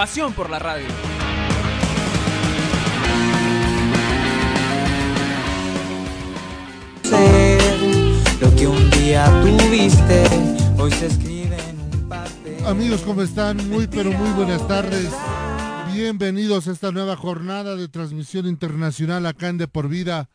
[0.00, 0.86] Pasión por la radio.
[8.40, 10.24] Lo que un día tuviste,
[10.78, 12.64] hoy se escribe en un papel.
[12.66, 13.68] Amigos, ¿cómo están?
[13.68, 15.10] Muy, pero muy buenas tardes.
[15.92, 20.30] Bienvenidos a esta nueva jornada de transmisión internacional acá en De Por Vida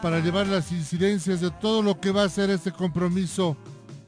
[0.00, 3.56] para llevar las incidencias de todo lo que va a ser este compromiso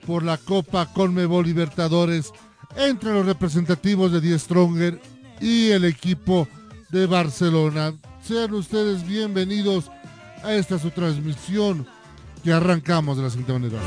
[0.07, 2.33] por la Copa Conmebol Libertadores
[2.77, 5.01] entre los representativos de Die Stronger
[5.41, 6.49] y el equipo
[6.91, 7.95] de Barcelona.
[8.23, 9.91] Sean ustedes bienvenidos
[10.43, 11.87] a esta su transmisión
[12.45, 13.79] que arrancamos de la siguiente manera.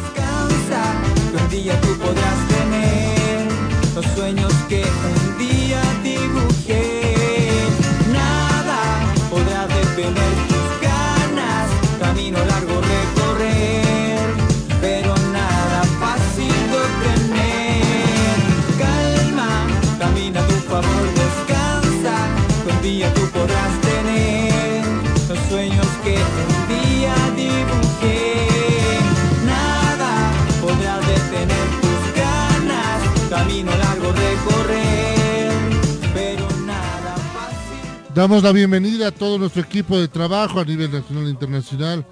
[38.14, 42.06] Damos la bienvenida a todo nuestro equipo de trabajo a nivel nacional e internacional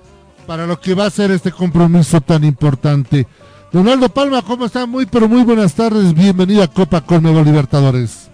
[0.47, 3.27] para lo que va a ser este compromiso tan importante.
[3.71, 4.85] Donaldo Palma, ¿cómo está?
[4.85, 6.13] Muy, pero muy buenas tardes.
[6.13, 8.28] Bienvenido a Copa Conmebol Libertadores.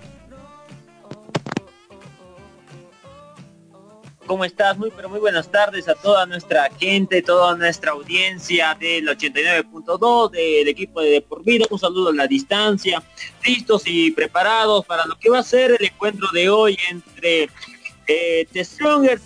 [4.26, 4.76] ¿Cómo estás?
[4.78, 10.68] Muy, pero muy buenas tardes a toda nuestra gente, toda nuestra audiencia del 89.2 del
[10.68, 11.66] equipo de Por Vida.
[11.70, 13.04] Un saludo a la distancia,
[13.46, 17.50] listos y preparados para lo que va a ser el encuentro de hoy entre
[18.08, 18.48] eh,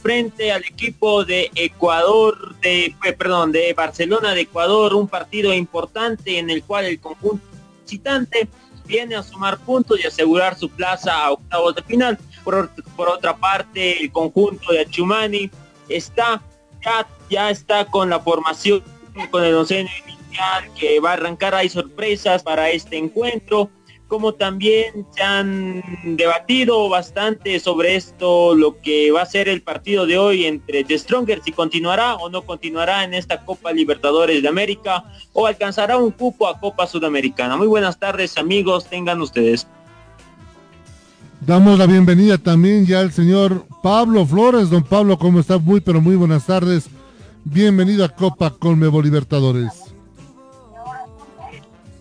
[0.01, 6.38] frente al equipo de Ecuador, de, eh, perdón, de Barcelona de Ecuador, un partido importante
[6.38, 7.45] en el cual el conjunto
[7.84, 8.50] visitante
[8.85, 12.18] viene a sumar puntos y asegurar su plaza a octavos de final.
[12.44, 15.50] Por, otra parte, el conjunto de Achumani
[15.88, 16.41] está
[16.83, 18.83] ya, ya está con la formación,
[19.31, 21.55] con el once inicial que va a arrancar.
[21.55, 23.69] Hay sorpresas para este encuentro,
[24.07, 30.07] como también se han debatido bastante sobre esto, lo que va a ser el partido
[30.07, 34.47] de hoy entre The Stronger, si continuará o no continuará en esta Copa Libertadores de
[34.47, 37.56] América o alcanzará un cupo a Copa Sudamericana.
[37.56, 39.67] Muy buenas tardes amigos, tengan ustedes.
[41.50, 44.70] Damos la bienvenida también ya al señor Pablo Flores.
[44.70, 45.58] Don Pablo, ¿cómo está?
[45.58, 46.86] Muy, pero muy buenas tardes.
[47.44, 49.72] Bienvenido a Copa Conmebol Libertadores.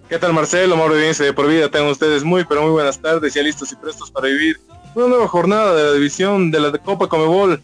[0.06, 1.70] ¿Qué tal Marcelo, Mauro Audiencia de por vida?
[1.70, 4.60] Tengan ustedes muy, pero muy buenas tardes, ya listos y prestos para vivir
[4.94, 7.62] una nueva jornada de la división de la Copa Comebol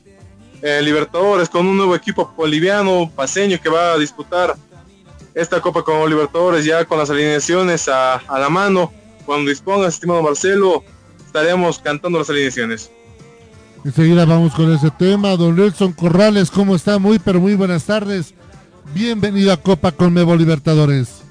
[0.62, 4.56] eh, Libertadores con un nuevo equipo boliviano, paseño, que va a disputar
[5.34, 8.90] esta Copa Comebol Libertadores ya con las alineaciones a, a la mano.
[9.26, 10.82] Cuando dispongas, estimado Marcelo,
[11.34, 12.92] estaremos cantando las alineaciones.
[13.84, 15.36] Enseguida vamos con ese tema.
[15.36, 17.00] Don Nelson Corrales, ¿cómo está?
[17.00, 18.32] Muy, pero muy buenas tardes.
[18.94, 21.22] Bienvenido a Copa Conmebol Libertadores.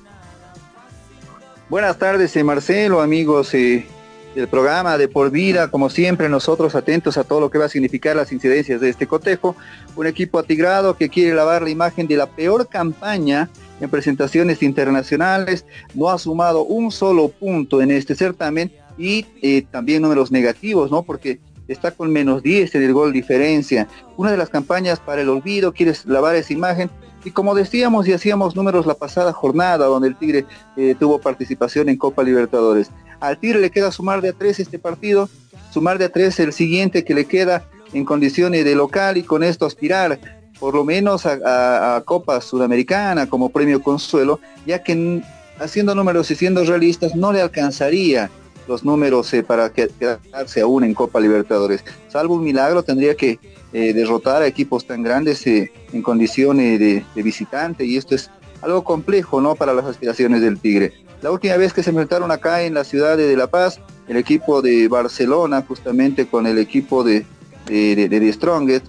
[1.69, 3.87] Buenas tardes, eh, Marcelo, amigos eh,
[4.35, 5.71] del programa de Por Vida.
[5.71, 9.07] Como siempre, nosotros atentos a todo lo que va a significar las incidencias de este
[9.07, 9.55] cotejo.
[9.95, 13.49] Un equipo atigrado que quiere lavar la imagen de la peor campaña
[13.79, 15.65] en presentaciones internacionales.
[15.93, 21.03] No ha sumado un solo punto en este certamen y eh, también números negativos, ¿no?
[21.03, 23.87] Porque está con menos 10 en el gol diferencia.
[24.17, 26.89] Una de las campañas para el olvido, quiere lavar esa imagen.
[27.25, 30.45] Y como decíamos y hacíamos números la pasada jornada, donde el Tigre
[30.75, 32.91] eh, tuvo participación en Copa Libertadores.
[33.19, 35.29] Al Tigre le queda sumar de a tres este partido,
[35.71, 37.63] sumar de a tres el siguiente que le queda
[37.93, 40.19] en condiciones de local y con esto aspirar
[40.59, 45.21] por lo menos a Copa Sudamericana como premio consuelo, ya que
[45.59, 48.29] haciendo números y siendo realistas no le alcanzaría
[48.67, 51.83] los números eh, para quedarse aún en Copa Libertadores.
[52.09, 53.39] Salvo un milagro, tendría que
[53.73, 58.29] eh, derrotar a equipos tan grandes eh, en condiciones de, visitante y esto es
[58.61, 59.55] algo complejo ¿no?
[59.55, 60.93] para las aspiraciones del Tigre.
[61.21, 64.61] La última vez que se enfrentaron acá en la ciudad de, La Paz, el equipo
[64.61, 67.25] de Barcelona, justamente con el equipo de,
[67.65, 68.85] de, de, Strongest,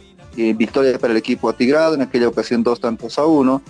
[0.56, 3.62] victoria para el equipo atigrado, en aquella ocasión dos tantos a uno,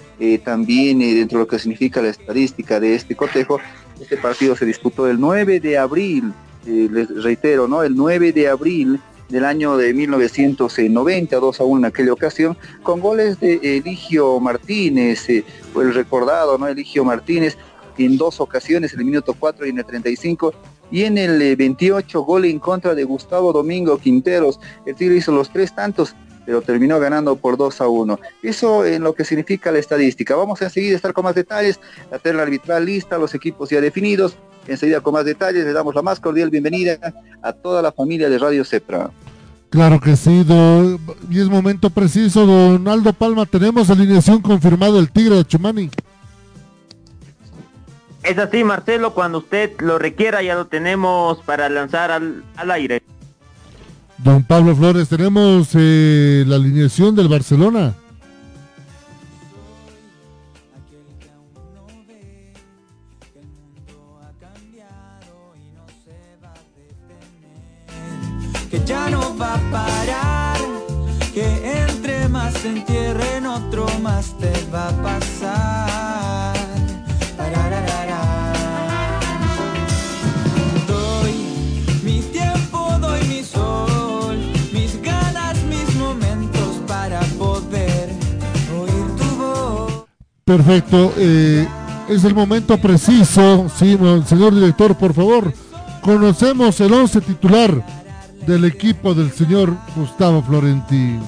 [0.44, 3.60] también dentro de lo que significa la estadística de este cotejo,
[4.00, 6.32] este partido se disputó el 9 de abril
[6.66, 7.82] eh, les reitero, ¿no?
[7.82, 8.98] El 9 de abril
[9.28, 15.28] del año de 1990, 2 a 1 en aquella ocasión, con goles de Eligio Martínez,
[15.28, 15.44] eh,
[15.76, 16.66] el recordado, ¿no?
[16.66, 17.58] Eligio Martínez,
[17.98, 20.54] en dos ocasiones, en el minuto 4 y en el 35,
[20.90, 24.58] y en el 28 eh, gol en contra de Gustavo Domingo Quinteros.
[24.86, 26.14] El Tigre hizo los tres tantos,
[26.44, 28.18] pero terminó ganando por 2 a 1.
[28.42, 30.36] Eso en lo que significa la estadística.
[30.36, 31.80] Vamos a seguir a estar con más detalles,
[32.10, 34.36] la terna arbitral lista, los equipos ya definidos.
[34.66, 36.98] Enseguida con más detalles le damos la más cordial bienvenida
[37.42, 39.10] a toda la familia de Radio Cepra.
[39.74, 40.46] Claro que sí,
[41.30, 45.90] y es momento preciso, don Aldo Palma, tenemos alineación confirmada del Tigre de Chumani.
[48.22, 53.02] Es así, Marcelo, cuando usted lo requiera ya lo tenemos para lanzar al, aire.
[54.18, 57.94] Don Pablo Flores, tenemos eh, la alineación del Barcelona.
[68.70, 70.58] Que ya no va a parar,
[71.32, 75.83] que entre más se entierre en otro más te va a pasar.
[90.44, 91.14] Perfecto.
[91.16, 91.66] Eh,
[92.08, 93.66] es el momento preciso.
[93.74, 95.52] Sí, señor director, por favor.
[96.02, 97.84] Conocemos el once titular
[98.46, 101.20] del equipo del señor Gustavo Florentín.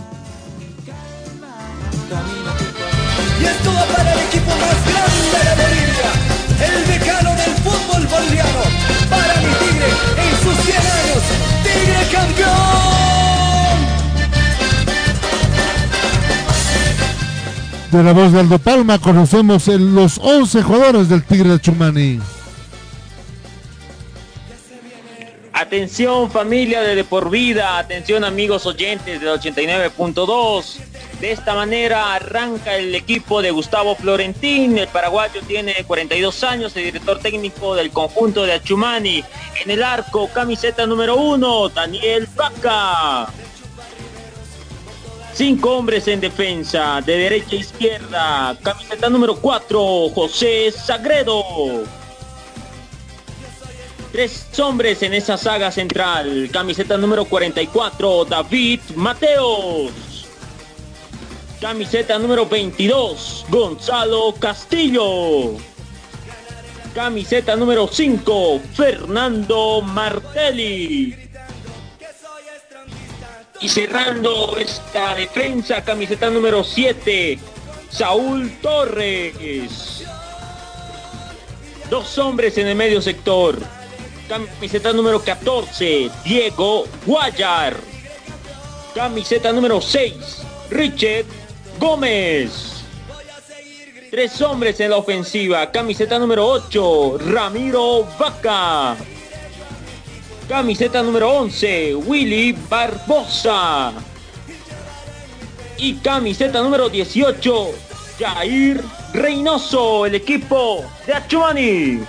[17.96, 22.20] De la voz de Aldo Palma conocemos los 11 jugadores del Tigre de Chumani.
[25.54, 30.76] Atención familia de, de por vida, atención amigos oyentes del 89.2.
[31.22, 34.76] De esta manera arranca el equipo de Gustavo Florentín.
[34.76, 39.24] El paraguayo tiene 42 años, el director técnico del conjunto de Achumani.
[39.64, 43.32] En el arco, camiseta número uno, Daniel Vaca.
[45.36, 48.58] Cinco hombres en defensa, de derecha a izquierda.
[48.62, 51.44] Camiseta número 4, José Sagredo.
[54.12, 56.48] Tres hombres en esa saga central.
[56.50, 60.26] Camiseta número 44, David Mateos.
[61.60, 65.58] Camiseta número 22, Gonzalo Castillo.
[66.94, 71.25] Camiseta número 5, Fernando Martelli.
[73.60, 77.38] Y cerrando esta defensa, camiseta número 7,
[77.90, 80.04] Saúl Torres.
[81.88, 83.58] Dos hombres en el medio sector.
[84.28, 87.76] Camiseta número 14, Diego Guayar.
[88.94, 90.14] Camiseta número 6,
[90.70, 91.24] Richard
[91.78, 92.84] Gómez.
[94.10, 95.70] Tres hombres en la ofensiva.
[95.70, 98.96] Camiseta número 8, Ramiro Vaca.
[100.48, 103.92] Camiseta número 11, Willy Barbosa.
[105.76, 107.70] Y camiseta número 18,
[108.18, 108.80] Jair
[109.12, 112.00] Reynoso, el equipo de Achumani.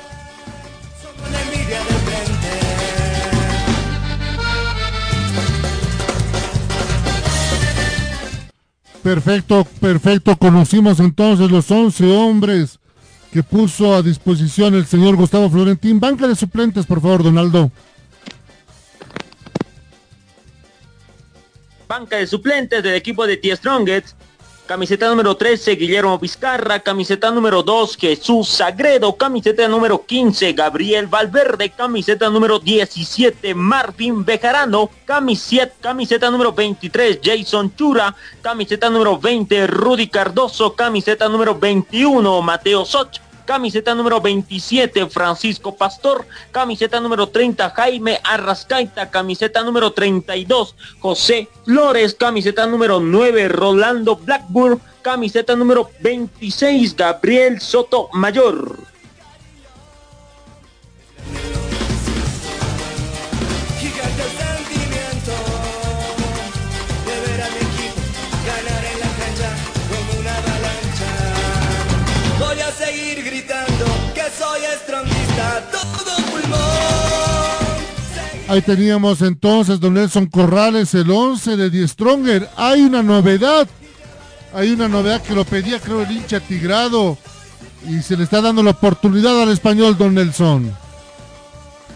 [9.02, 10.38] Perfecto, perfecto.
[10.38, 12.78] Conocimos entonces los 11 hombres
[13.32, 16.00] que puso a disposición el señor Gustavo Florentín.
[16.00, 17.72] Banca de suplentes, por favor, Donaldo.
[21.88, 23.56] Banca de suplentes del equipo de T.
[23.56, 24.16] Strongest.
[24.68, 26.82] Camiseta número 13, Guillermo Vizcarra.
[26.82, 29.16] Camiseta número 2, Jesús Sagredo.
[29.16, 31.70] Camiseta número 15, Gabriel Valverde.
[31.70, 34.90] Camiseta número 17, Marvin Bejarano.
[35.06, 38.14] Camiseta, camiseta número 23, Jason Chura.
[38.42, 40.76] Camiseta número 20, Rudy Cardoso.
[40.76, 49.10] Camiseta número 21, Mateo Soch camiseta número 27 Francisco Pastor, camiseta número 30 Jaime Arrascaita,
[49.10, 58.10] camiseta número 32 José Flores, camiseta número 9 Rolando Blackburn, camiseta número 26 Gabriel Soto
[58.14, 58.97] Mayor.
[78.50, 82.50] Ahí teníamos entonces don Nelson Corrales, el 11 de Die Stronger.
[82.56, 83.68] Hay una novedad.
[84.54, 87.18] Hay una novedad que lo pedía, creo, el hincha tigrado.
[87.86, 90.72] Y se le está dando la oportunidad al español, don Nelson.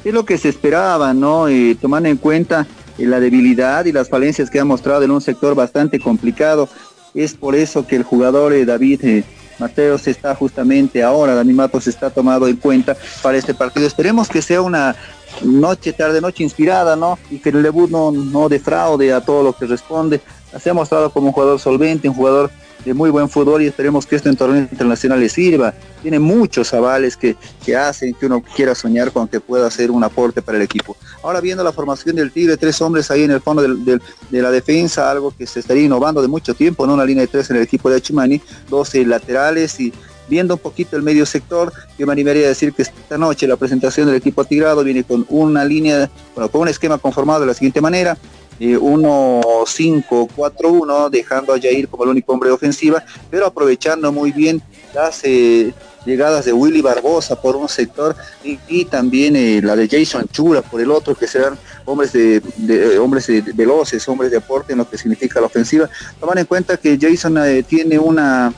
[0.03, 1.48] es lo que se esperaba, ¿no?
[1.48, 2.67] Eh, tomando en cuenta
[2.98, 6.67] eh, la debilidad y las falencias que ha mostrado en un sector bastante complicado.
[7.13, 9.24] Es por eso que el jugador eh, David
[9.61, 13.85] Mateos está justamente ahora, Dani Matos está tomado en cuenta para este partido.
[13.85, 14.95] Esperemos que sea una
[15.43, 17.19] noche, tarde, noche inspirada, ¿no?
[17.29, 20.19] Y que el debut no, no defraude a todo lo que responde.
[20.59, 22.49] Se ha mostrado como un jugador solvente, un jugador
[22.85, 25.73] de muy buen fútbol y esperemos que esto en torneo internacional le sirva.
[26.01, 30.03] Tiene muchos avales que, que hacen que uno quiera soñar con que pueda hacer un
[30.03, 30.97] aporte para el equipo.
[31.23, 34.51] Ahora viendo la formación del Tigre, tres hombres ahí en el fondo del, de la
[34.51, 36.93] defensa, algo que se estaría innovando de mucho tiempo, ¿no?
[36.95, 39.93] Una línea de tres en el equipo de Achimani, 12 laterales y
[40.27, 43.57] viendo un poquito el medio sector, yo me animaría a decir que esta noche la
[43.57, 47.53] presentación del equipo tigrado viene con una línea, bueno, con un esquema conformado de la
[47.53, 48.17] siguiente manera,
[48.61, 54.61] eh, 1-5-4-1, dejando a Jair como el único hombre de ofensiva, pero aprovechando muy bien
[54.93, 55.73] las eh,
[56.05, 60.79] llegadas de Willy Barbosa por un sector y, también eh, la de Jason Chura por
[60.79, 64.89] el otro, que serán hombres de, de hombres de, veloces, hombres de aporte en lo
[64.89, 65.89] que significa la ofensiva.
[66.19, 68.53] Tomar en cuenta que Jason eh, tiene una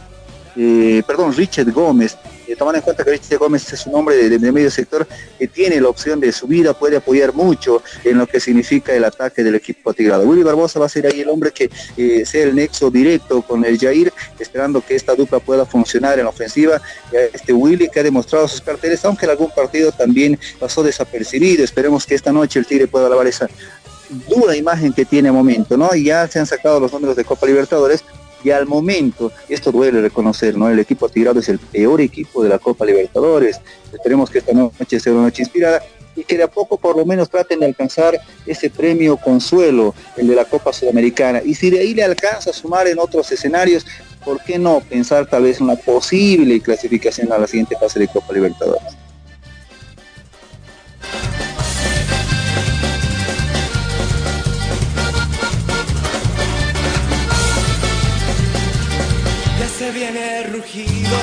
[0.56, 2.18] eh, perdón, Richard Gómez,
[2.48, 5.08] eh, tomando en cuenta que Richard Gómez es un hombre de, medio sector
[5.40, 9.44] que tiene la opción de subida, puede apoyar mucho en lo que significa el ataque
[9.44, 10.24] del equipo tigrado.
[10.24, 13.66] Willy Barbosa va a ser ahí el hombre que eh, sea el nexo directo con
[13.66, 16.82] el Jair, esperando que esta dupla pueda funcionar en la ofensiva.
[17.12, 21.64] Este Willy que ha demostrado sus carteles, aunque en algún partido también pasó desapercibido.
[21.64, 23.48] Esperemos que esta noche el Tigre pueda lavar esa
[24.28, 25.94] dura imagen que tiene momento, ¿no?
[25.96, 28.04] Y ya se han sacado los números de Copa Libertadores,
[28.44, 30.70] y al momento, esto duele reconocer, ¿no?
[30.70, 33.60] El equipo Tigrado es el peor equipo de la Copa Libertadores.
[33.92, 35.82] Esperemos que esta noche sea una noche inspirada
[36.16, 40.28] y que de a poco por lo menos traten de alcanzar ese premio consuelo, el
[40.28, 41.42] de la Copa Sudamericana.
[41.44, 43.86] Y si de ahí le alcanza a sumar en otros escenarios,
[44.24, 48.34] ¿por qué no pensar tal vez una posible clasificación a la siguiente fase de Copa
[48.34, 49.03] Libertadores?
[59.78, 61.18] Se viene rugido,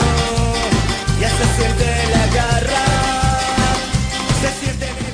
[1.20, 2.86] ya se siente la garra.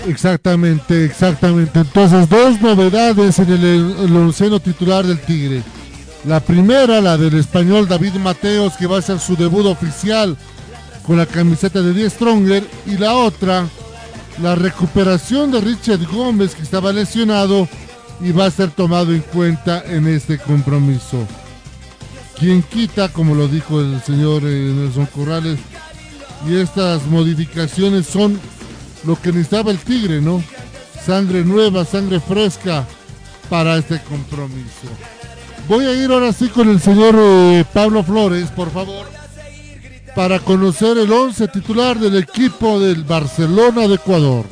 [0.08, 1.80] Exactamente, exactamente.
[1.80, 5.62] Entonces, dos novedades en el, el onceno titular del Tigre.
[6.24, 10.36] La primera, la del español David Mateos, que va a hacer su debut oficial
[11.06, 12.64] con la camiseta de Die Stronger.
[12.86, 13.66] Y la otra,
[14.40, 17.68] la recuperación de Richard Gómez, que estaba lesionado
[18.20, 21.26] y va a ser tomado en cuenta en este compromiso
[22.38, 25.58] quien quita, como lo dijo el señor eh, Nelson Corrales,
[26.48, 28.38] y estas modificaciones son
[29.04, 30.42] lo que necesitaba el Tigre, ¿no?
[31.04, 32.86] Sangre nueva, sangre fresca
[33.48, 34.88] para este compromiso.
[35.68, 39.06] Voy a ir ahora sí con el señor eh, Pablo Flores, por favor,
[40.14, 44.46] para conocer el 11 titular del equipo del Barcelona de Ecuador.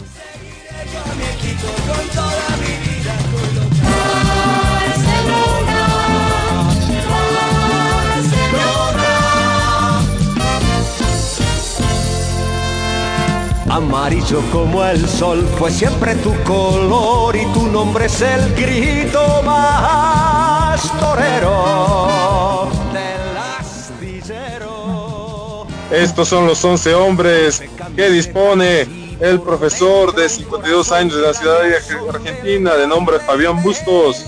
[13.75, 20.81] Amarillo como el sol fue siempre tu color y tu nombre es el grito más
[21.01, 24.77] torero del astillero.
[25.91, 27.65] Estos son los 11 hombres
[27.97, 28.83] que dispone
[29.19, 31.75] el profesor de 52 años de la ciudad de
[32.11, 34.25] Argentina de nombre Fabián Bustos.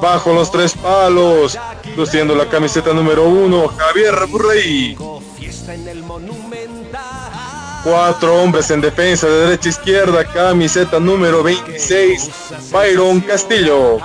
[0.00, 1.58] Bajo los tres palos,
[1.94, 4.96] luciendo la camiseta número uno, Javier Burrey.
[7.86, 12.30] Cuatro hombres en defensa de derecha a izquierda, camiseta número 26,
[12.72, 13.98] Byron Castillo.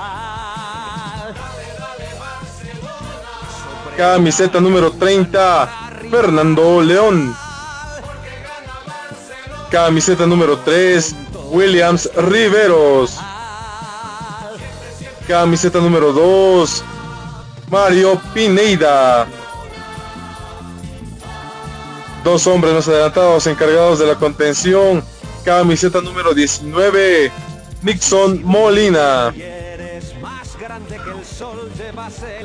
[3.96, 5.68] Camiseta número 30,
[6.08, 7.34] Fernando León.
[9.68, 11.16] Camiseta número 3,
[11.50, 13.18] Williams Riveros.
[15.26, 16.84] Camiseta número 2,
[17.68, 19.26] Mario Pineida.
[22.24, 25.02] Dos hombres más adelantados encargados de la contención.
[25.44, 27.32] Camiseta número 19,
[27.82, 29.34] Nixon Molina.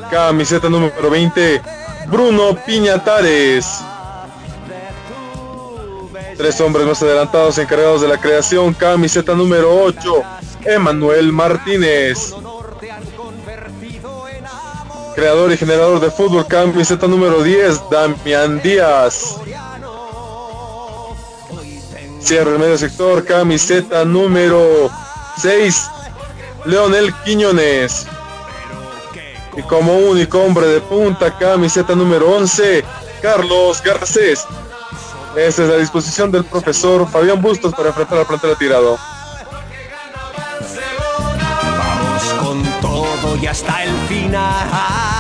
[0.10, 1.62] Camiseta número 20,
[2.08, 3.82] Bruno Piñatares.
[6.38, 8.74] Tres hombres más adelantados encargados de la creación.
[8.74, 10.24] Camiseta número 8,
[10.66, 12.34] Emanuel Martínez.
[15.18, 19.40] Creador y generador de fútbol, camiseta número 10, Damián Díaz.
[22.20, 24.90] Cierre el medio sector, camiseta número
[25.42, 25.90] 6,
[26.66, 28.08] Leonel Quiñones.
[29.56, 32.84] Y como único hombre de punta, camiseta número 11,
[33.22, 34.46] Carlos Garcés.
[35.36, 38.98] Esta es la disposición del profesor Fabián Bustos para enfrentar al plantel tirado.
[41.78, 45.17] Vamos con todo y hasta el final.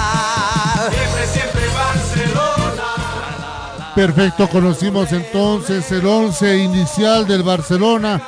[3.97, 8.21] Perfecto, conocimos entonces el 11 inicial del Barcelona.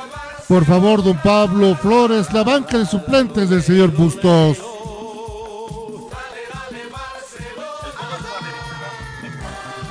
[0.48, 4.58] Por favor, don Pablo Flores, la banca de suplentes del señor Bustos.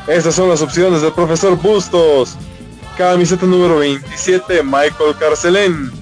[0.06, 2.36] Estas son las opciones del profesor Bustos.
[2.98, 5.94] Camiseta número 27, Michael Carcelén.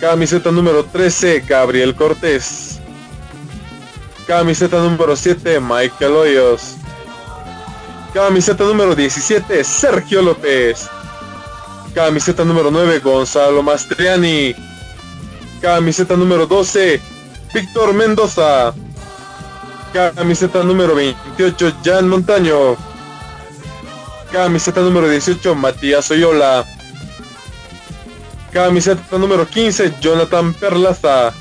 [0.00, 2.80] Camiseta número 13, Gabriel Cortés.
[4.26, 6.76] Camiseta número 7, Michael Hoyos.
[8.16, 10.88] Camiseta número 17, Sergio López.
[11.94, 14.56] Camiseta número 9, Gonzalo Mastriani.
[15.60, 16.98] Camiseta número 12,
[17.52, 18.72] Víctor Mendoza.
[19.92, 22.78] Camiseta número 28, Jan Montaño.
[24.32, 26.64] Camiseta número 18, Matías Oyola.
[28.50, 31.34] Camiseta número 15, Jonathan Perlaza.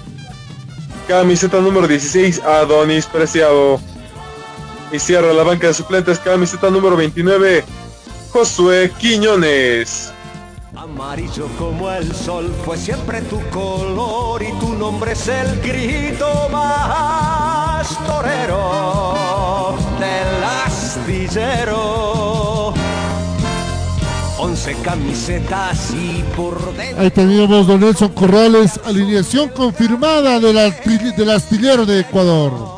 [1.08, 3.80] Camiseta número 16, Adonis Preciado.
[4.92, 7.64] Y cierra la banca de suplentes, camiseta número 29,
[8.32, 10.12] Josué Quiñones.
[10.76, 17.88] Amarillo como el sol fue siempre tu color y tu nombre es el grito más
[18.06, 21.86] torero del astillero.
[24.38, 27.02] Once camisetas y por dentro.
[27.02, 30.74] Ahí teníamos don Nelson Corrales, alineación confirmada del,
[31.18, 32.75] del astillero de Ecuador.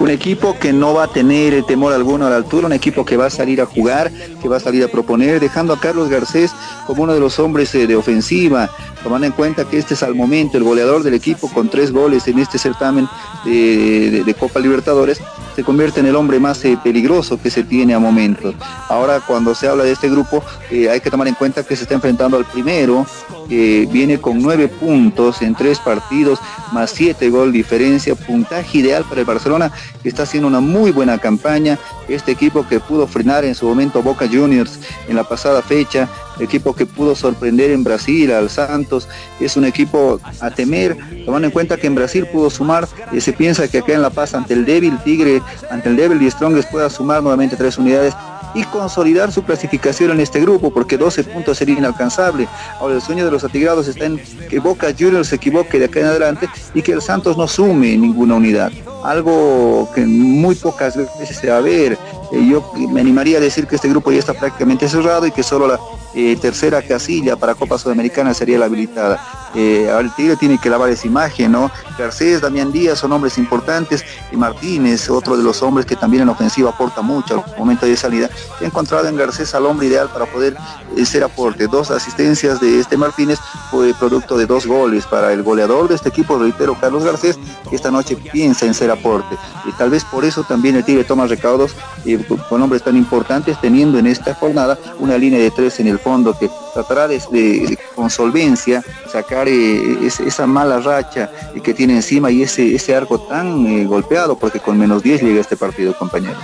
[0.00, 3.16] Un equipo que no va a tener temor alguno a la altura, un equipo que
[3.16, 4.10] va a salir a jugar,
[4.42, 6.52] que va a salir a proponer, dejando a Carlos Garcés
[6.86, 8.70] como uno de los hombres eh, de ofensiva,
[9.04, 12.26] tomando en cuenta que este es al momento el goleador del equipo con tres goles
[12.26, 13.06] en este certamen
[13.44, 15.20] de, Copa Libertadores,
[15.54, 18.54] se convierte en el hombre más eh, peligroso que se tiene a momentos.
[18.88, 21.82] Ahora cuando se habla de este grupo eh, hay que tomar en cuenta que se
[21.82, 23.06] está enfrentando al primero,
[23.48, 26.40] que viene con nueve puntos en tres partidos,
[26.72, 29.70] más siete gol diferencia, puntaje ideal para el Barcelona,
[30.02, 31.78] que está haciendo una muy buena campaña.
[32.08, 36.08] Este equipo que pudo frenar en su momento Boca Juniors en la pasada fecha,
[36.40, 39.08] equipo que pudo sorprender en Brasil al Santos,
[39.40, 43.32] es un equipo a temer, tomando en cuenta que en Brasil pudo sumar, eh, se
[43.32, 46.70] piensa que acá en La Paz ante el débil Tigre, ante el débil y Strongest
[46.70, 48.14] pueda sumar nuevamente tres unidades
[48.54, 52.48] y consolidar su clasificación en este grupo, porque 12 puntos sería inalcanzable.
[52.80, 56.00] Ahora el sueño de los atigrados está en que Boca Juniors se equivoque de acá
[56.00, 58.70] en adelante y que el Santos no sume ninguna unidad.
[59.02, 61.98] Algo que muy pocas veces se va a ver.
[62.34, 65.44] Eh, yo me animaría a decir que este grupo ya está prácticamente cerrado y que
[65.44, 65.78] solo la
[66.14, 69.43] eh, tercera casilla para Copa Sudamericana sería la habilitada.
[69.54, 71.70] Eh, el Tigre tiene que lavar esa imagen, ¿no?
[71.98, 76.28] Garcés, Damián Díaz son hombres importantes y Martínez, otro de los hombres que también en
[76.28, 78.28] ofensiva aporta mucho al momento de salida.
[78.60, 80.56] He encontrado en Garcés al hombre ideal para poder
[80.96, 81.66] eh, ser aporte.
[81.66, 83.38] Dos asistencias de este Martínez
[83.70, 87.38] fue producto de dos goles para el goleador de este equipo, reitero, Carlos Garcés,
[87.68, 89.36] que esta noche piensa en ser aporte.
[89.66, 93.60] Y tal vez por eso también el Tigre toma recaudos eh, con hombres tan importantes,
[93.60, 98.10] teniendo en esta jornada una línea de tres en el fondo que tratará de, con
[98.10, 101.30] solvencia sacar eh, es- esa mala racha
[101.62, 105.40] que tiene encima y ese, ese arco tan eh, golpeado, porque con menos 10 llega
[105.40, 106.42] este partido, compañeros.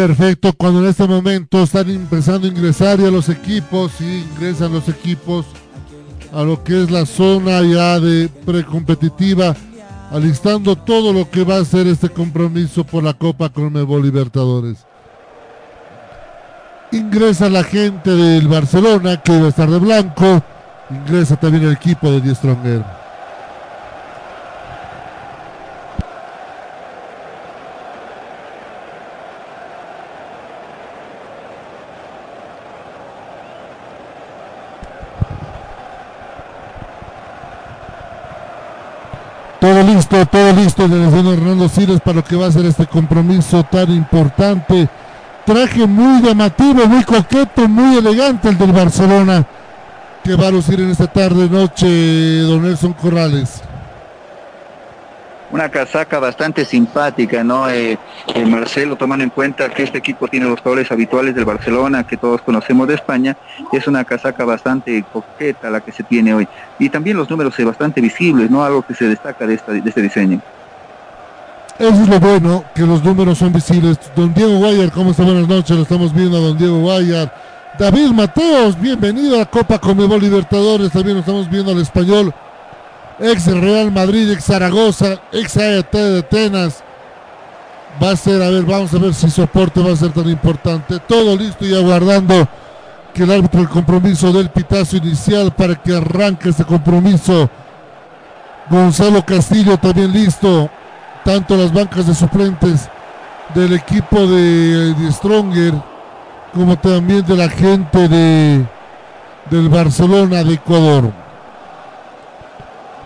[0.00, 4.88] Perfecto, cuando en este momento están empezando a ingresar ya los equipos y ingresan los
[4.88, 5.44] equipos
[6.32, 9.54] a lo que es la zona ya de precompetitiva,
[10.10, 14.86] alistando todo lo que va a ser este compromiso por la Copa Conmebol Libertadores.
[16.92, 20.42] Ingresa la gente del Barcelona que va a estar de blanco,
[20.88, 22.34] ingresa también el equipo de Die
[40.10, 43.62] Todo listo, todo listo de Hernando Siles para lo que va a ser este compromiso
[43.62, 44.88] tan importante.
[45.46, 49.46] Traje muy llamativo, muy coqueto, muy elegante el del Barcelona
[50.22, 53.62] que va a lucir en esta tarde noche Don Nelson Corrales.
[55.50, 57.68] Una casaca bastante simpática, ¿no?
[57.68, 57.98] Eh,
[58.34, 62.16] eh, Marcelo, tomando en cuenta que este equipo tiene los colores habituales del Barcelona, que
[62.16, 63.36] todos conocemos de España,
[63.72, 66.48] es una casaca bastante coqueta la que se tiene hoy.
[66.78, 68.64] Y también los números son bastante visibles, ¿no?
[68.64, 70.40] Algo que se destaca de, este diseño.
[71.78, 73.98] Eso es lo bueno, que los números son visibles.
[74.14, 75.24] Don Diego Guayar, ¿cómo está?
[75.24, 77.34] Buenas noches, lo estamos viendo a don Diego Guayar.
[77.78, 82.34] David Mateos, bienvenido a Copa Comebol Libertadores, también lo estamos viendo al español
[83.20, 86.82] ex Real Madrid, ex Zaragoza, ex AET de Atenas.
[88.02, 90.28] Va a ser, a ver, vamos a ver si su aporte va a ser tan
[90.28, 90.98] importante.
[91.00, 92.48] Todo listo y aguardando
[93.12, 97.50] que el árbitro el compromiso del pitazo inicial para que arranque este compromiso.
[98.70, 100.70] Gonzalo Castillo también listo.
[101.24, 102.88] Tanto las bancas de suplentes
[103.54, 105.74] del equipo de, de Stronger
[106.54, 108.64] como también de la gente de,
[109.50, 111.19] del Barcelona de Ecuador.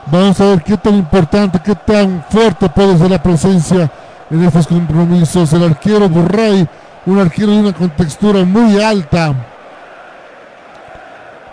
[0.06, 3.90] Vamos a ver qué tan importante, qué tan fuerte puede ser la presencia
[4.30, 5.52] en estos compromisos.
[5.52, 6.68] El arquero Burray,
[7.06, 9.34] un arquero de una contextura muy alta.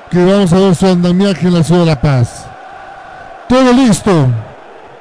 [0.09, 2.45] Que vamos a ver su andamiaje en la ciudad de La Paz.
[3.47, 4.27] Todo listo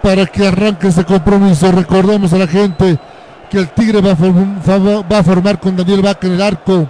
[0.00, 1.72] para que arranque este compromiso.
[1.72, 2.98] Recordemos a la gente
[3.50, 6.86] que el Tigre va a, va a formar con Daniel Vaca en el arco.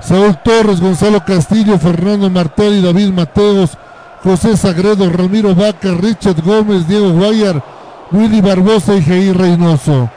[0.00, 3.78] Saúl Torres, Gonzalo Castillo, Fernando Martel y David Mateos
[4.26, 7.62] José Sagredo, Ramiro Vaca, Richard Gómez, Diego Guayar,
[8.10, 10.10] Willy Barbosa y Jair Reynoso.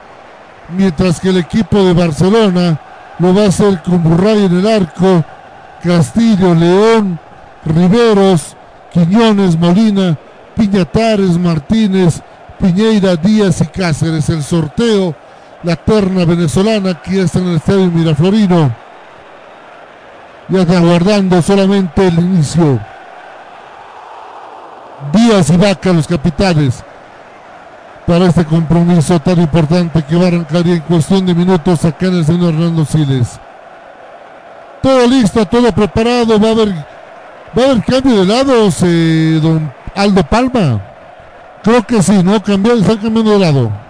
[0.76, 2.80] Mientras que el equipo de Barcelona
[3.20, 5.24] lo va a hacer con Burray en el arco,
[5.84, 7.20] Castillo, León,
[7.64, 8.56] Riveros,
[8.92, 10.18] Quiñones, Molina,
[10.56, 12.20] Piñatares, Martínez,
[12.60, 14.28] Piñeira, Díaz y Cáceres.
[14.30, 15.14] El sorteo,
[15.62, 18.74] la terna venezolana que está en el estadio Miraflorino.
[20.48, 22.80] Ya está aguardando solamente el inicio.
[25.14, 26.84] Díaz y Vaca, los capitanes,
[28.06, 32.16] para este compromiso tan importante que va a arrancar en cuestión de minutos acá en
[32.16, 33.40] el señor Hernando Siles.
[34.82, 39.72] Todo listo, todo preparado, va a haber, va a haber cambio de lados, eh, don
[39.96, 40.82] Aldo Palma.
[41.64, 42.42] Creo que sí, ¿no?
[42.42, 43.89] Cambió, están cambiando de lado.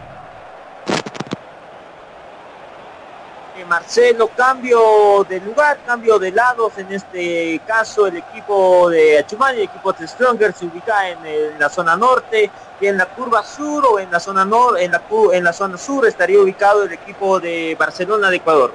[3.69, 9.63] Marcelo, cambio de lugar, cambio de lados, en este caso el equipo de Achumani, el
[9.65, 11.19] equipo de Stronger se ubica en,
[11.60, 12.49] la zona norte
[12.82, 15.01] y en la curva sur o en la zona norte, en la,
[15.34, 18.73] en la zona sur estaría ubicado el equipo de Barcelona de Ecuador.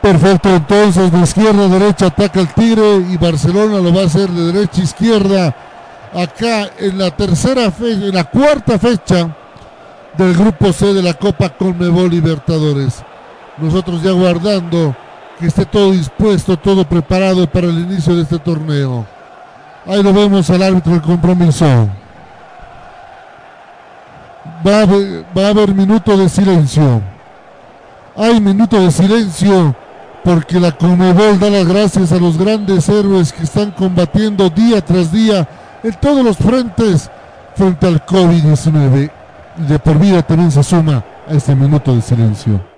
[0.00, 4.30] Perfecto, entonces de izquierda a derecha ataca el Tigre y Barcelona lo va a hacer
[4.30, 5.56] de derecha a izquierda
[6.14, 9.28] acá en la tercera fecha, en la cuarta fecha
[10.16, 13.04] del grupo C de la Copa Conmebol Libertadores
[13.60, 14.94] nosotros ya guardando
[15.38, 19.06] que esté todo dispuesto, todo preparado para el inicio de este torneo.
[19.86, 21.64] Ahí lo vemos al árbitro del compromiso.
[24.66, 27.00] Va a, haber, va minuto de silencio.
[28.16, 29.74] Hay minuto de silencio
[30.24, 35.12] porque la Conmebol da las gracias a los grandes héroes que están combatiendo día tras
[35.12, 35.48] día
[35.82, 37.08] en todos los frentes
[37.54, 39.10] frente al COVID-19.
[39.58, 42.77] Y de por vida también se suma a este minuto de silencio.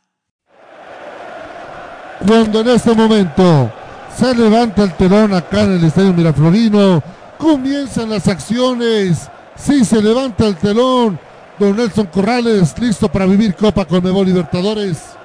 [2.27, 3.71] cuando en este momento
[4.15, 7.01] se levanta el telón acá en el Estadio Miraflorino,
[7.37, 11.19] comienzan las acciones, sí se levanta el telón,
[11.57, 15.17] don Nelson Corrales, listo para vivir Copa Conmebol Libertadores.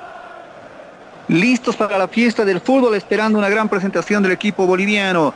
[1.28, 5.34] Listos para la fiesta del fútbol, esperando una gran presentación del equipo boliviano.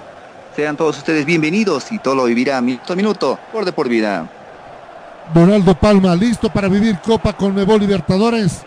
[0.55, 4.29] Sean todos ustedes bienvenidos y todo lo vivirá minuto a minuto por de por vida.
[5.35, 8.65] Donaldo Palma, listo para vivir Copa Conmebol Libertadores.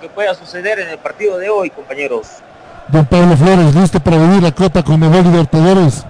[0.00, 2.26] Que pueda suceder en el partido de hoy, compañeros.
[2.88, 6.04] Don Pablo Flores, listo para vivir la Copa con Mebol Libertadores.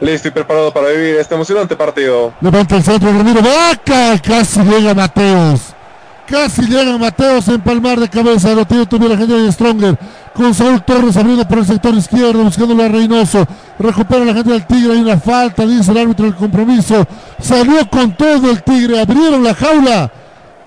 [0.00, 2.32] Listo y preparado para vivir este emocionante partido.
[2.40, 5.74] Levanta el centro, Ramiro Vaca, casi llega Mateos.
[6.28, 8.52] Casi llega Mateos en palmar de cabeza.
[8.52, 9.98] Lo tiene tuviera la gente de Stronger.
[10.34, 13.46] Con Saúl Torres abriendo por el sector izquierdo, buscando a Reynoso.
[13.78, 14.92] Recupera la gente del Tigre.
[14.92, 17.06] Hay una falta, dice el árbitro del compromiso.
[17.40, 19.00] Salió con todo el Tigre.
[19.00, 20.12] Abrieron la jaula.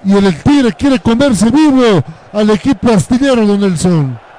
[0.03, 4.30] Y el, Tigre quiere comerse vivo al equipo astillero, don Nelson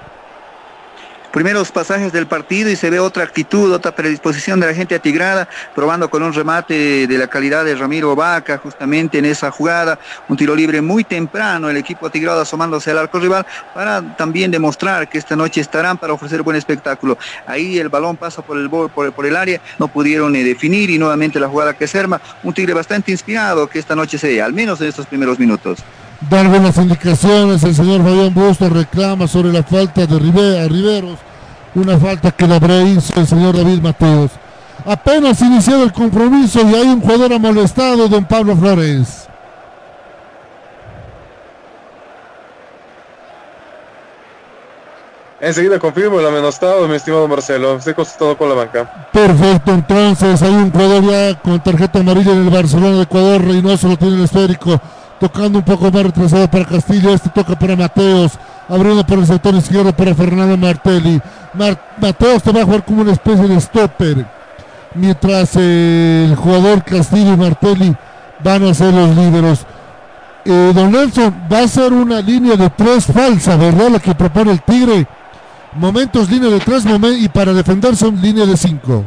[1.33, 5.49] primeros pasajes del partido y se ve otra actitud, otra predisposición de la gente atigrada,
[5.75, 10.37] probando con un remate de la calidad de Ramiro Vaca justamente en esa jugada, un
[10.37, 15.19] tiro libre muy temprano, el equipo atigrado asomándose al arco rival para también demostrar que
[15.19, 17.17] esta noche estarán para ofrecer buen espectáculo.
[17.47, 21.41] Ahí el balón pasa por el, por, el área, no pudieron eh, definir y nuevamente
[21.41, 24.53] la jugada que se arma, un tigre bastante inspirado que esta noche se ve, al
[24.53, 25.83] menos en estos primeros minutos
[26.29, 27.63] dar buenas indicaciones.
[27.63, 31.19] El señor Fabián Bustos reclama sobre la falta de Riveros.
[31.75, 34.31] Una falta que la hizo el señor David Mateos.
[34.85, 39.29] Apenas iniciado el compromiso y hay un jugador amolestado, don Pablo Flores.
[45.41, 47.77] Enseguida confirmo el amenostado, mi estimado Marcelo.
[47.77, 49.09] Estoy consultado con la banca.
[49.13, 53.45] Perfecto, entonces hay un jugador ya con tarjeta amarilla en el Barcelona de Ecuador.
[53.45, 54.81] Reynoso lo tiene el esférico
[55.23, 58.33] tocando un poco más retrasado para Castillo, este toca para Mateos,
[58.69, 61.21] abriendo por el sector izquierdo para Fernando Martelli.
[62.01, 64.27] Mateos te va a jugar como una especie de stopper,
[64.97, 67.95] mientras el jugador Castillo y Martelli
[68.43, 69.61] van a ser los líderos.
[70.45, 73.91] Eh, don Nelson, va a ser una línea de tres falsa, ¿verdad?
[73.91, 75.07] La que propone el Tigre.
[75.75, 76.85] Momentos línea de tres
[77.21, 79.05] y para defender son línea de cinco.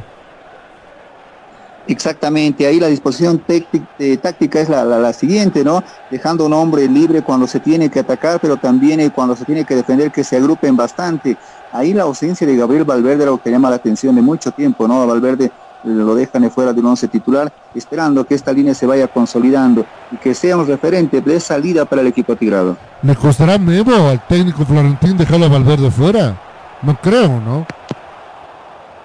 [1.88, 5.84] Exactamente, ahí la disposición eh, táctica es la, siguiente, ¿no?
[6.10, 9.66] Dejando un hombre libre cuando se tiene que atacar, pero también eh, cuando se tiene
[9.66, 11.38] que defender, que se agrupen bastante.
[11.72, 14.88] Ahí la ausencia de Gabriel Valverde era lo que llama la atención de mucho tiempo,
[14.88, 15.02] ¿no?
[15.02, 15.52] A Valverde
[15.84, 20.18] lo dejan fuera de un once titular, esperando que esta línea se vaya consolidando y
[20.18, 22.76] que sea un referente de salida para el equipo tigrado.
[23.04, 26.36] ¿Le costará nuevo al técnico Florentín dejarlo a Valverde fuera?
[26.82, 27.68] No creo, ¿no?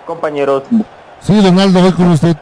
[0.07, 0.62] Compañeros.
[1.21, 2.37] Sí, Donaldo, voy con usted.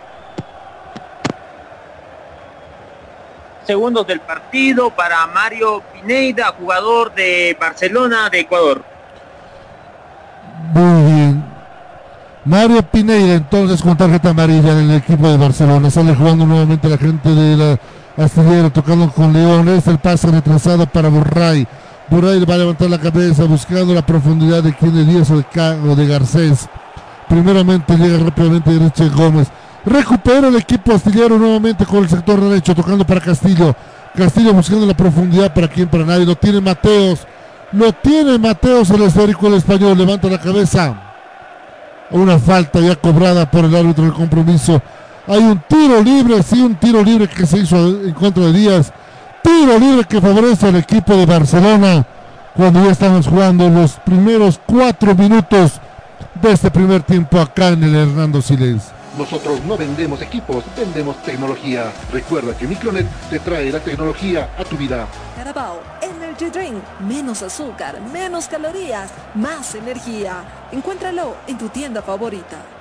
[3.69, 8.83] Segundos del partido para Mario Pineida, jugador de Barcelona de Ecuador.
[10.73, 11.45] Muy bien.
[12.47, 15.91] Mario Pineida entonces con tarjeta amarilla en el equipo de Barcelona.
[15.91, 19.69] Sale jugando nuevamente la gente de la Astillero, tocando con León.
[19.69, 21.69] Es el pase retrasado para Burray.
[22.09, 26.07] Burray va a levantar la cabeza buscando la profundidad de quien de Díaz o de,
[26.07, 26.71] Garcés.
[27.29, 29.49] Primeramente llega rápidamente Richard Gómez.
[29.85, 33.75] Recupera el equipo astillero nuevamente con el sector derecho, tocando para Castillo.
[34.15, 36.27] Castillo buscando la profundidad para quien, para nadie.
[36.27, 37.21] Lo tiene Mateos.
[37.73, 39.97] Lo tiene Mateos el esférico el español.
[39.97, 40.95] Levanta la cabeza.
[42.11, 44.81] Una falta ya cobrada por el árbitro del compromiso.
[45.27, 48.93] Hay un tiro libre, sí, un tiro libre que se hizo en contra de Díaz.
[49.43, 52.07] Tiro libre que favorece al equipo de Barcelona
[52.55, 55.81] cuando ya estamos jugando los primeros cuatro minutos
[56.43, 58.98] de este primer tiempo acá en el Hernando Siles.
[59.19, 61.93] Nosotros no vendemos equipos, vendemos tecnología.
[62.13, 65.09] Recuerda que Micronet te trae la tecnología a tu vida.
[65.35, 66.81] Carabao Energy Drink.
[67.01, 70.45] Menos azúcar, menos calorías, más energía.
[70.71, 72.78] Encuéntralo en tu tienda favorita.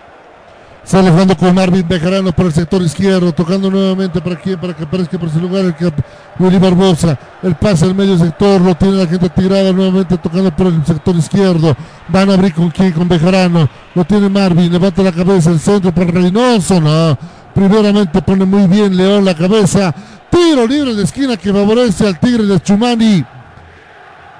[0.87, 4.85] Sale jugando con Marvin Bejarano por el sector izquierdo, tocando nuevamente para quien, para que
[4.85, 5.91] aparezca por su lugar el que
[6.39, 7.19] Willy Barbosa.
[7.43, 11.13] El pase al medio sector, lo tiene la gente tirada nuevamente tocando por el sector
[11.17, 11.75] izquierdo.
[12.07, 13.67] Van a abrir con quién, con Bejarano.
[13.95, 17.17] Lo tiene Marvin, levanta la cabeza, el centro para Reynoso, no.
[17.53, 19.93] Primeramente pone muy bien León la cabeza.
[20.29, 23.25] Tiro libre de esquina que favorece al Tigre de Chumani.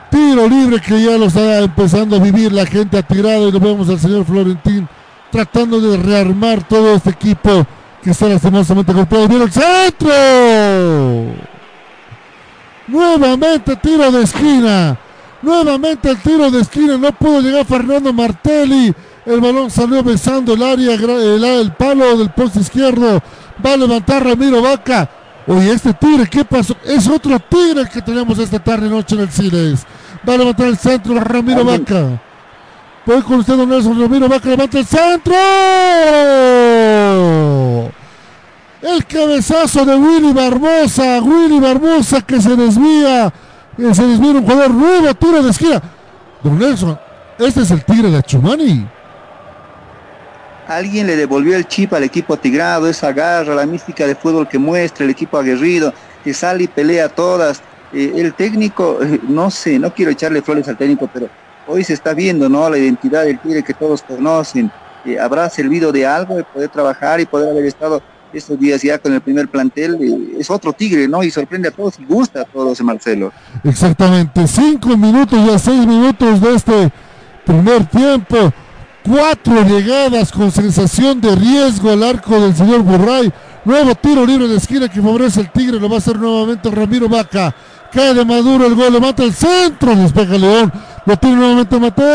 [0.10, 3.90] Tiro libre que ya lo está empezando a vivir la gente atirada y lo vemos
[3.90, 4.88] al señor Florentín
[5.32, 7.66] tratando de rearmar todo este equipo
[8.02, 9.28] que está lastimosamente golpeado.
[9.28, 10.10] ¡Viene el centro!
[12.88, 14.98] Nuevamente tiro de esquina.
[15.42, 16.98] Nuevamente el tiro de esquina.
[16.98, 18.94] No pudo llegar Fernando Martelli.
[19.26, 23.22] El balón salió besando el área, el, palo del poste izquierdo.
[23.64, 25.10] Va a levantar Ramiro Vaca.
[25.46, 26.76] Oye, este tigre, ¿qué pasó?
[26.86, 29.86] Es otro tigre que tenemos esta tarde noche en el Cines.
[30.28, 32.22] Va a levantar el centro Ramiro Vaca.
[33.08, 34.28] Voy con usted, don Nelson Ramiro.
[34.28, 35.34] Va a levanta el centro.
[38.82, 41.22] El cabezazo de Willy Barbosa.
[41.22, 43.32] Willy Barbosa que se desvía.
[43.78, 45.16] Que se desvía un jugador nuevo.
[45.16, 45.82] Tiro de esquina.
[46.44, 47.00] Don Nelson,
[47.40, 48.86] este es el tigre de Chumani.
[50.68, 54.58] Alguien le devolvió el chip al equipo tigrado, esa garra, la mística de fútbol que
[54.58, 55.94] muestra el equipo aguerrido,
[56.26, 57.62] que sale y pelea todas.
[57.94, 61.30] Eh, el técnico, eh, no sé, no quiero echarle flores al técnico, pero
[61.68, 62.70] hoy se está viendo, ¿no?
[62.70, 64.72] La identidad del Tigre que todos conocen.
[65.22, 68.02] habrá servido de algo de poder trabajar y poder haber estado
[68.34, 71.24] estos días ya con el primer plantel, eh, es otro tigre, ¿no?
[71.24, 73.32] Y sorprende a todos y gusta a todos, Marcelo.
[73.64, 76.92] Exactamente, cinco minutos y a seis minutos de este
[77.46, 78.52] primer tiempo.
[79.08, 83.32] Cuatro llegadas con sensación de riesgo al arco del señor Burray.
[83.64, 85.80] Nuevo tiro libre de esquina que favorece el Tigre.
[85.80, 87.56] Lo va a hacer nuevamente Ramiro Vaca.
[87.92, 90.72] Cae de Maduro el gol, levanta el centro, despeja León.
[91.06, 92.08] Lo tiene nuevamente Mateos.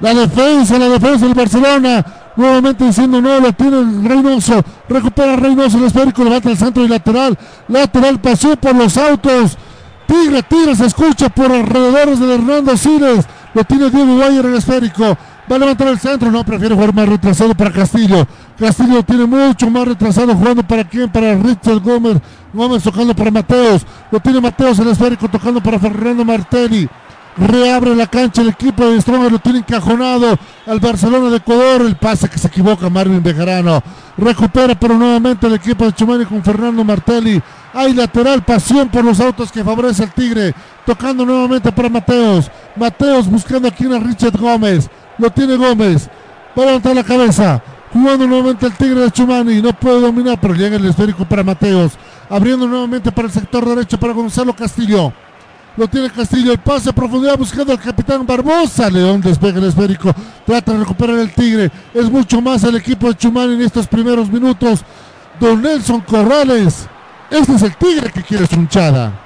[0.00, 2.04] La defensa, la defensa del Barcelona.
[2.36, 4.62] Nuevamente diciendo no, lo tiene Reynoso.
[4.88, 7.36] Recupera Reynoso el esférico, levanta el centro y lateral.
[7.68, 9.58] Lateral pasó por los autos.
[10.06, 13.26] Tigre, Tigre se escucha por alrededores de Hernando Siles.
[13.54, 15.16] Lo tiene Diego Guayer el esférico.
[15.52, 16.30] Va a levantar el centro.
[16.30, 18.26] No, prefiere jugar más retrasado para Castillo.
[18.58, 20.34] Castillo lo tiene mucho más retrasado.
[20.34, 21.10] Jugando para quién?
[21.10, 22.22] Para Richard Gómez.
[22.54, 23.84] Gómez tocando para Mateos.
[24.10, 26.88] Lo tiene Mateos el esférico tocando para Fernando Martelli.
[27.36, 31.82] Reabre la cancha el equipo de Stronger, lo tiene encajonado al Barcelona de Ecuador.
[31.82, 33.82] El pase que se equivoca Marvin Bejarano.
[34.16, 37.42] Recupera pero nuevamente el equipo de Chumani con Fernando Martelli.
[37.74, 40.54] Hay lateral, pasión por los autos que favorece al Tigre.
[40.86, 42.50] Tocando nuevamente para Mateos.
[42.74, 44.88] Mateos buscando aquí a Richard Gómez.
[45.22, 46.10] Lo tiene Gómez.
[46.58, 47.62] Va a levantar la cabeza.
[47.92, 49.62] Jugando nuevamente el Tigre de Chumani.
[49.62, 51.92] No puede dominar, pero llega el esférico para Mateos.
[52.28, 55.12] Abriendo nuevamente para el sector derecho para Gonzalo Castillo.
[55.76, 58.90] Lo tiene Castillo, el pase a profundidad buscando al capitán Barbosa.
[58.90, 60.12] León despega el esférico,
[60.44, 61.70] trata de recuperar el Tigre.
[61.94, 64.80] Es mucho más el equipo de Chumani en estos primeros minutos.
[65.38, 66.88] Don Nelson Corrales.
[67.30, 69.21] Este es el Tigre que quiere Sunchada.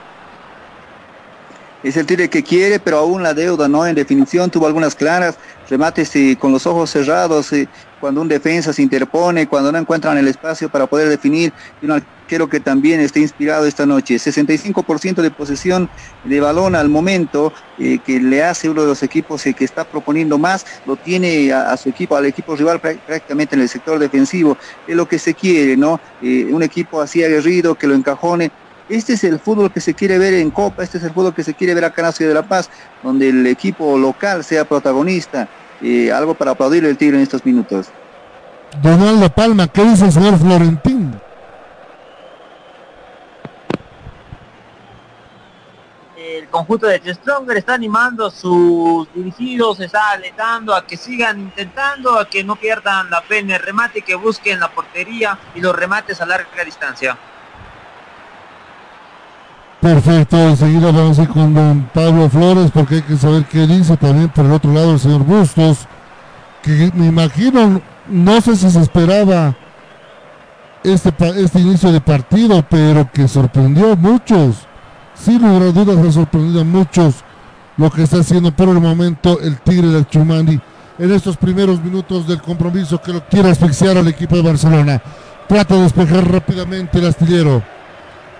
[1.87, 3.87] Es el Tigre que quiere, pero aún la deuda, ¿no?
[3.87, 5.39] En definición tuvo algunas claras,
[5.71, 7.69] remates eh, con los ojos cerrados, eh,
[8.01, 11.87] cuando un defensa se interpone, cuando no encuentran el espacio para poder definir, y
[12.27, 14.17] que también esté inspirado esta noche.
[14.17, 15.89] 65% de posesión
[16.25, 19.85] de balón al momento, eh, que le hace uno de los equipos eh, que está
[19.85, 24.59] proponiendo más, lo tiene a, su equipo, al equipo rival prácticamente en el sector defensivo.
[24.89, 26.01] Es lo que se quiere, ¿no?
[26.21, 28.51] Un equipo así aguerrido, que lo encajone,
[28.89, 31.43] este es el fútbol que se quiere ver en Copa, este es el fútbol que
[31.43, 32.71] se quiere ver acá en la Ciudad de La Paz,
[33.03, 35.49] donde el equipo local sea protagonista.
[35.83, 37.89] Eh, algo para aplaudir el Tigre en estos minutos.
[38.83, 41.21] Donaldo Palma, ¿qué dice el señor Florentín?
[46.17, 52.19] El conjunto de Stronger está animando a sus dirigidos, está alentando a que sigan intentando,
[52.19, 56.21] a que no pierdan la en el remate, que busquen la portería y los remates
[56.21, 57.17] a larga distancia.
[59.87, 63.97] Perfecto, enseguida vamos a ir con don Pablo Flores porque hay que saber qué dice
[63.97, 65.87] también por el otro lado el señor Bustos,
[66.61, 69.55] que me imagino, no sé si se esperaba
[70.83, 74.57] este, este inicio de partido, pero que sorprendió a muchos,
[75.15, 77.15] sin lugar a dudas ha sorprendido a muchos
[77.77, 80.59] lo que está haciendo por el momento el Tigre del Chumani
[80.99, 85.01] en estos primeros minutos del compromiso que lo quiere asfixiar al equipo de Barcelona.
[85.47, 87.76] Trata de despejar rápidamente el astillero.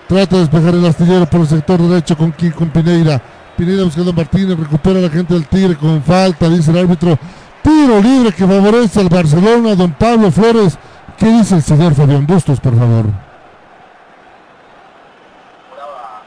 [0.07, 3.21] Trata de despejar el astillero por el sector derecho con, con Pineira.
[3.57, 7.19] Pineira buscando a Martínez, recupera a la gente del Tigre con falta, dice el árbitro.
[7.61, 10.77] Tiro libre que favorece al Barcelona, don Pablo Flores.
[11.17, 13.05] ¿Qué dice el señor Fabián Bustos, por favor?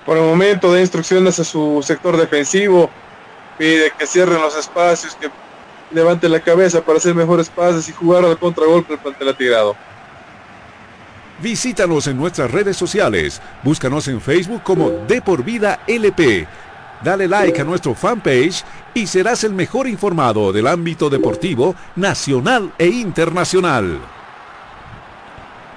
[0.05, 2.91] Por el momento de instrucciones a su sector defensivo,
[3.57, 5.31] pide que cierren los espacios, que
[5.91, 9.77] levante la cabeza para hacer mejores pases y jugar al contragolpe del plantel atigrado.
[11.43, 13.41] Visítanos en nuestras redes sociales.
[13.63, 16.47] Búscanos en Facebook como De Por Vida LP.
[17.03, 22.89] Dale like a nuestro fanpage y serás el mejor informado del ámbito deportivo nacional e
[22.89, 24.01] internacional.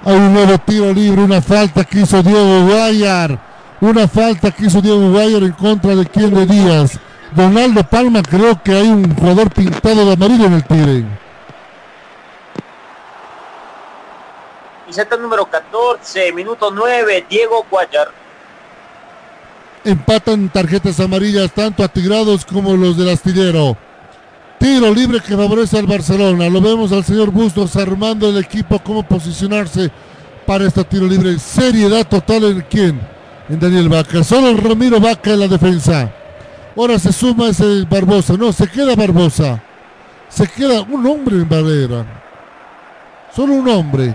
[0.04, 3.38] Hay un nuevo tiro libre, una falta que hizo Diego Guayar.
[3.80, 6.98] Una falta que hizo Diego Guayar en contra de quien de Díaz.
[7.34, 11.23] Donaldo Palma creo que hay un jugador pintado de amarillo en el Tigre.
[14.94, 18.12] Camiseta número 14, minuto 9, Diego Guayar.
[19.84, 23.76] Empatan tarjetas amarillas tanto a Tigrados como los del astillero.
[24.60, 26.48] Tiro libre que favorece al Barcelona.
[26.48, 29.90] Lo vemos al señor Bustos armando el equipo, cómo posicionarse
[30.46, 31.40] para este tiro libre.
[31.40, 33.00] Seriedad total en quién?
[33.48, 34.22] En Daniel Vaca.
[34.22, 36.08] Solo el Ramiro Vaca en la defensa.
[36.76, 38.34] Ahora se suma ese Barbosa.
[38.34, 39.60] No, se queda Barbosa.
[40.28, 42.06] Se queda un hombre en Valera.
[43.34, 44.14] Solo un hombre.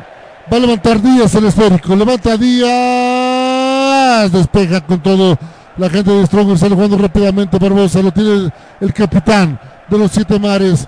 [0.52, 1.96] Va a levantar Díaz el esférico.
[1.96, 4.32] Levanta Díaz.
[4.32, 5.38] Despeja con todo.
[5.78, 7.60] La gente de Stronger sale jugando rápidamente.
[7.60, 10.88] Barbosa lo tiene el, capitán de los siete mares.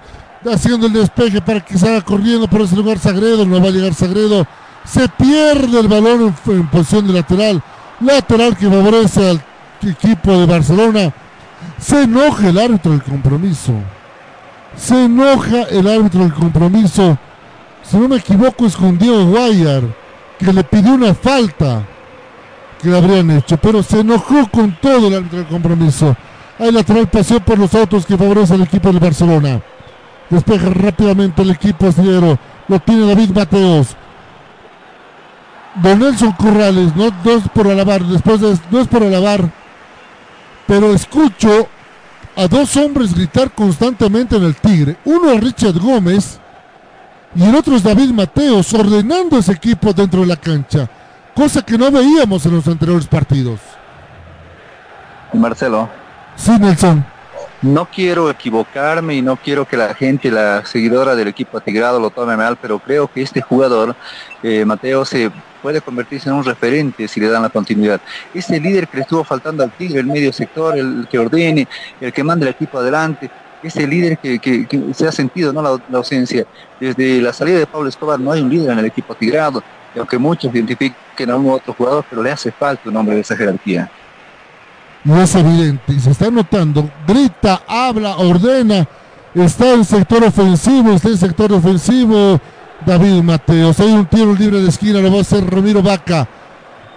[0.51, 3.45] Haciendo el despeje para que salga corriendo por ese lugar Sagredo.
[3.45, 4.47] No va a llegar Sagredo.
[4.83, 7.61] Se pierde el balón en posición de lateral.
[7.99, 9.43] Lateral que favorece al
[9.87, 11.13] equipo de Barcelona.
[11.77, 13.73] Se enoja el árbitro del compromiso.
[14.75, 17.19] Se enoja el árbitro del compromiso
[17.83, 19.83] si no me equivoco, es con Diego Guayar,
[20.37, 21.83] que le pidió una falta
[22.81, 26.15] que le habrían hecho, pero se enojó con todo el árbitro compromiso.
[26.59, 29.61] Hay lateral paseo por los autos que favorece al equipo del Barcelona.
[30.29, 32.37] Despeja rápidamente el equipo astillero.
[32.67, 33.95] Lo tiene David Mateos.
[35.75, 39.49] Don Nelson Corrales, no, no es por alabar, después de, no es por alabar,
[40.67, 41.69] pero escucho
[42.35, 44.97] a dos hombres gritar constantemente en el Tigre.
[45.05, 46.40] Uno es Richard Gómez
[47.35, 50.89] y el otro es David Mateos ordenando ese equipo dentro de la cancha,
[51.35, 53.59] cosa que no veíamos en los anteriores partidos.
[55.33, 55.89] Marcelo.
[56.35, 57.05] Sí, Nelson.
[57.61, 62.09] No quiero equivocarme y no quiero que la gente, la seguidora del equipo atigrado lo
[62.09, 63.95] tome mal, pero creo que este jugador,
[64.41, 68.01] eh, Mateo, se puede convertirse en un referente si le dan la continuidad.
[68.33, 71.67] Este líder que le estuvo faltando al Tigre, el medio sector, el que ordene,
[71.99, 73.29] el que manda el equipo adelante,
[73.63, 75.61] ese líder que, se ha sentido ¿no?
[75.61, 76.45] La, ausencia.
[76.79, 79.63] Desde la salida de Pablo Escobar no hay un líder en el equipo atigrado,
[79.95, 83.21] y aunque muchos identifiquen a un otro jugador, pero le hace falta un hombre de
[83.21, 83.89] esa jerarquía.
[85.03, 88.87] No es evidente, y se está notando, grita, habla, ordena,
[89.33, 92.39] está en sector ofensivo, está en sector ofensivo
[92.85, 93.79] David Mateos.
[93.79, 96.27] Hay un tiro libre de esquina, lo va a hacer Ramiro Vaca.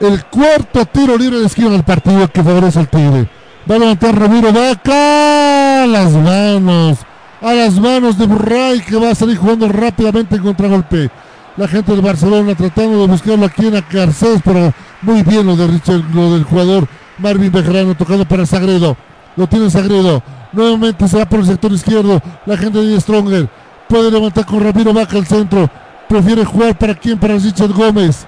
[0.00, 3.28] El cuarto tiro libre de esquina del partido que favorece al Tigre.
[3.70, 5.53] Va a levantar Ramiro Vaca
[5.84, 6.98] a las manos,
[7.42, 11.10] a las manos de Burray que va a salir jugando rápidamente en contragolpe.
[11.58, 14.72] La gente del Barcelona tratando de buscarlo aquí en Garcés, pero
[15.02, 18.96] muy bien lo de Richard, lo del jugador Marvin Bejarano tocando para Sagredo.
[19.36, 20.22] Lo tiene Sagredo.
[20.52, 22.20] Nuevamente se va por el sector izquierdo.
[22.46, 23.46] La gente de Stronger
[23.86, 25.68] puede levantar con Ramiro Vaca al centro.
[26.08, 27.18] Prefiere jugar para quién?
[27.18, 28.26] Para Richard Gómez.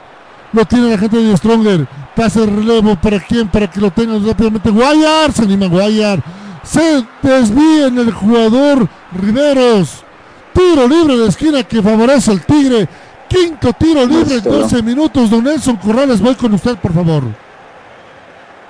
[0.53, 1.89] Lo tiene la gente de Stronger.
[2.15, 3.49] Pasa el relevo para quién?
[3.49, 4.71] Para que lo tengan rápidamente.
[4.71, 5.33] Guayar.
[5.33, 6.23] Se anima Guayar.
[6.67, 10.05] Se desvía en el jugador Riveros.
[10.53, 12.89] Tiro libre de esquina que favorece al Tigre.
[13.29, 15.31] Quinto tiro libre en 12 minutos.
[15.31, 17.46] Don Nelson Corrales, voy con usted, por favor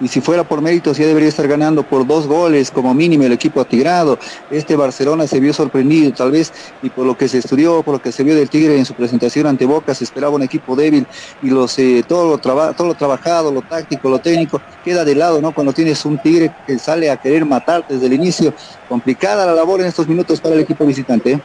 [0.01, 3.33] y si fuera por méritos ya debería estar ganando por dos goles como mínimo el
[3.33, 4.19] equipo atigrado.
[4.51, 8.01] Este Barcelona se vio sorprendido tal vez y por lo que se estudió, por lo
[8.01, 11.07] que se vio del Tigre en su presentación ante Boca, se esperaba un equipo débil
[11.43, 11.77] y los,
[12.07, 15.53] todo, lo traba, todo lo trabajado, lo táctico, lo técnico, queda de lado, ¿no?
[15.53, 18.55] Cuando tienes un Tigre que sale a querer matar desde el inicio,
[18.89, 21.33] complicada la labor en estos minutos para el equipo visitante.
[21.33, 21.41] ¿eh?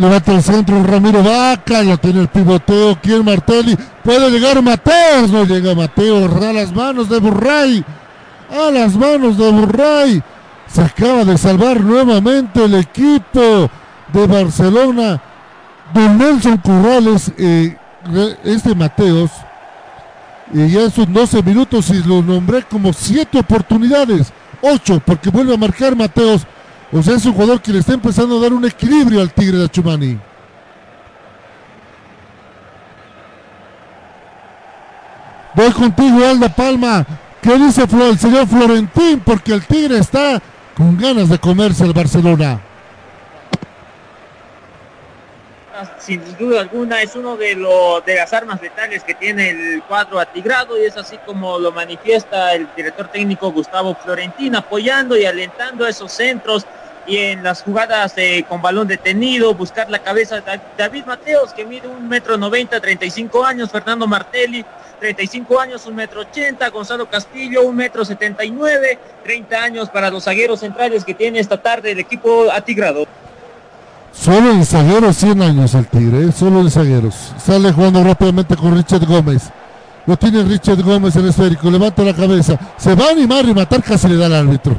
[0.00, 3.76] Levanta el centro Ramiro Vaca, lo tiene el pivoteo, ¿quién Martelli?
[4.02, 7.84] Puede llegar Mateos, no llega Mateo, a las manos de Burray,
[8.50, 10.22] a las manos de Burray.
[10.68, 13.70] Se acaba de salvar nuevamente el equipo
[14.10, 15.20] de Barcelona.
[15.92, 17.76] Don Nelson Currales, eh,
[18.44, 19.30] este Mateos,
[20.54, 24.32] y ya en sus 12 minutos y lo nombré como 7 oportunidades,
[24.62, 26.46] 8, porque vuelve a marcar Mateos
[26.92, 29.58] o sea, es un jugador que le está empezando a dar un equilibrio al Tigre
[29.58, 30.18] de Achumani.
[35.54, 37.06] Voy contigo, Alda Palma.
[37.42, 39.20] ¿Qué dice el señor Florentín?
[39.24, 40.40] Porque el Tigre está
[40.76, 42.60] con ganas de comerse al Barcelona.
[45.98, 47.54] Sin duda alguna es uno de,
[48.06, 52.54] de las armas letales que tiene el cuadro atigrado y es así como lo manifiesta
[52.54, 56.66] el director técnico Gustavo Florentín, apoyando y alentando esos centros
[57.06, 61.64] y en las jugadas eh, con balón detenido, buscar la cabeza de David Mateos, que
[61.64, 64.64] mide un metro noventa, 35 años, Fernando Martelli,
[65.00, 70.60] 35 años, un metro ochenta, Gonzalo Castillo, un metro 79, 30 años para los zagueros
[70.60, 73.06] centrales que tiene esta tarde el equipo atigrado.
[74.12, 76.32] Solo en zagueros 100 años el Tigre, ¿eh?
[76.32, 77.14] solo en zagueros.
[77.38, 79.50] Sale jugando rápidamente con Richard Gómez.
[80.06, 82.58] Lo tiene Richard Gómez en esférico, levanta la cabeza.
[82.76, 84.76] Se va a animar y matar, casi le da al árbitro.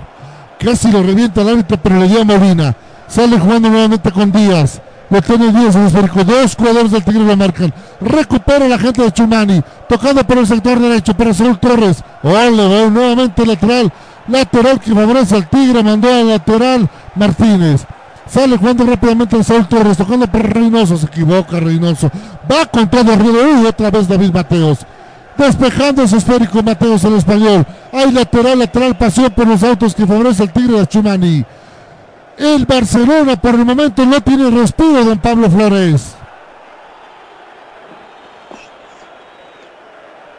[0.59, 2.75] Casi lo revienta el árbitro, pero le dio a Molina.
[3.07, 4.81] Sale jugando nuevamente con Díaz.
[5.09, 6.23] Lo tiene Díaz en esférico.
[6.23, 7.73] Dos jugadores del Tigre lo marcan.
[7.99, 9.61] Recupera la gente de Chumani.
[9.89, 12.03] Tocando por el sector derecho para Saúl Torres.
[12.23, 13.91] Ole, nuevamente lateral.
[14.27, 15.83] Lateral que favorece al Tigre.
[15.83, 17.85] Mandó al lateral Martínez.
[18.31, 19.97] Sale jugando rápidamente el Saúl Torres.
[19.97, 20.97] Tocando por Reynoso.
[20.97, 22.09] Se equivoca Reynoso.
[22.49, 23.61] Va con todo Río.
[23.61, 24.79] Y otra vez David Mateos
[25.37, 27.65] despejando ese esférico Mateos el español.
[27.91, 31.45] Hay lateral, lateral, pasión por los autos que favorece el Tigre de Chumani.
[32.37, 36.15] El Barcelona por el momento no tiene respiro, don Pablo Flores.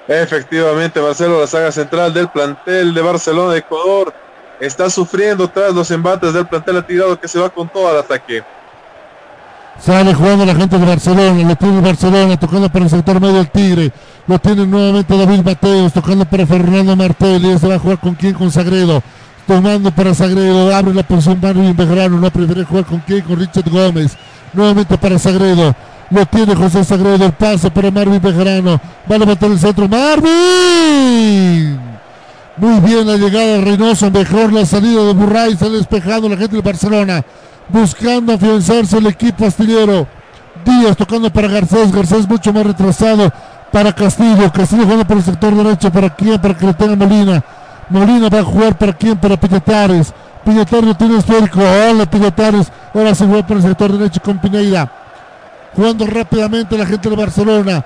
[0.09, 4.12] Efectivamente, Marcelo, la saga central del plantel de Barcelona Ecuador
[4.66, 8.44] está sufriendo tras los embates del plantel atirado que se va con todo al ataque.
[9.80, 13.50] Sale jugando la gente de Barcelona, lo tiene Barcelona, tocando para el sector medio del
[13.50, 13.90] Tigre.
[14.28, 17.58] Lo tiene nuevamente David Mateos, tocando para Fernando Martelli.
[17.58, 19.02] Se va a jugar con quién, con Sagredo.
[19.48, 22.20] Tomando para Sagredo, abre la posición Marvin Bejarano.
[22.20, 24.16] No prefiere jugar con quién, con Richard Gómez.
[24.52, 25.74] Nuevamente para Sagredo.
[26.10, 28.80] Lo tiene José Sagredo, el pase para Marvin Bejarano.
[29.10, 29.88] Va a levantar el centro.
[29.88, 31.80] ¡Marvin!
[32.62, 36.54] Muy bien la llegada de Reynoso, mejor la salida de Burray, está despejando la gente
[36.54, 37.24] de Barcelona,
[37.68, 40.06] buscando afianzarse el equipo astillero.
[40.64, 43.32] Díaz tocando para Garcés, Garcés mucho más retrasado
[43.72, 46.40] para Castillo, Castillo jugando por el sector derecho, ¿para quién?
[46.40, 47.44] Para que lo tenga Molina.
[47.88, 49.16] Molina va a jugar para quién?
[49.18, 49.36] Para.
[49.36, 54.88] Piñatares no tiene esférico, hola Piñatares, ahora se juega por el sector derecho con Pineida.
[55.74, 57.84] Jugando rápidamente la gente de Barcelona,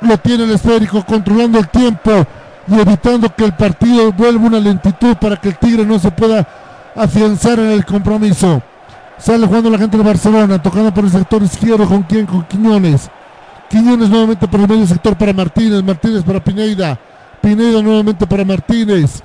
[0.00, 2.26] lo tiene el esférico, controlando el tiempo
[2.68, 6.46] y evitando que el partido vuelva una lentitud para que el Tigre no se pueda
[6.94, 8.62] afianzar en el compromiso.
[9.18, 13.08] Sale jugando la gente de Barcelona, tocando por el sector izquierdo con quién, con Quiñones.
[13.68, 16.98] Quiñones nuevamente por el medio sector para Martínez, Martínez para Pineida.
[17.40, 19.22] Pineida nuevamente para Martínez.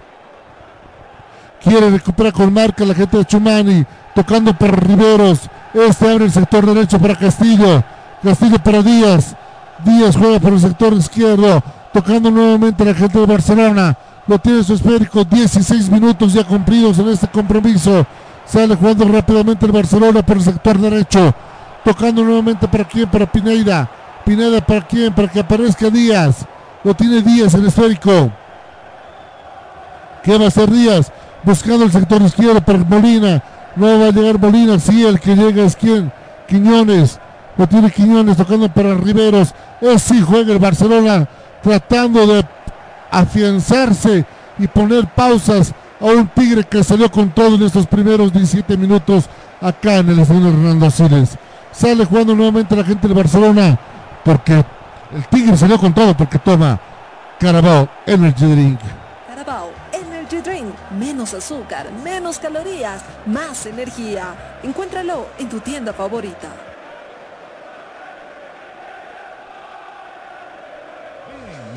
[1.63, 3.85] Quiere recuperar con marca la gente de Chumani,
[4.15, 5.41] tocando por Riveros.
[5.73, 7.83] Este abre el sector derecho para Castillo.
[8.23, 9.35] Castillo para Díaz.
[9.83, 11.61] Díaz juega por el sector izquierdo,
[11.93, 13.97] tocando nuevamente la gente de Barcelona.
[14.27, 18.05] Lo tiene su esférico, 16 minutos ya cumplidos en este compromiso.
[18.45, 21.33] Sale jugando rápidamente el Barcelona por el sector derecho.
[21.83, 23.89] Tocando nuevamente para quién, para Pineida.
[24.25, 26.45] Pineda para quién, para que aparezca Díaz.
[26.83, 28.31] Lo tiene Díaz el esférico.
[30.23, 31.11] ¿Qué va a hacer Díaz?
[31.43, 33.43] Buscando el sector izquierdo para Molina.
[33.75, 36.11] No va a llegar Molina, sí, el que llega es quién.
[36.47, 37.19] Quiñones.
[37.57, 39.53] Lo tiene Quiñones tocando para Riveros.
[39.81, 41.27] Es sí juega el Barcelona
[41.61, 42.45] tratando de
[43.09, 44.25] afianzarse
[44.57, 49.25] y poner pausas a un Tigre que salió con todo en estos primeros 17 minutos
[49.61, 51.37] acá en el estadio Hernando Siles.
[51.71, 53.77] Sale jugando nuevamente la gente del Barcelona
[54.23, 54.63] porque
[55.13, 56.79] el Tigre salió con todo porque toma
[57.39, 58.79] Carabao Energy Drink.
[59.27, 60.73] Carabao Energy Drink.
[60.97, 64.59] Menos azúcar, menos calorías, más energía.
[64.63, 66.70] Encuéntralo en tu tienda favorita.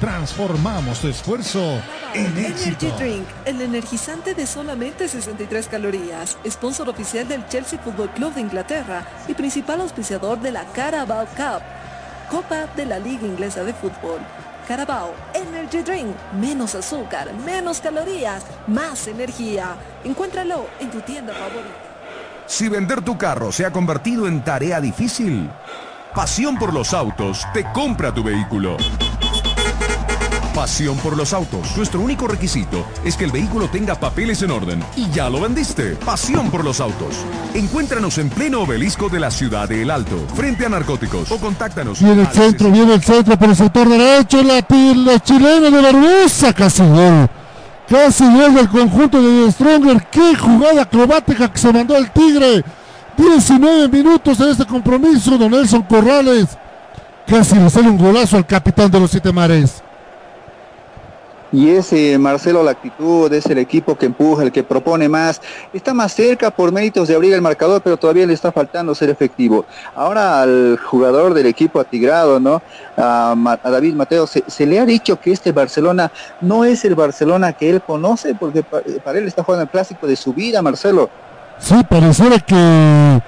[0.00, 1.80] Transformamos tu esfuerzo
[2.14, 2.86] en éxito.
[2.86, 8.40] Energy Drink, el energizante de solamente 63 calorías, sponsor oficial del Chelsea Football Club de
[8.40, 11.62] Inglaterra y principal auspiciador de la Carabao Cup,
[12.30, 14.20] Copa de la Liga Inglesa de Fútbol.
[14.66, 19.76] Carabao Energy Drink, menos azúcar, menos calorías, más energía.
[20.02, 21.74] Encuéntralo en tu tienda favorita.
[22.46, 25.48] Si vender tu carro se ha convertido en tarea difícil,
[26.14, 28.76] Pasión por los autos te compra tu vehículo.
[30.54, 31.76] Pasión por los autos.
[31.76, 34.84] Nuestro único requisito es que el vehículo tenga papeles en orden.
[34.96, 35.96] Y ya lo vendiste.
[35.96, 37.16] Pasión por los autos.
[37.54, 41.32] Encuéntranos en pleno obelisco de la ciudad de El Alto, frente a narcóticos.
[41.32, 42.00] O contáctanos.
[42.00, 44.44] Viene el centro, viene el centro por el sector derecho.
[44.44, 46.52] La, la chilena de Barbosa.
[46.52, 47.28] Casi gol.
[47.88, 50.06] Casi gol del conjunto de Stronger.
[50.08, 52.64] Qué jugada acrobática que se mandó el Tigre.
[53.16, 55.36] 19 minutos en este compromiso.
[55.36, 56.46] Don Nelson Corrales.
[57.26, 59.83] Casi le sale un golazo al capitán de los Siete Mares.
[61.54, 65.40] Y ese Marcelo la actitud, es el equipo que empuja, el que propone más,
[65.72, 69.08] está más cerca por méritos de abrir el marcador, pero todavía le está faltando ser
[69.08, 69.64] efectivo.
[69.94, 72.60] Ahora al jugador del equipo atigrado, ¿no?
[72.96, 77.70] A, David Mateo, se, le ha dicho que este Barcelona no es el Barcelona que
[77.70, 81.08] él conoce, porque pa- para él está jugando el clásico de su vida, Marcelo.
[81.60, 83.22] Sí, pareciera que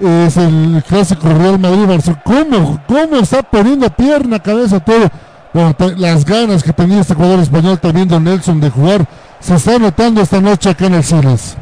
[0.00, 2.22] es el clásico Real Madrid Barcelona.
[2.24, 5.08] ¿Cómo, ¿Cómo está poniendo pierna, cabeza, todo?
[5.52, 9.04] Ta- las ganas que tenía este jugador español también Don Nelson de jugar
[9.40, 11.56] se está notando esta noche acá en el Siles.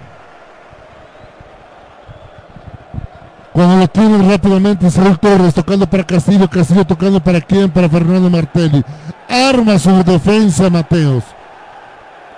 [3.53, 8.30] Cuando lo tiene rápidamente Israel Torres tocando para Castillo, Castillo tocando para quién, para Fernando
[8.30, 8.84] Martelli.
[9.28, 11.24] Arma su defensa Mateos.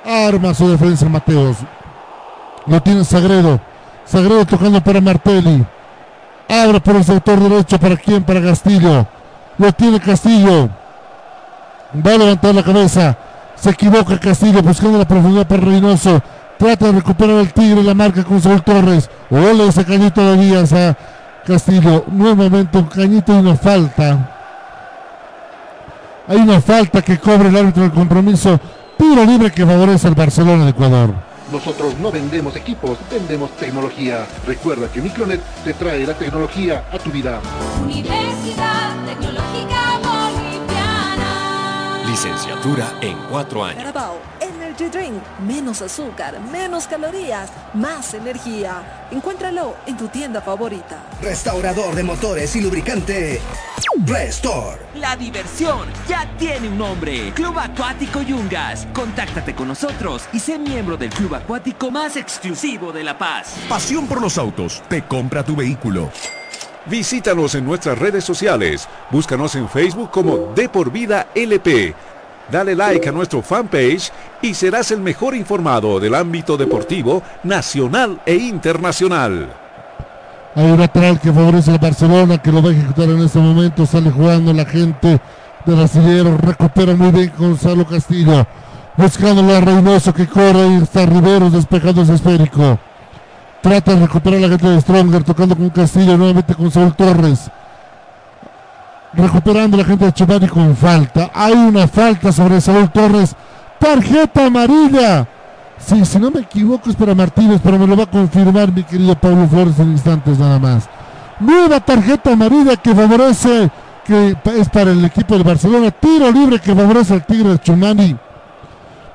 [0.06, 1.58] Arma su defensa Mateos.
[2.66, 3.60] Lo tiene Sagredo.
[4.06, 5.64] Sagredo tocando para Martelli.
[6.48, 9.06] Abre por el sector derecho para quién, para Castillo.
[9.58, 10.70] Lo tiene Castillo.
[11.94, 13.16] Va a levantar la cabeza.
[13.56, 16.22] Se equivoca Castillo buscando la profundidad para Reynoso.
[16.56, 19.10] Trata de recuperar el Tigre, la marca con Saúl Torres.
[19.30, 20.96] Ole ese cañito de Díaz a
[21.44, 22.04] Castillo.
[22.08, 24.36] Nuevamente un cañito y una falta.
[26.28, 28.60] Hay una falta que cobra el árbitro del compromiso.
[28.96, 31.14] Tiro libre que favorece al Barcelona de Ecuador.
[31.50, 34.26] Nosotros no vendemos equipos, vendemos tecnología.
[34.46, 37.40] Recuerda que Micronet te trae la tecnología a tu vida.
[37.82, 38.69] Universidad
[42.22, 43.82] Licenciatura en cuatro años.
[43.82, 45.22] Carabao Energy Drink.
[45.46, 49.06] Menos azúcar, menos calorías, más energía.
[49.10, 51.02] Encuéntralo en tu tienda favorita.
[51.22, 53.40] Restaurador de motores y lubricante.
[54.04, 54.82] Restore.
[54.96, 57.32] La diversión ya tiene un nombre.
[57.32, 58.86] Club Acuático Yungas.
[58.92, 63.54] Contáctate con nosotros y sé miembro del club acuático más exclusivo de La Paz.
[63.66, 64.82] Pasión por los autos.
[64.90, 66.10] Te compra tu vehículo.
[66.86, 68.88] Visítanos en nuestras redes sociales.
[69.10, 71.94] Búscanos en Facebook como De por Vida LP.
[72.50, 74.10] Dale like a nuestro fanpage
[74.42, 79.48] y serás el mejor informado del ámbito deportivo nacional e internacional.
[80.56, 83.86] Hay un lateral que favorece a Barcelona, que lo va a ejecutar en este momento.
[83.86, 85.20] Sale jugando la gente
[85.64, 86.36] del arcillero.
[86.38, 88.44] Recupera muy bien Gonzalo Castillo.
[88.96, 92.78] Buscando a Reynoso que corre y está Riveros despejando ese esférico.
[93.62, 97.48] Trata de recuperar la gente de Stronger, tocando con Castillo, nuevamente con Saúl Torres.
[99.12, 101.30] Recuperando la gente de Chumani con falta.
[101.34, 103.34] Hay una falta sobre Saúl Torres.
[103.78, 105.26] Tarjeta amarilla.
[105.78, 108.84] Sí, si no me equivoco es para Martínez, pero me lo va a confirmar mi
[108.84, 110.88] querido Pablo Flores en instantes nada más.
[111.40, 113.70] Nueva tarjeta amarilla que favorece,
[114.04, 115.90] que es para el equipo de Barcelona.
[115.90, 118.16] Tiro libre que favorece al Tigre de Chumani.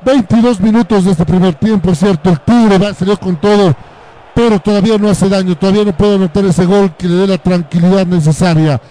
[0.03, 2.31] 22 minutos de este primer tiempo, es cierto.
[2.31, 3.75] El Tigre va, salió con todo,
[4.33, 5.55] pero todavía no hace daño.
[5.55, 8.81] Todavía no puede anotar ese gol que le dé la tranquilidad necesaria.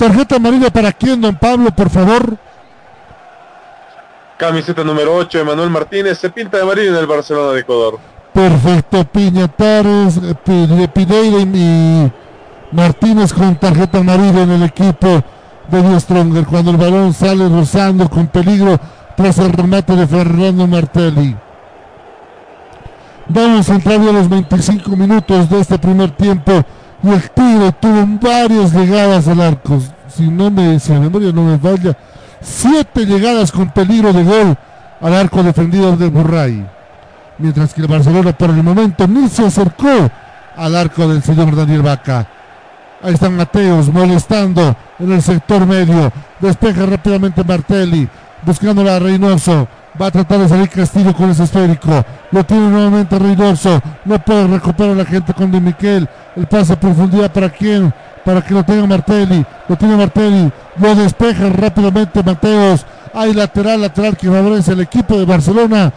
[0.00, 2.38] Tarjeta amarilla para quién, don Pablo, por favor.
[4.38, 7.98] Camiseta número 8, Emanuel Martínez, se pinta de amarillo en el Barcelona de Ecuador.
[8.32, 12.10] Perfecto, Piñatares, eh, Pineira y
[12.72, 15.22] Martínez con tarjeta amarilla en el equipo
[15.68, 16.46] de Dios Stronger.
[16.46, 18.80] Cuando el balón sale rozando con peligro
[19.18, 21.36] tras el remate de Fernando Martelli.
[23.28, 26.64] Vamos a entrar a los 25 minutos de este primer tiempo
[27.02, 29.80] y el Tigre tuvo varias llegadas al arco.
[30.08, 31.96] Si no me, si la memoria no me falla,
[32.40, 34.56] siete llegadas con peligro de gol
[35.00, 36.66] al arco defendido de Burray.
[37.38, 40.10] Mientras que el Barcelona por el momento ni se acercó
[40.56, 42.26] al arco del señor Daniel Vaca.
[43.02, 46.12] Ahí están Mateos molestando en el sector medio.
[46.38, 48.06] Despeja rápidamente Martelli,
[48.44, 49.66] buscándola a Reynoso.
[50.00, 52.02] Va a tratar de salir Castillo con ese esférico.
[52.30, 53.82] Lo tiene nuevamente Reynoso.
[54.06, 56.08] No puede recuperar la gente con De Miquel.
[56.36, 57.92] El pase a profundidad para quién?
[58.24, 59.44] Para que lo tenga Martelli.
[59.68, 60.50] Lo tiene Martelli.
[60.76, 62.86] Lo despeja rápidamente Mateos.
[63.12, 65.92] Hay lateral, lateral que favorece al equipo de Barcelona.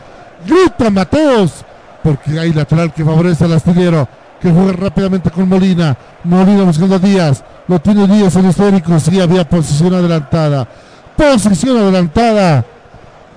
[0.45, 1.63] Grita Mateos.
[2.03, 4.05] Porque hay lateral que favorece al astillero.
[4.41, 5.95] Que juega rápidamente con Molina.
[6.25, 7.41] Molina buscando a Díaz.
[7.69, 8.99] Lo tiene Díaz en esférico.
[8.99, 10.67] Sí, había posición adelantada.
[11.15, 12.65] Posición adelantada.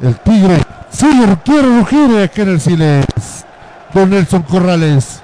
[0.03, 0.59] El Tigre
[0.91, 3.07] sigue, quiere rugir aquí en el Siles.
[3.95, 5.23] Don Nelson Corrales.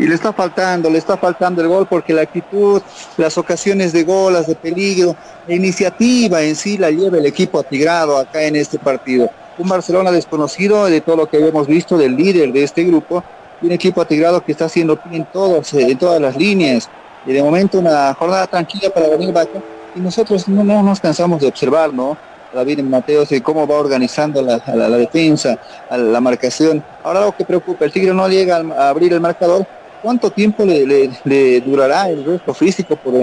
[0.00, 2.82] Y le está faltando, le está faltando el gol porque la actitud,
[3.16, 5.14] las ocasiones de gol, las de peligro,
[5.46, 9.30] la iniciativa en sí la lleva el equipo atigrado acá en este partido.
[9.58, 13.22] Un Barcelona desconocido de todo lo que habíamos visto del líder de este grupo,
[13.60, 16.88] y un equipo atigrado que está haciendo en, todos, en todas las líneas.
[17.24, 19.60] Y de momento una jornada tranquila para venir Vaca
[19.94, 22.16] y nosotros no, no, nos cansamos de observar, ¿no?
[22.52, 24.58] David Mateos y cómo va organizando la,
[24.90, 25.58] defensa,
[25.90, 26.84] la marcación.
[27.02, 29.66] Ahora lo que preocupa, el Tigre no llega a abrir el marcador.
[30.02, 33.14] ¿Cuánto tiempo le, durará el resto físico por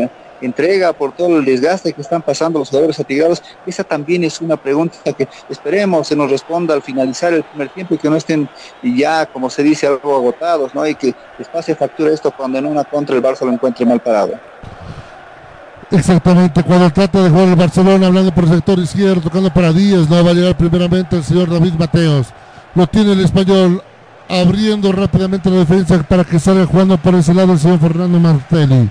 [0.41, 3.43] entrega, por todo el desgaste que están pasando los jugadores atigrados?
[3.65, 7.95] Esa también es una pregunta que esperemos se nos responda al finalizar el primer tiempo
[7.95, 8.49] y que no estén
[8.81, 10.87] ya, como se dice, algo agotados, ¿no?
[10.87, 14.39] Y que les factura esto cuando en una contra el Barça lo encuentre mal parado.
[15.91, 20.07] Exactamente, cuando trata de jugar el Barcelona, hablando por el sector izquierdo, tocando para Díaz,
[20.07, 22.27] no va a llegar primeramente el señor David Mateos.
[22.75, 23.81] Lo tiene el español,
[24.29, 28.87] abriendo rápidamente la defensa para que salga jugando por ese lado el señor Fernando Martelli.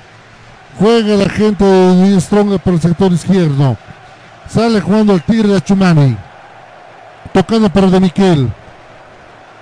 [0.78, 3.76] Juega la gente de Strong por el sector izquierdo.
[4.49, 6.16] Sale jugando el Tigre de Chumani.
[7.32, 8.49] Tocando para De Miquel.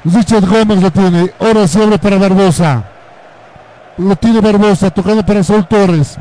[0.04, 1.32] Richard Gómez lo tiene.
[1.38, 2.84] Ahora se abre para Barbosa.
[3.98, 4.90] Lo tiene Barbosa.
[4.90, 6.18] Tocando para Saúl Torres.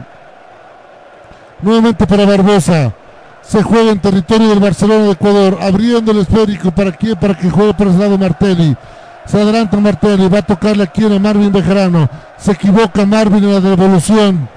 [1.62, 2.94] Nuevamente para Barbosa.
[3.42, 5.58] Se juega en territorio del Barcelona de Ecuador.
[5.62, 6.72] Abriendo el esférico.
[6.72, 7.16] ¿Para quién?
[7.16, 8.76] Para que juegue por ese lado Martelli.
[9.26, 10.28] Se adelanta Martelli.
[10.28, 12.10] Va a tocarle aquí a Marvin Bejarano.
[12.38, 14.50] Se equivoca Marvin en la devolución.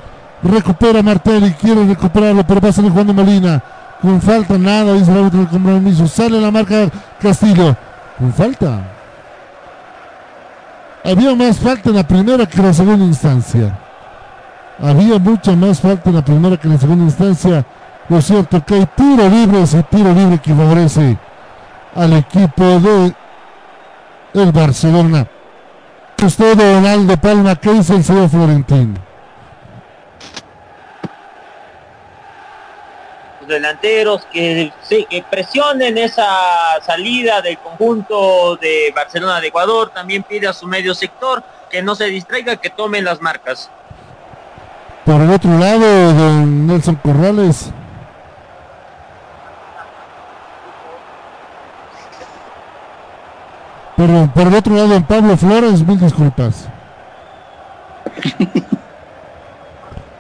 [0.43, 1.53] Recupera Martelli.
[1.53, 2.47] Quiere recuperarlo.
[2.47, 3.63] Pero va a salir jugando Molina.
[4.01, 4.95] Con falta nada.
[4.95, 6.09] Dice el árbitro del compromiso.
[6.09, 6.89] Sale la marca
[7.21, 7.77] Castillo.
[8.19, 8.81] Con falta.
[11.05, 13.79] Había más falta en la primera que en la segunda instancia.
[14.81, 17.65] Había mucha más falta en la primera que en la segunda instancia.
[18.09, 21.17] Lo cierto que hay tiro libre, ese tiro libre que favorece
[21.95, 23.13] al equipo de
[24.35, 25.27] el Barcelona.
[26.23, 28.99] Usted, Donaldo Palma, ¿qué dice el señor Florentín?
[33.49, 36.29] delanteros, que, que presionen esa
[36.85, 41.97] salida del conjunto de Barcelona de Ecuador, también pide a su medio sector que no
[41.97, 43.71] se distraiga, que tomen las marcas.
[45.09, 47.71] Por el otro lado, don Nelson Corrales.
[53.97, 56.69] Perdón, por el otro lado, don Pablo Flores, mil disculpas.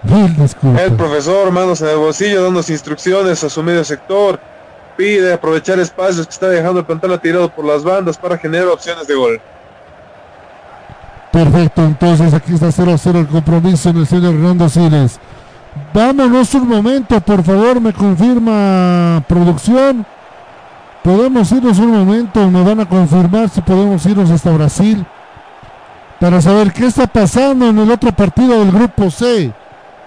[0.04, 0.82] mil disculpas.
[0.82, 4.40] El profesor, manos en el bolsillo, dando instrucciones a su medio sector.
[4.96, 9.06] Pide aprovechar espacios que está dejando el pantano tirado por las bandas para generar opciones
[9.06, 9.38] de gol.
[11.32, 15.20] Perfecto, entonces aquí está 0-0 el compromiso en el señor Hernando Siles.
[15.92, 20.06] Vámonos un momento, por favor, me confirma producción.
[21.02, 25.06] Podemos irnos un momento, me van a confirmar si podemos irnos hasta Brasil
[26.18, 29.52] para saber qué está pasando en el otro partido del grupo C.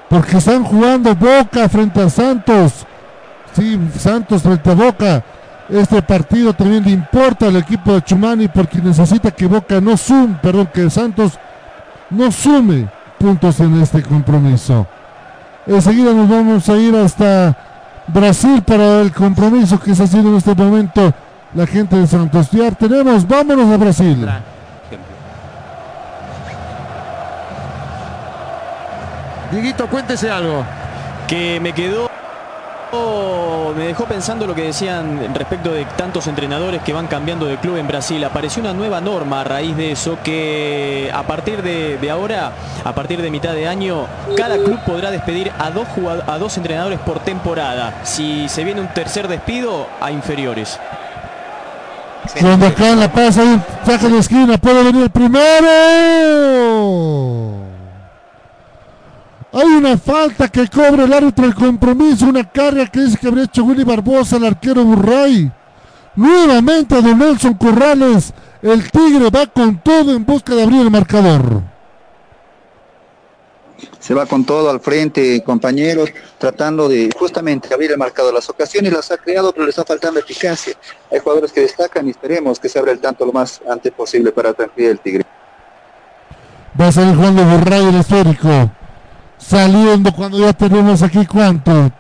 [0.10, 2.86] Porque están jugando Boca frente a Santos.
[3.54, 5.24] Sí, Santos frente a Boca.
[5.72, 10.38] Este partido también le importa al equipo de Chumani porque necesita que Boca no sume,
[10.42, 11.40] perdón, que Santos
[12.10, 14.86] no sume puntos en este compromiso.
[15.66, 17.56] Enseguida nos vamos a ir hasta
[18.08, 21.14] Brasil para el compromiso que está haciendo en este momento
[21.54, 22.52] la gente de Santos.
[22.52, 24.28] Ya tenemos, vámonos a Brasil.
[29.54, 30.66] Dieguito, cuéntese algo.
[31.30, 32.11] Que me quedó
[33.76, 37.78] me dejó pensando lo que decían respecto de tantos entrenadores que van cambiando de club
[37.78, 38.24] en Brasil.
[38.24, 42.52] Apareció una nueva norma a raíz de eso que a partir de, ahora,
[42.84, 45.88] a partir de mitad de año, cada club podrá despedir a dos,
[46.28, 48.02] a dos entrenadores por temporada.
[48.04, 50.80] Si se viene un tercer despido, a inferiores.
[59.54, 63.44] Hay una falta que cobra el árbitro del compromiso, una carga que dice que habría
[63.44, 65.52] hecho Willy Barbosa, el arquero Burray.
[66.16, 71.64] Nuevamente Don Nelson Corrales, el Tigre va con todo en busca de abrir el marcador.
[74.00, 78.34] se va con todo al frente, compañeros, tratando de justamente abrir el marcador.
[78.34, 80.74] Las ocasiones las ha creado, pero le está faltando eficacia.
[81.12, 84.32] Hay jugadores que destacan y esperemos que se abra el tanto lo más antes posible
[84.32, 85.26] para tranquilizar el Tigre.
[86.80, 88.72] Va a salir jugando Burray el esférico.
[89.52, 91.92] Saliendo cuando ya tenemos aquí cuánto.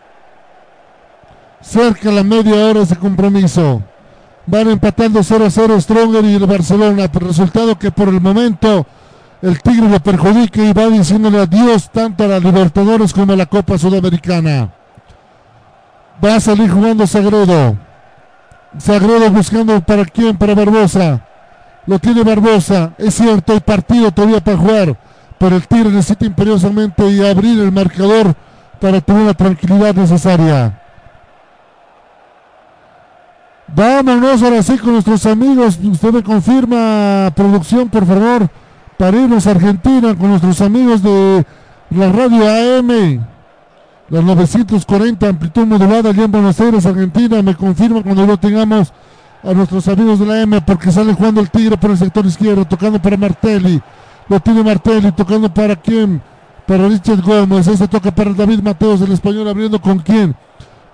[1.59, 3.83] Cerca la media hora ese compromiso.
[4.45, 7.09] Van empatando 0-0 Stronger y el Barcelona.
[7.11, 8.85] Resultado que por el momento
[9.41, 13.45] el Tigre lo perjudica y va diciéndole adiós tanto a la Libertadores como a la
[13.45, 14.69] Copa Sudamericana.
[16.23, 17.75] Va a salir jugando Sagredo.
[18.77, 21.19] Sagredo buscando para quién, para Barbosa.
[21.85, 22.93] Lo tiene Barbosa.
[22.97, 25.10] Es cierto, hay partido todavía para jugar.
[25.41, 28.35] Pero el Tigre necesita imperiosamente y abrir el marcador
[28.79, 30.79] para tener la tranquilidad necesaria.
[33.75, 35.79] Vámonos ahora sí con nuestros amigos.
[35.83, 38.47] Usted me confirma, producción, por favor,
[38.99, 41.43] para irnos a Argentina con nuestros amigos de
[41.89, 43.25] la radio AM.
[44.09, 47.41] Las 940 amplitud modulada allá en Buenos Aires, Argentina.
[47.41, 48.93] Me confirma cuando lo tengamos
[49.41, 52.63] a nuestros amigos de la M porque sale jugando el Tigre por el sector izquierdo,
[52.63, 53.81] tocando para Martelli.
[54.27, 56.21] Lo tiene Martelli, tocando para quién?
[56.65, 57.67] Para Richard Gómez.
[57.67, 60.35] Ese toca para David Mateos, el español, abriendo con quién?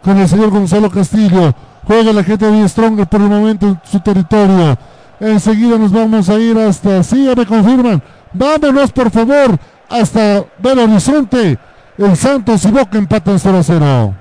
[0.02, 1.54] Con el señor Gonzalo Castillo.
[1.86, 4.78] Juega la gente de Stronger por el momento en su territorio.
[5.20, 8.02] Enseguida nos vamos a ir hasta, sí, ya me confirman.
[8.34, 9.58] Vámonos por favor
[9.90, 11.58] hasta Belo Horizonte.
[11.98, 14.16] El Santos y Boca empatan 0 a 0.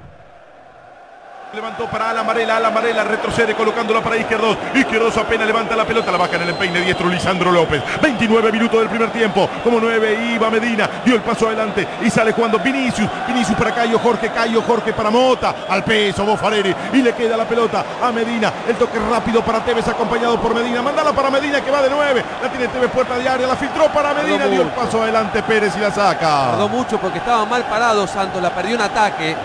[1.57, 4.59] Levantó para Alan Varela, Alan Varela retrocede colocándola para Izquierdos.
[4.75, 7.83] Izquierdos apenas levanta la pelota, la baja en el empeine diestro Lisandro López.
[8.03, 9.49] 29 minutos del primer tiempo.
[9.65, 13.09] Como 9 iba Medina, dio el paso adelante y sale jugando Vinicius.
[13.27, 15.55] Vinicius para Cayo Jorge, Cayo Jorge para Mota.
[15.67, 18.53] Al peso Bofareri y le queda la pelota a Medina.
[18.69, 20.83] El toque rápido para Tevez acompañado por Medina.
[20.83, 22.23] Mandala para Medina que va de 9.
[22.43, 25.73] La tiene Tevez puerta de área, la filtró para Medina, dio el paso adelante Pérez
[25.75, 26.51] y la saca.
[26.51, 29.37] Tardó mucho porque estaba mal parado Santos, la perdió en ataque.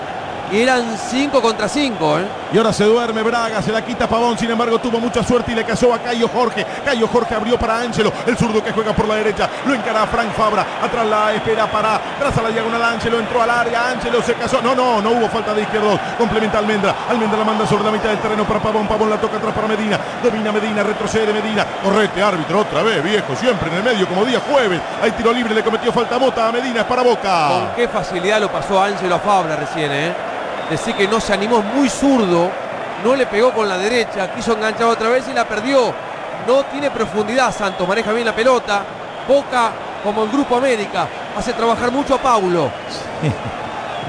[0.51, 2.25] Y eran 5 contra 5, ¿eh?
[2.51, 5.55] Y ahora se duerme Braga, se la quita Pavón, sin embargo tuvo mucha suerte y
[5.55, 6.65] le cayó a Cayo Jorge.
[6.83, 9.49] Cayo Jorge abrió para Ángelo, el zurdo que juega por la derecha.
[9.65, 13.41] Lo encara a Frank Fabra, atrás la espera para, tras a la diagonal Ángelo, entró
[13.41, 14.61] al área, Ángelo se casó.
[14.61, 15.97] No, no, no hubo falta de izquierdo.
[16.17, 19.37] Complementa Almendra, Almendra la manda sobre la mitad del terreno para Pavón, Pavón la toca
[19.37, 19.97] atrás para Medina.
[20.21, 21.65] Domina Medina, retrocede Medina.
[21.81, 24.81] Correcte, árbitro, otra vez, viejo, siempre en el medio como día jueves.
[25.01, 27.47] Hay tiro libre, le cometió falta Mota a Medina, es para Boca.
[27.47, 30.31] Con qué facilidad lo pasó Ángelo a Fabra recién, ¿eh?
[30.71, 32.49] Decir que no se animó muy zurdo,
[33.03, 35.93] no le pegó con la derecha, quiso enganchar otra vez y la perdió.
[36.47, 38.81] No tiene profundidad Santos, maneja bien la pelota.
[39.27, 41.07] Boca, como el Grupo América,
[41.37, 42.71] hace trabajar mucho a Paulo.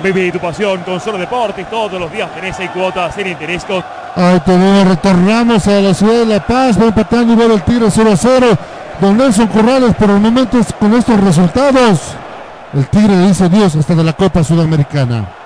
[0.05, 1.69] Viví tu pasión con Solo Deportes.
[1.69, 3.65] Todos los días tenés seis cuotas sin interés.
[3.65, 3.83] Con...
[4.15, 7.91] Ahí tenemos, retornamos a la ciudad de La Paz, va empatando y va el tiro
[7.91, 8.47] 0 a 0.
[9.01, 12.13] Don Nelson Corrales, por el momento con estos resultados,
[12.73, 15.42] el Tigre le dice Dios hasta de la Copa Sudamericana.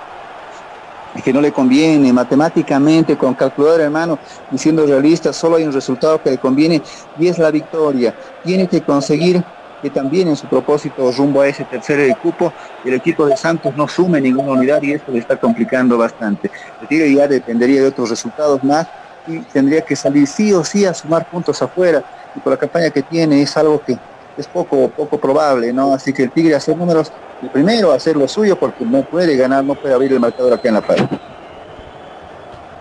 [1.22, 6.20] Que no le conviene, matemáticamente, con calculadora hermano, y siendo realista, solo hay un resultado
[6.22, 6.82] que le conviene
[7.18, 8.14] y es la victoria.
[8.42, 9.44] Tiene que conseguir
[9.80, 13.86] que también en su propósito rumbo a ese tercer cupo, el equipo de Santos no
[13.88, 16.50] sume ninguna unidad y esto le está complicando bastante.
[16.80, 18.86] El Tigre ya dependería de otros resultados más
[19.26, 22.04] y tendría que salir sí o sí a sumar puntos afuera
[22.34, 23.98] y por la campaña que tiene es algo que
[24.36, 25.92] es poco, poco probable, ¿no?
[25.92, 27.12] Así que el Tigre hacer números,
[27.42, 30.68] el primero hacer lo suyo porque no puede ganar, no puede abrir el marcador aquí
[30.68, 30.96] en La Paz.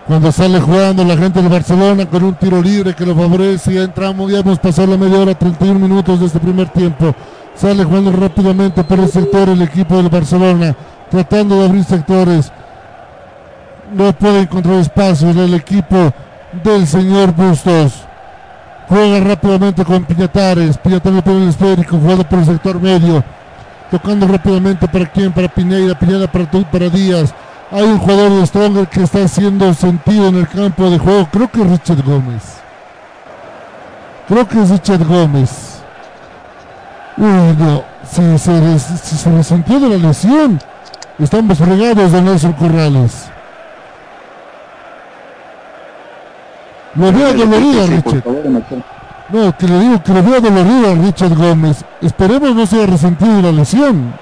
[0.06, 3.82] Cuando sale jugando la gente de Barcelona con un tiro libre que lo favorece, ya
[3.82, 7.12] entramos, ya hemos pasado la media hora, 31 minutos de este primer tiempo.
[7.56, 10.76] Sale jugando rápidamente por el sector el equipo del Barcelona,
[11.10, 12.52] tratando de abrir sectores.
[13.92, 16.12] No puede encontrar espacio en el equipo
[16.62, 18.04] del señor Bustos.
[18.88, 20.78] Juega rápidamente con Piñatares.
[20.78, 23.24] Piñatares por el esférico, jugando por el sector medio.
[23.90, 27.32] Tocando rápidamente para quién, para Pineida, Piñada para, para Díaz.
[27.70, 31.28] Hay un jugador de Stronger que está haciendo sentido en el campo de juego.
[31.32, 32.42] Creo que es Richard Gómez.
[34.28, 35.80] Creo que es Richard Gómez.
[37.16, 37.82] Uy, no.
[38.08, 40.60] Si se, si se resintió de la lesión,
[41.18, 43.28] estamos fregados de Nelson Corrales.
[46.94, 48.22] Lo veo dolorido a Richard.
[49.28, 51.84] No, que le digo que lo veo dolorido a Richard Gómez.
[52.00, 54.14] Esperemos no sea resentido de la lesión.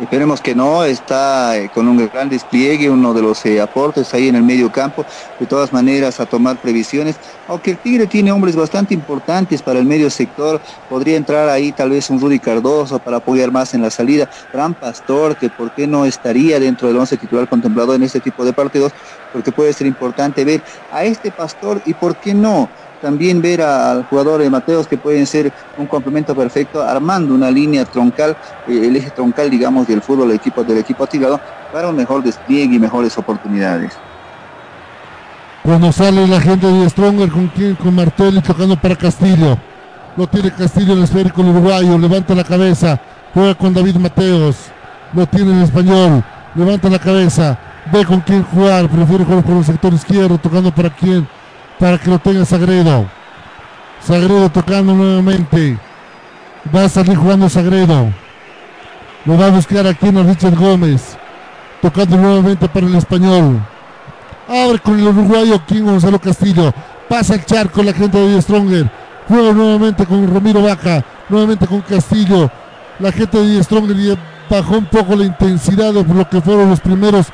[0.00, 4.28] Esperemos que no, está eh, con un gran despliegue, uno de los eh, aportes ahí
[4.28, 5.04] en el medio campo,
[5.38, 7.16] de todas maneras a tomar previsiones,
[7.46, 10.58] aunque el Tigre tiene hombres bastante importantes para el medio sector,
[10.88, 14.72] podría entrar ahí tal vez un Rudy Cardoso para apoyar más en la salida, Gran
[14.72, 18.54] Pastor, que por qué no estaría dentro del once titular contemplado en este tipo de
[18.54, 18.92] partidos,
[19.34, 22.70] porque puede ser importante ver a este Pastor y por qué no
[23.00, 27.84] también ver al jugador de Mateos que pueden ser un complemento perfecto, armando una línea
[27.84, 28.36] troncal,
[28.68, 31.06] eh, el eje troncal, digamos, del fútbol del equipo, del equipo
[31.72, 33.92] para un mejor despliegue y mejores oportunidades.
[35.62, 39.58] Cuando sale la gente de Stronger con quien, con Martelli tocando para Castillo.
[40.16, 43.00] Lo tiene Castillo en el esférico uruguayo, levanta la cabeza,
[43.32, 44.56] juega con David Mateos,
[45.12, 46.24] lo tiene en español,
[46.54, 47.56] levanta la cabeza,
[47.92, 51.28] ve con quién jugar, prefiere jugar por el sector izquierdo, tocando para quién,
[51.80, 53.06] para que lo tenga Sagredo.
[54.02, 55.78] Sagredo tocando nuevamente.
[56.74, 58.12] Va a salir jugando Sagredo.
[59.24, 61.16] Lo va a buscar aquí en Richard Gómez.
[61.80, 63.60] Tocando nuevamente para el español.
[64.46, 66.72] Abre con el uruguayo King Gonzalo Castillo.
[67.08, 68.90] Pasa el charco la gente de Stronger.
[69.26, 71.02] Juega nuevamente con Ramiro Vaca.
[71.30, 72.50] Nuevamente con Castillo.
[72.98, 74.18] La gente de Stronger
[74.50, 77.28] bajó un poco la intensidad de lo que fueron los primeros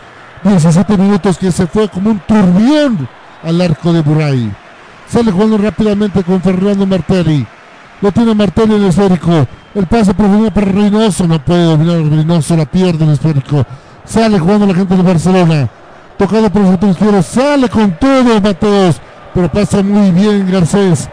[0.44, 3.08] 17 minutos que se fue como un turbión
[3.42, 4.52] al arco de Buray.
[5.08, 7.46] Sale jugando rápidamente con Fernando Martelli.
[8.00, 9.46] Lo tiene Martelli en el esférico.
[9.74, 11.26] El pase profundo para Reynoso.
[11.26, 12.56] No puede dominar Reynoso.
[12.56, 13.64] La pierde el esférico.
[14.04, 15.68] Sale jugando la gente de Barcelona.
[16.18, 17.22] Tocado por el sector izquierdo.
[17.22, 19.00] Sale con todo Mateos.
[19.32, 21.08] Pero pasa muy bien Garcés.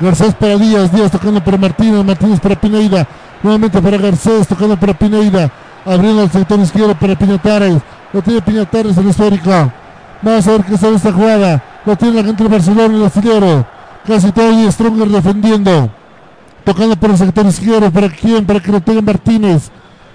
[0.00, 0.92] Garcés para Díaz.
[0.92, 2.04] Díaz tocando para Martínez.
[2.04, 3.06] Martínez para Pineida.
[3.42, 4.48] Nuevamente para Garcés.
[4.48, 5.50] Tocando para Pineida.
[5.86, 7.80] Abriendo el sector izquierdo para Piñatares.
[8.12, 9.72] Lo tiene Piñatares en el esférico.
[10.20, 11.62] Vamos a ver qué sale esta jugada.
[11.84, 13.66] Lo tiene la gente de Barcelona el astillero.
[14.06, 15.90] Casi todo y Stronger defendiendo.
[16.64, 17.90] Tocando por el sector izquierdo.
[17.90, 18.44] ¿Para quién?
[18.44, 19.70] Para que lo tenga Martínez.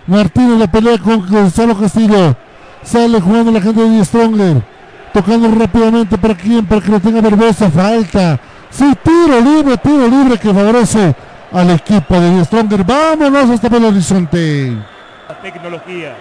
[0.06, 2.36] Martínez la pelea con Gonzalo Castillo.
[2.84, 4.62] Sale jugando la gente de Stronger.
[5.14, 6.18] Tocando rápidamente.
[6.18, 6.66] ¿Para quién?
[6.66, 7.70] Para que lo tenga Barbosa.
[7.70, 8.40] Falta.
[8.70, 11.16] Sí, tiro libre, tiro libre que favorece
[11.52, 12.84] al equipo de Stronger.
[12.84, 14.76] Vámonos hasta el horizonte.
[15.30, 16.16] La tecnología.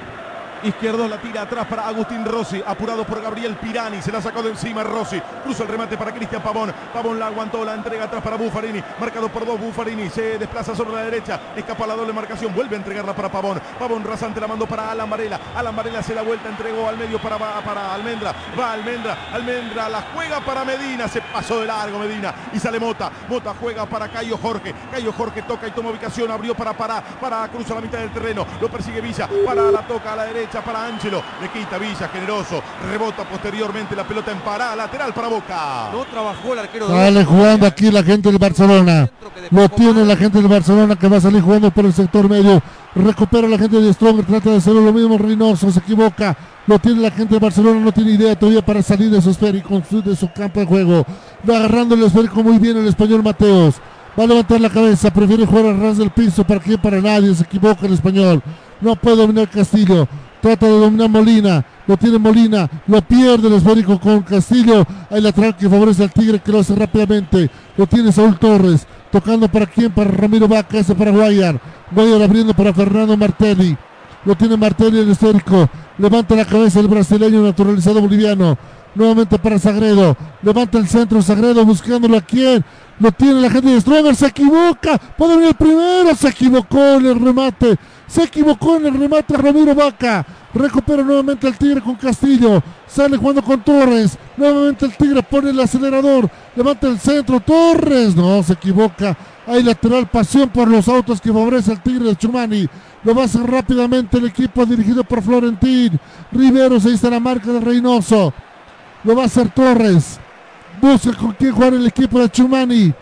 [0.62, 2.62] Izquierdo la tira atrás para Agustín Rossi.
[2.64, 4.00] Apurado por Gabriel Pirani.
[4.00, 5.20] Se la sacó de encima Rossi.
[5.42, 6.72] Cruza el remate para Cristian Pavón.
[6.92, 7.64] Pavón la aguantó.
[7.64, 8.80] La entrega atrás para Buffarini.
[9.00, 10.08] Marcado por dos Buffarini.
[10.08, 11.40] Se desplaza sobre la derecha.
[11.56, 12.54] Escapa la doble marcación.
[12.54, 13.60] Vuelve a entregarla para Pavón.
[13.76, 15.40] Pavón rasante la mandó para Alan Varela.
[15.56, 16.48] Alan Varela se da vuelta.
[16.48, 18.32] Entregó al medio para, para Almendra.
[18.58, 19.16] Va Almendra.
[19.32, 21.08] Almendra la juega para Medina.
[21.08, 22.32] Se pasó de largo Medina.
[22.52, 23.10] Y sale Mota.
[23.28, 24.72] Mota juega para Cayo Jorge.
[24.92, 26.30] Cayo Jorge toca y toma ubicación.
[26.30, 27.00] Abrió para para.
[27.02, 28.46] Para cruza la mitad del terreno.
[28.60, 29.28] Lo persigue Villa.
[29.44, 31.22] Para la toca a la derecha para Ángelo.
[31.40, 32.62] Le quita Villa, generoso.
[32.90, 34.76] Rebota posteriormente la pelota en parada.
[34.76, 35.88] Lateral para Boca.
[35.92, 39.08] No trabajó el arquero de Sale jugando aquí la gente del Barcelona.
[39.50, 42.62] Lo tiene la gente del Barcelona que va a salir jugando por el sector medio.
[42.94, 44.26] Recupera la gente de Strong.
[44.26, 45.16] Trata de hacer lo mismo.
[45.16, 46.36] Reynoso se equivoca.
[46.66, 47.80] Lo tiene la gente de Barcelona.
[47.80, 51.06] No tiene idea todavía para salir de su esférico, de su campo de juego.
[51.48, 53.76] Va agarrando el esférico muy bien el español Mateos.
[54.18, 57.34] Va a levantar la cabeza, prefiere jugar al ras del piso para que para nadie,
[57.34, 58.42] se equivoca el español.
[58.82, 60.06] No puede dominar Castillo.
[60.42, 61.64] Trata de dominar Molina.
[61.86, 62.68] Lo tiene Molina.
[62.88, 64.84] Lo pierde el esférico con Castillo.
[65.08, 67.48] Hay lateral que favorece al Tigre que lo hace rápidamente.
[67.76, 68.84] Lo tiene Saúl Torres.
[69.12, 69.92] Tocando para quién?
[69.92, 70.78] Para Ramiro Vaca.
[70.78, 71.60] Ese para Guayar.
[71.92, 73.76] Guayar abriendo para Fernando Martelli.
[74.24, 75.70] Lo tiene Martelli el esférico.
[75.96, 78.58] Levanta la cabeza el brasileño naturalizado boliviano.
[78.96, 80.16] Nuevamente para Sagredo.
[80.42, 82.64] Levanta el centro Sagredo buscándolo a quién.
[82.98, 84.14] Lo tiene la gente de Stronger.
[84.14, 84.98] Se equivoca.
[84.98, 86.14] Puede venir el primero.
[86.14, 87.76] Se equivocó en el remate.
[88.06, 90.24] Se equivocó en el remate Ramiro Vaca.
[90.54, 92.62] Recupera nuevamente el Tigre con Castillo.
[92.86, 94.18] Sale jugando con Torres.
[94.36, 96.30] Nuevamente el Tigre pone el acelerador.
[96.54, 97.40] Levanta el centro.
[97.40, 98.14] Torres.
[98.14, 99.16] No, se equivoca.
[99.46, 102.68] Hay lateral pasión por los autos que favorece al Tigre de Chumani.
[103.02, 105.98] Lo va a hacer rápidamente el equipo dirigido por Florentín.
[106.30, 108.32] Riveros, ahí está la marca de Reynoso.
[109.02, 110.20] Lo va a hacer Torres.
[110.80, 112.92] Busca con quién jugar el equipo de Chumani.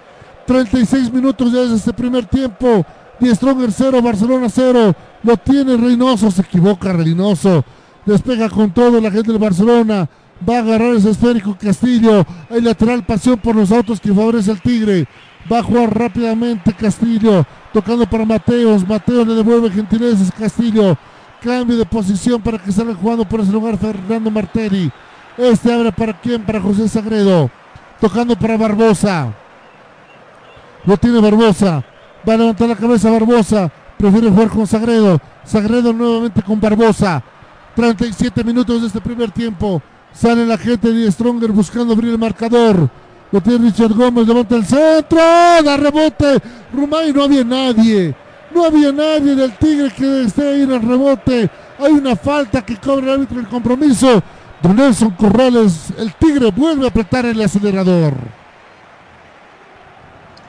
[0.47, 2.85] 36 minutos ya desde este primer tiempo.
[3.21, 4.95] Die Stronger 0, Barcelona 0.
[5.23, 7.64] Lo tiene Reynoso, se equivoca Reynoso.
[8.05, 10.09] Despega con todo la gente de Barcelona.
[10.49, 12.25] Va a agarrar ese esférico Castillo.
[12.49, 15.07] Hay lateral pasión por los autos que favorece al Tigre.
[15.51, 17.45] Va a jugar rápidamente Castillo.
[17.73, 18.89] Tocando para Mateos.
[18.89, 20.97] Mateos le devuelve gentilezas Castillo.
[21.43, 24.91] Cambio de posición para que salga jugando por ese lugar Fernando Martelli.
[25.37, 26.43] Este abre para quién?
[26.43, 27.51] Para José Sagredo.
[28.01, 29.33] Tocando para Barbosa.
[30.87, 31.85] Lo tiene Barbosa.
[32.27, 33.71] Va a levantar la cabeza Barbosa.
[33.99, 35.21] Prefiere jugar con Sagredo.
[35.45, 37.23] Sagredo nuevamente con Barbosa.
[37.77, 39.83] 37 minutos de este primer tiempo.
[40.13, 42.89] Sale la gente de Stronger buscando abrir el marcador.
[43.31, 44.27] Lo tiene Richard Gómez.
[44.27, 45.21] Levanta el centro.
[45.63, 46.41] Da rebote.
[46.73, 48.15] Rumay no había nadie.
[48.55, 51.51] No había nadie del Tigre que esté ahí en el rebote.
[51.79, 54.23] Hay una falta que cobra el árbitro el compromiso.
[54.63, 58.15] Don Nelson Corrales, el Tigre vuelve a apretar el acelerador.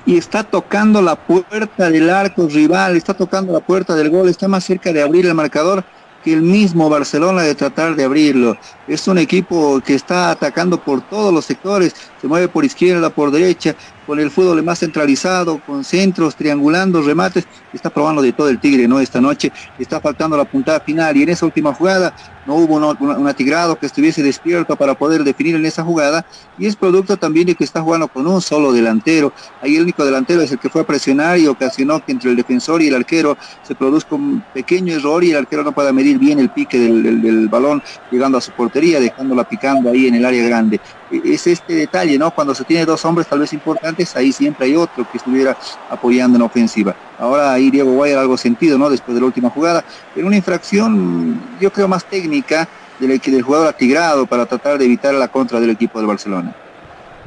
[0.05, 4.47] Y está tocando la puerta del arco rival, está tocando la puerta del gol, está
[4.47, 5.86] más cerca de abrir el marcador
[6.24, 8.57] que el mismo Barcelona de tratar de abrirlo.
[8.88, 13.32] Es un equipo que está atacando por todos los sectores, se mueve por izquierda, por
[13.32, 13.76] derecha,
[14.06, 18.88] con el fútbol más centralizado, con centros, triangulando, remates, está probando de todo el Tigre,
[18.88, 18.99] ¿no?
[18.99, 22.14] Esta noche está faltando la puntada final y en esa última jugada
[22.45, 26.26] no hubo un atigrado que estuviese despierto para poder definir en esa jugada
[26.58, 29.32] y es producto también de que está jugando con un solo delantero.
[29.62, 32.36] Ahí el único delantero es el que fue a presionar y ocasionó que entre el
[32.36, 36.18] defensor y el arquero se produzca un pequeño error y el arquero no pueda medir
[36.18, 40.43] bien el pique del balón llegando a su portería, dejándola picando ahí en el área
[40.43, 40.80] grande.
[41.12, 42.32] Es este detalle, ¿no?
[42.32, 45.57] Cuando se tiene dos hombres tal vez importantes, ahí siempre hay otro que estuviera
[45.89, 46.95] apoyando en ofensiva.
[47.20, 48.89] Ahora ahí Diego Guayar algo sentido, ¿no?
[48.89, 49.84] Después de la última jugada.
[50.16, 52.68] En una infracción, yo creo más técnica
[52.99, 56.55] del, del jugador atigrado para tratar de evitar la contra del equipo de Barcelona.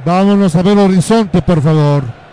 [0.03, 2.24] Vámonos a ver Horizonte, por favor.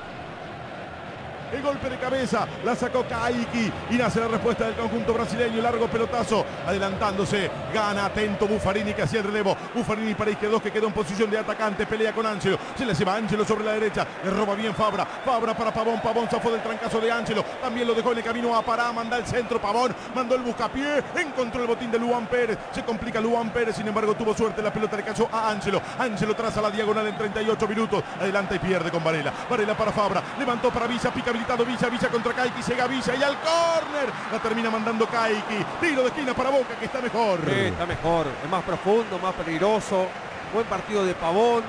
[2.62, 5.62] La sacó Kaiki y nace la respuesta del conjunto brasileño.
[5.62, 9.56] Largo pelotazo, adelantándose, gana atento Buffarini que hacía el relevo.
[9.74, 12.58] Buffarini para izquierdo que quedó en posición de atacante, pelea con Ángelo.
[12.76, 15.06] Se le lleva Ángelo sobre la derecha, le roba bien Fabra.
[15.24, 17.42] Fabra para Pavón, Pavón zafó del trancazo de Ángelo.
[17.62, 21.02] También lo dejó en el camino a Pará, manda el centro Pavón, mandó el buscapié,
[21.16, 22.58] encontró el botín de Luan Pérez.
[22.72, 25.80] Se complica Luan Pérez, sin embargo tuvo suerte, la pelota le cayó a Ángelo.
[25.98, 29.32] Ángelo traza la diagonal en 38 minutos, adelanta y pierde con Varela.
[29.48, 33.22] Varela para Fabra, levantó para Villa, pica habilitado Villa, Villa contra Kaiki, llega Villa y
[33.22, 34.12] al córner.
[34.32, 35.64] La termina mandando Kaiki.
[35.80, 37.40] Tiro de esquina para Boca que está mejor.
[37.44, 40.06] Sí, está mejor, es más profundo, más peligroso.
[40.52, 41.62] Buen partido de Pavón.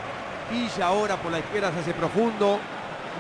[0.52, 2.60] Villa ahora por la izquierda se hace profundo.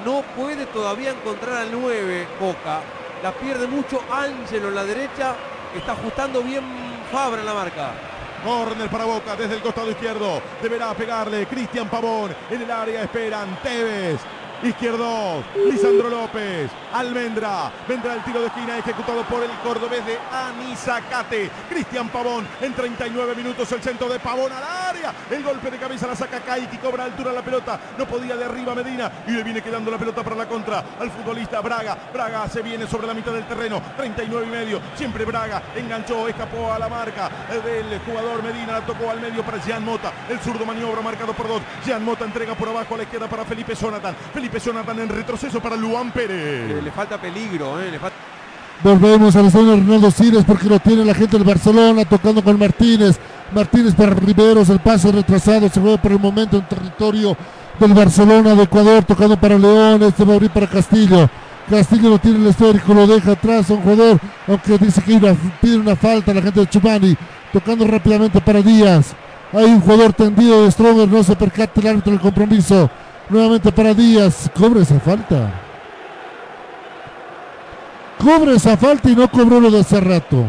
[0.06, 2.82] No puede todavía encontrar al 9 Boca.
[3.22, 5.36] La pierde mucho Ángelo en la derecha.
[5.76, 6.64] Está ajustando bien
[7.12, 7.92] Fabra en la marca.
[8.44, 10.42] Corner para Boca desde el costado izquierdo.
[10.62, 12.36] Deberá pegarle Cristian Pavón.
[12.50, 14.20] En el área esperan Tevez.
[14.64, 21.52] Izquierdo, Lisandro López, Almendra, vendrá el tiro de esquina ejecutado por el cordobés de Anizacate.
[21.70, 25.14] Cristian Pavón en 39 minutos el centro de Pavón al área.
[25.30, 27.78] El golpe de cabeza la saca Kaiki, cobra altura la pelota.
[27.98, 31.12] No podía de arriba Medina y le viene quedando la pelota para la contra al
[31.12, 31.98] futbolista Braga.
[32.14, 34.82] Braga se viene sobre la mitad del terreno, 39 y medio.
[34.96, 39.58] Siempre Braga enganchó, escapó a la marca del jugador Medina, la tocó al medio para
[39.58, 40.14] Jean Mota.
[40.30, 41.62] El zurdo maniobra marcado por dos.
[41.86, 44.16] Jean Mota entrega por abajo a la izquierda para Felipe Jonathan.
[44.34, 46.68] Felipe Jonathan en retroceso para Luan Pérez.
[46.68, 47.92] Le, le falta peligro, ¿eh?
[47.92, 48.16] le falta...
[48.84, 53.18] Volvemos al estadio Ronaldo Cires porque lo tiene la gente del Barcelona tocando con Martínez.
[53.54, 57.38] Martínez para Riveros, el paso retrasado, se mueve por el momento en territorio
[57.80, 61.30] del Barcelona de Ecuador, tocando para León, este va a abrir para Castillo.
[61.70, 65.34] Castillo lo tiene el esférico, lo deja atrás a un jugador, aunque dice que una,
[65.62, 67.16] pide una falta la gente de Chumani,
[67.54, 69.16] tocando rápidamente para Díaz.
[69.54, 72.90] Hay un jugador tendido de Stronger, no se percata el árbitro del compromiso.
[73.30, 75.52] Nuevamente para Díaz, cobra esa falta.
[78.18, 80.46] cobra esa falta y no cobró lo de hace rato.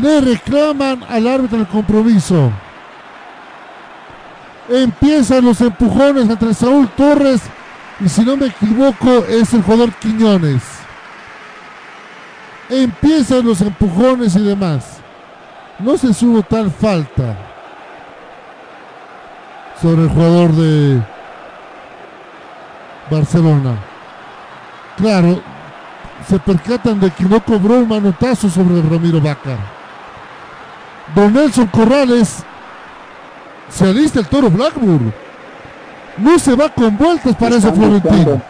[0.00, 2.50] Le reclaman al árbitro el compromiso.
[4.68, 7.42] Empiezan los empujones entre Saúl Torres
[8.00, 10.62] y si no me equivoco es el jugador Quiñones.
[12.68, 14.98] Empiezan los empujones y demás.
[15.78, 17.49] No se subo tal falta
[19.80, 21.02] sobre el jugador de
[23.10, 23.76] Barcelona.
[24.96, 25.40] Claro,
[26.28, 29.56] se percatan de que no cobró un manotazo sobre Ramiro Vaca.
[31.14, 32.44] Don Nelson Corrales
[33.68, 35.12] se alista el toro Blackburn.
[36.18, 38.42] No se va con vueltas para ese Florentino.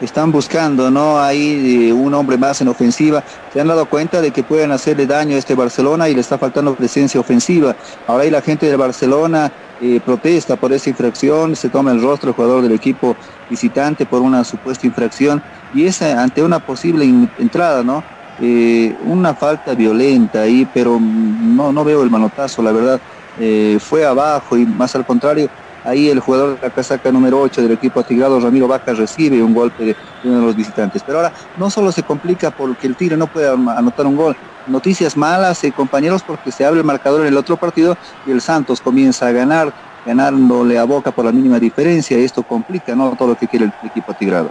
[0.00, 1.18] Están buscando, ¿no?
[1.20, 3.24] Ahí eh, un hombre más en ofensiva.
[3.52, 6.38] Se han dado cuenta de que pueden hacerle daño a este Barcelona y le está
[6.38, 7.76] faltando presencia ofensiva.
[8.06, 12.30] Ahora ahí la gente de Barcelona eh, protesta por esa infracción, se toma el rostro
[12.30, 13.16] el jugador del equipo
[13.48, 15.42] visitante por una supuesta infracción
[15.72, 17.04] y es ante una posible
[17.38, 18.04] entrada, ¿no?
[18.40, 23.00] Eh, una falta violenta ahí, pero no, no veo el manotazo, la verdad.
[23.36, 25.48] Eh, fue abajo y más al contrario,
[25.88, 29.54] ahí el jugador de la casaca número 8 del equipo atigrado, Ramiro Vaca, recibe un
[29.54, 31.02] golpe de, uno de los visitantes.
[31.04, 34.36] Pero ahora no solo se complica porque el Tigre no puede anotar un gol,
[34.66, 38.40] noticias malas, eh, compañeros, porque se abre el marcador en el otro partido y el
[38.40, 39.72] Santos comienza a ganar,
[40.04, 43.14] ganándole a Boca por la mínima diferencia, y esto complica ¿no?
[43.16, 44.50] todo lo que quiere el equipo atigrado.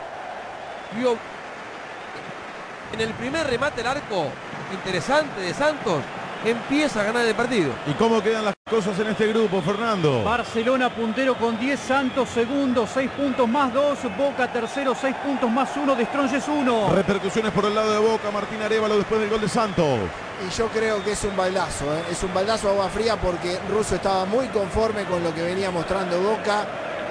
[2.93, 4.25] En el primer remate al arco
[4.73, 6.01] interesante de Santos,
[6.45, 7.71] empieza a ganar el partido.
[7.85, 10.23] ¿Y cómo quedan las cosas en este grupo, Fernando?
[10.23, 15.69] Barcelona puntero con 10, Santos segundo, 6 puntos más 2, Boca tercero, 6 puntos más
[15.75, 16.89] 1, de Strongest 1.
[16.93, 19.99] Repercusiones por el lado de Boca, Martín Arevalo después del gol de Santos.
[20.45, 22.03] Y yo creo que es un baldazo, ¿eh?
[22.11, 26.19] es un baldazo agua fría porque Russo estaba muy conforme con lo que venía mostrando
[26.21, 26.65] Boca,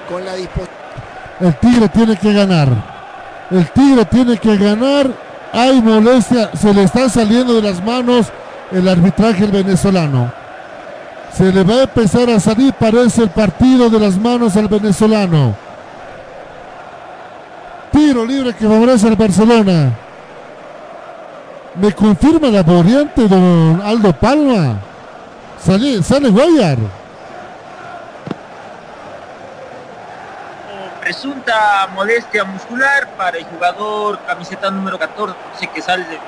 [0.08, 0.76] con la disposición.
[1.40, 2.68] El Tigre tiene que ganar.
[3.50, 5.10] El Tigre tiene que ganar.
[5.52, 6.50] Hay molestia.
[6.56, 8.32] Se le está saliendo de las manos
[8.72, 10.32] el arbitraje el venezolano.
[11.32, 15.54] Se le va a empezar a salir, parece el partido de las manos al venezolano.
[17.92, 19.92] Tiro libre que favorece al Barcelona.
[21.74, 24.78] Me confirma la variante don Aldo Palma.
[25.62, 26.78] Sale, sale Guayar.
[31.00, 35.36] Presunta molestia muscular para el jugador camiseta número 14
[35.72, 36.18] que sale de...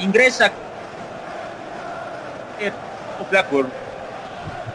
[0.00, 0.50] Ingresa
[3.30, 3.68] Blackburn.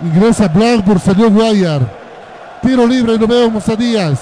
[0.02, 1.82] Ingresa Blackburn, salió Guayar.
[2.62, 4.20] Tiro libre y lo vemos a Díaz.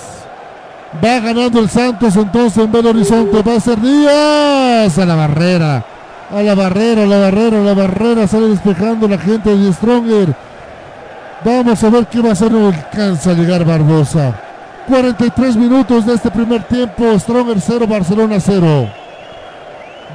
[1.03, 3.41] Va ganando el Santos entonces en Belo Horizonte.
[3.41, 5.85] Va a ser Díaz a la barrera.
[6.31, 8.27] A la barrera, a la barrera, a la barrera.
[8.27, 10.35] Sale despejando la gente de Stronger.
[11.43, 12.51] Vamos a ver qué va a hacer.
[12.51, 14.33] No alcanza a llegar Barbosa.
[14.87, 17.17] 43 minutos de este primer tiempo.
[17.19, 18.89] Stronger 0, Barcelona 0.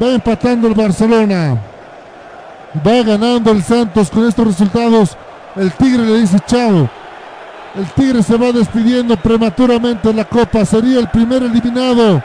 [0.03, 1.57] Va empatando el Barcelona.
[2.87, 5.17] Va ganando el Santos con estos resultados.
[5.57, 6.89] El Tigre le dice chao.
[7.77, 10.65] El Tigre se va despidiendo prematuramente en la Copa.
[10.65, 12.23] Sería el primer eliminado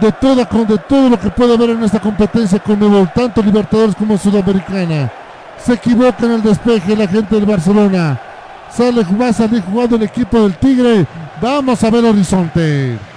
[0.00, 3.94] de, toda, de todo lo que puede haber en esta competencia con Nuevo, tanto Libertadores
[3.94, 5.10] como Sudamericana.
[5.58, 8.18] Se equivoca en el despeje la gente del Barcelona.
[8.70, 11.06] Sale, va salir jugando el equipo del Tigre.
[11.40, 13.11] Vamos a ver Horizonte.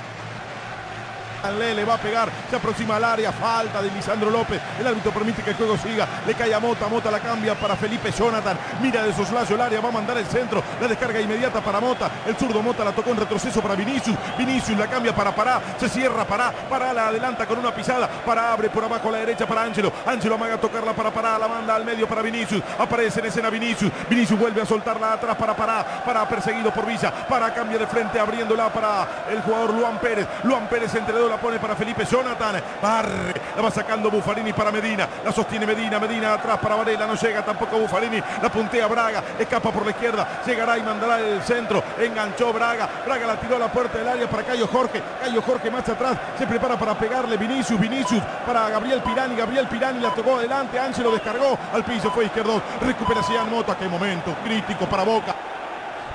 [1.58, 4.62] Le, le va a pegar, se aproxima al área, falta de Lisandro López.
[4.80, 6.08] El árbitro permite que el juego siga.
[6.26, 8.58] Le cae a Mota, Mota la cambia para Felipe Jonathan.
[8.82, 10.62] Mira de soslayo el área, va a mandar el centro.
[10.82, 12.10] La descarga inmediata para Mota.
[12.26, 14.18] El zurdo Mota la tocó en retroceso para Vinicius.
[14.38, 15.62] Vinicius la cambia para Pará.
[15.80, 16.52] Se cierra Pará.
[16.70, 18.08] Pará la adelanta con una pisada.
[18.08, 19.92] Pará abre por abajo a la derecha para Ángelo.
[20.06, 21.40] Ángelo amaga tocarla para Pará.
[21.40, 22.62] La manda al medio para Vinicius.
[22.78, 23.92] Aparece en escena Vinicius.
[24.10, 26.04] Vinicius vuelve a soltarla atrás para Pará.
[26.06, 27.12] Pará perseguido por Villa.
[27.12, 30.28] Pará cambia de frente abriéndola para el jugador Luan Pérez.
[30.44, 32.56] Luan Pérez entre dos la pone para Felipe Jonathan.
[32.82, 33.34] Barre.
[33.56, 35.08] La va sacando Buffarini para Medina.
[35.24, 36.00] La sostiene Medina.
[36.00, 37.06] Medina atrás para Varela.
[37.06, 38.20] No llega tampoco Buffarini.
[38.42, 39.24] La puntea Braga.
[39.38, 40.42] Escapa por la izquierda.
[40.44, 41.84] Llegará y mandará el centro.
[42.00, 42.90] Enganchó Braga.
[43.06, 45.04] Braga la tiró a la puerta del área para Cayo Jorge.
[45.22, 46.18] Cayo Jorge más atrás.
[46.36, 47.80] Se prepara para pegarle Vinicius.
[47.80, 49.36] Vinicius para Gabriel Pirani.
[49.36, 50.80] Gabriel Pirani la tocó adelante.
[50.80, 52.10] Ángelo descargó al piso.
[52.10, 52.60] Fue izquierdo.
[52.82, 53.78] Recuperación Mota.
[53.78, 55.36] Qué momento crítico para Boca.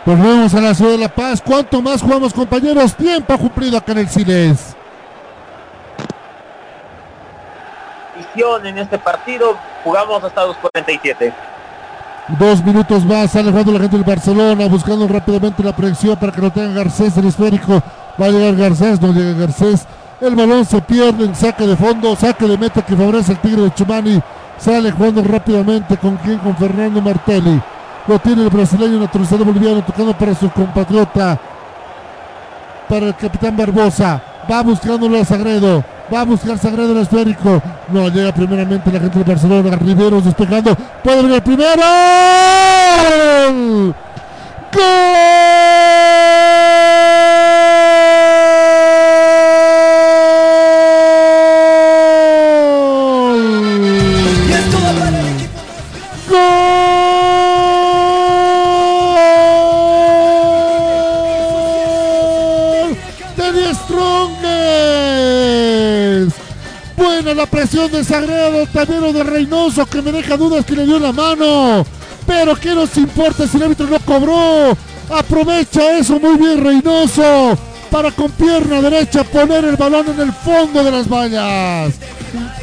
[0.05, 1.41] Volvemos a la ciudad de La Paz.
[1.41, 2.97] ¿Cuánto más jugamos, compañeros?
[2.97, 4.75] Tiempo cumplido acá en el Siles.
[8.41, 9.55] En este partido,
[9.85, 11.31] jugamos hasta los 47.
[12.39, 16.41] Dos minutos más, sale jugando la gente del Barcelona, buscando rápidamente la proyección para que
[16.41, 17.83] lo tenga Garcés el esférico.
[18.19, 19.87] Va a llegar Garcés, no llega Garcés.
[20.23, 23.61] El balón se pierde en saque de fondo, saque de meta que favorece al Tigre
[23.61, 24.23] de Chumani.
[24.57, 27.61] Sale jugando rápidamente con quien, con Fernando Martelli.
[28.07, 31.39] Lo tiene el brasileño naturalizado boliviano tocando para su compatriota.
[32.89, 34.30] Para el capitán Barbosa.
[34.51, 35.85] Va buscándolo a Sagredo.
[36.13, 37.63] Va a buscar Sagredo el esférico.
[37.89, 39.77] No llega primeramente la gente de Barcelona.
[39.77, 40.75] Riveros despejando.
[41.05, 41.83] Puede venir el primero.
[43.53, 43.95] Y
[67.71, 71.87] Presión de Sagredo, lo de Reynoso, que me deja dudas que le dio la mano.
[72.27, 74.77] Pero ¿qué nos importa si el árbitro no cobró?
[75.09, 77.57] Aprovecha eso muy bien Reynoso
[77.89, 81.95] para con pierna derecha poner el balón en el fondo de las vallas.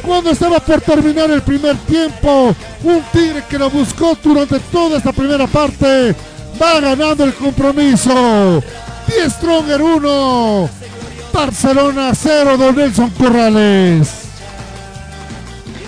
[0.02, 2.54] Cuando estaba por terminar el primer tiempo,
[2.84, 6.14] un Tigre que lo buscó durante toda esta primera parte
[6.60, 8.62] va ganando el compromiso.
[9.06, 10.70] 10 Stronger 1,
[11.32, 14.17] Barcelona 0, Don Nelson Corrales.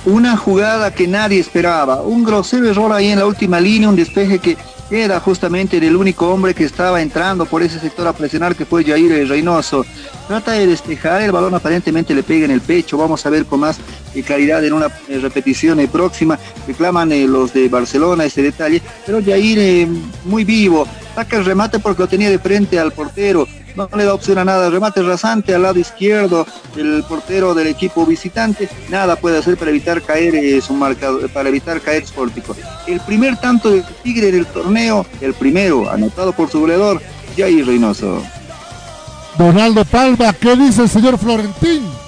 [0.07, 4.39] Una jugada que nadie esperaba, un grosero error ahí en la última línea, un despeje
[4.39, 4.57] que
[4.91, 8.83] era justamente del único hombre que estaba entrando por ese sector a presionar que fue
[8.83, 9.85] Jair Reynoso.
[10.27, 13.61] Trata de despejar, el balón aparentemente le pega en el pecho, vamos a ver con
[13.61, 13.79] más
[14.15, 19.23] eh, claridad en una eh, repetición eh, próxima, reclaman los de Barcelona ese detalle, pero
[19.23, 19.87] Jair
[20.25, 24.15] muy vivo, saca el remate porque lo tenía de frente al portero, no le da
[24.15, 29.39] opción a nada, remate rasante al lado izquierdo del portero del equipo visitante, nada puede
[29.39, 32.57] hacer para evitar caer eh, su marcador, para evitar caer su pórtico.
[32.87, 37.01] El primer tanto del Tigre del torneo, el primero, anotado por su goleador,
[37.37, 38.23] Jair Reynoso.
[39.39, 42.01] Donaldo Palma, ¿qué dice el señor Florentín?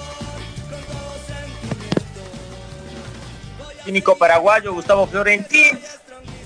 [3.83, 5.79] técnico paraguayo Gustavo Florentín.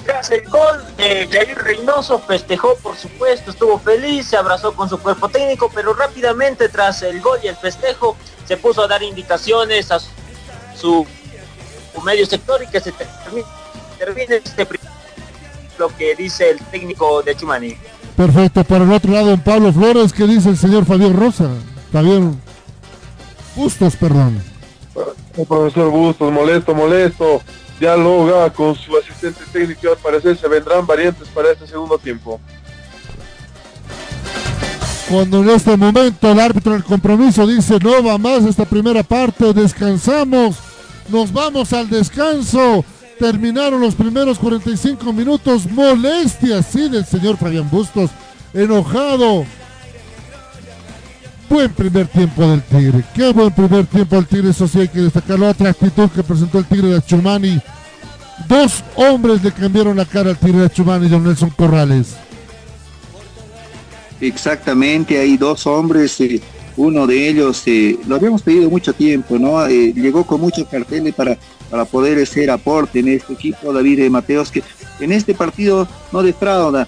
[0.08, 4.98] Tras el gol, eh, Jair Reynoso festejó, por supuesto, estuvo feliz, se abrazó con su
[4.98, 8.16] cuerpo técnico, pero rápidamente tras el gol y el festejo
[8.48, 10.08] se puso a dar indicaciones a su,
[10.74, 13.46] su medio sector y que se termine,
[14.00, 14.66] termine este
[15.78, 17.78] lo que dice el técnico de Chumani.
[18.16, 21.50] Perfecto, para el otro lado, don Pablo Flores, ¿qué dice el señor Fabián Rosa?
[21.92, 22.42] Fabián
[23.58, 24.42] Bustos, perdón.
[25.36, 27.42] El profesor Bustos, molesto, molesto.
[27.80, 32.40] Dialoga con su asistente técnico y al parecer se vendrán variantes para este segundo tiempo.
[35.10, 39.54] Cuando en este momento el árbitro del compromiso dice no va más esta primera parte,
[39.54, 40.58] descansamos,
[41.10, 42.84] nos vamos al descanso.
[43.18, 48.12] Terminaron los primeros 45 minutos, molestia, sí, del señor Fabián Bustos,
[48.54, 49.46] enojado.
[51.50, 55.00] Buen primer tiempo del Tigre, qué buen primer tiempo del Tigre, eso sí hay que
[55.00, 57.62] destacar la otra actitud que presentó el Tigre de Chumani.
[58.50, 62.16] Dos hombres le cambiaron la cara al Tigre de Chumani, don Nelson Corrales.
[64.20, 66.42] Exactamente, hay dos hombres, eh,
[66.78, 69.66] uno de ellos eh, lo habíamos pedido mucho tiempo, ¿no?
[69.66, 71.38] Eh, llegó con muchos carteles para,
[71.70, 74.64] para poder hacer aporte en este equipo, David eh, Mateos, que
[75.00, 76.88] en este partido no defrauda,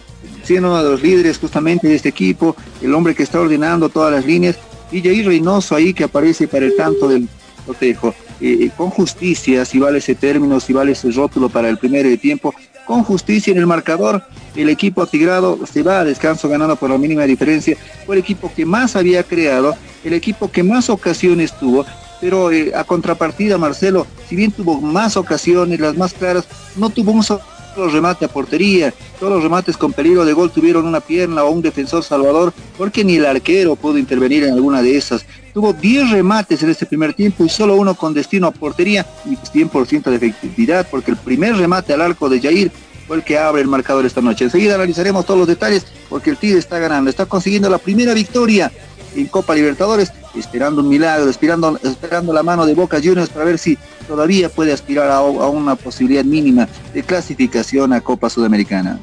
[0.50, 4.12] siendo uno de los líderes justamente de este equipo, el hombre que está ordenando todas
[4.12, 4.58] las líneas,
[4.92, 7.30] y Jair Reynoso ahí que aparece para el tanto del
[7.68, 8.16] cotejo.
[8.42, 12.18] Eh, con justicia, si vale ese término, si vale ese rótulo para el primer eh,
[12.18, 12.52] tiempo,
[12.88, 14.24] con justicia en el marcador,
[14.56, 17.78] el equipo atigrado se va a descanso ganando por la mínima diferencia,
[18.08, 21.86] fue el equipo que más había creado, el equipo que más ocasiones tuvo,
[22.20, 26.46] pero eh, a contrapartida Marcelo, si bien tuvo más ocasiones, las más claras,
[26.76, 27.42] no tuvo un solo
[27.76, 31.62] remate a portería, todos los remates con peligro de gol tuvieron una pierna o un
[31.62, 35.26] defensor salvador, porque ni el arquero pudo intervenir en alguna de esas.
[35.54, 39.36] Tuvo 10 remates en este primer tiempo y solo uno con destino a portería y
[39.36, 42.72] 100% de efectividad, porque el primer remate al arco de Jair
[43.08, 44.46] fue el que abre el marcador esta noche.
[44.46, 48.72] Enseguida analizaremos todos los detalles porque el Tigre está ganando, está consiguiendo la primera victoria
[49.16, 53.58] en Copa Libertadores, esperando un milagro, esperando, esperando la mano de Boca Juniors para ver
[53.58, 53.78] si
[54.08, 59.00] todavía puede aspirar a, a una posibilidad mínima de clasificación a Copa Sudamericana.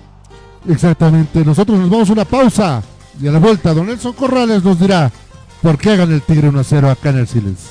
[0.69, 2.83] Exactamente, nosotros nos vamos a una pausa
[3.21, 5.11] y a la vuelta don Nelson Corrales nos dirá
[5.63, 7.71] por qué hagan el Tigre 1 0 acá en el Siles.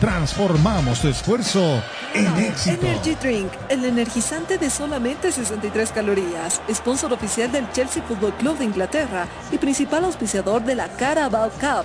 [0.00, 1.82] Transformamos tu esfuerzo
[2.14, 2.86] en éxito.
[2.86, 8.66] Energy Drink, el energizante de solamente 63 calorías, sponsor oficial del Chelsea Football Club de
[8.66, 11.84] Inglaterra y principal auspiciador de la Carabao Cup,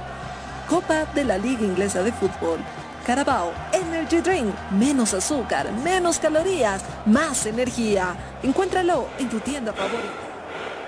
[0.70, 2.60] Copa de la Liga Inglesa de Fútbol.
[3.04, 8.16] Carabao Energy Drink, menos azúcar, menos calorías, más energía.
[8.44, 10.14] Encuéntralo en tu tienda favorita.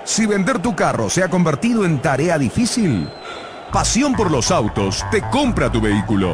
[0.03, 3.09] Si vender tu carro se ha convertido en tarea difícil,
[3.75, 6.33] Pasión por los autos te compra tu vehículo.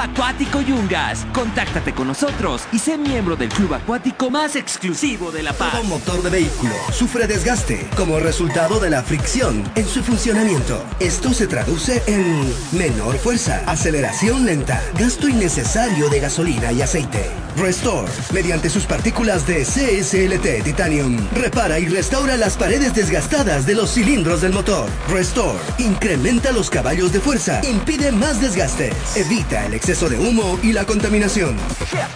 [0.01, 1.27] Acuático Yungas.
[1.31, 5.73] Contáctate con nosotros y sé miembro del club acuático más exclusivo de La Paz.
[5.73, 10.83] Todo motor de vehículo sufre desgaste como resultado de la fricción en su funcionamiento.
[10.99, 17.29] Esto se traduce en menor fuerza, aceleración lenta, gasto innecesario de gasolina y aceite.
[17.57, 23.93] Restore, mediante sus partículas de CSLT Titanium, repara y restaura las paredes desgastadas de los
[23.93, 24.89] cilindros del motor.
[25.09, 30.71] Restore, incrementa los caballos de fuerza, impide más desgastes, evita el exceso de humo y
[30.71, 31.57] la contaminación.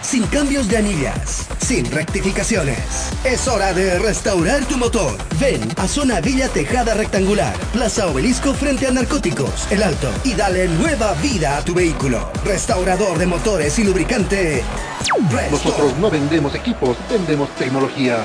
[0.00, 2.78] Sin cambios de anillas, sin rectificaciones.
[3.22, 5.14] Es hora de restaurar tu motor.
[5.38, 10.68] Ven a Zona Villa Tejada Rectangular, Plaza Obelisco frente a Narcóticos, El Alto, y dale
[10.68, 12.30] nueva vida a tu vehículo.
[12.46, 14.64] Restaurador de motores y lubricante.
[15.50, 18.24] Nosotros no vendemos equipos, vendemos tecnología.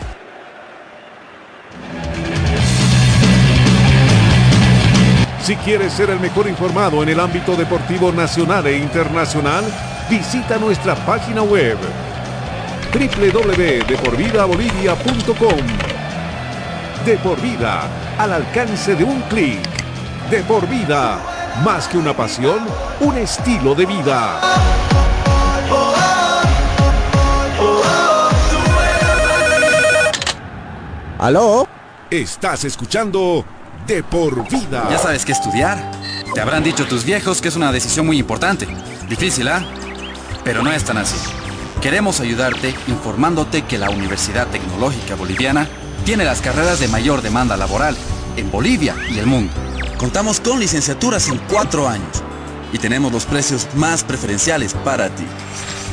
[5.43, 9.63] Si quieres ser el mejor informado en el ámbito deportivo nacional e internacional,
[10.07, 11.79] visita nuestra página web
[12.93, 15.57] www.deporvidabolivia.com
[17.05, 17.81] De por vida,
[18.19, 19.59] al alcance de un clic.
[20.29, 21.17] De por vida,
[21.65, 22.59] más que una pasión,
[22.99, 24.39] un estilo de vida.
[31.17, 31.67] ¿Aló?
[32.11, 33.43] Estás escuchando
[33.99, 34.87] Por vida.
[34.89, 35.91] ¿Ya sabes qué estudiar?
[36.33, 38.65] Te habrán dicho tus viejos que es una decisión muy importante.
[39.09, 39.65] Difícil, ¿ah?
[40.45, 41.17] Pero no es tan así.
[41.81, 45.67] Queremos ayudarte informándote que la Universidad Tecnológica Boliviana
[46.05, 47.97] tiene las carreras de mayor demanda laboral
[48.37, 49.51] en Bolivia y el mundo.
[49.97, 52.23] Contamos con licenciaturas en cuatro años
[52.71, 55.25] y tenemos los precios más preferenciales para ti.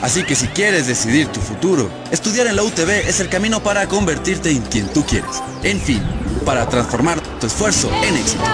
[0.03, 3.87] Así que si quieres decidir tu futuro, estudiar en la UTB es el camino para
[3.87, 5.43] convertirte en quien tú quieres.
[5.63, 6.03] En fin,
[6.45, 8.45] para transformar tu esfuerzo en éxito.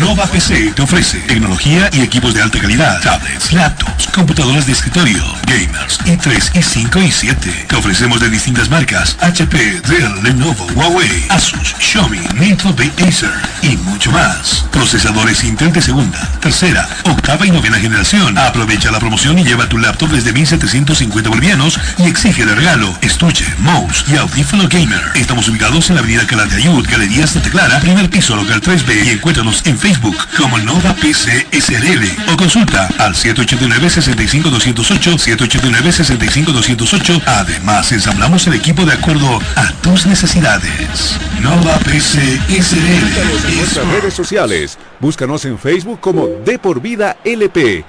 [0.00, 5.22] Nova PC te ofrece tecnología y equipos de alta calidad, tablets, laptops, computadoras de escritorio,
[5.46, 7.66] gamers, i3, i5 y 7.
[7.68, 13.30] Te ofrecemos de distintas marcas, HP, Dell, Lenovo, Huawei, Asus, Xiaomi, Nitro de Acer
[13.62, 14.66] y mucho más.
[14.72, 18.36] Procesadores Intel de segunda, tercera, octava y novena generación.
[18.36, 23.46] Aprovecha la promoción y lleva tu laptop desde 1750 bolivianos y exige de regalo estuche,
[23.58, 25.00] mouse y audífono gamer.
[25.14, 29.06] Estamos ubicados en la avenida Cala de Ayud, Galería Santa Clara, primer piso local 3B
[29.06, 37.22] y encuéntranos en Facebook como Nova PC SRL o consulta al 789-65208, 789-65208.
[37.24, 41.16] Además, ensamblamos el equipo de acuerdo a tus necesidades.
[41.40, 43.56] Nova PC SRL.
[43.56, 44.76] Nuestras redes sociales.
[45.02, 47.84] Búscanos en Facebook como De por Vida LP.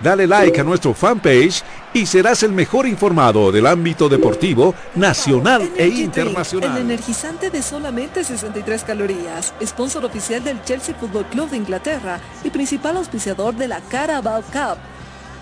[0.00, 1.62] Dale like a nuestro fanpage
[1.92, 6.78] y serás el mejor informado del ámbito deportivo nacional e Drink, internacional.
[6.78, 12.48] El energizante de solamente 63 calorías, sponsor oficial del Chelsea Football Club de Inglaterra y
[12.48, 14.78] principal auspiciador de la Carabao Cup,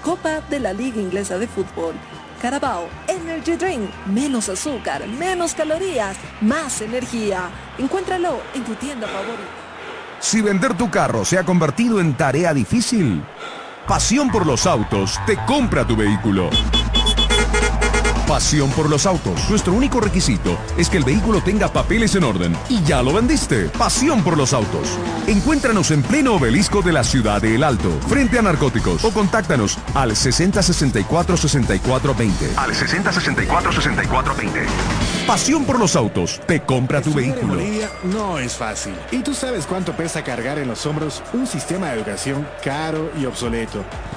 [0.03, 1.95] Copa de la Liga Inglesa de Fútbol.
[2.41, 3.89] Carabao Energy Drink.
[4.07, 7.49] Menos azúcar, menos calorías, más energía.
[7.79, 9.62] Encuéntralo en tu tienda favorita.
[10.23, 13.23] Si vender tu carro se ha convertido en tarea difícil,
[13.87, 16.51] Pasión por los autos te compra tu vehículo.
[18.33, 19.51] Pasión por los autos.
[19.51, 22.57] Nuestro único requisito es que el vehículo tenga papeles en orden.
[22.71, 23.69] Y ya lo vendiste.
[23.69, 24.89] Pasión por los autos.
[25.27, 29.05] Encuéntranos en pleno obelisco de la ciudad de El Alto, frente a narcóticos.
[29.05, 32.57] O contáctanos al 6064-6420.
[32.57, 34.65] Al 6064-6420.
[35.27, 36.41] Pasión por los autos.
[36.47, 37.61] Te compra tu Estudiar en vehículo.
[37.61, 38.95] Bolivia no es fácil.
[39.11, 43.27] Y tú sabes cuánto pesa cargar en los hombros un sistema de educación caro y
[43.27, 43.85] obsoleto.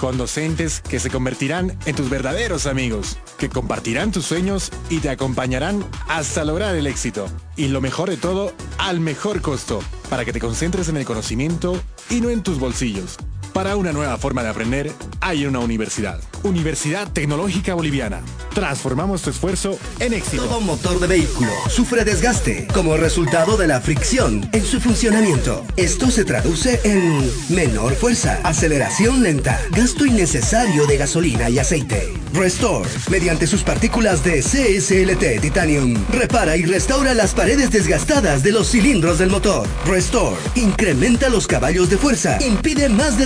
[0.00, 5.10] Con docentes que se convertirán en tus verdaderos amigos, que compartirán tus sueños y te
[5.10, 7.26] acompañarán hasta lograr el éxito.
[7.54, 11.78] Y lo mejor de todo, al mejor costo, para que te concentres en el conocimiento
[12.08, 13.18] y no en tus bolsillos.
[13.52, 16.20] Para una nueva forma de aprender, hay una universidad.
[16.42, 18.20] Universidad Tecnológica Boliviana.
[18.54, 20.44] Transformamos tu esfuerzo en éxito.
[20.44, 25.64] Todo motor de vehículo sufre desgaste como resultado de la fricción en su funcionamiento.
[25.76, 32.12] Esto se traduce en menor fuerza, aceleración lenta, gasto innecesario de gasolina y aceite.
[32.32, 38.70] Restore, mediante sus partículas de CSLT Titanium, repara y restaura las paredes desgastadas de los
[38.70, 39.66] cilindros del motor.
[39.84, 43.18] Restore, incrementa los caballos de fuerza, impide más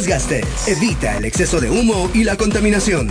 [0.67, 3.11] evita el exceso de humo y la contaminación.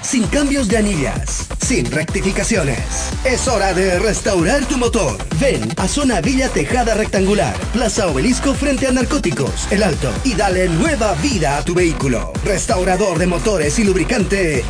[0.00, 2.78] Sin cambios de anillas, sin rectificaciones.
[3.22, 5.18] Es hora de restaurar tu motor.
[5.38, 10.70] Ven a Zona Villa Tejada Rectangular, Plaza Obelisco frente a Narcóticos, El Alto, y dale
[10.70, 12.32] nueva vida a tu vehículo.
[12.44, 14.64] Restaurador de motores y lubricante.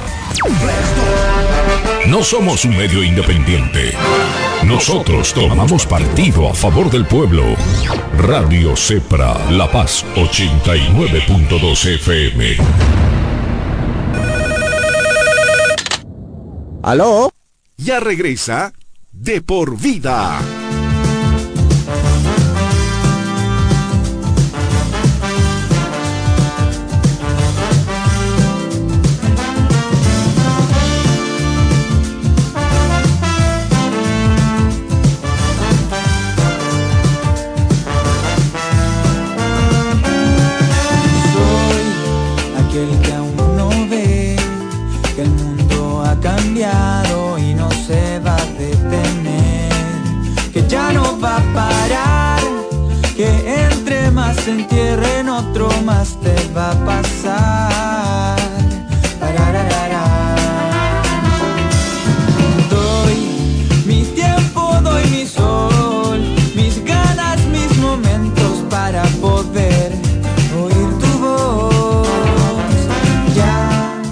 [2.09, 3.93] No somos un medio independiente.
[4.65, 7.45] Nosotros tomamos partido a favor del pueblo.
[8.19, 12.57] Radio Cepra, La Paz 89.2 FM.
[16.83, 17.31] ¿Aló?
[17.77, 18.73] Ya regresa
[19.13, 20.41] de por vida.
[56.57, 58.39] Va a pasar.
[62.71, 63.17] Doy
[63.87, 66.21] mi tiempo, doy mi sol,
[66.55, 69.93] mis ganas, mis momentos para poder
[70.63, 72.09] oír tu voz.
[73.35, 74.03] Ya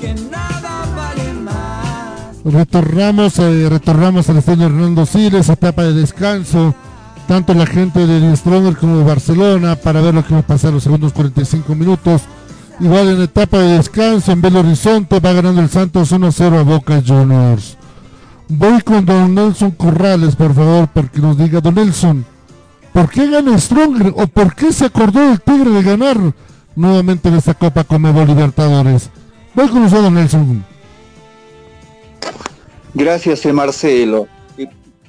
[0.00, 2.36] que nada vale más.
[2.44, 6.74] Retornamos, eh, retornamos al estadio Hernando Siles, etapa de descanso.
[7.26, 10.72] Tanto la gente de Stronger como de Barcelona para ver lo que va a pasar
[10.72, 12.22] los segundos 45 minutos.
[12.80, 17.02] Igual en etapa de descanso en Belo Horizonte va ganando el Santos 1-0 a Boca
[17.06, 17.78] Juniors.
[18.48, 22.26] Voy con Don Nelson Corrales, por favor, para que nos diga, Don Nelson,
[22.92, 26.18] ¿por qué gana Stronger o por qué se acordó el Tigre de ganar
[26.76, 29.08] nuevamente en esta Copa Comebol Libertadores?
[29.54, 30.64] Voy con usted, Don Nelson.
[32.92, 34.28] Gracias, eh, Marcelo.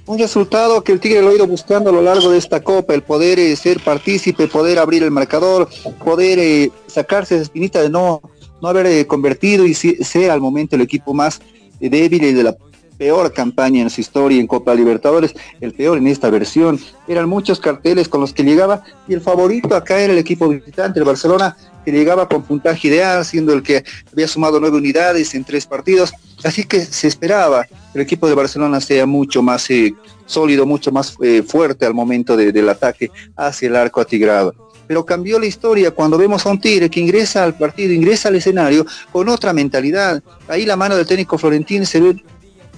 [0.08, 2.94] Un resultado que el Tigre lo ha ido buscando a lo largo de esta Copa,
[2.94, 5.68] el poder eh, ser partícipe, poder abrir el marcador,
[6.04, 8.22] poder eh, sacarse esa espinita de no,
[8.62, 11.42] no haber eh, convertido y si- ser al momento el equipo más
[11.80, 12.56] débil y de la
[13.00, 16.80] peor campaña en su historia en Copa Libertadores, el peor en esta versión.
[17.08, 21.00] Eran muchos carteles con los que llegaba y el favorito acá era el equipo visitante,
[21.00, 25.44] el Barcelona, que llegaba con puntaje ideal, siendo el que había sumado nueve unidades en
[25.44, 26.14] tres partidos.
[26.46, 29.94] Así que se esperaba el equipo de Barcelona sea mucho más eh,
[30.26, 34.54] sólido, mucho más eh, fuerte al momento de- del ataque hacia el arco atigrado.
[34.88, 38.36] Pero cambió la historia cuando vemos a un Tigre que ingresa al partido, ingresa al
[38.36, 40.22] escenario con otra mentalidad.
[40.48, 42.24] Ahí la mano del técnico Florentino se ve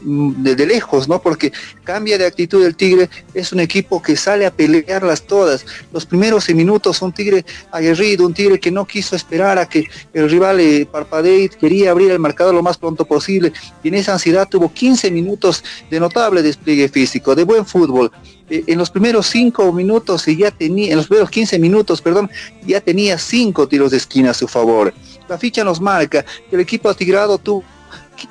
[0.07, 1.21] mm, de, lejos, ¿no?
[1.21, 1.51] Porque
[1.83, 5.65] cambia de actitud el Tigre, es un equipo que sale a pelearlas todas.
[5.91, 10.29] Los primeros minutos, un Tigre aguerrido, un Tigre que no quiso esperar a que el
[10.29, 13.53] rival eh, parpadee, quería abrir el marcador lo más pronto posible,
[13.83, 18.11] y en esa ansiedad tuvo 15 minutos de notable despliegue físico, de buen fútbol.
[18.49, 22.29] Eh, en los primeros 5 minutos ya tenía, en los primeros 15 minutos, perdón,
[22.65, 24.93] ya tenía 5 tiros de esquina a su favor.
[25.27, 27.63] La ficha nos marca que el equipo atigrado tuvo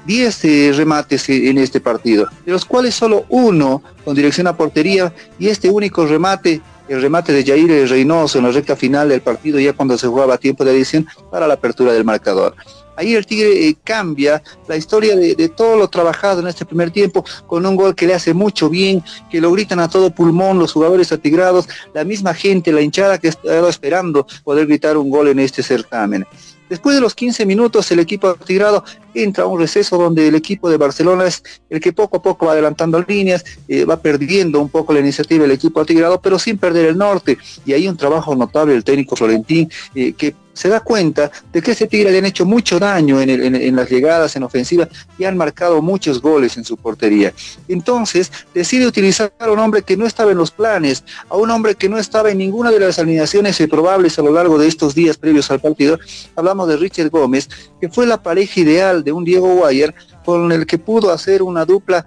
[0.06, 5.12] 10 eh, remates en este partido, de los cuales solo uno con dirección a portería
[5.38, 9.58] y este único remate, el remate de Jair Reynoso en la recta final del partido,
[9.58, 12.54] ya cuando se jugaba tiempo de adición para la apertura del marcador.
[12.96, 17.24] Ahí el Tigre eh, cambia la historia de, todo lo trabajado en este primer tiempo
[17.46, 20.72] con un gol que le hace mucho bien, que lo gritan a todo pulmón los
[20.72, 25.40] jugadores atigrados, la misma gente, la hinchada que estaba esperando poder gritar un gol en
[25.40, 26.26] este certamen.
[26.68, 28.84] Después de los 15 minutos, el equipo atigrado
[29.14, 32.46] entra a un receso donde el equipo de Barcelona es el que poco a poco
[32.46, 36.58] va adelantando líneas, eh, va perdiendo un poco la iniciativa el equipo atigrado, pero sin
[36.58, 37.38] perder el norte.
[37.64, 41.72] Y hay un trabajo notable del técnico Florentín eh, que se da cuenta de que
[41.72, 44.88] ese Tigre le han hecho mucho daño en, las llegadas, en ofensiva,
[45.18, 47.34] y han marcado muchos goles en su portería.
[47.68, 51.74] Entonces, decide utilizar a un hombre que no estaba en los planes, a un hombre
[51.74, 55.18] que no estaba en ninguna de las alineaciones probables a lo largo de estos días
[55.18, 55.98] previos al partido.
[56.34, 60.66] Hablamos de Richard Gómez, que fue la pareja ideal de un Diego Guayer con el
[60.66, 62.06] que pudo hacer una dupla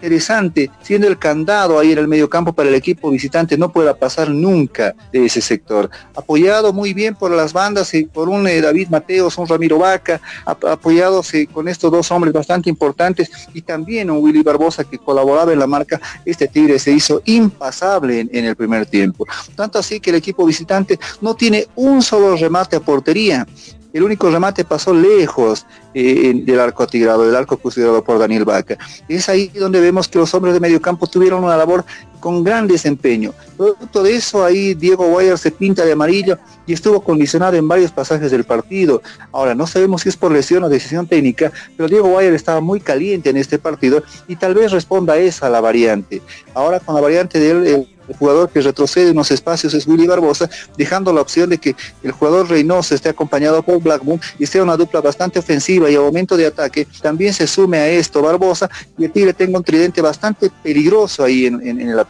[0.00, 3.94] interesante, siendo el candado ahí en el medio campo para el equipo visitante, no pueda
[3.94, 5.90] pasar nunca de ese sector.
[6.14, 10.18] Apoyado muy bien por las bandas y por un eh, David Mateos, un Ramiro Vaca,
[10.44, 15.52] apoyados eh, con estos dos hombres bastante importantes y también un Willy Barbosa que colaboraba
[15.52, 19.26] en la marca, este Tigre se hizo impasable en el primer tiempo.
[19.54, 23.46] Tanto así que el equipo visitante no tiene un solo remate a portería
[23.92, 28.78] el único remate pasó lejos eh, del arco atigrado, del arco custodiado por Daniel Vaca.
[29.08, 31.84] Es ahí donde vemos que los hombres de medio campo tuvieron una labor
[32.20, 33.32] con gran desempeño.
[33.56, 37.90] Producto de eso, ahí Diego Guayar se pinta de amarillo y estuvo condicionado en varios
[37.90, 39.02] pasajes del partido.
[39.32, 42.80] Ahora, no sabemos si es por lesión o decisión técnica, pero Diego Guayar estaba muy
[42.80, 46.22] caliente en este partido y tal vez responda a esa la variante.
[46.54, 50.50] Ahora con la variante de él, el jugador que retrocede unos espacios es Willy Barbosa,
[50.76, 54.76] dejando la opción de que el jugador Reynoso esté acompañado por Blackburn y sea una
[54.76, 58.68] dupla bastante ofensiva y a momento de ataque también se sume a esto Barbosa
[58.98, 62.09] y el Tigre tenga un tridente bastante peligroso ahí en, el ataque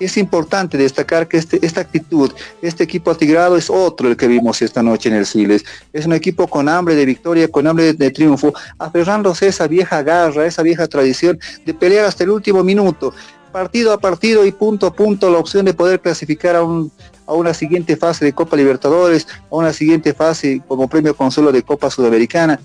[0.00, 2.32] es importante destacar que este, esta actitud,
[2.62, 5.64] este equipo atigrado es otro el que vimos esta noche en el Siles.
[5.92, 10.02] Es un equipo con hambre de victoria, con hambre de, triunfo, aferrándose a esa vieja
[10.02, 13.14] garra, esa vieja tradición de pelear hasta el último minuto
[13.52, 17.52] partido a partido y punto a punto la opción de poder clasificar a, a una
[17.52, 22.60] siguiente fase de Copa Libertadores, a una siguiente fase como premio consuelo de Copa Sudamericana.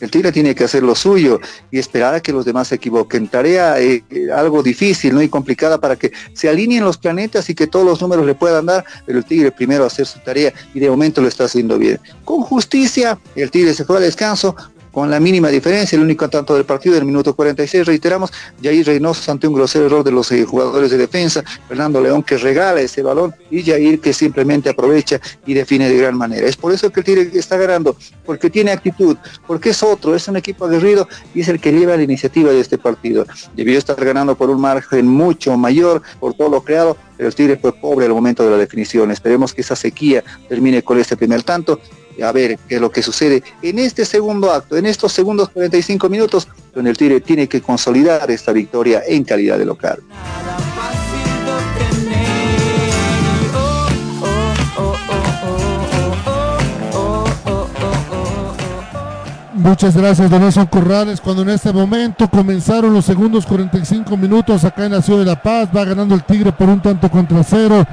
[0.00, 3.28] El Tigre tiene que hacer lo suyo y esperar a que los demás se equivoquen.
[3.28, 4.02] Tarea eh,
[4.34, 5.22] algo difícil ¿no?
[5.22, 8.66] y complicada para que se alineen los planetas y que todos los números le puedan
[8.66, 11.98] dar, pero el Tigre primero hacer su tarea y de momento lo está haciendo bien.
[12.24, 14.54] Con justicia, el Tigre se fue al descanso,
[14.92, 18.32] con la mínima diferencia, el único tanto del partido del minuto 46, reiteramos,
[18.62, 22.36] Jair Reynoso ante un grosero error de los eh, jugadores de defensa, Fernando León que
[22.38, 26.46] regala ese balón y Jair que simplemente aprovecha y define de gran manera.
[26.46, 29.16] Es por eso que el Tigre está ganando, porque tiene actitud,
[29.46, 32.60] porque es otro, es un equipo aguerrido y es el que lleva la iniciativa de
[32.60, 33.26] este partido.
[33.54, 37.56] Debió estar ganando por un margen mucho mayor por todo lo creado, pero el Tigre
[37.56, 39.10] fue pobre al momento de la definición.
[39.10, 41.80] Esperemos que esa sequía termine con este primer tanto
[42.22, 46.08] a ver qué es lo que sucede en este segundo acto, en estos segundos 45
[46.08, 50.02] minutos, donde el Tigre tiene que consolidar esta victoria en calidad de local.
[59.54, 61.20] Muchas gracias, Don Nelson Corrales.
[61.20, 65.42] Cuando en este momento comenzaron los segundos 45 minutos acá en la ciudad de La
[65.42, 67.84] Paz, va ganando el Tigre por un tanto contra cero.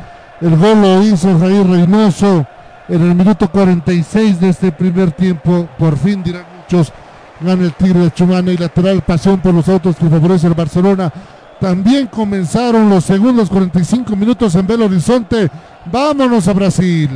[0.42, 2.46] El gol lo hizo Jair Reynoso
[2.88, 5.68] en el minuto 46 de este primer tiempo.
[5.78, 6.92] Por fin, dirán muchos,
[7.40, 11.12] gana el Tigre de Chumana y lateral pasión por los autos que favorece el Barcelona.
[11.60, 15.50] También comenzaron los segundos 45 minutos en Belo Horizonte.
[15.86, 17.10] Vámonos a Brasil.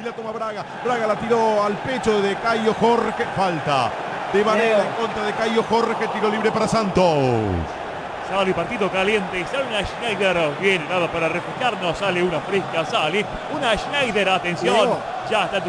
[0.00, 0.64] Y la toma Braga.
[0.84, 3.24] Braga la tiró al pecho de Cayo Jorge.
[3.34, 3.90] Falta.
[4.32, 6.08] De Varela en contra de Cayo Jorge.
[6.12, 7.83] Tiro libre para Santos.
[8.28, 9.44] Sale partido caliente.
[9.50, 10.50] Sale una Schneider.
[10.60, 11.96] Bien dado para refrescarnos.
[11.98, 12.84] Sale una fresca.
[12.84, 13.24] Sale
[13.54, 14.28] una Schneider.
[14.28, 14.90] Atención.
[15.30, 15.62] Ya está.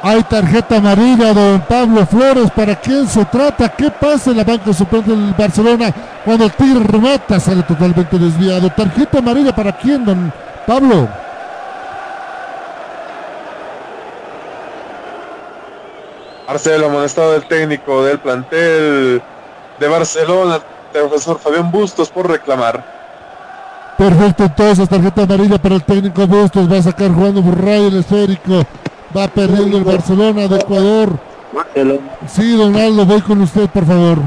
[0.00, 2.50] Hay tarjeta amarilla, don Pablo Flores.
[2.52, 3.68] ¿Para quién se trata?
[3.68, 5.92] ¿Qué pasa en la banca suplente del Barcelona
[6.24, 7.40] cuando el Tigre remata?
[7.40, 8.70] Sale totalmente desviado.
[8.70, 10.32] ¿Tarjeta amarilla para quién, don
[10.66, 11.08] Pablo?
[16.46, 19.20] Marcelo, amonestado del técnico del plantel
[19.78, 20.60] de Barcelona,
[20.92, 22.98] profesor Fabián Bustos, por reclamar.
[23.96, 26.70] Perfecto, entonces tarjeta amarilla para el técnico Bustos.
[26.70, 28.64] Va a sacar jugando Burray el esférico.
[29.16, 31.18] Va perdiendo el Barcelona de Ecuador.
[32.28, 34.18] Sí, Donaldo, voy con usted, por favor.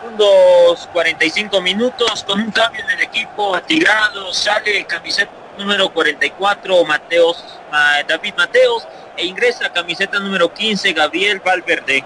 [0.00, 4.32] Segundos 45 minutos con un cambio en el equipo atigrado.
[4.32, 7.44] Sale camiseta número 44 Mateos,
[8.08, 12.02] David Mateos e ingresa camiseta número 15 Gabriel Valverde.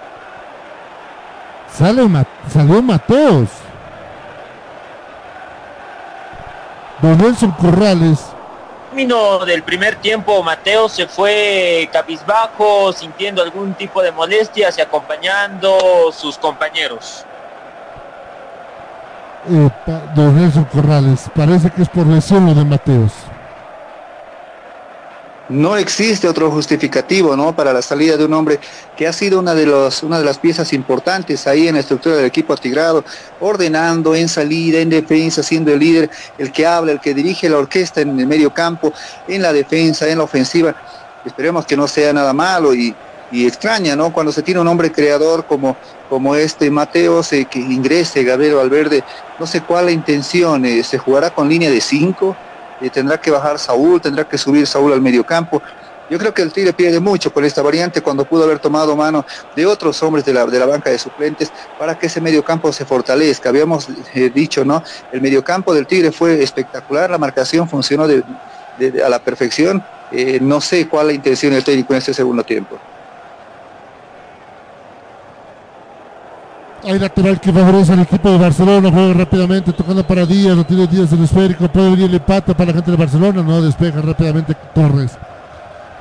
[1.76, 2.08] Sale
[2.48, 3.48] salió Mateos.
[7.02, 8.26] Don Nelson Corrales.
[8.90, 16.12] Término del primer tiempo, Mateo se fue cabizbajo, sintiendo algún tipo de molestias y acompañando
[16.12, 17.26] sus compañeros.
[19.50, 19.68] Eh,
[20.14, 23.12] don Nelson Corrales, parece que es por lesión lo de Mateos
[25.54, 27.54] no existe otro justificativo ¿no?
[27.54, 28.58] para la salida de un hombre
[28.96, 29.64] que ha sido una de,
[30.02, 33.04] una de las piezas importantes ahí en la estructura del equipo atigrado,
[33.40, 37.58] ordenando en salida, en defensa, siendo el líder, el que habla, el que dirige la
[37.58, 38.92] orquesta en el medio campo,
[39.28, 40.74] en la defensa, en la ofensiva.
[41.24, 42.94] Esperemos que no sea nada malo y,
[43.32, 44.12] extraña, ¿no?
[44.12, 45.76] Cuando se tiene un hombre creador como,
[46.08, 49.02] como este Mateo, se, que ingrese Gabriel Valverde,
[49.40, 52.36] no sé cuál la intención, eh, se jugará con línea de cinco
[52.84, 55.62] eh, tendrá que bajar Saúl, tendrá que subir Saúl al medio campo.
[56.10, 59.24] Yo creo que el Tigre pierde mucho por esta variante cuando pudo haber tomado mano
[59.56, 62.84] de otros hombres de la, de la banca de suplentes para que ese mediocampo se
[62.84, 63.48] fortalezca.
[63.48, 64.82] Habíamos eh, dicho, ¿no?
[65.12, 68.22] El mediocampo del Tigre fue espectacular, la marcación funcionó de,
[69.02, 69.82] a la perfección.
[70.12, 72.78] Eh, no sé cuál la intención del técnico en este segundo tiempo.
[76.86, 78.90] Hay lateral que favorece al equipo de Barcelona.
[78.92, 80.54] Juega rápidamente, tocando para Díaz.
[80.54, 81.66] Lo tiene Díaz el esférico.
[81.68, 83.42] Puede venir el empate para la gente de Barcelona.
[83.42, 85.16] No, despeja rápidamente Torres.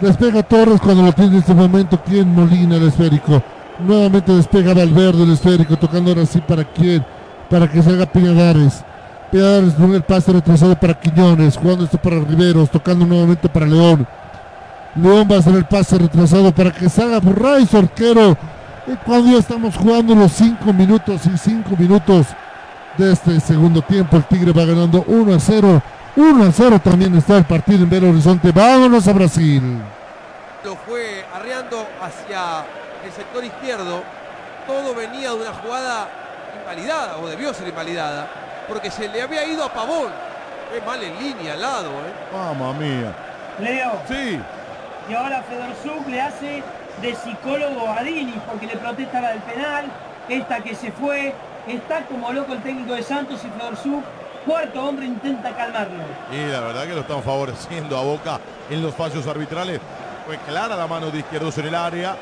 [0.01, 2.01] Despega Torres cuando lo tiene en este momento.
[2.05, 2.33] ¿Quién?
[2.33, 3.41] Molina el esférico.
[3.79, 5.77] Nuevamente despega Valverde el esférico.
[5.77, 7.05] Tocando ahora sí para quién.
[7.49, 8.83] Para que salga Piñadares.
[9.31, 11.55] Piñadares con el pase retrasado para Quiñones.
[11.55, 12.69] Jugando esto para Riveros.
[12.69, 14.05] Tocando nuevamente para León.
[14.95, 18.37] León va a hacer el pase retrasado para que salga Burray, su arquero
[19.05, 22.27] cuando ya estamos jugando los 5 minutos y 5 minutos
[22.97, 25.81] de este segundo tiempo, el Tigre va ganando 1 a 0.
[26.15, 28.51] 1 a 0 también está el partido en Belo Horizonte.
[28.51, 29.81] Vámonos a Brasil.
[30.63, 32.65] Lo fue arreando hacia
[33.05, 34.03] el sector izquierdo.
[34.67, 36.07] Todo venía de una jugada
[36.59, 38.27] invalidada, o debió ser invalidada,
[38.67, 40.11] porque se le había ido a Pavón.
[40.71, 42.13] Qué mal en línea al lado, ¿eh?
[42.31, 43.13] Mamma mía.
[43.59, 43.91] Leo.
[44.07, 44.39] Sí.
[45.09, 46.63] Y ahora Fedor Zug le hace
[47.01, 49.85] de psicólogo a Dini porque le protesta la del penal,
[50.29, 51.33] esta que se fue,
[51.67, 53.77] está como loco el técnico de Santos y Flor
[54.45, 56.03] cuarto hombre intenta calmarlo.
[56.31, 58.39] Y la verdad que lo están favoreciendo a Boca
[58.69, 59.79] en los fallos arbitrales.
[60.25, 62.15] Fue clara la mano de Izquierdos en el área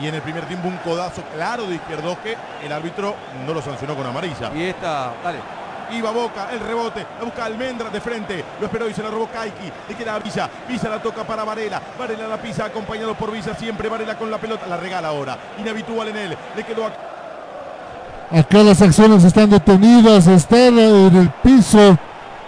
[0.00, 3.14] y en el primer tiempo un codazo claro de Izquierdos que el árbitro
[3.46, 4.50] no lo sancionó con amarilla.
[4.54, 5.57] Y esta, dale.
[5.90, 9.28] Iba Boca, el rebote, la busca Almendra de frente, lo esperó y se la robó
[9.28, 13.32] Kaiki, le queda a Villa, Villa la toca para Varela, Varela la pisa acompañado por
[13.32, 18.38] Villa, siempre Varela con la pelota, la regala ahora, inhabitual en él, le quedó a...
[18.38, 21.96] Acá las acciones están detenidas, están en el piso,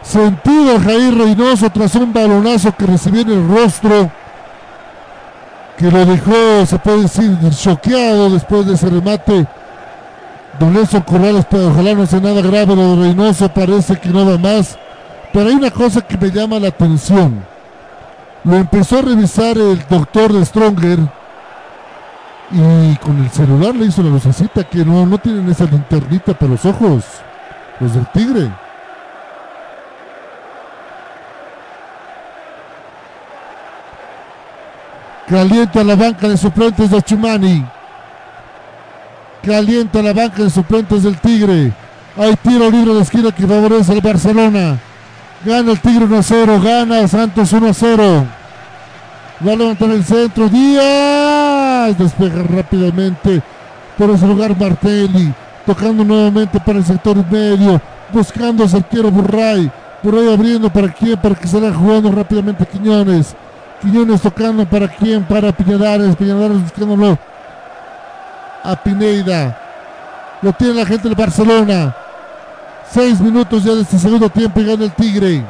[0.03, 4.11] sentido Jair Reynoso tras un balonazo que recibió en el rostro,
[5.79, 9.47] que lo dejó, se puede decir, choqueado después de ese remate
[10.61, 14.27] Don Nelson Corrales, pero ojalá no sea nada grave lo de Reynoso, parece que no
[14.27, 14.79] va más.
[15.33, 17.43] Pero hay una cosa que me llama la atención.
[18.45, 20.99] Lo empezó a revisar el doctor de Stronger
[22.51, 26.51] y con el celular le hizo la lucecita que no, no tienen esa linternita para
[26.53, 27.05] los ojos,
[27.81, 28.51] los del tigre.
[35.27, 37.65] Calienta la banca de suplentes de Chumani.
[39.43, 41.73] Calienta la banca de suplentes del Tigre.
[42.17, 44.79] Hay tiro libre de esquina que favorece al Barcelona.
[45.43, 46.63] Gana el Tigre 1-0.
[46.63, 48.27] Gana Santos 1-0.
[49.47, 50.47] Va a levantar el centro.
[50.47, 51.97] Díaz.
[51.97, 53.43] Despeja rápidamente.
[53.97, 55.33] Por ese lugar Martelli.
[55.65, 57.81] Tocando nuevamente para el sector medio.
[58.13, 59.71] Buscando a arquero Burray.
[60.03, 61.17] Burray abriendo para quién.
[61.17, 63.35] Para que salga jugando rápidamente Quiñones.
[63.81, 65.25] Quiñones tocando para quién.
[65.25, 66.15] Para Piñadares.
[66.17, 67.30] Piñadares buscándolo
[68.63, 69.59] a Pineida.
[70.43, 71.95] Lo tiene la gente del Barcelona.
[72.91, 75.45] Seis minutos ya de este segundo tiempo y gana el Tigre.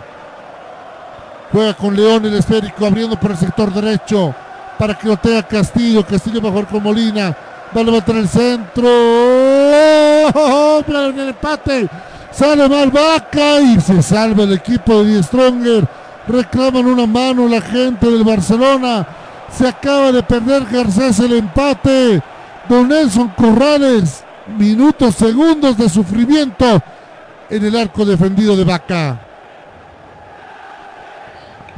[1.52, 4.34] Juega con León el esférico abriendo por el sector derecho
[4.78, 6.06] para que lo tenga Castillo.
[6.06, 7.36] Castillo mejor con Molina.
[7.76, 8.84] Va a levantar el centro.
[8.84, 10.82] ¡Oh!
[10.88, 11.88] El empate.
[12.30, 12.92] Sale mal
[13.62, 15.86] y se salva el equipo de Die Stronger.
[16.26, 19.06] Reclaman una mano la gente del Barcelona.
[19.52, 22.22] Se acaba de perder Garcés el empate.
[22.70, 24.22] Don Nelson Corrales,
[24.56, 26.80] minutos, segundos de sufrimiento
[27.51, 29.18] en el arco defendido de Vaca.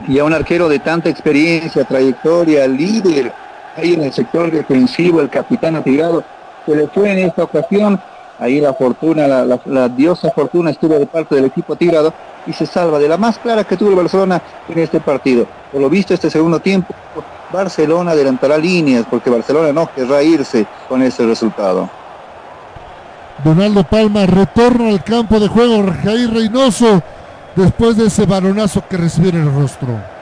[0.06, 3.32] Y a un arquero de tanta experiencia, trayectoria, líder,
[3.74, 6.22] ahí en el sector defensivo, el capitán atirado,
[6.66, 7.98] se le fue en esta ocasión
[8.38, 12.12] ahí la fortuna, la, diosa fortuna estuvo de parte del equipo tirado
[12.46, 15.46] y se salva de la más clara que tuvo el Barcelona en este partido.
[15.72, 16.94] Por lo visto este segundo tiempo,
[17.52, 21.88] Barcelona adelantará líneas porque Barcelona no querrá irse con ese resultado.
[23.44, 27.02] Donaldo Palma retorna al campo de juego, Jair Reynoso,
[27.56, 30.12] después de ese balonazo que recibió en el rostro.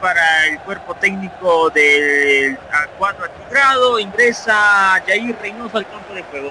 [0.00, 2.58] para el cuerpo técnico del
[2.98, 4.00] cuadro atigrado.
[4.00, 6.50] Ingresa Jair Reynoso al campo de juego.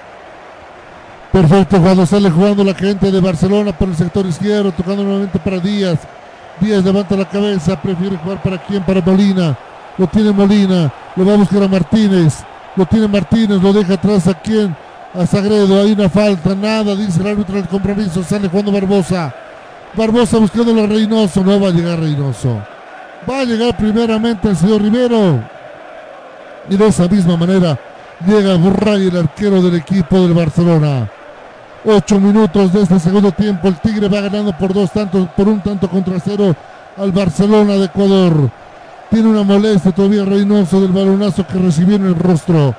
[1.32, 5.58] Perfecto, cuando sale jugando la gente de Barcelona por el sector izquierdo, tocando nuevamente para
[5.58, 5.98] Díaz.
[6.60, 9.56] Díaz levanta la cabeza, prefiere jugar para quién, para Molina.
[9.96, 12.44] Lo tiene Molina, lo va a buscar a Martínez.
[12.76, 14.76] Lo tiene Martínez, lo deja atrás a quién,
[15.14, 15.80] a Sagredo.
[15.80, 18.22] Hay una falta, nada, dice el árbitro del compromiso.
[18.22, 19.34] Sale jugando Barbosa.
[19.94, 22.60] Barbosa buscando a Reynoso, no va a llegar Reynoso.
[23.28, 25.42] Va a llegar primeramente el señor Rivero.
[26.70, 27.78] Y de esa misma manera
[28.26, 31.08] llega Burray, el arquero del equipo del Barcelona.
[31.84, 33.68] Ocho minutos de este segundo tiempo.
[33.68, 36.54] El Tigre va ganando por dos tantos, por un tanto contra cero
[36.96, 38.50] al Barcelona de Ecuador.
[39.10, 42.74] Tiene una molestia todavía Reynoso del balonazo que recibió en el rostro.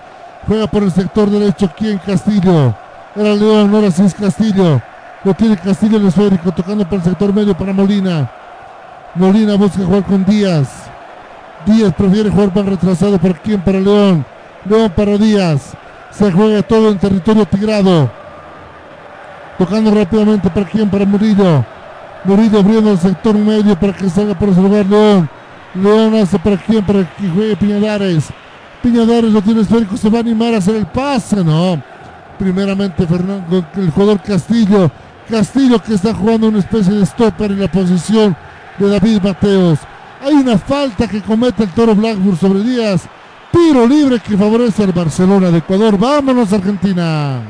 [0.46, 1.72] Juega por el sector derecho.
[1.76, 1.98] ¿Quién?
[2.00, 2.76] Castillo.
[3.16, 4.82] Era León, ahora sí es Castillo.
[5.24, 8.30] Lo tiene Castillo el esférico, tocando por el sector medio para Molina.
[9.16, 10.68] Molina busca jugar con Díaz.
[11.66, 13.18] Díaz prefiere jugar más retrasado.
[13.18, 13.62] ¿Para quién?
[13.62, 14.26] Para León.
[14.66, 15.74] León para Díaz.
[16.12, 18.10] Se juega todo en territorio tigrado.
[19.60, 20.90] Tocando rápidamente para quién?
[20.90, 21.64] Para Murillo.
[22.24, 25.30] Murillo abriendo el sector medio para que salga por ese lugar León.
[25.76, 26.84] León hace para quién?
[26.84, 28.30] Para que juegue Piñadares.
[28.82, 29.98] Piñadares lo tiene esférico.
[29.98, 31.44] Se va a animar a hacer el pase.
[31.44, 31.80] No.
[32.40, 34.90] Primeramente Fernando, el jugador Castillo
[35.30, 38.36] Castillo que está jugando una especie de stopper en la posición
[38.80, 39.80] de David Mateos.
[40.22, 43.04] Hay una falta que comete el Toro Blackburn sobre Díaz.
[43.52, 45.98] Tiro libre que favorece al Barcelona de Ecuador.
[45.98, 47.42] Vámonos Argentina.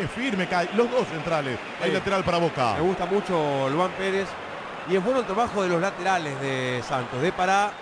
[0.00, 0.68] Y firme cae.
[0.74, 1.58] Los dos centrales.
[1.82, 2.74] Hay lateral para Boca.
[2.74, 4.28] Me gusta mucho Luan Pérez.
[4.88, 7.20] Y es bueno el trabajo de los laterales de Santos.
[7.20, 7.72] De Pará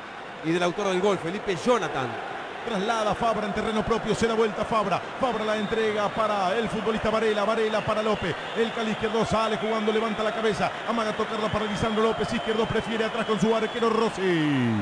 [0.44, 2.35] y del autor del gol, Felipe Jonathan.
[2.66, 5.00] Traslada Fabra en terreno propio, se da vuelta Fabra.
[5.20, 7.44] Fabra la entrega para el futbolista Varela.
[7.44, 8.34] Varela para López.
[8.56, 10.70] El cali izquierdo sale jugando, levanta la cabeza.
[10.88, 12.32] Amaga tocarla para Lisandro López.
[12.32, 14.72] Izquierdo prefiere atrás con su arquero Rossi.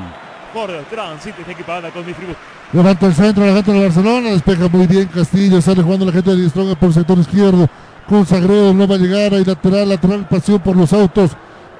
[0.55, 2.39] Por tránsito está equipada con distribución.
[2.73, 6.35] Levanta el centro, la gente de Barcelona, despeja muy bien Castillo, sale jugando la gente
[6.35, 7.69] de Stronga por el sector izquierdo,
[8.09, 11.33] con Sagredo, no va a llegar, hay lateral, lateral, pasión por los autos,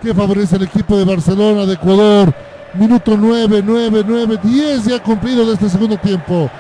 [0.03, 2.35] que favorece el equipo de Barcelona, de Ecuador,
[2.75, 6.51] Minuto 9, 9, 9, 10 ya cumplido de este segundo tiempo.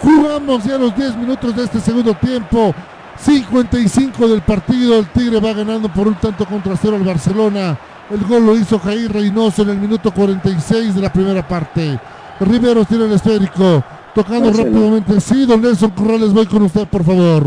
[0.00, 2.74] Jugamos ya los 10 minutos de este segundo tiempo.
[3.18, 4.98] 55 del partido.
[4.98, 7.78] El Tigre va ganando por un tanto contra cero al Barcelona.
[8.10, 12.00] El gol lo hizo Jair Reynoso en el minuto 46 de la primera parte.
[12.40, 13.84] Riveros tiene el esférico.
[14.14, 15.20] Tocando rápidamente.
[15.20, 17.44] Sí, don Nelson Corrales, voy con usted, por favor.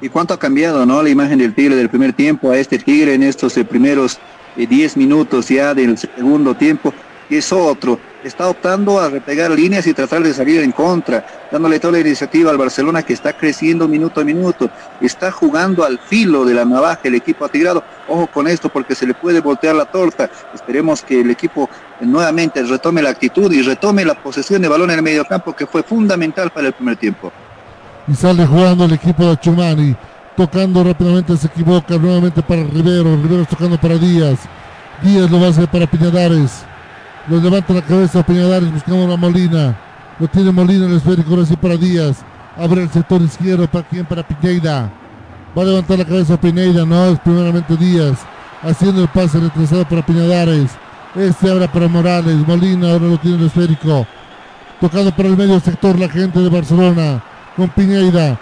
[0.00, 1.02] ¿Y cuánto ha cambiado, no?
[1.02, 4.18] La imagen del Tigre del primer tiempo a este Tigre en estos eh, primeros
[4.66, 6.92] 10 minutos ya del segundo tiempo,
[7.30, 7.98] y es otro.
[8.24, 12.50] Está optando a repegar líneas y tratar de salir en contra, dándole toda la iniciativa
[12.50, 14.68] al Barcelona que está creciendo minuto a minuto.
[15.00, 17.84] Está jugando al filo de la navaja el equipo atigrado.
[18.08, 20.28] Ojo con esto porque se le puede voltear la torta.
[20.52, 21.70] Esperemos que el equipo
[22.00, 25.66] nuevamente retome la actitud y retome la posesión de balón en el medio campo que
[25.66, 27.30] fue fundamental para el primer tiempo.
[28.08, 29.96] Y sale jugando el equipo de Chumani
[30.38, 34.38] tocando rápidamente, se equivoca nuevamente para Rivero, Rivero tocando para Díaz,
[35.02, 36.62] Díaz lo va a hacer para Piñadares,
[37.26, 39.76] lo levanta la cabeza a Piñadares buscando la Molina,
[40.16, 42.18] lo tiene Molina el esférico, ahora sí para Díaz,
[42.56, 44.88] abre el sector izquierdo, para quién, para Piñeida,
[45.58, 48.18] va a levantar la cabeza a Piñeida, no, es primeramente Díaz,
[48.62, 50.70] haciendo el pase retrasado para Piñadares,
[51.16, 54.06] este ahora para Morales, Molina ahora lo tiene el esférico,
[54.80, 57.24] tocando para el medio sector la gente de Barcelona,
[57.56, 58.38] con Piñeida,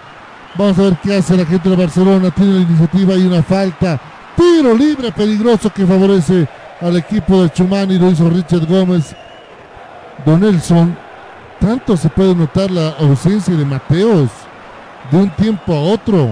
[0.57, 2.31] Vamos a ver qué hace la gente de Barcelona.
[2.31, 3.99] Tiene la iniciativa y una falta.
[4.35, 6.47] Tiro libre peligroso que favorece
[6.81, 7.99] al equipo de Chumani.
[7.99, 9.15] Lo hizo Richard Gómez.
[10.25, 10.97] Don Nelson.
[11.59, 14.29] Tanto se puede notar la ausencia de Mateos
[15.11, 16.29] de un tiempo a otro.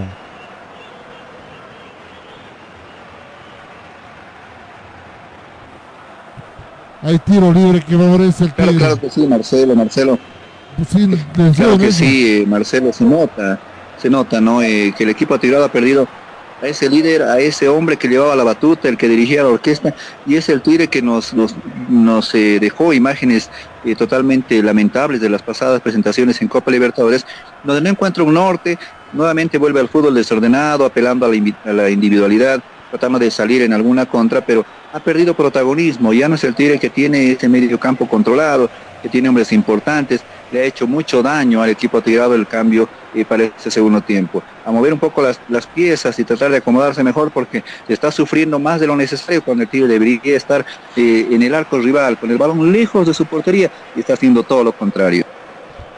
[7.03, 10.17] Hay tiro libre que favorece el Claro, claro que sí, Marcelo, Marcelo.
[10.77, 11.25] Pues sí,
[11.55, 13.59] claro que sí, Marcelo se nota
[14.05, 14.61] se nota, ¿no?
[14.61, 16.07] Eh, que el equipo tirado ha perdido
[16.61, 19.95] a ese líder, a ese hombre que llevaba la batuta, el que dirigía la orquesta,
[20.27, 23.49] y es el Tigre que nos, nos, eh, dejó imágenes
[23.83, 27.25] eh, totalmente lamentables de las pasadas presentaciones en Copa Libertadores,
[27.63, 28.77] donde no encuentra un norte,
[29.11, 32.61] nuevamente vuelve al fútbol desordenado, apelando a la, a la individualidad,
[32.91, 34.63] tratando de salir en alguna contra, pero
[34.93, 38.69] ha perdido protagonismo, ya no es el Tigre que tiene este medio campo controlado,
[39.01, 43.25] que tiene hombres importantes, le ha hecho mucho daño al equipo tirado el cambio eh,
[43.25, 44.43] para este segundo tiempo.
[44.65, 48.59] A mover un poco las, las, piezas y tratar de acomodarse mejor porque está sufriendo
[48.59, 50.65] más de lo necesario cuando el Tigre debería estar
[50.95, 54.43] eh, en el arco rival, con el balón lejos de su portería y está haciendo
[54.43, 55.25] todo lo contrario.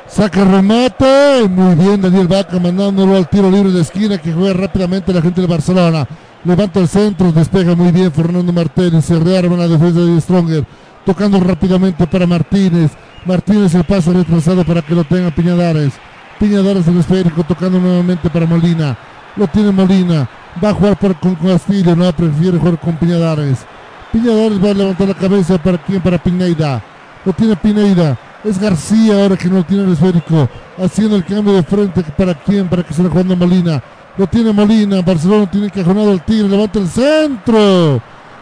[0.07, 5.13] Saca remate, muy bien Daniel Vaca mandándolo al tiro libre de esquina que juega rápidamente
[5.13, 6.07] la gente de Barcelona.
[6.45, 10.63] Levanta el centro, despega muy bien Fernando Martínez, se rearma la defensa de Stronger,
[11.05, 12.91] tocando rápidamente para Martínez.
[13.27, 15.93] Martínez el paso retrasado para que lo tenga Piñadares.
[16.39, 18.97] Piñadares el esférico tocando nuevamente para Molina.
[19.35, 20.29] Lo tiene Molina.
[20.63, 23.65] Va a jugar por, con Castillo, no prefiere jugar con Piñadares.
[24.13, 26.81] Piñadares va a levantar la cabeza para quién, para Pineida.
[27.25, 28.17] Lo tiene Pineida.
[28.45, 30.47] Es García ahora que no tiene el esférico.
[30.81, 33.83] Haciendo el cambio de frente para quién, para que se lo juegue Molina.
[34.17, 35.01] Lo tiene Molina.
[35.01, 36.47] Barcelona tiene que cajonado el Tigre.
[36.47, 38.01] Levanta el centro.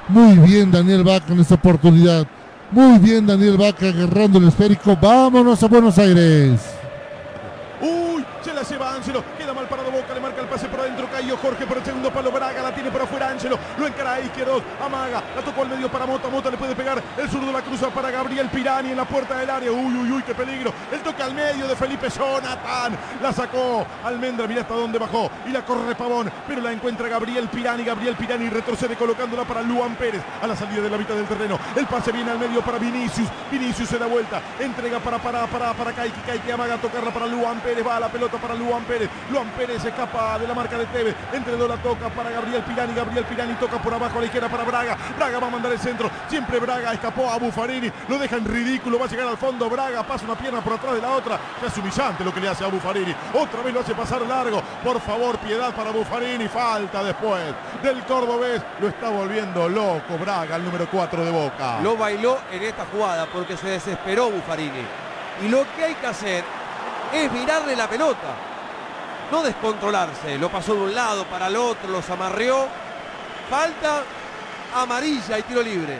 [0.09, 2.27] Muy bien Daniel Vaca en esta oportunidad.
[2.75, 4.97] Muy bien Daniel Vaca agarrando el esférico.
[4.97, 6.59] Vámonos a Buenos Aires.
[7.79, 9.23] Uy, se la lleva Ángelo.
[9.37, 10.13] Queda mal parado Boca.
[10.13, 11.09] Le marca el pase por adentro.
[11.09, 12.33] Cayo Jorge por el segundo palo.
[12.33, 13.24] Braga la tiene por afuera.
[13.77, 14.61] Lo encara a izquierdo.
[14.83, 15.21] Amaga.
[15.35, 16.29] La tocó al medio para Mota.
[16.29, 17.01] Mota le puede pegar.
[17.17, 19.71] El zurdo la cruza para Gabriel Pirani en la puerta del área.
[19.71, 20.73] Uy, uy, uy, qué peligro.
[20.91, 22.97] El toque al medio de Felipe Jonathan.
[23.21, 23.85] La sacó.
[24.03, 25.29] Almendra, mira hasta dónde bajó.
[25.45, 26.31] Y la corre Pavón.
[26.47, 27.83] Pero la encuentra Gabriel Pirani.
[27.83, 30.21] Gabriel Pirani retrocede colocándola para Luan Pérez.
[30.41, 31.59] A la salida de la mitad del terreno.
[31.75, 33.27] El pase viene al medio para Vinicius.
[33.51, 34.41] Vinicius se da vuelta.
[34.59, 36.21] Entrega para para para para Kaiki.
[36.21, 37.85] Kaiki amaga tocarla para Luan Pérez.
[37.85, 39.09] Va la pelota para Luan Pérez.
[39.29, 41.15] Luan Pérez escapa de la marca de Tevez.
[41.33, 42.93] Entre dos la toca para Gabriel Pirani.
[42.93, 44.97] Gabriel Pirani toca por abajo a la izquierda para Braga.
[45.17, 46.09] Braga va a mandar el centro.
[46.29, 47.91] Siempre Braga escapó a Buffarini.
[48.07, 48.99] Lo deja en ridículo.
[48.99, 49.69] Va a llegar al fondo.
[49.69, 51.39] Braga pasa una pierna por atrás de la otra.
[51.61, 53.15] Ya es humillante lo que le hace a Buffarini.
[53.33, 54.61] Otra vez lo hace pasar largo.
[54.83, 56.47] Por favor, piedad para Buffarini.
[56.47, 57.43] Falta después
[57.83, 58.61] del cordobés.
[58.79, 61.79] Lo está volviendo loco Braga, el número 4 de Boca.
[61.81, 64.85] Lo bailó en esta jugada porque se desesperó Buffarini.
[65.43, 66.43] Y lo que hay que hacer
[67.13, 68.35] es mirarle la pelota.
[69.31, 70.37] No descontrolarse.
[70.37, 72.67] Lo pasó de un lado para el otro, los amarreó.
[73.49, 74.03] Falta
[74.75, 75.99] amarilla y tiro libre.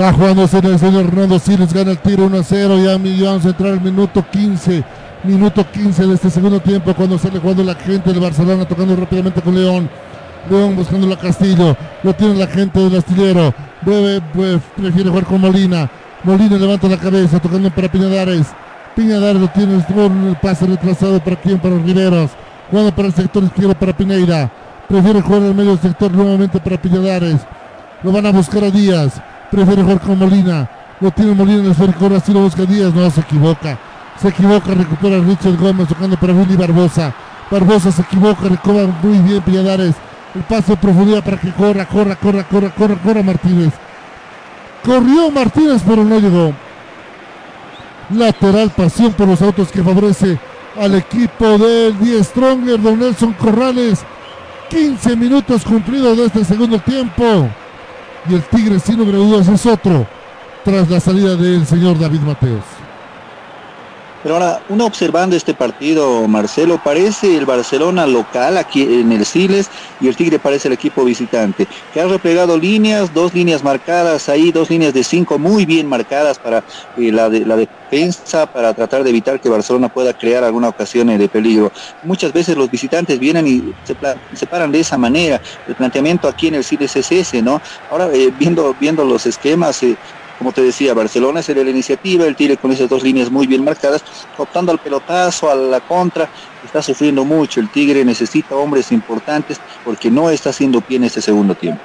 [0.00, 2.76] Va jugándose en el señor Hernando Siles, gana el tiro 1 a 0.
[2.78, 2.92] Ya
[3.26, 4.84] vamos a entrar al minuto 15.
[5.24, 9.40] Minuto 15 de este segundo tiempo cuando sale jugando la gente del Barcelona tocando rápidamente
[9.42, 9.90] con León.
[10.48, 11.76] León buscando la Castillo.
[12.02, 13.52] Lo tiene la gente del astillero.
[13.82, 15.90] Debe, pues, prefiere jugar con Molina.
[16.22, 18.46] Molina levanta la cabeza tocando para Piñadares.
[18.94, 22.30] Piñadares lo tiene en el pase retrasado para quién, para Riveros.
[22.70, 24.50] Jugando para el sector izquierdo para Pineira.
[24.88, 27.40] Prefiere jugar el medio sector nuevamente para Piñadares.
[28.02, 29.20] Lo van a buscar a Díaz.
[29.50, 30.70] Prefiere jugar con Molina.
[31.00, 32.04] Lo tiene Molina en el esférico.
[32.04, 32.94] Ahora sí lo busca Díaz.
[32.94, 33.78] No, se equivoca.
[34.20, 34.74] Se equivoca.
[34.74, 37.12] Recupera Richard Gómez tocando para Willy Barbosa.
[37.50, 38.48] Barbosa se equivoca.
[38.48, 39.94] Recobra muy bien Piñadares.
[40.36, 43.72] El paso de profundidad para que corra, corra, corra, corra, corra, corra Martínez.
[44.84, 46.52] Corrió Martínez, pero no llegó.
[48.10, 50.38] Lateral pasión por los autos que favorece
[50.80, 54.04] al equipo del Die Stronger, don Nelson Corrales.
[54.68, 57.48] 15 minutos cumplidos de este segundo tiempo.
[58.28, 59.00] Y el Tigre, sin
[59.48, 60.06] es otro
[60.64, 62.75] tras la salida del señor David Mateos.
[64.26, 69.70] Pero ahora, uno observando este partido, Marcelo, parece el Barcelona local aquí en el Siles
[70.00, 74.50] y el Tigre parece el equipo visitante, que ha replegado líneas, dos líneas marcadas ahí,
[74.50, 76.64] dos líneas de cinco muy bien marcadas para
[76.96, 81.06] eh, la, de, la defensa, para tratar de evitar que Barcelona pueda crear alguna ocasión
[81.06, 81.70] de peligro.
[82.02, 83.94] Muchas veces los visitantes vienen y se,
[84.34, 85.40] se paran de esa manera.
[85.68, 87.62] El planteamiento aquí en el Siles es ese, ¿no?
[87.92, 89.96] Ahora, eh, viendo, viendo los esquemas, eh,
[90.38, 93.64] como te decía, Barcelona sería la iniciativa, el Tigre con esas dos líneas muy bien
[93.64, 94.04] marcadas,
[94.36, 96.28] optando al pelotazo, a la contra,
[96.64, 101.22] está sufriendo mucho, el Tigre necesita hombres importantes porque no está haciendo pie en este
[101.22, 101.80] segundo tiempo.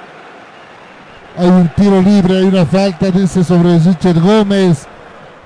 [1.36, 4.86] Hay un tiro libre, hay una falta, dice sobre Richard Gómez,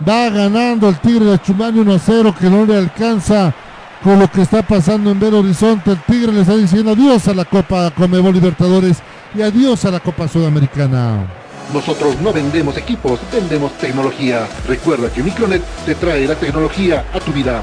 [0.07, 3.55] va ganando el Tigre de Chumani 1 a 0 que no le alcanza
[4.03, 7.35] con lo que está pasando en Belo Horizonte, el Tigre le está diciendo adiós a
[7.35, 8.99] la Copa Comebol Libertadores
[9.35, 11.46] y adiós a la Copa Sudamericana.
[11.73, 14.49] Nosotros no vendemos equipos, vendemos tecnología.
[14.69, 17.63] Recuerda que Micronet te trae la tecnología a tu vida.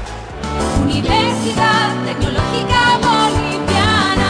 [0.82, 4.28] Universidad Tecnológica Boliviana.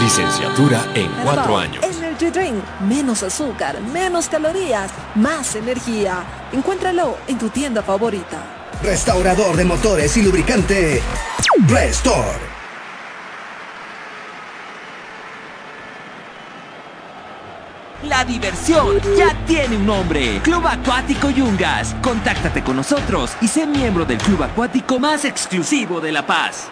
[0.00, 1.84] Licenciatura en cuatro años.
[1.84, 6.24] Energy Drink, menos azúcar, menos calorías, más energía.
[6.52, 8.42] Encuéntralo en tu tienda favorita.
[8.82, 11.00] Restaurador de motores y lubricante.
[11.68, 12.57] Restore.
[18.04, 20.40] La diversión ya tiene un nombre.
[20.44, 21.96] Club Acuático Yungas.
[22.00, 26.68] Contáctate con nosotros y sé miembro del club acuático más exclusivo de La Paz.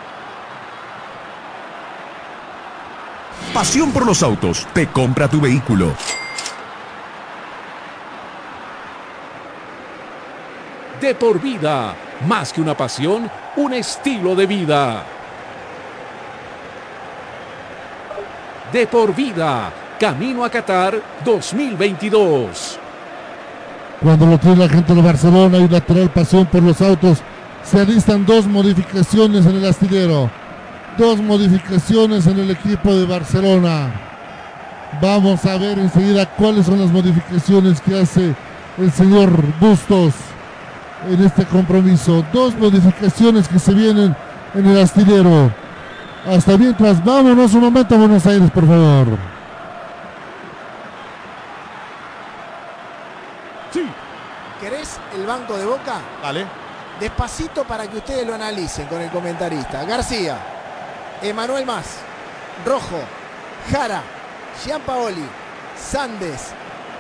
[3.52, 4.68] Pasión por los autos.
[4.72, 5.94] Te compra tu vehículo.
[11.00, 11.96] De por vida.
[12.28, 15.02] Más que una pasión, un estilo de vida.
[18.72, 19.72] De por vida.
[19.98, 22.78] Camino a Qatar 2022.
[24.02, 27.18] Cuando lo tiene la gente de Barcelona y lateral pasión por los autos,
[27.62, 30.30] se alistan dos modificaciones en el astillero.
[30.98, 33.90] Dos modificaciones en el equipo de Barcelona.
[35.00, 38.34] Vamos a ver enseguida cuáles son las modificaciones que hace
[38.78, 40.14] el señor Bustos
[41.10, 42.24] en este compromiso.
[42.32, 44.14] Dos modificaciones que se vienen
[44.54, 45.50] en el astillero.
[46.26, 49.06] Hasta mientras, vámonos un momento a Buenos Aires, por favor.
[53.72, 53.86] Sí.
[55.26, 56.00] ¿Querés el banco de Boca?
[56.22, 56.46] Dale.
[57.00, 59.84] Despacito para que ustedes lo analicen con el comentarista.
[59.84, 60.38] García,
[61.20, 61.98] Emanuel Más,
[62.64, 63.00] Rojo,
[63.70, 64.02] Jara,
[64.64, 65.26] Gianpaoli,
[65.76, 66.52] Sandes,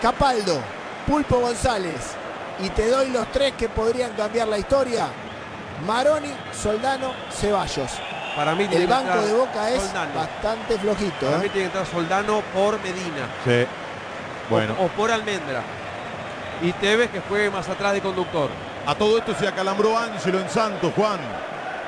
[0.02, 0.60] Capaldo,
[1.06, 2.14] Pulpo González.
[2.58, 5.06] Y te doy los tres que podrían cambiar la historia.
[5.86, 7.90] Maroni, Soldano, Ceballos.
[8.34, 10.14] Para mí tiene El banco de Boca es Soldano.
[10.14, 11.26] bastante flojito.
[11.26, 11.40] Para ¿eh?
[11.42, 13.28] mí tiene que entrar Soldano por Medina.
[13.44, 13.66] Sí.
[14.50, 14.74] Bueno.
[14.78, 15.62] O, o por Almendra.
[16.62, 18.48] Y Tevez que juegue más atrás de conductor.
[18.86, 21.18] A todo esto se acalambró Ángelo en Santos, Juan.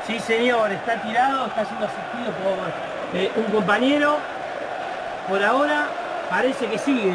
[0.06, 4.16] Sí, señor, está tirado, está siendo asistido por eh, un compañero.
[5.28, 5.86] Por ahora
[6.30, 7.14] parece que sigue.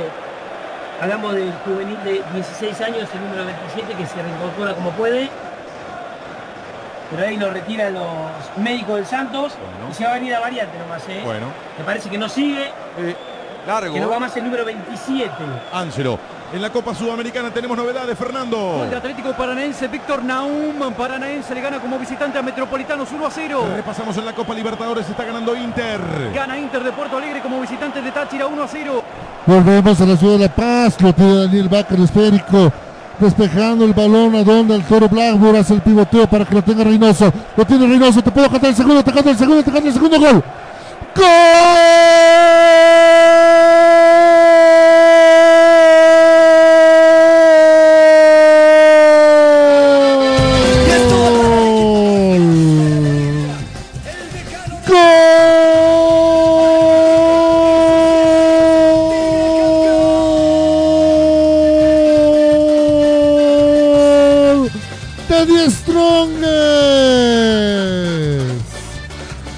[1.02, 5.30] Hablamos del juvenil de 16 años, el número 27, que se reincorpora como puede.
[7.12, 8.08] Pero ahí lo retiran los
[8.58, 9.54] médicos del Santos
[9.90, 11.22] y se va a venir a variante nomás, ¿eh?
[11.24, 11.48] Bueno.
[11.78, 12.72] Me parece que no sigue.
[13.68, 13.94] largo.
[13.94, 15.30] Que no va más el número 27.
[15.72, 16.18] Ángelo.
[16.54, 18.58] En la Copa Sudamericana tenemos novedades, Fernando.
[18.78, 20.94] Gol de Atlético Paranaense, Víctor Naum.
[20.96, 23.66] Paranaense le gana como visitante a Metropolitanos 1 a 0.
[23.76, 26.00] Repasamos en la Copa Libertadores, está ganando Inter.
[26.32, 29.04] Gana Inter de Puerto Alegre como visitante de Táchira 1 a 0.
[29.48, 32.72] Volvemos a la ciudad de La Paz, lo tiene Daniel Vaca, el esférico,
[33.18, 36.84] despejando el balón a donde el toro Blackburn hace el pivoteo para que lo tenga
[36.84, 37.34] Reynoso.
[37.58, 39.94] Lo tiene Reynoso, te puedo cantar el segundo, te canto el segundo, te canto el
[39.94, 40.44] segundo gol.
[41.16, 41.24] ¡Gol!
[65.30, 66.44] ¡De Die Strongest!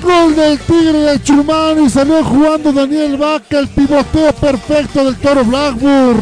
[0.03, 1.89] Gol del Tigre de Chumani.
[1.89, 3.59] Salió jugando Daniel Vaca.
[3.59, 6.19] El pivoteo perfecto del Toro Blackburn.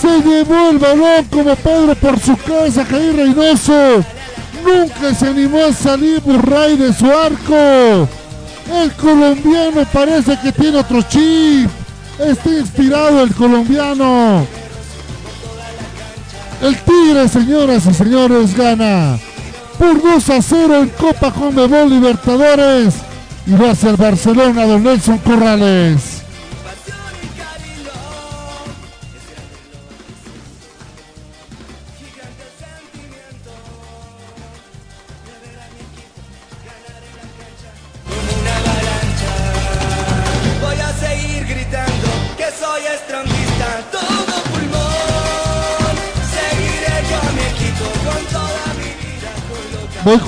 [0.00, 2.86] Se llevó el balón como Pedro por su casa.
[2.86, 4.15] Jair Reynoso.
[4.66, 8.08] Nunca se animó a salir Burray de su arco.
[8.72, 11.70] El colombiano parece que tiene otro chip.
[12.18, 14.46] Está inspirado el colombiano.
[16.60, 19.18] El Tigre, señoras y señores, gana
[19.78, 22.94] por 2 a 0 en Copa Conmebol Libertadores
[23.46, 26.15] y lo hace el Barcelona don Nelson Corrales.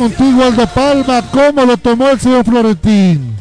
[0.08, 1.22] Contigo, Aldo Palma.
[1.30, 3.36] ¿Cómo lo tomó el señor Florentín?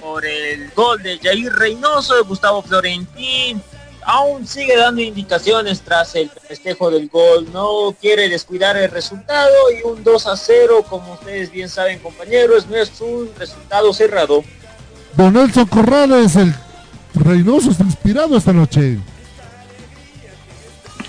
[0.00, 3.62] por el gol de Jair Reynoso, de Gustavo Florentín.
[4.04, 7.48] Aún sigue dando indicaciones tras el festejo del gol.
[7.50, 12.66] No quiere descuidar el resultado y un 2 a 0, como ustedes bien saben, compañeros,
[12.66, 14.44] no es un resultado cerrado.
[15.16, 16.52] Don Nelson Corrales, el
[17.14, 18.98] Reynoso está inspirado esta noche.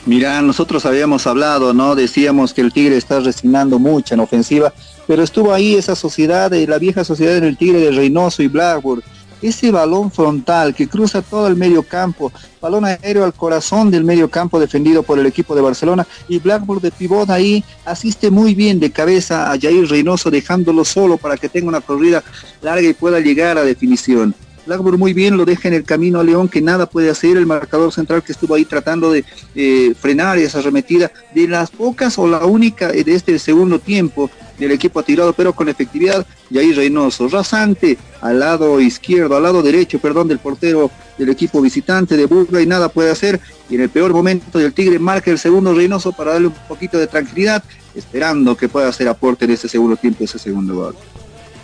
[0.06, 1.96] Mira, nosotros habíamos hablado, ¿no?
[1.96, 4.74] Decíamos que el Tigre está resignando mucho en ofensiva,
[5.08, 8.48] pero estuvo ahí esa sociedad, de la vieja sociedad en el Tigre de Reynoso y
[8.48, 9.02] Blackburn.
[9.42, 14.30] Ese balón frontal que cruza todo el medio campo, balón aéreo al corazón del medio
[14.30, 18.82] campo defendido por el equipo de Barcelona y Blackburn de pivot ahí asiste muy bien
[18.82, 22.24] de cabeza a Jair Reynoso dejándolo solo para que tenga una corrida
[22.62, 24.36] larga y pueda llegar a definición.
[24.66, 27.46] Blackburn muy bien lo deja en el camino a León que nada puede hacer el
[27.46, 29.26] marcador central que estuvo ahí tratando de
[29.56, 34.72] eh, frenar esa arremetida de las pocas o la única de este segundo tiempo del
[34.72, 36.26] equipo tirado, pero con efectividad.
[36.50, 41.62] Y ahí Reynoso, rasante al lado izquierdo, al lado derecho, perdón, del portero del equipo
[41.62, 43.40] visitante de Burga y nada puede hacer.
[43.70, 46.98] Y en el peor momento del Tigre marca el segundo Reynoso para darle un poquito
[46.98, 47.64] de tranquilidad,
[47.96, 50.96] esperando que pueda hacer aporte en ese segundo tiempo, ese segundo gol.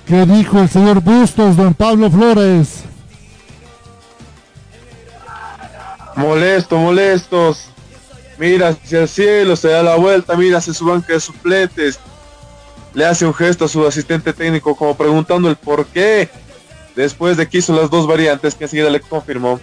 [0.07, 2.88] ¿Qué dijo el señor Bustos, don Pablo Flores?
[6.19, 7.69] Molesto, molestos.
[8.37, 11.99] Mira hacia el cielo, se da la vuelta, mira hacia su banca de supletes.
[12.93, 16.29] Le hace un gesto a su asistente técnico como preguntando el por qué.
[16.95, 19.59] Después de que hizo las dos variantes que enseguida le confirmó.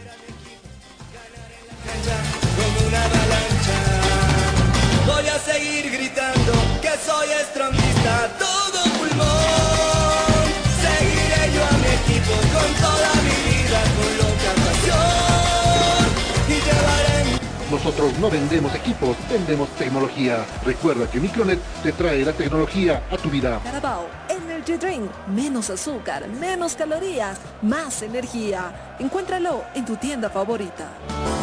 [17.87, 20.45] Nosotros no vendemos equipos, vendemos tecnología.
[20.65, 23.61] Recuerda que Micronet te trae la tecnología a tu vida.
[23.63, 25.09] Carabao Energy Drink.
[25.33, 28.97] Menos azúcar, menos calorías, más energía.
[28.99, 30.89] Encuéntralo en tu tienda favorita.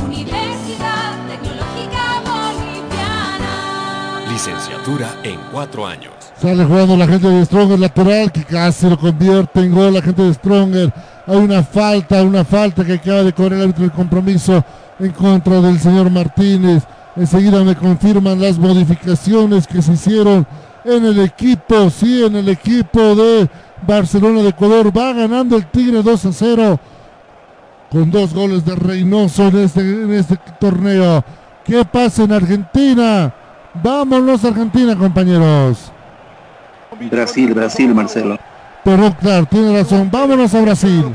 [0.06, 4.30] Universidad Tecnológica Boliviana.
[4.30, 6.12] Licenciatura en cuatro años.
[6.42, 10.22] Sale jugando la gente de Stronger lateral que casi lo convierte en gol la gente
[10.22, 10.94] de Stronger.
[11.26, 14.62] Hay una falta, una falta que acaba de cobrar el árbitro del compromiso
[15.00, 16.84] en contra del señor Martínez.
[17.16, 20.46] Enseguida me confirman las modificaciones que se hicieron
[20.84, 23.50] en el equipo, sí, en el equipo de
[23.86, 24.96] Barcelona de Ecuador.
[24.96, 26.80] Va ganando el Tigre 2 a 0
[27.92, 31.24] con dos goles de Reynoso en este, en este torneo.
[31.64, 33.34] ¿Qué pasa en Argentina?
[33.82, 35.92] Vámonos a Argentina, compañeros.
[37.12, 38.38] Brasil, Brasil, Marcelo.
[38.84, 40.10] Pero claro, tiene razón.
[40.12, 41.06] Vámonos a Brasil.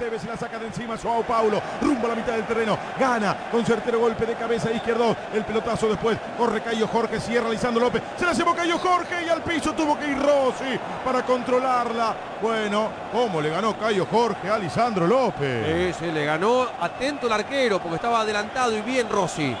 [0.00, 3.36] Tevez y la saca de encima Joao Paulo, rumbo a la mitad del terreno, gana
[3.52, 8.02] con certero golpe de cabeza izquierdo, el pelotazo después, corre Cayo Jorge, cierra Lisandro López,
[8.16, 12.16] se la llevó Cayo Jorge y al piso tuvo que ir Rossi para controlarla.
[12.40, 15.94] Bueno, ¿cómo le ganó Cayo Jorge a Lisandro López?
[15.98, 19.54] Sí, le ganó atento el arquero porque estaba adelantado y bien Rossi.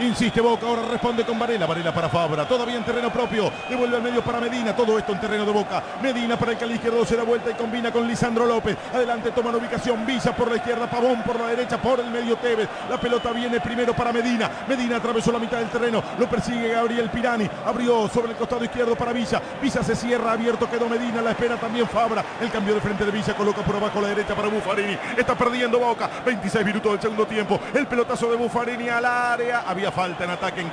[0.00, 4.02] Insiste Boca, ahora responde con Varela, Varela para Fabra, todavía en terreno propio, devuelve al
[4.02, 7.16] medio para Medina, todo esto en terreno de Boca, Medina para el cali izquierdo, se
[7.16, 11.22] da vuelta y combina con Lisandro López, adelante toman ubicación, Villa por la izquierda, Pavón
[11.22, 15.30] por la derecha, por el medio Tevez, la pelota viene primero para Medina, Medina atravesó
[15.30, 19.40] la mitad del terreno, lo persigue Gabriel Pirani, abrió sobre el costado izquierdo para Villa,
[19.60, 23.10] Villa se cierra, abierto quedó Medina, la espera también Fabra, el cambio de frente de
[23.10, 27.26] Villa, coloca por abajo la derecha para Buffarini, está perdiendo Boca, 26 minutos del segundo
[27.26, 29.60] tiempo, el pelotazo de Buffarini al área,
[29.90, 30.70] falta en ataque en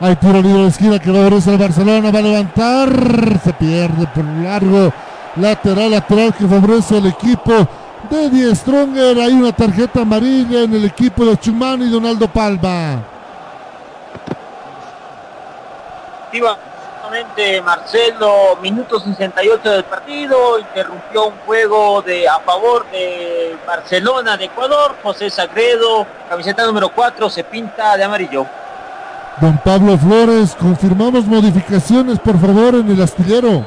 [0.00, 2.10] Hay tiro libre de esquina que favorece el Barcelona.
[2.10, 3.40] Va a levantar.
[3.44, 4.92] Se pierde por largo.
[5.36, 7.52] Lateral, lateral que favorece al equipo
[8.10, 9.18] de Die Stronger.
[9.20, 13.02] Hay una tarjeta amarilla en el equipo de Chumani y Donaldo Palma.
[17.08, 24.44] Efectivamente, Marcelo, minuto 68 del partido, interrumpió un juego de a favor de Barcelona de
[24.44, 24.94] Ecuador.
[25.02, 28.46] José Sagredo, camiseta número 4, se pinta de amarillo.
[29.40, 33.66] Don Pablo Flores, confirmamos modificaciones, por favor, en el astillero.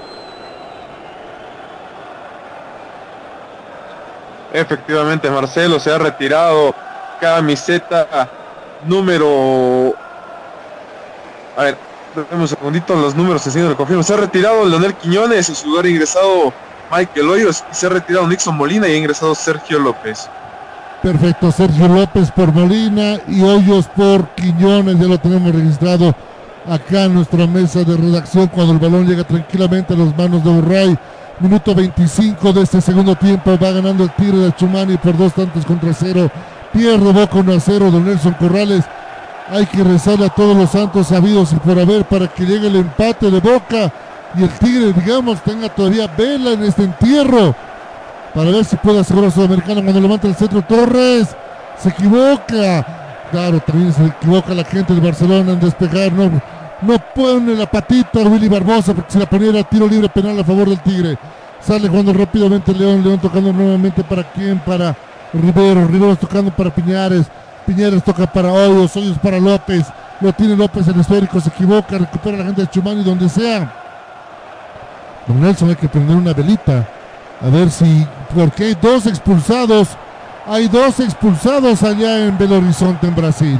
[4.54, 6.76] Efectivamente, Marcelo se ha retirado
[7.20, 8.30] camiseta
[8.86, 9.96] número...
[11.58, 14.04] A ver, dame un segundito los números, enseguida lo confirmo.
[14.04, 16.54] Se ha retirado Leonel Quiñones, en su lugar ha ingresado
[16.92, 20.30] Michael Hoyos, y se ha retirado Nixon Molina y ha ingresado Sergio López.
[21.02, 26.14] Perfecto, Sergio López por Molina y Hoyos por Quiñones, ya lo tenemos registrado
[26.68, 30.50] acá en nuestra mesa de redacción cuando el balón llega tranquilamente a las manos de
[30.52, 30.98] Burray.
[31.40, 35.66] Minuto 25 de este segundo tiempo, va ganando el Tigre de Chumani por dos tantos
[35.66, 36.30] contra cero.
[36.72, 38.86] Pierde Boca 1 a 0 de Nelson Corrales.
[39.52, 42.78] Hay que rezarle a todos los santos sabidos y por haber para que llegue el
[42.78, 43.92] empate de Boca
[44.34, 47.54] y el Tigre, digamos, tenga todavía vela en este entierro
[48.34, 51.36] para ver si puede asegurar Sudamericana cuando levanta el centro Torres.
[51.78, 53.28] Se equivoca.
[53.30, 56.14] Claro, también se equivoca la gente de Barcelona en despejar.
[56.14, 56.32] No,
[56.82, 60.46] no pone la patita Willy Barbosa porque si la ponía era tiro libre penal a
[60.46, 61.18] favor del Tigre.
[61.60, 63.04] Sale jugando rápidamente León.
[63.04, 64.60] León tocando nuevamente para quién?
[64.60, 64.96] Para
[65.34, 65.88] Rivero.
[65.88, 67.26] Rivero tocando para Piñares.
[67.66, 68.96] Piñares toca para Hoyos.
[68.96, 69.88] Hoyos para López.
[70.20, 71.40] Lo tiene López en esférico.
[71.40, 71.98] Se equivoca.
[71.98, 73.72] Recupera la gente de Chumani donde sea.
[75.28, 76.88] Don Nelson hay que prender una velita.
[77.42, 78.06] A ver si,
[78.36, 79.90] porque hay dos expulsados,
[80.46, 83.60] hay dos expulsados allá en Belo Horizonte, en Brasil.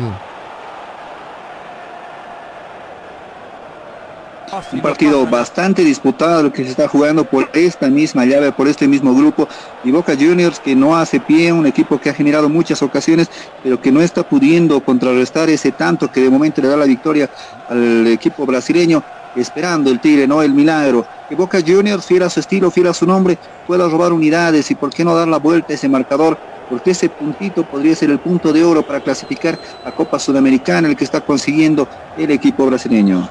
[4.74, 8.86] Un partido bastante disputado lo que se está jugando por esta misma llave, por este
[8.86, 9.48] mismo grupo.
[9.84, 13.30] Y Boca Juniors que no hace pie, un equipo que ha generado muchas ocasiones,
[13.64, 17.30] pero que no está pudiendo contrarrestar ese tanto que de momento le da la victoria
[17.70, 19.02] al equipo brasileño.
[19.34, 21.06] esperando el Tigre, no el milagro.
[21.30, 24.76] Que Boca Juniors, fiel a su estilo, fiel a su nombre, pueda robar unidades y
[24.76, 26.38] por qué no dar la vuelta a ese marcador
[26.70, 30.96] porque ese puntito podría ser el punto de oro para clasificar a Copa Sudamericana, el
[30.96, 31.88] que está consiguiendo
[32.18, 33.30] el equipo brasileño.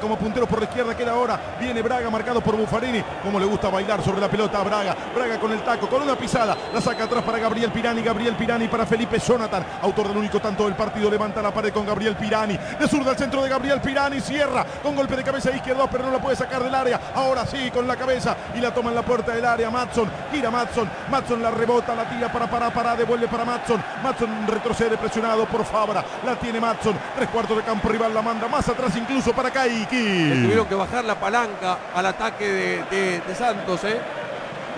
[0.00, 1.38] Como puntero por la izquierda queda ahora.
[1.58, 3.02] Viene Braga marcado por Buffarini.
[3.22, 4.96] Como le gusta bailar sobre la pelota a Braga.
[5.14, 6.56] Braga con el taco, con una pisada.
[6.72, 8.02] La saca atrás para Gabriel Pirani.
[8.02, 9.64] Gabriel Pirani para Felipe Jonathan.
[9.82, 11.10] Autor del único tanto del partido.
[11.10, 12.56] Levanta la pared con Gabriel Pirani.
[12.78, 14.20] De zurda al centro de Gabriel Pirani.
[14.20, 17.00] Cierra con golpe de cabeza izquierdo, pero no la puede sacar del área.
[17.14, 18.36] Ahora sí, con la cabeza.
[18.54, 19.70] Y la toma en la puerta del área.
[19.70, 20.10] Matson.
[20.32, 20.90] Gira Matson.
[21.10, 22.96] Matson la rebota, la tira para, para, para.
[22.96, 23.82] Devuelve para Matson.
[24.02, 26.04] Matson retrocede presionado por Fabra.
[26.24, 26.96] La tiene Matson.
[27.16, 29.50] Tres cuartos de campo rival la manda más atrás incluso para
[29.96, 33.98] Le tuvieron que bajar la palanca al ataque de, de- de Santos, ¿eh?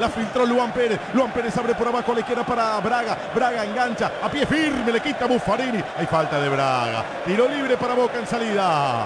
[0.01, 0.99] La filtró Luan Pérez.
[1.13, 3.17] Luan Pérez abre por abajo, le queda para Braga.
[3.35, 4.11] Braga engancha.
[4.23, 5.83] A pie firme, le quita Buffarini.
[5.99, 7.05] Hay falta de Braga.
[7.27, 9.05] Tiro libre para Boca en salida.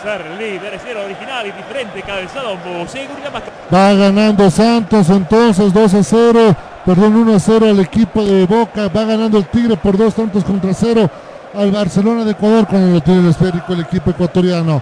[0.00, 2.56] Ser líder, ser original y diferente, cabezado,
[2.86, 3.42] seguridad más.
[3.74, 6.56] Va ganando Santos entonces 2 a 0.
[6.86, 8.88] Perdón, 1 a 0 al equipo de Boca.
[8.96, 11.10] Va ganando el Tigre por dos tantos contra cero
[11.52, 14.80] al Barcelona de Ecuador cuando lo tiene el esférico el equipo ecuatoriano.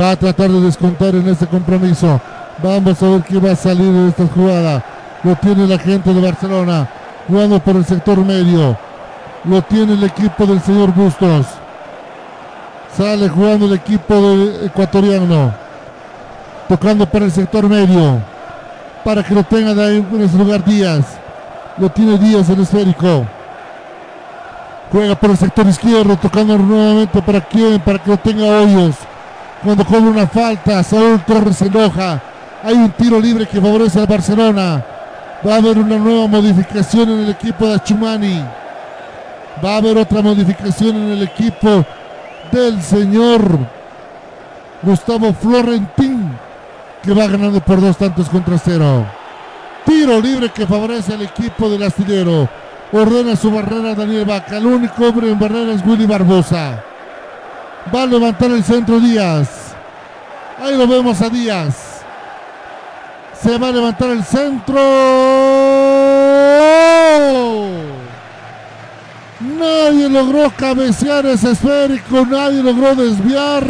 [0.00, 2.20] Va a tratar de descontar en este compromiso.
[2.62, 4.84] Vamos a ver qué va a salir de esta jugada.
[5.22, 6.88] Lo tiene la gente de Barcelona.
[7.28, 8.76] Jugando por el sector medio.
[9.44, 11.46] Lo tiene el equipo del señor Bustos.
[12.96, 15.54] Sale jugando el equipo de ecuatoriano.
[16.68, 18.20] Tocando para el sector medio.
[19.04, 21.04] Para que lo tenga ahí en ese lugar Díaz.
[21.78, 23.24] Lo tiene Díaz el esférico.
[24.90, 26.16] Juega por el sector izquierdo.
[26.16, 27.80] Tocando nuevamente para quién.
[27.80, 28.96] Para que lo tenga Hoyos.
[29.62, 30.82] Cuando cobra una falta.
[30.82, 32.20] Saúl Torres se enoja.
[32.62, 34.84] Hay un tiro libre que favorece al Barcelona.
[35.46, 38.42] Va a haber una nueva modificación en el equipo de Achumani.
[39.64, 41.84] Va a haber otra modificación en el equipo
[42.52, 43.58] del señor
[44.82, 46.30] Gustavo Florentín,
[47.02, 49.06] que va ganando por dos tantos contra cero.
[49.84, 52.48] Tiro libre que favorece al equipo del astillero.
[52.92, 54.58] Ordena su barrera Daniel Vaca.
[54.58, 56.82] El único hombre en barrera es Willy Barbosa.
[57.94, 59.48] Va a levantar el centro Díaz.
[60.60, 62.02] Ahí lo vemos a Díaz.
[63.40, 64.80] Se va a levantar el centro.
[69.40, 73.64] Nadie logró cabecear ese esférico, nadie logró desviar.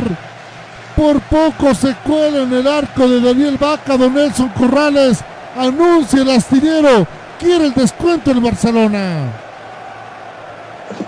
[0.96, 5.18] Por poco se cuela en el arco de Daniel Vaca, don Nelson Corrales.
[5.56, 7.06] Anuncia el astillero.
[7.38, 9.45] Quiere el descuento el Barcelona.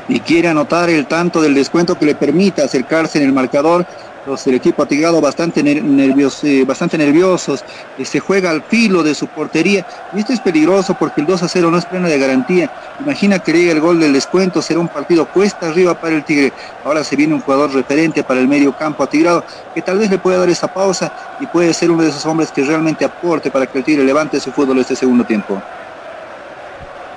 [0.07, 3.87] Y quiere anotar el tanto del descuento que le permita acercarse en el marcador.
[4.25, 7.65] Los, el equipo atigrado bastante ner- nervios, eh, bastante nerviosos,
[7.97, 11.43] eh, se juega al filo de su portería y esto es peligroso porque el 2
[11.45, 12.71] a 0 no es pleno de garantía.
[12.99, 16.55] Imagina que llegue el gol del descuento, será un partido cuesta arriba para el Tigre.
[16.83, 20.19] Ahora se viene un jugador referente para el medio campo atigrado que tal vez le
[20.19, 23.67] pueda dar esa pausa y puede ser uno de esos hombres que realmente aporte para
[23.67, 25.65] que el Tigre levante su fútbol este segundo tiempo.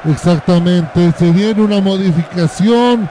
[0.06, 3.10] Exactamente, se viene una modificación.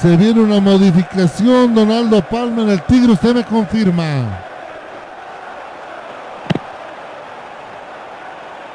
[0.00, 4.42] Se viene una modificación, Donaldo Palma en el Tigre, usted me confirma.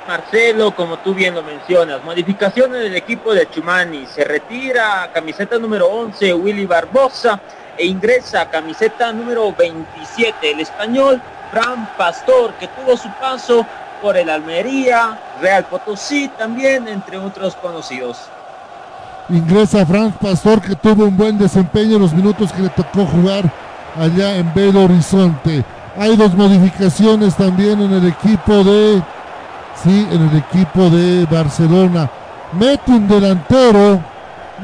[0.08, 4.08] Marcelo, como tú bien lo mencionas, modificaciones del equipo de Chumani.
[4.08, 7.40] Se retira camiseta número 11 Willy Barbosa
[7.78, 11.22] e ingresa camiseta número 27 el español
[11.52, 13.66] Fran Pastor, que tuvo su paso
[14.02, 18.18] por el Almería, Real Potosí también, entre otros conocidos.
[19.30, 23.50] Ingresa Franz Pastor que tuvo un buen desempeño en los minutos que le tocó jugar
[23.98, 25.64] allá en Belo Horizonte.
[25.98, 29.02] Hay dos modificaciones también en el equipo de
[29.84, 32.10] sí, en el equipo de Barcelona.
[32.54, 34.02] Mete un delantero,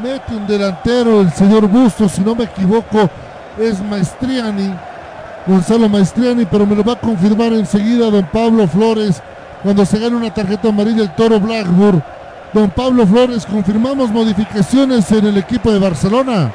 [0.02, 3.10] mete un delantero el señor Bustos, si no me equivoco,
[3.58, 4.74] es Maestriani,
[5.48, 9.22] Gonzalo Maestriani, pero me lo va a confirmar enseguida don Pablo Flores
[9.64, 12.03] cuando se gane una tarjeta amarilla el Toro Blackburn.
[12.53, 16.52] Don Pablo Flores, confirmamos modificaciones en el equipo de Barcelona.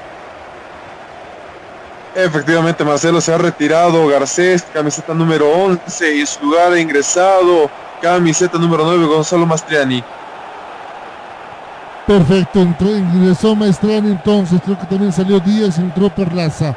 [2.14, 4.06] Efectivamente, Marcelo se ha retirado.
[4.08, 7.70] Garcés, camiseta número 11, y en su lugar ha ingresado
[8.00, 10.02] camiseta número 9, Gonzalo Mastriani.
[12.06, 16.76] Perfecto, entró, ingresó Maestrani entonces, creo que también salió Díaz, entró Perlaza.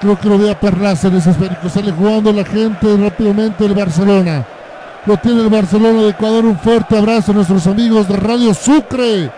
[0.00, 3.74] Creo que lo ve a Perlaza en ese esférico, sale jugando la gente rápidamente el
[3.74, 4.46] Barcelona.
[5.04, 9.30] Lo tiene el Barcelona de Ecuador, un fuerte abrazo a nuestros amigos de Radio Sucre.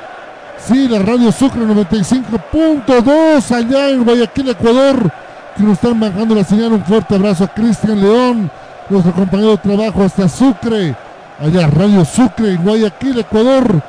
[0.59, 5.11] Sí, la Radio Sucre 95.2 allá en Guayaquil, Ecuador,
[5.57, 6.73] que nos están bajando la señal.
[6.73, 8.49] Un fuerte abrazo a Cristian León,
[8.89, 10.95] nuestro compañero de trabajo hasta Sucre,
[11.41, 13.83] allá Radio Sucre en Guayaquil, Ecuador.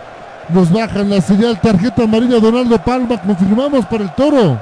[0.50, 4.58] Nos bajan la señal, tarjeta amarilla Donaldo Palma, confirmamos para el toro.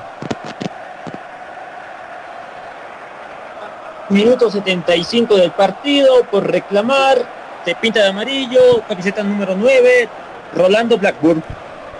[4.11, 7.17] Minuto 75 del partido por reclamar.
[7.63, 8.81] Se pinta de amarillo.
[8.88, 10.09] Camiseta número 9.
[10.53, 11.41] Rolando Blackburn.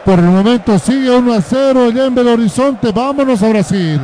[0.04, 2.92] Por el momento sigue 1 a 0 allá en Belo Horizonte.
[2.92, 4.02] Vámonos a Brasil.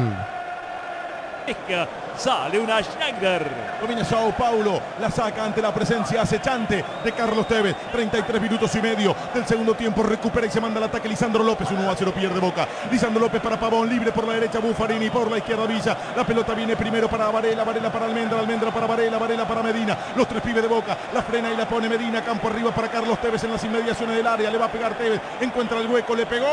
[2.18, 3.77] Sale una Schneider.
[3.80, 4.81] Domina Sao Paulo.
[4.99, 7.76] La saca ante la presencia acechante de Carlos Tevez.
[7.91, 10.02] 33 minutos y medio del segundo tiempo.
[10.02, 11.69] Recupera y se manda al ataque Lisandro López.
[11.69, 12.68] 1 a 0 pierde Boca.
[12.89, 13.88] Lisandro López para Pavón.
[13.88, 14.60] Libre por la derecha.
[14.60, 15.95] Buffarini por la izquierda Villa.
[16.15, 17.64] La pelota viene primero para Varela.
[17.64, 18.39] Varela para Almendra.
[18.39, 19.18] Almendra para Varela.
[19.19, 19.98] Varela para Medina.
[20.15, 20.98] Los tres pibes de Boca.
[21.14, 22.23] La frena y la pone Medina.
[22.23, 24.49] Campo arriba para Carlos Tevez en las inmediaciones del área.
[24.49, 25.22] Le va a pegar Tevez.
[25.39, 26.15] Encuentra el hueco.
[26.15, 26.48] Le pegó.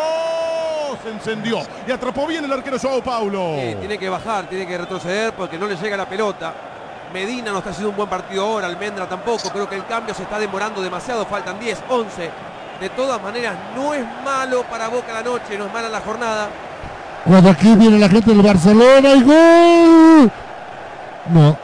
[1.03, 1.61] Se encendió.
[1.87, 3.57] Y atrapó bien el arquero Sao Paulo.
[3.59, 6.53] Sí, tiene que bajar, tiene que retroceder porque no le llega la pelota.
[7.13, 9.51] Medina no está haciendo un buen partido ahora, Almendra tampoco.
[9.51, 12.31] Creo que el cambio se está demorando demasiado, faltan 10, 11.
[12.81, 16.49] De todas maneras, no es malo para Boca la noche, no es mala la jornada.
[17.25, 20.33] Cuando aquí viene la gente del Barcelona y gol.
[21.31, 21.57] No,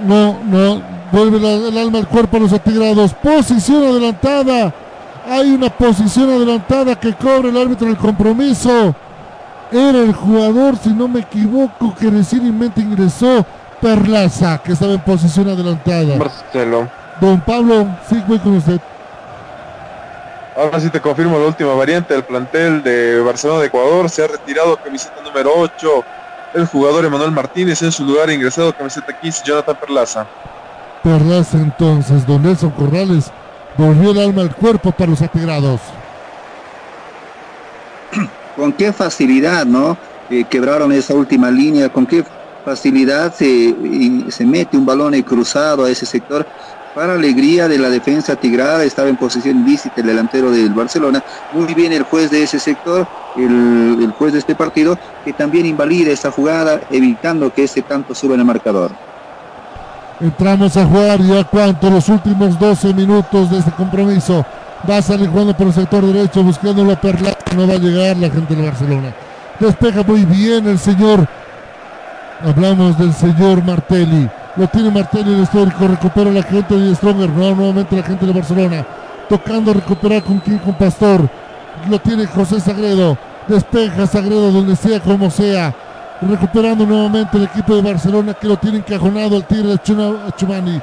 [0.00, 0.82] no, no.
[1.10, 3.14] Vuelve el alma al cuerpo a los atigrados.
[3.14, 4.74] Posición adelantada.
[5.26, 8.94] Hay una posición adelantada que cobra el árbitro el compromiso.
[9.70, 13.44] Era el jugador, si no me equivoco, que recientemente ingresó
[13.80, 16.16] Perlaza, que estaba en posición adelantada.
[16.16, 16.88] Marcelo.
[17.20, 18.80] Don Pablo, sí, voy con usted.
[20.56, 24.10] Ahora sí te confirmo la última variante del plantel de Barcelona de Ecuador.
[24.10, 26.04] Se ha retirado camiseta número 8
[26.54, 27.80] el jugador Emanuel Martínez.
[27.82, 30.26] En su lugar ha ingresado camiseta 15 Jonathan Perlaza.
[31.04, 33.30] Perlaza entonces, don Nelson Corrales
[33.76, 35.80] volvió el alma al cuerpo para los atigrados.
[38.58, 39.96] con qué facilidad, ¿no?
[40.28, 42.24] Eh, quebraron esa última línea, con qué
[42.64, 43.72] facilidad se,
[44.30, 46.44] se mete un balón cruzado a ese sector.
[46.92, 51.22] Para alegría de la defensa tigrada, estaba en posición ilícita el delantero del Barcelona.
[51.52, 53.06] Muy bien el juez de ese sector,
[53.36, 58.12] el, el juez de este partido, que también invalida esta jugada, evitando que ese tanto
[58.12, 58.90] suba en el marcador.
[60.20, 64.44] Entramos a jugar ya cuánto, los últimos 12 minutos de este compromiso.
[64.88, 68.16] Va a salir jugando por el sector derecho, buscándolo a Perlaza, no va a llegar
[68.16, 69.12] la gente del Barcelona.
[69.58, 71.26] Despeja muy bien el señor.
[72.44, 74.28] Hablamos del señor Martelli.
[74.56, 78.32] Lo tiene Martelli el histórico, recupera la gente de Stronger, no, nuevamente la gente de
[78.32, 78.86] Barcelona.
[79.28, 81.28] Tocando recuperar con quien, con Pastor.
[81.90, 83.18] Lo tiene José Sagredo.
[83.48, 85.74] Despeja Sagredo donde sea, como sea.
[86.20, 89.78] Recuperando nuevamente el equipo de Barcelona que lo tiene encajonado al Tigre de
[90.36, 90.80] Chumani.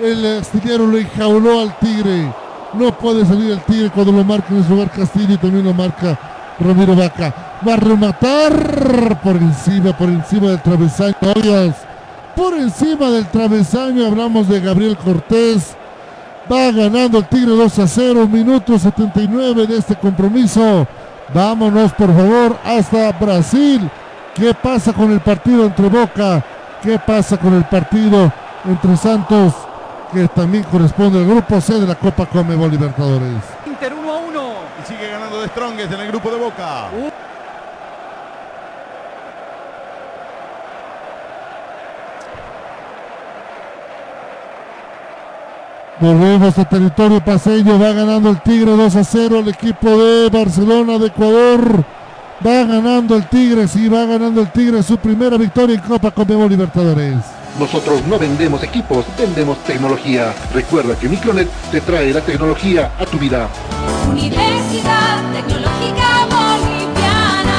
[0.00, 2.32] El astillero lo enjauló al Tigre.
[2.74, 5.72] No puede salir el Tigre cuando lo marca en su lugar Castillo y también lo
[5.72, 6.18] marca
[6.60, 7.34] Ramiro Vaca.
[7.66, 11.14] Va a rematar por encima, por encima del travesaño.
[12.36, 15.74] Por encima del travesaño hablamos de Gabriel Cortés.
[16.50, 20.86] Va ganando el Tigre 2 a 0, minuto 79 de este compromiso.
[21.34, 23.90] Vámonos por favor hasta Brasil.
[24.34, 26.44] ¿Qué pasa con el partido entre Boca?
[26.82, 28.32] ¿Qué pasa con el partido
[28.64, 29.52] entre Santos?
[30.12, 33.42] Que también corresponde al grupo C de la Copa Comebol Libertadores.
[33.66, 34.52] Inter 1 a 1.
[34.82, 36.88] Y sigue ganando de Strongest en el grupo de Boca.
[46.00, 50.96] Volvemos a territorio paseño, va ganando el Tigre 2 a 0, el equipo de Barcelona
[50.96, 51.84] de Ecuador.
[52.46, 56.48] Va ganando el Tigre, sí, va ganando el Tigre su primera victoria en Copa Conmebol
[56.48, 57.37] Libertadores.
[57.58, 60.34] Nosotros no vendemos equipos, vendemos tecnología.
[60.54, 63.48] Recuerda que Micronet te trae la tecnología a tu vida.
[64.08, 67.58] Universidad Tecnológica Boliviana.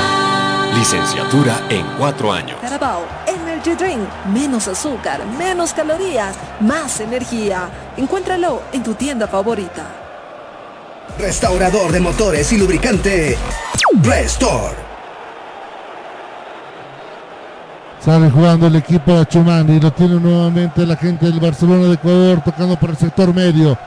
[0.77, 2.57] Licenciatura en cuatro años.
[2.61, 4.07] Carabao Energy Drink.
[4.33, 7.69] Menos azúcar, menos calorías, más energía.
[7.97, 9.85] Encuéntralo en tu tienda favorita.
[11.17, 13.37] Restaurador de motores y lubricante.
[14.01, 14.88] Restore.
[17.99, 22.41] Sale jugando el equipo de Chumani, lo tiene nuevamente la gente del Barcelona de Ecuador
[22.43, 23.77] tocando por el sector medio.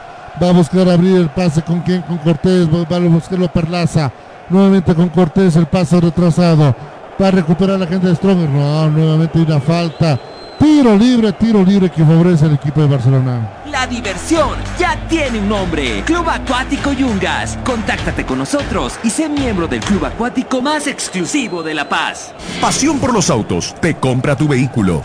[0.40, 4.12] Va a buscar abrir el pase con quien, con Cortés, va a buscarlo Perlaza.
[4.50, 6.74] Nuevamente con Cortés el pase retrasado.
[7.20, 8.50] Va a recuperar la gente de Stronger.
[8.50, 10.18] No, nuevamente una falta.
[10.62, 13.64] Tiro libre, tiro libre que favorece al equipo de Barcelona.
[13.68, 16.04] La diversión ya tiene un nombre.
[16.04, 17.58] Club Acuático Yungas.
[17.64, 22.32] Contáctate con nosotros y sé miembro del club acuático más exclusivo de La Paz.
[22.60, 23.74] Pasión por los autos.
[23.80, 25.02] Te compra tu vehículo.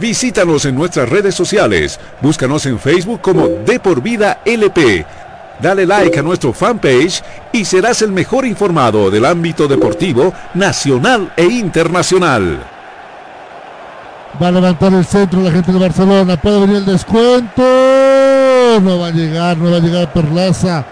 [0.00, 2.00] Visítanos en nuestras redes sociales.
[2.20, 5.06] Búscanos en Facebook como De por Vida LP.
[5.60, 11.44] Dale like a nuestro fanpage y serás el mejor informado del ámbito deportivo nacional e
[11.44, 12.71] internacional.
[14.40, 16.36] Va a levantar el centro la gente de Barcelona.
[16.36, 17.62] Puede venir el descuento.
[18.80, 20.84] No va a llegar, no va a llegar Perlaza.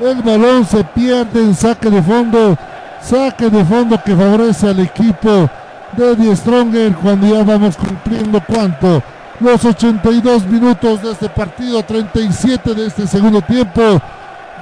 [0.00, 2.56] El balón se pierde en saque de fondo.
[3.00, 5.48] Saque de fondo que favorece al equipo
[5.96, 9.02] de Die Stronger cuando ya vamos cumpliendo cuánto.
[9.40, 14.00] Los 82 minutos de este partido, 37 de este segundo tiempo.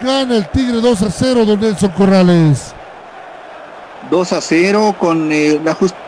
[0.02, 2.74] Gana el Tigre 2 a 0, don Nelson Corrales.
[4.10, 5.60] 2 a 0 con, eh,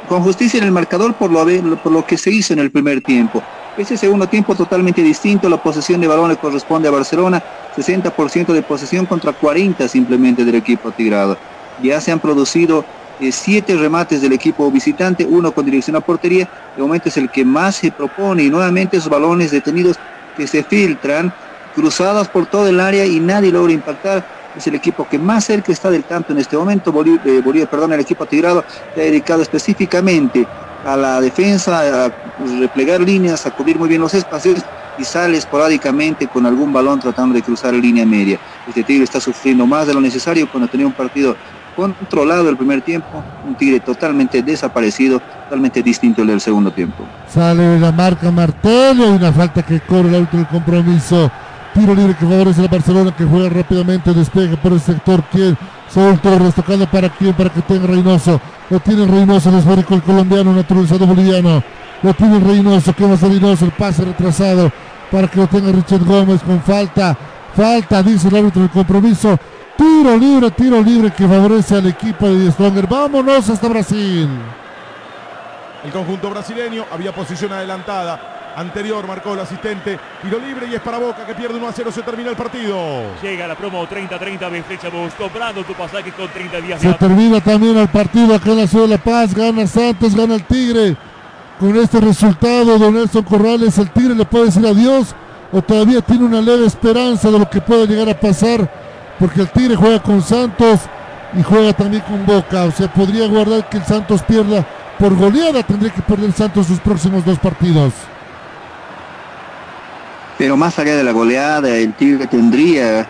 [0.09, 1.45] con justicia en el marcador por lo,
[1.79, 3.43] por lo que se hizo en el primer tiempo.
[3.77, 7.43] Ese segundo tiempo totalmente distinto, la posesión de balón le corresponde a Barcelona,
[7.77, 11.37] 60% de posesión contra 40 simplemente del equipo tigrado.
[11.83, 12.87] Ya se han producido
[13.21, 17.31] eh, siete remates del equipo visitante, uno con dirección a portería, de momento es el
[17.31, 19.99] que más se propone y nuevamente esos balones detenidos
[20.37, 21.33] que se filtran,
[21.75, 24.25] cruzados por todo el área y nadie logra impactar.
[24.57, 26.93] Es el equipo que más cerca está del campo en este momento.
[26.93, 28.65] Bolí- eh, perdón, el equipo tigrado
[28.95, 30.47] se ha dedicado específicamente
[30.85, 32.13] a la defensa, a
[32.61, 34.61] replegar líneas, a cubrir muy bien los espacios
[34.99, 38.39] y sale esporádicamente con algún balón tratando de cruzar línea media.
[38.67, 41.37] Este Tigre está sufriendo más de lo necesario cuando tenía un partido
[41.75, 47.05] controlado el primer tiempo, un Tigre totalmente desaparecido, totalmente distinto del segundo tiempo.
[47.29, 51.31] Sale la marca Martel, hay una falta que corre el del compromiso.
[51.77, 55.23] Tiro libre que favorece al Barcelona que juega rápidamente, despeja por el sector.
[55.31, 55.59] ¿Quién?
[55.91, 58.41] Saúl Torres tocando para quién, para que tenga Reynoso.
[58.71, 61.63] Lo tiene Reynoso, el esférico el colombiano, naturalizado boliviano.
[62.03, 64.73] Lo tiene Reynoso, que va a Reynoso, el pase retrasado
[65.11, 67.15] para que lo tenga Richard Gómez con falta.
[67.55, 69.39] Falta, dice el árbitro del compromiso.
[69.77, 72.87] Tiro libre, tiro libre que favorece al equipo de Stronger.
[72.87, 74.31] Vámonos hasta Brasil.
[75.85, 78.36] El conjunto brasileño había posición adelantada.
[78.57, 79.99] Anterior marcó el asistente.
[80.23, 81.93] Tiro libre y es para Boca que pierde 1 a 0.
[81.93, 82.79] Se termina el partido.
[83.23, 87.41] Llega la promo 30-30 de Flecha Bus, comprando tu pasaje con 30 días Se termina
[87.43, 89.35] también el partido acá en la ciudad de La Paz.
[89.35, 90.97] Gana Santos, gana el Tigre.
[91.61, 95.15] Con este resultado, don Nelson Corrales, el Tigre le puede decir adiós
[95.53, 98.71] o todavía tiene una leve esperanza de lo que pueda llegar a pasar.
[99.19, 100.81] Porque el Tigre juega con Santos
[101.35, 102.65] y juega también con Boca.
[102.65, 104.67] O sea, podría guardar que el Santos pierda
[104.99, 105.63] por goleada.
[105.63, 107.93] Tendría que perder Santos sus próximos dos partidos.
[110.39, 113.07] Pero más allá de la goleada, el Tigre tendría,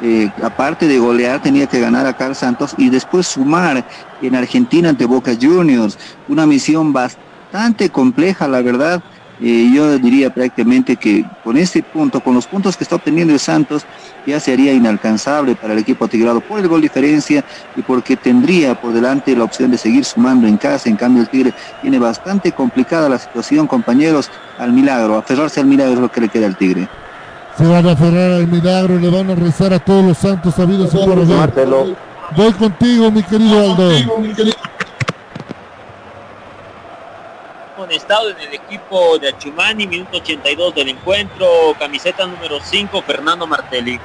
[0.00, 3.84] eh, aparte de golear, tenía que ganar a Carl Santos y después sumar
[4.22, 5.98] en Argentina ante Boca Juniors.
[6.28, 9.02] Una misión bastante compleja, la verdad.
[9.40, 13.40] Eh, yo diría prácticamente que con este punto, con los puntos que está obteniendo el
[13.40, 13.84] Santos,
[14.26, 17.44] ya sería inalcanzable para el equipo tigrado por el gol diferencia
[17.74, 20.88] y porque tendría por delante la opción de seguir sumando en casa.
[20.88, 25.16] En cambio, el Tigre tiene bastante complicada la situación, compañeros, al milagro.
[25.16, 26.88] Aferrarse al milagro es lo que le queda al Tigre.
[27.56, 30.94] Se van a aferrar al milagro, le van a rezar a todos los santos sabidos
[30.94, 31.26] y por haber.
[31.26, 31.96] Mártelo.
[32.36, 33.76] Voy contigo, mi querido
[37.82, 37.94] Aldo.
[37.94, 41.46] Estado en el equipo de Achumani, minuto 82 del encuentro,
[41.78, 43.98] camiseta número 5, Fernando Martelli.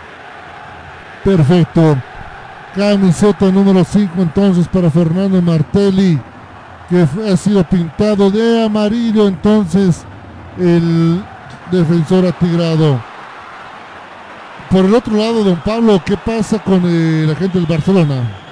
[1.24, 1.98] Perfecto.
[2.76, 6.20] Camiseta número 5 entonces para Fernando Martelli,
[6.90, 10.06] que ha sido pintado de amarillo entonces
[10.60, 11.24] el
[11.72, 13.02] defensor atigrado.
[14.70, 16.84] Por el otro lado, don Pablo, ¿qué pasa con
[17.28, 18.47] la gente del Barcelona?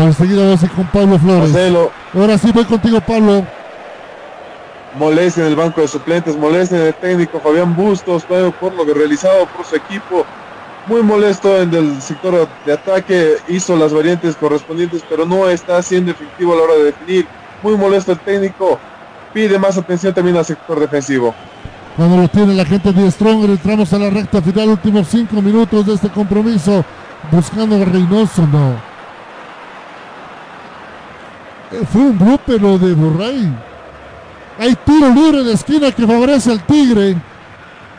[0.00, 1.50] Enseguida vamos a ir con Pablo Flores.
[1.50, 1.90] Marcelo.
[2.14, 3.44] Ahora sí voy contigo, Pablo.
[4.98, 8.86] molesta en el banco de suplentes, molesta en el técnico Fabián Bustos por por lo
[8.86, 10.24] que realizado por su equipo.
[10.86, 16.10] Muy molesto en el sector de ataque, hizo las variantes correspondientes, pero no está siendo
[16.10, 17.26] efectivo a la hora de definir.
[17.62, 18.80] Muy molesto el técnico,
[19.32, 21.34] pide más atención también al sector defensivo.
[21.96, 25.86] Cuando lo tiene la gente de Stronger, entramos a la recta final, últimos cinco minutos
[25.86, 26.84] de este compromiso,
[27.30, 28.91] buscando a Reynoso, no.
[31.72, 33.48] Eh, Fue un blooper lo de Borrey.
[34.58, 37.16] Hay tiro libre de esquina que favorece al Tigre.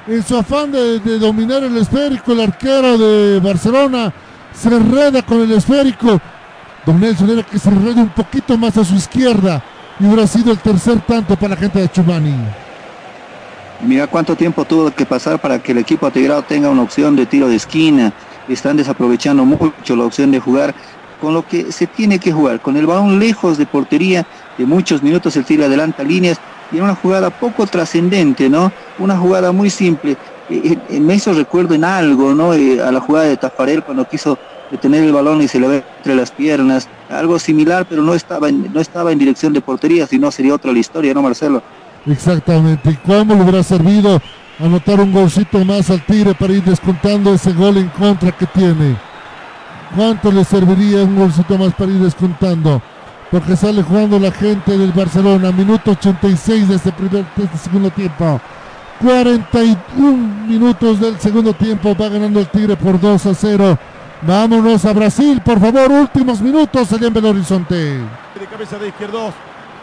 [0.06, 4.14] En su afán de, dominar el esférico, el arquero de Barcelona
[4.54, 6.20] se enreda con el esférico.
[6.86, 9.64] Don Nelson era que se enrede un poquito más a su izquierda
[10.00, 12.34] y hubiera sido el tercer tanto para la gente de Chumani.
[13.82, 17.26] Mira cuánto tiempo tuvo que pasar para que el equipo atigrado tenga una opción de
[17.26, 18.14] tiro de esquina.
[18.48, 20.76] Están desaprovechando mucho la opción de jugar
[21.20, 24.26] con lo que se tiene que jugar, con el balón lejos de portería,
[24.58, 26.40] de muchos minutos el Tigre adelanta líneas
[26.72, 28.72] y en una jugada poco trascendente, ¿no?
[29.00, 30.18] Una jugada muy simple.
[30.50, 32.54] Eh, eh, me hizo recuerdo en algo, ¿no?
[32.54, 34.38] Eh, a la jugada de Tafarel cuando quiso
[34.72, 36.88] detener el balón y se le ve entre las piernas.
[37.10, 40.56] Algo similar, pero no estaba en, no estaba en dirección de portería, si no sería
[40.56, 41.62] otra la historia, ¿no, Marcelo?
[42.06, 42.90] Exactamente.
[42.90, 44.20] ¿Y cómo le hubiera servido
[44.60, 49.13] anotar un golcito más al Tigre para ir descontando ese gol en contra que tiene?
[49.96, 52.82] ¿Cuánto le serviría un golcito más para ir descontando?
[53.30, 57.92] Porque sale jugando la gente del Barcelona, minuto 86 de este, primer, de este segundo
[57.92, 58.42] tiempo.
[59.02, 61.96] 41 minutos del segundo tiempo.
[61.96, 63.78] Va ganando el Tigre por 2 a 0.
[64.22, 65.92] Vámonos a Brasil, por favor.
[65.92, 67.76] Últimos minutos allá en Belo Horizonte.
[67.76, 69.34] De cabeza de izquierdos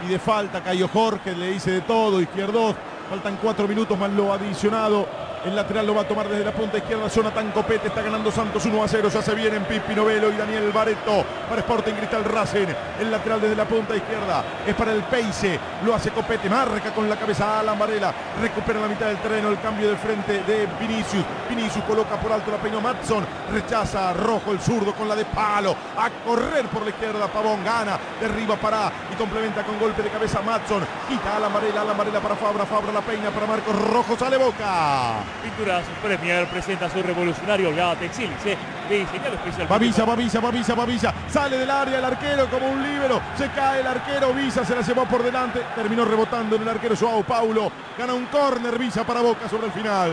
[0.05, 0.61] y de falta.
[0.61, 2.21] Cayo Jorge le dice de todo.
[2.21, 2.75] Izquierdos.
[3.09, 5.07] Faltan cuatro minutos más lo adicionado.
[5.43, 7.07] El lateral lo va a tomar desde la punta izquierda.
[7.07, 9.09] Jonathan Copete está ganando Santos 1 a 0.
[9.09, 12.67] Ya se vienen Pipi Novelo y Daniel Bareto para Sporting Cristal Racing.
[12.99, 15.59] El lateral desde la punta izquierda es para el Peise.
[15.83, 16.47] Lo hace Copete.
[16.47, 18.13] Marca con la cabeza a Alan Varela.
[18.39, 19.49] Recupera la mitad del terreno.
[19.49, 21.25] El cambio de frente de Vinicius.
[21.49, 23.25] Vinicius coloca por alto la peña Matson.
[23.51, 25.75] Rechaza Rojo el zurdo con la de palo.
[25.97, 27.25] A correr por la izquierda.
[27.27, 27.97] Pavón gana.
[28.19, 30.85] Derriba para y complementa con golpe de cabeza Matson.
[31.09, 31.81] Quita a Alan Varela.
[31.81, 32.63] Alan para Fabra.
[32.67, 34.15] Fabra la peña para Marcos Rojo.
[34.15, 35.30] Sale Boca.
[35.43, 38.57] Pinturas Premier presenta su revolucionario látex sílice
[38.89, 39.65] diseñado especialmente.
[39.73, 41.13] Babilla, Babilla, Babilla, Babilla.
[41.29, 43.21] Sale del área el arquero como un líbero.
[43.37, 44.33] Se cae el arquero.
[44.33, 45.61] Visa se la llevó por delante.
[45.75, 47.71] Terminó rebotando en el arquero Joao Paulo.
[47.97, 50.11] Gana un córner Visa para Boca sobre el final.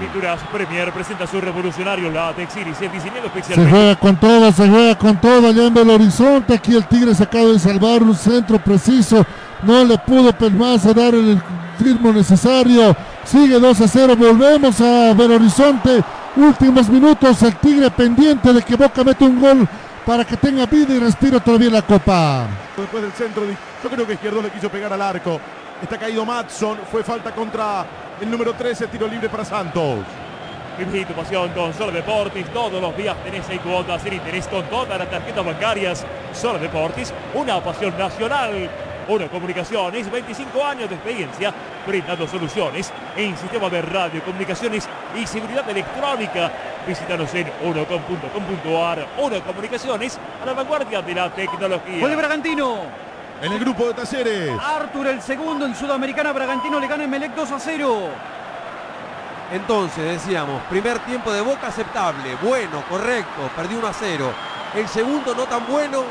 [0.00, 3.70] Pinturas Premier presenta su revolucionario látex sílice diseñado Se especialmente.
[3.70, 6.54] juega con todo, se juega con todo allá en Belo Horizonte.
[6.54, 9.24] Aquí el Tigre se acaba de salvar un centro preciso.
[9.62, 11.40] No le pudo Pelmaza dar el
[11.78, 12.94] ritmo necesario.
[13.26, 14.16] Sigue 2 a 0.
[14.16, 16.02] Volvemos a Belo Horizonte.
[16.36, 17.42] Últimos minutos.
[17.42, 19.68] El Tigre pendiente de que Boca mete un gol
[20.04, 22.46] para que tenga vida y respiro todavía la Copa.
[22.76, 23.42] Después del centro,
[23.82, 25.40] yo creo que Izquierdo le quiso pegar al arco.
[25.82, 26.78] Está caído Matson.
[26.90, 27.84] Fue falta contra
[28.20, 28.86] el número 13.
[28.86, 29.98] Tiro libre para Santos.
[30.78, 32.48] Viví tu pasión con Solo Deportes.
[32.52, 36.06] Todos los días tenés seis cuotas sin interés con todas las tarjetas bancarias.
[36.32, 38.70] Solo Deportes, una pasión nacional.
[39.08, 41.52] Uno Comunicaciones, 25 años de experiencia,
[41.86, 46.50] brindando soluciones en sistema de radio, comunicaciones y seguridad electrónica.
[46.86, 49.06] Visítanos en uno.com.ar.
[49.18, 52.00] Uno Comunicaciones, a la vanguardia de la tecnología.
[52.00, 52.78] Gol de Bragantino.
[53.42, 54.50] En el grupo de Talleres.
[54.60, 56.32] Arthur el segundo en Sudamericana.
[56.32, 58.10] Bragantino le gana en Melec 2 a 0.
[59.52, 64.32] Entonces, decíamos, primer tiempo de Boca aceptable, bueno, correcto, perdió 1 a 0.
[64.74, 66.02] El segundo no tan bueno,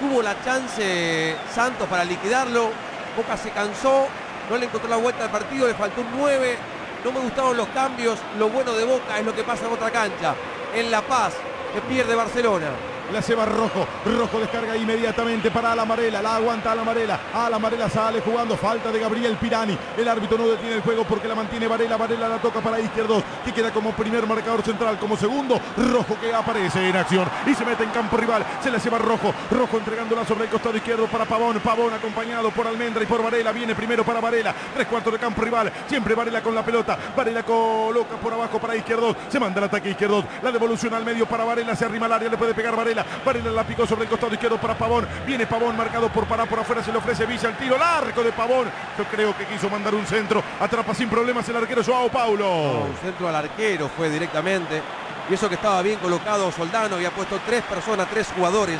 [0.00, 2.70] tuvo la chance Santos para liquidarlo.
[3.16, 4.06] Boca se cansó,
[4.50, 6.56] no le encontró la vuelta al partido, le faltó un 9.
[7.04, 8.18] No me gustaron los cambios.
[8.38, 10.34] Lo bueno de Boca es lo que pasa en otra cancha.
[10.74, 11.34] En La Paz,
[11.72, 12.68] que pierde Barcelona.
[13.12, 13.86] La lleva Rojo.
[14.04, 16.20] Rojo descarga inmediatamente para Ala Amarela.
[16.20, 17.20] La aguanta Ala Amarela.
[17.32, 18.56] Ala Amarela sale jugando.
[18.56, 19.78] Falta de Gabriel Pirani.
[19.96, 21.96] El árbitro no detiene el juego porque la mantiene Varela.
[21.96, 23.22] Varela la toca para izquierdo.
[23.44, 24.98] Que queda como primer marcador central.
[24.98, 27.28] Como segundo, Rojo que aparece en acción.
[27.46, 28.44] Y se mete en campo rival.
[28.62, 29.32] Se la lleva Rojo.
[29.50, 31.60] Rojo entregándola sobre el costado izquierdo para Pavón.
[31.60, 33.52] Pavón acompañado por Almendra y por Varela.
[33.52, 34.54] Viene primero para Varela.
[34.74, 35.72] Tres cuartos de campo rival.
[35.88, 36.98] Siempre Varela con la pelota.
[37.16, 39.14] Varela coloca por abajo para izquierdo.
[39.28, 40.24] Se manda el ataque izquierdo.
[40.42, 41.76] La devolución al medio para Varela.
[41.76, 42.28] Se arrima al área.
[42.28, 42.95] Le puede pegar Varela.
[43.24, 45.06] Varela la picó sobre el costado izquierdo para Pavón.
[45.26, 46.82] Viene Pavón marcado por Pará por afuera.
[46.82, 48.68] Se le ofrece Villa el tiro largo de Pavón.
[48.96, 50.42] Yo creo que quiso mandar un centro.
[50.60, 52.46] Atrapa sin problemas el arquero Joao Paulo.
[52.46, 54.82] No, un centro al arquero fue directamente.
[55.28, 56.96] Y eso que estaba bien colocado Soldano.
[56.96, 58.78] Había puesto tres personas, tres jugadores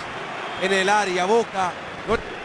[0.62, 1.24] en el área.
[1.24, 1.72] Boca.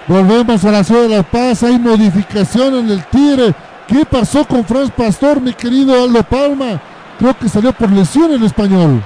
[0.07, 1.63] Volvemos a la ciudad de La Paz.
[1.63, 3.53] Hay modificación en el Tigre.
[3.87, 6.81] ¿Qué pasó con Franz Pastor, mi querido Aldo Palma?
[7.19, 9.03] Creo que salió por lesión el español.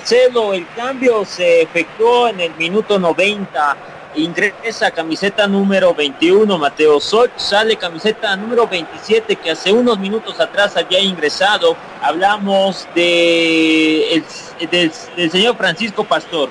[0.00, 3.76] Marcelo, el cambio se efectuó en el minuto 90.
[4.16, 10.76] Ingresa camiseta número 21, Mateo Soch, sale camiseta número 27 que hace unos minutos atrás
[10.76, 11.76] había ingresado.
[12.02, 16.50] Hablamos de el- del, señor Francisco Pastor.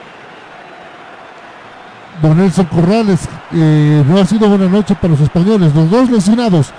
[2.22, 3.20] Don Nelson Corrales,
[3.52, 6.72] no ha sido buena noche para los españoles, los dos lesionados,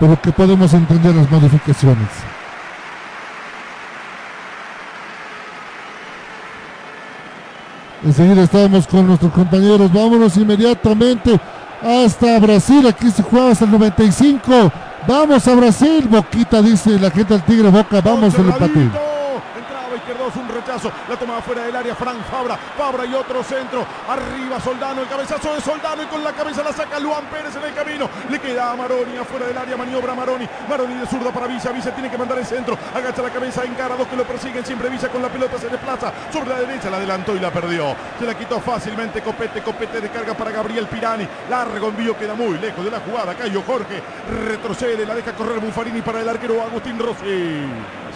[0.00, 2.08] pero que podemos entender las modificaciones.
[8.04, 11.40] Enseguida estamos con nuestros compañeros, vámonos inmediatamente
[11.82, 14.72] hasta Brasil, aquí se juega hasta el 95,
[15.08, 19.13] vamos a Brasil, Boquita dice la gente del Tigre Boca, vamos al empate.
[21.08, 21.94] La toma fuera del área.
[21.94, 22.56] Frank Fabra.
[22.56, 23.84] Fabra y otro centro.
[24.08, 25.02] Arriba Soldano.
[25.02, 26.02] El cabezazo de Soldano.
[26.02, 28.08] Y con la cabeza la saca Luan Pérez en el camino.
[28.30, 29.76] Le queda a Maroni afuera del área.
[29.76, 30.48] Maniobra Maroni.
[30.68, 31.70] Maroni de zurda para Villa.
[31.70, 32.78] Villa tiene que mandar el centro.
[32.94, 33.62] Agacha la cabeza.
[33.64, 34.64] Encara dos que lo persiguen.
[34.64, 35.58] Siempre Villa con la pelota.
[35.58, 36.88] Se desplaza sobre la derecha.
[36.88, 37.94] La adelantó y la perdió.
[38.18, 39.20] Se la quitó fácilmente.
[39.20, 39.60] Copete.
[39.62, 41.28] Copete descarga para Gabriel Pirani.
[41.50, 42.16] Largo envío.
[42.16, 43.34] Queda muy lejos de la jugada.
[43.34, 44.02] Cayo Jorge.
[44.46, 45.04] Retrocede.
[45.04, 47.64] La deja correr Buffarini para el arquero Agustín Rossi.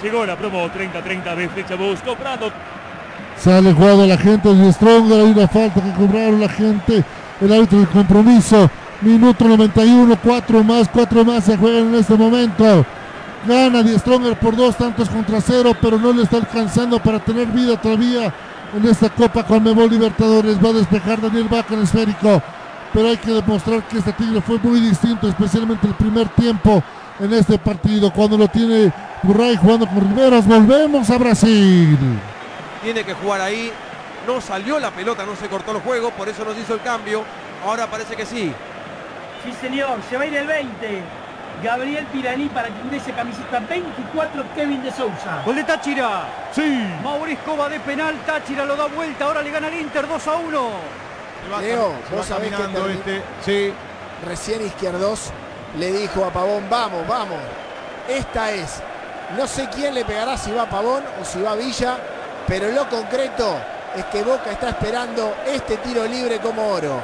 [0.03, 2.53] Llegó la promo 30-30 de Flecha Bus comprando
[3.37, 7.05] Sale jugado la gente de Stronger, hay una falta que cobraron la gente,
[7.41, 8.69] el árbitro del compromiso,
[9.01, 12.85] minuto 91, cuatro más, cuatro más se juegan en este momento.
[13.47, 17.47] Gana Die Stronger por dos tantos contra cero, pero no le está alcanzando para tener
[17.47, 18.33] vida todavía
[18.77, 20.63] en esta Copa Conmebol Libertadores.
[20.63, 22.43] Va a despejar Daniel Vaca en esférico.
[22.93, 26.83] pero hay que demostrar que este Tigre fue muy distinto, especialmente el primer tiempo
[27.21, 28.93] en este partido, cuando lo tiene
[29.23, 30.47] Burray jugando con Riveros.
[30.47, 31.99] Volvemos a Brasil.
[32.83, 33.73] Tiene que jugar ahí.
[34.27, 37.25] No salió la pelota, no se cortó el juego, por eso nos hizo el cambio.
[37.65, 38.53] Ahora parece que sí.
[39.45, 41.03] Sí, señor, se va a ir el 20.
[41.63, 45.43] Gabriel Piraní para que ingrese camiseta 24, Kevin de Sousa.
[45.45, 46.25] Gol de Táchira.
[46.53, 46.85] Sí.
[47.03, 50.35] Mauricio va de penal, Táchira lo da vuelta, ahora le gana el Inter 2 a
[50.37, 50.71] 1.
[51.61, 53.23] Leo, se vos va sabés que caminando termi- este.
[53.45, 53.73] Sí.
[54.27, 55.31] recién Izquierdos
[55.77, 57.39] le dijo a Pavón, vamos, vamos.
[58.09, 58.81] Esta es.
[59.37, 61.99] No sé quién le pegará si va Pavón o si va Villa,
[62.47, 63.57] pero lo concreto
[63.95, 67.01] es que Boca está esperando este tiro libre como oro.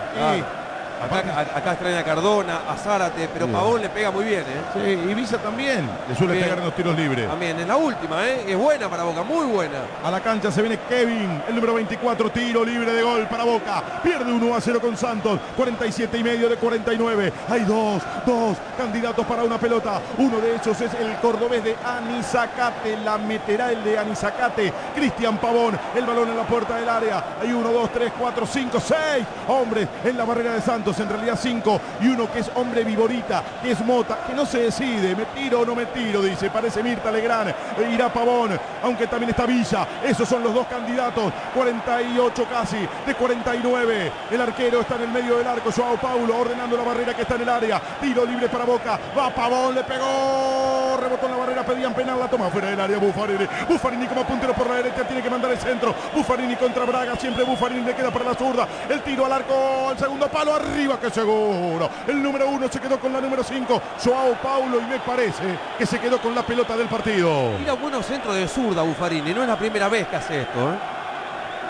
[1.05, 3.53] Acá, acá extraña a Cardona, a Zárate, pero Sí.
[3.53, 4.63] Pavón le pega muy bien, ¿eh?
[4.73, 6.45] Sí, y Visa también le suele Bien.
[6.45, 7.29] pegar en los tiros libres.
[7.29, 8.45] También, es la última, ¿eh?
[8.49, 9.79] Es buena para Boca, muy buena.
[10.05, 13.83] A la cancha se viene Kevin, el número 24, tiro libre de gol para Boca.
[14.03, 17.33] Pierde 1 a 0 con Santos, 47 y medio de 49.
[17.49, 20.01] Hay dos, dos candidatos para una pelota.
[20.19, 25.79] Uno de ellos es el cordobés de Anizacate, la meterá el de Anizacate, Cristian Pavón.
[25.95, 27.23] El balón en la puerta del área.
[27.41, 30.94] Hay uno, dos, tres, cuatro, cinco, seis hombres en la barrera de Santos.
[31.01, 34.59] En realidad cinco y uno que es hombre viborita, que es Mota, que no se
[34.59, 35.17] decide.
[35.17, 36.51] Me tiro o no me tiro, dice.
[36.51, 37.53] Parece Mirta Legrand.
[37.79, 39.87] E irá Pavón, aunque también está Villa.
[40.05, 41.33] Esos son los dos candidatos.
[41.55, 44.13] 48 casi, de 49.
[44.31, 45.71] El arquero está en el medio del arco.
[45.73, 47.81] Joao Paulo ordenando la barrera que está en el área.
[48.01, 48.99] Tiro libre para Boca.
[49.17, 50.97] Va Pavón, le pegó.
[51.01, 52.19] Rebotó en la barrera, pedían penal.
[52.19, 52.99] La toma fuera del área.
[52.99, 53.47] Buffarini.
[53.69, 55.05] Buffarini como puntero por la derecha.
[55.05, 55.95] Tiene que mandar el centro.
[56.15, 57.17] Buffarini contra Braga.
[57.17, 58.69] Siempre Buffarini le queda para la zurda.
[58.89, 59.91] El tiro al arco.
[59.91, 60.55] El segundo palo.
[60.75, 61.89] Que seguro.
[62.07, 63.83] El número uno se quedó con la número 5.
[64.05, 64.81] Joao Paulo.
[64.81, 67.53] Y me parece que se quedó con la pelota del partido.
[67.59, 70.77] Tira buenos centros de zurda Buffarini, no es la primera vez que hace esto, ¿eh?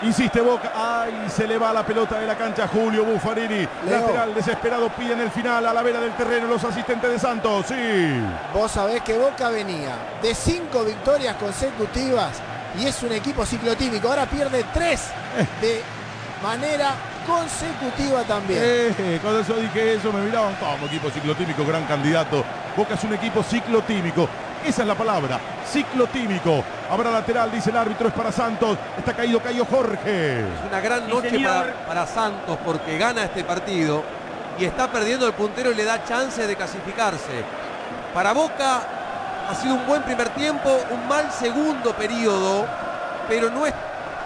[0.01, 0.71] Insiste Boca.
[0.75, 3.67] Ay, se le va la pelota de la cancha Julio Buffarini.
[3.85, 4.01] Leo.
[4.01, 4.89] Lateral desesperado.
[4.89, 7.67] Piden el final a la vera del terreno los asistentes de Santos.
[7.67, 8.21] Sí.
[8.53, 12.41] Vos sabés que Boca venía de cinco victorias consecutivas
[12.79, 14.07] y es un equipo ciclotímico.
[14.07, 15.09] Ahora pierde tres
[15.61, 15.81] de
[16.43, 16.95] manera
[17.25, 18.59] consecutiva también.
[18.61, 22.43] Eh, cuando yo dije eso me miraban como equipo ciclotímico, gran candidato.
[22.75, 24.27] Boca es un equipo ciclotímico.
[24.65, 25.39] Esa es la palabra,
[25.71, 26.63] ciclotímico.
[26.89, 28.77] Habrá lateral, dice el árbitro, es para Santos.
[28.97, 30.39] Está caído Cayo Jorge.
[30.39, 34.03] Es una gran noche para, para Santos porque gana este partido
[34.57, 37.43] y está perdiendo el puntero y le da chance de clasificarse.
[38.13, 38.81] Para Boca
[39.49, 42.65] ha sido un buen primer tiempo, un mal segundo periodo,
[43.27, 43.73] pero no es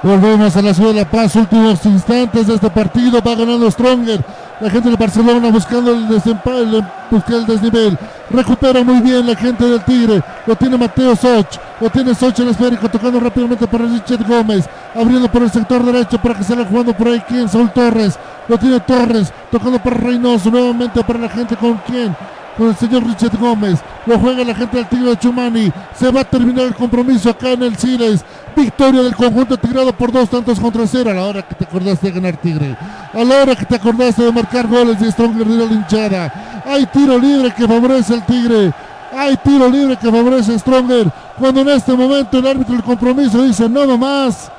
[0.02, 4.24] Volvemos a la ciudad de La Paz, últimos instantes de este partido, va ganando Stronger.
[4.62, 6.82] La gente de Barcelona buscando el desempate,
[7.12, 7.98] busca el desnivel.
[8.30, 10.22] Recupera muy bien la gente del Tigre.
[10.46, 11.58] Lo tiene Mateo Soch.
[11.82, 14.70] Lo tiene Soch el esférico, tocando rápidamente para Richard Gómez.
[14.96, 17.22] Abriendo por el sector derecho para que salga jugando por ahí.
[17.28, 17.50] ¿Quién?
[17.50, 18.18] Saúl Torres.
[18.48, 19.34] Lo tiene Torres.
[19.52, 20.50] Tocando para Reynoso.
[20.50, 22.15] Nuevamente para la gente con quién
[22.60, 23.79] con el señor Richard Gómez.
[24.05, 25.71] Lo juega la gente del Tigre de Chumani.
[25.96, 28.23] Se va a terminar el compromiso acá en el Siles.
[28.54, 31.10] Victoria del conjunto tirado por dos tantos contra cero.
[31.10, 32.76] A la hora que te acordaste de ganar Tigre.
[33.13, 36.62] A la hora que te acordaste de marcar goles y Stronger de la linchada.
[36.65, 38.73] Hay tiro libre que favorece al Tigre.
[39.18, 41.10] Hay tiro libre que favorece Stronger.
[41.39, 44.52] Cuando en este momento el árbitro del compromiso dice no más.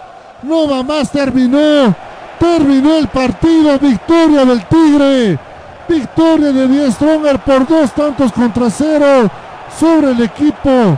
[0.42, 1.10] No más.
[1.10, 1.94] Terminó.
[2.38, 3.78] Terminó el partido.
[3.78, 5.49] Victoria del Tigre.
[5.90, 9.28] Victoria de Die Stronger por dos tantos contra cero
[9.76, 10.96] sobre el equipo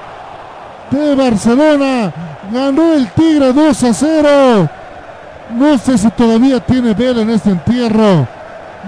[0.90, 2.12] de Barcelona.
[2.52, 4.70] Ganó el Tigre 2 a 0.
[5.56, 8.28] No sé si todavía tiene vela en este entierro.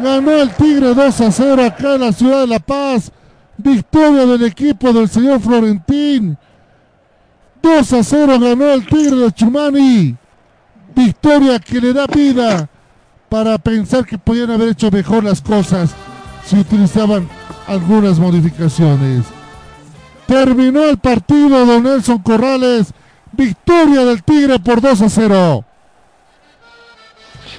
[0.03, 3.11] Ganó el Tigre 2 a 0 acá en la ciudad de La Paz.
[3.57, 6.37] Victoria del equipo del señor Florentín.
[7.63, 10.17] 2 a 0 ganó el Tigre de Chumani.
[10.95, 12.69] Victoria que le da vida
[13.35, 15.91] para pensar que podían haber hecho mejor las cosas
[16.47, 17.29] si utilizaban
[17.67, 19.25] algunas modificaciones.
[20.25, 22.93] Terminó el partido, don Nelson Corrales.
[23.33, 25.65] Victoria del Tigre por 2 a 0.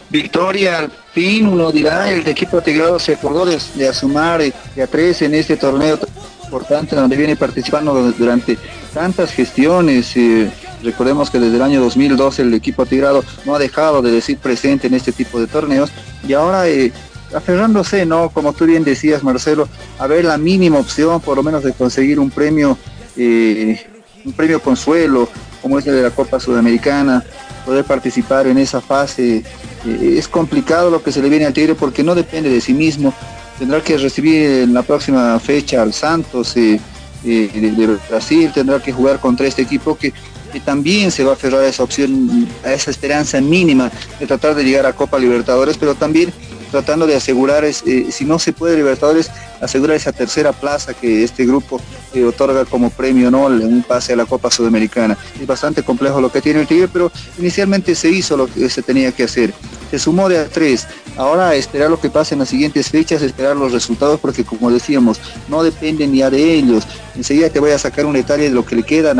[0.09, 4.81] Victoria, al fin uno dirá, el equipo Tigrado se acordó de, de asumar eh, de
[4.81, 6.07] a tres en este torneo tan
[6.45, 8.57] importante donde viene participando durante
[8.93, 10.15] tantas gestiones.
[10.15, 10.49] eh,
[10.83, 14.87] recordemos que desde el año 2012 el equipo Tigrado no ha dejado de decir presente
[14.87, 15.91] en este tipo de torneos
[16.27, 16.91] y ahora eh,
[17.33, 18.29] aferrándose, ¿no?
[18.29, 19.67] Como tú bien decías, Marcelo,
[19.99, 22.77] a ver la mínima opción por lo menos de conseguir un premio,
[23.17, 23.85] eh,
[24.23, 25.29] un premio consuelo,
[25.61, 27.23] como es el de la Copa Sudamericana,
[27.65, 29.43] poder participar en esa fase.
[29.85, 32.73] Eh, es complicado lo que se le viene al Tigre porque no depende de sí
[32.73, 33.13] mismo.
[33.59, 36.79] Tendrá que recibir en la próxima fecha al Santos eh,
[37.23, 40.13] de Brasil, tendrá que jugar contra este equipo que,
[40.55, 44.55] que también se va a aferrar a esa opción, a esa esperanza mínima de tratar
[44.55, 46.31] de llegar a Copa Libertadores, pero también
[46.71, 49.29] tratando de asegurar, eh, si no se puede Libertadores,
[49.61, 51.81] asegurar esa tercera plaza que este grupo
[52.13, 53.45] eh, otorga como premio, ¿no?
[53.45, 55.17] Un pase a la Copa Sudamericana.
[55.39, 58.81] Es bastante complejo lo que tiene el Tigre, pero inicialmente se hizo lo que se
[58.81, 59.53] tenía que hacer.
[59.91, 60.87] Se sumó de a tres.
[61.17, 65.19] Ahora esperar lo que pase en las siguientes fechas, esperar los resultados, porque como decíamos,
[65.47, 66.85] no dependen ya de ellos.
[67.15, 69.19] Enseguida te voy a sacar un detalle de lo que le quedan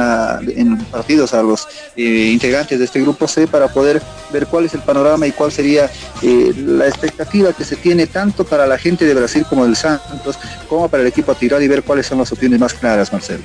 [0.50, 2.02] en partidos a los eh,
[2.34, 4.02] integrantes de este grupo C para poder
[4.34, 5.90] ver cuál es el panorama y cuál sería
[6.22, 10.25] eh, la expectativa que se tiene tanto para la gente de Brasil como del Santos,
[10.68, 13.44] como para el equipo tirar y ver cuáles son las opciones más claras, Marcelo.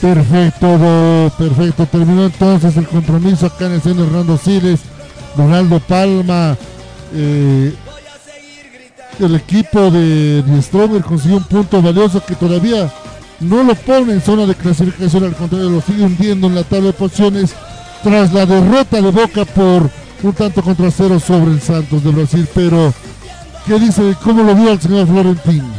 [0.00, 1.86] Perfecto, perfecto.
[1.86, 4.80] Terminó entonces el compromiso acá en el centro Hernando Siles,
[5.36, 6.56] Donaldo Palma.
[7.14, 7.72] Eh,
[9.20, 12.92] el equipo de, Stromer consiguió un punto valioso que todavía
[13.40, 16.88] no lo pone en zona de clasificación, al contrario, lo sigue hundiendo en la tabla
[16.88, 17.54] de posiciones
[18.02, 19.90] tras la derrota de Boca por
[20.22, 22.48] un tanto contra cero sobre el Santos de Brasil.
[22.54, 22.92] Pero,
[23.66, 24.14] ¿qué dice?
[24.22, 25.72] ¿Cómo lo vio el señor Florentín?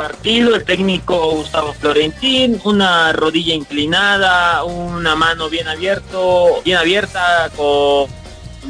[0.00, 8.08] partido, el técnico Gustavo Florentín, una rodilla inclinada, una mano bien abierto, bien abierta con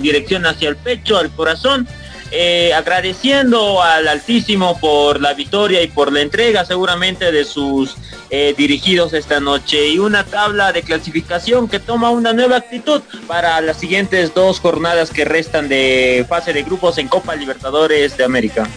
[0.03, 1.87] dirección hacia el pecho, al corazón.
[2.33, 7.97] Eh, agradeciendo al Altísimo por la victoria y por la entrega seguramente de sus
[8.31, 13.61] eh, dirigidos esta noche y una tabla de clasificación que toma una nueva actitud para
[13.61, 18.69] las siguientes dos jornadas que restan de fase de grupos en Copa Libertadores de América.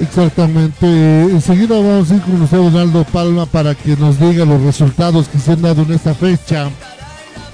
[0.00, 0.86] Exactamente.
[0.86, 5.38] Enseguida vamos a ir con usted, Donaldo Palma, para que nos diga los resultados que
[5.38, 6.68] se han dado en esta fecha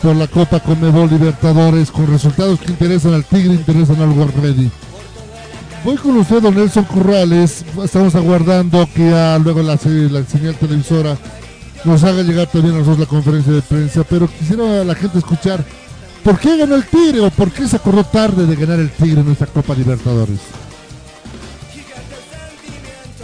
[0.03, 4.71] por la Copa Conmebol Libertadores, con resultados que interesan al Tigre, interesan al Ready.
[5.85, 7.65] Voy con usted, don Nelson Corrales.
[7.83, 9.11] Estamos aguardando que
[9.43, 11.17] luego la, la señal televisora
[11.85, 15.19] nos haga llegar también a nosotros la conferencia de prensa, pero quisiera a la gente
[15.19, 15.65] escuchar
[16.25, 19.21] por qué ganó el Tigre o por qué se acordó tarde de ganar el Tigre
[19.21, 20.41] en esta Copa Libertadores.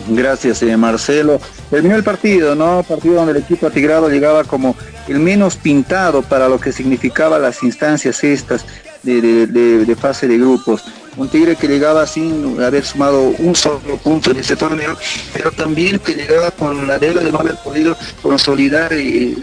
[0.09, 1.41] Gracias, eh, Marcelo.
[1.71, 2.83] Terminó el partido, ¿no?
[2.83, 4.77] Partido donde el equipo atigrado llegaba como
[5.09, 8.65] el menos pintado para lo que significaba las instancias estas
[9.03, 10.85] de, fase de grupos.
[11.17, 14.97] Un Tigre que llegaba sin haber sumado un solo punto en ese torneo,
[15.33, 19.35] pero también que llegaba con la deuda de no haber podido consolidar eh,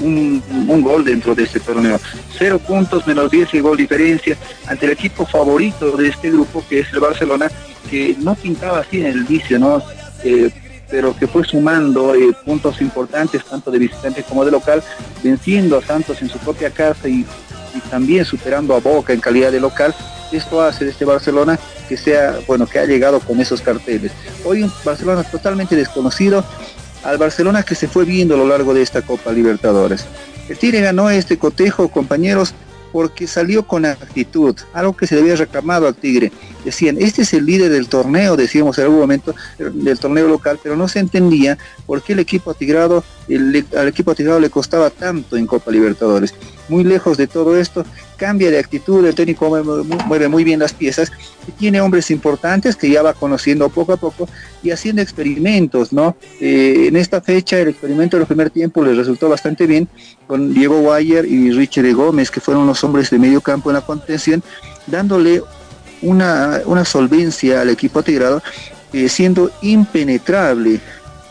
[0.00, 2.00] un, un, gol dentro de este torneo.
[2.36, 4.36] Cero puntos, menos 10 y gol diferencia
[4.66, 7.48] ante el equipo favorito de este grupo, que es el Barcelona,
[7.88, 9.82] que no pintaba así en el vicio, ¿no?
[10.24, 10.50] Eh,
[10.90, 14.82] pero que fue sumando eh, puntos importantes, tanto de visitante como de local,
[15.22, 17.26] venciendo a Santos en su propia casa y,
[17.90, 19.94] también superando a Boca en calidad de local.
[20.32, 21.58] Esto hace de este Barcelona
[21.88, 24.12] que sea, bueno, que ha llegado con esos carteles.
[24.44, 26.44] Hoy un Barcelona totalmente desconocido,
[27.04, 30.04] al Barcelona que se fue viendo a lo largo de esta Copa Libertadores.
[30.48, 32.54] El Tigre ganó este cotejo, compañeros,
[32.92, 36.32] porque salió con actitud, algo que se le había reclamado al Tigre.
[36.64, 40.76] Decían, este es el líder del torneo, decíamos en algún momento, del torneo local, pero
[40.76, 45.46] no se entendía por qué el equipo atigrado, al equipo atigrado le costaba tanto en
[45.46, 46.34] Copa Libertadores.
[46.68, 47.84] Muy lejos de todo esto,
[48.16, 49.48] cambia de actitud, el técnico
[50.06, 51.10] mueve, muy bien las piezas
[51.46, 54.28] y tiene hombres importantes que ya va conociendo poco a poco
[54.62, 56.16] y haciendo experimentos, ¿no?
[56.40, 59.88] Eh, en esta fecha el experimento del primer tiempo le resultó bastante bien
[60.26, 63.82] con Diego Guayer y Richard Gómez, que fueron los hombres de medio campo en la
[63.82, 64.42] contención,
[64.86, 65.42] dándole
[66.02, 68.42] una, solvencia al equipo atigrado,
[68.92, 70.80] eh, siendo impenetrable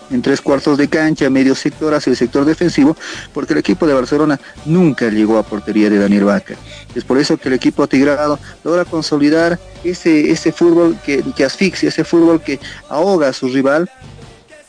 [0.10, 2.96] en tres cuartos de cancha, medio sector hacia el sector defensivo,
[3.34, 6.56] porque el equipo de Barcelona nunca llegó a portería de Daniel Vaca.
[6.96, 12.04] Es por eso que el equipo atigrado logra consolidar ese, ese fútbol que, asfixia, ese
[12.04, 13.90] fútbol que ahoga a su rival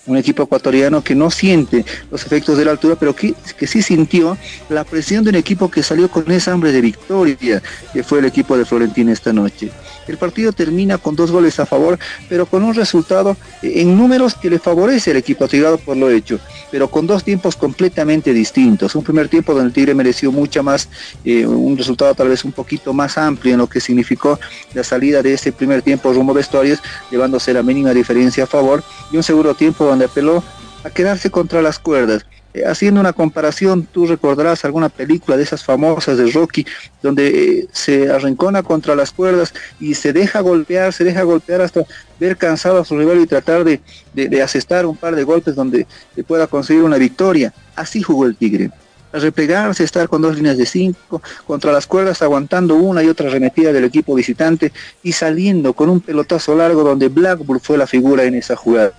[0.07, 3.83] un equipo ecuatoriano que no siente los efectos de la altura, pero que, que sí
[3.83, 4.39] sintió
[4.71, 8.25] la presión de un equipo que salió con esa hambre de victoria, que fue el
[8.25, 9.71] equipo de Florentina esta noche.
[10.09, 14.51] El partido termina con dos goles a favor, pero con un resultado en números que
[14.51, 18.95] le favorece al equipo tirado por lo hecho, pero con dos tiempos completamente distintos.
[18.95, 20.89] Un primer tiempo donde el Tigre mereció mucha más,
[21.25, 24.41] eh, un resultado tal vez un poquito más amplio en lo que significó
[24.75, 26.81] la salida de ese primer tiempo rumbo vestuarios,
[27.11, 30.43] llevándose la mínima diferencia a favor, y un segundo tiempo donde apeló
[30.85, 32.25] a quedarse contra las cuerdas.
[32.59, 36.67] Eh, haciendo una comparación, tú recordarás alguna película de esas famosas de Rocky,
[37.03, 41.85] donde eh, se arrincona contra las cuerdas y se deja golpear, se deja golpear hasta
[42.19, 43.81] ver cansado a su rival y tratar de,
[44.13, 45.87] de, asestar un par de golpes donde
[46.27, 47.53] pueda conseguir una victoria.
[47.77, 48.71] Así jugó el Tigre.
[49.13, 53.29] A replegarse, estar con dos líneas de cinco, contra las cuerdas, aguantando una y otra
[53.29, 54.73] arremetida del equipo visitante
[55.03, 58.93] y saliendo con un pelotazo largo donde Blackburn fue la figura en esa jugada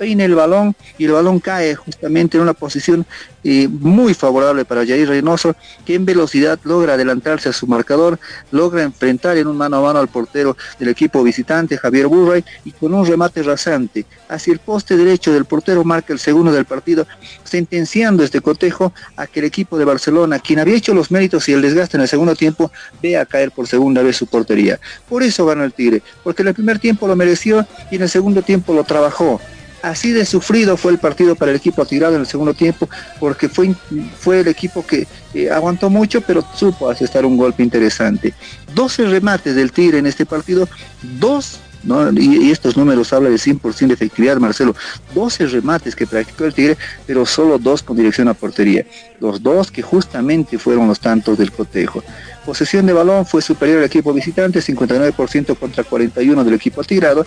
[0.00, 3.04] peina el balón y el balón cae justamente en una posición
[3.44, 5.54] eh, muy favorable para Jair Reynoso,
[5.84, 8.18] que en velocidad logra adelantarse a su marcador,
[8.50, 12.72] logra enfrentar en un mano a mano al portero del equipo visitante, Javier Burray, y
[12.72, 17.06] con un remate rasante hacia el poste derecho del portero marca el segundo del partido,
[17.44, 21.52] sentenciando este cotejo a que el equipo de Barcelona, quien había hecho los méritos y
[21.52, 22.72] el desgaste en el segundo tiempo,
[23.02, 24.80] vea caer por segunda vez su portería.
[25.10, 28.08] Por eso ganó el Tigre, porque en el primer tiempo lo mereció y en el
[28.08, 29.38] segundo tiempo lo trabajó.
[29.82, 33.48] Así de sufrido fue el partido para el equipo tirado en el segundo tiempo, porque
[33.48, 33.74] fue,
[34.18, 38.34] fue el equipo que eh, aguantó mucho, pero supo asestar un golpe interesante.
[38.74, 40.68] 12 remates del Tigre en este partido,
[41.02, 41.60] dos
[42.14, 44.74] y, estos números hablan de 100% de efectividad, Marcelo.
[45.14, 46.76] 12 remates que practicó el Tigre,
[47.06, 48.84] pero solo dos con dirección a portería.
[49.18, 52.02] Los dos que justamente fueron los tantos del cotejo.
[52.44, 57.26] Posesión de balón fue superior al equipo visitante, 59% contra 41 del equipo atigrado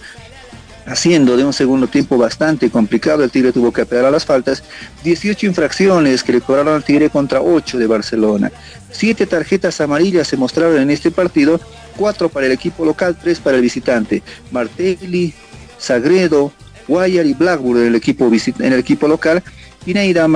[0.85, 3.23] haciendo de un segundo tiempo bastante complicado.
[3.23, 4.63] El Tigre tuvo que apelar a las faltas.
[5.03, 8.51] 18 infracciones que le cobraron al Tigre contra 8 de Barcelona.
[8.91, 11.59] Siete tarjetas amarillas se mostraron en este partido,
[11.97, 14.21] cuatro para el equipo local, tres para el visitante.
[14.51, 15.33] Martelli,
[15.79, 16.51] Sagredo,
[16.87, 18.29] Guayar y Blackburn en el equipo,
[18.59, 19.43] en el equipo local.
[19.83, 20.27] Pineida,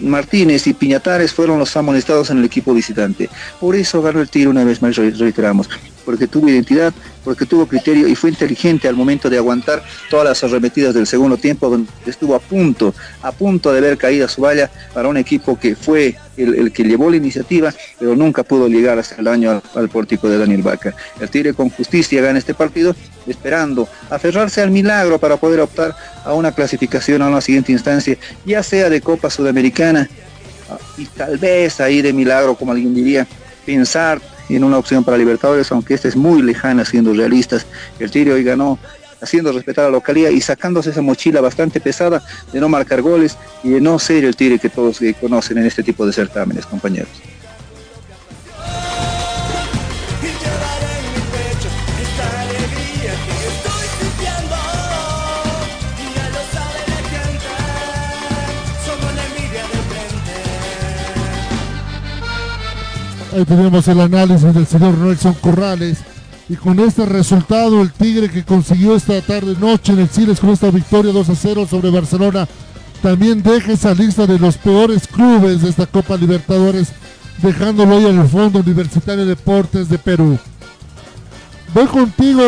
[0.00, 3.28] Martínez y Piñatares fueron los amonestados en el equipo visitante.
[3.60, 5.68] Por eso ganó el Tigre una vez más, reiteramos
[6.04, 6.92] porque tuvo identidad,
[7.24, 11.36] porque tuvo criterio y fue inteligente al momento de aguantar todas las arremetidas del segundo
[11.36, 15.58] tiempo, donde estuvo a punto, a punto de ver caída su valla para un equipo
[15.58, 19.88] que fue el, que llevó la iniciativa, pero nunca pudo llegar hasta el daño al,
[19.88, 20.94] pórtico de Daniel Vaca.
[21.20, 22.94] El Tigre con justicia gana este partido,
[23.26, 28.62] esperando aferrarse al milagro para poder optar a una clasificación a una siguiente instancia, ya
[28.62, 30.08] sea de Copa Sudamericana
[30.96, 33.26] y tal vez ahí de milagro, como alguien diría,
[33.64, 37.66] pensar en una opción para Libertadores, aunque esta es muy lejana siendo realistas.
[37.98, 38.78] El Tigre hoy ganó
[39.20, 43.36] haciendo respetar a la localidad y sacándose esa mochila bastante pesada de no marcar goles
[43.62, 47.08] y de no ser el Tigre que todos conocen en este tipo de certámenes, compañeros.
[63.34, 65.98] Ahí tenemos el análisis del señor Nelson Corrales.
[66.48, 70.50] Y con este resultado, el Tigre que consiguió esta tarde noche en el Siles con
[70.50, 72.46] esta victoria 2 a 0 sobre Barcelona,
[73.02, 76.92] también deja esa lista de los peores clubes de esta Copa Libertadores,
[77.42, 80.38] dejándolo ahí en el Fondo Universitario de Deportes de Perú.
[81.74, 82.40] Voy contigo,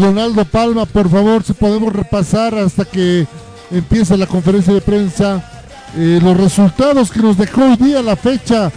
[0.00, 3.26] Donaldo Palma, por favor, si podemos repasar hasta que
[3.70, 5.42] empiece la conferencia de prensa
[5.96, 8.70] eh, los resultados que nos dejó hoy día la fecha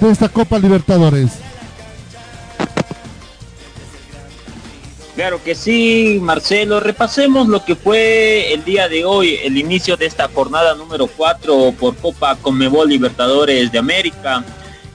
[0.00, 1.30] de esta Copa Libertadores.
[5.14, 6.80] Claro que sí, Marcelo.
[6.80, 11.74] Repasemos lo que fue el día de hoy, el inicio de esta jornada número 4
[11.78, 14.42] por Copa Conmebol Libertadores de América.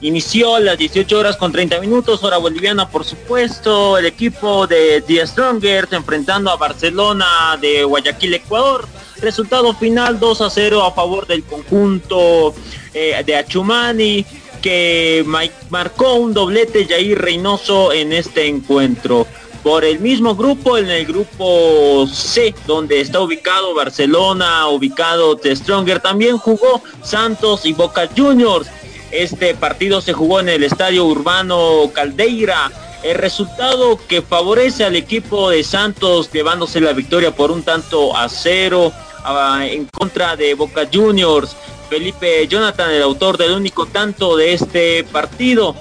[0.02, 5.02] Inició a las 18 horas con 30 minutos, hora boliviana por supuesto, el equipo de
[5.06, 8.86] The Strongers enfrentando a Barcelona de Guayaquil, Ecuador.
[9.22, 12.54] Resultado final 2 a 0 a favor del conjunto
[12.92, 14.24] eh, de Achumani
[14.60, 15.24] que
[15.70, 19.26] marcó un doblete Jair Reynoso en este encuentro.
[19.62, 26.00] Por el mismo grupo, en el grupo C, donde está ubicado Barcelona, ubicado The Stronger,
[26.00, 28.68] también jugó Santos y Boca Juniors.
[29.10, 32.70] Este partido se jugó en el Estadio Urbano Caldeira.
[33.02, 38.28] El resultado que favorece al equipo de Santos llevándose la victoria por un tanto a
[38.28, 38.92] cero
[39.62, 41.56] en contra de Boca Juniors.
[41.88, 45.74] Felipe Jonathan, el autor del único tanto de este partido.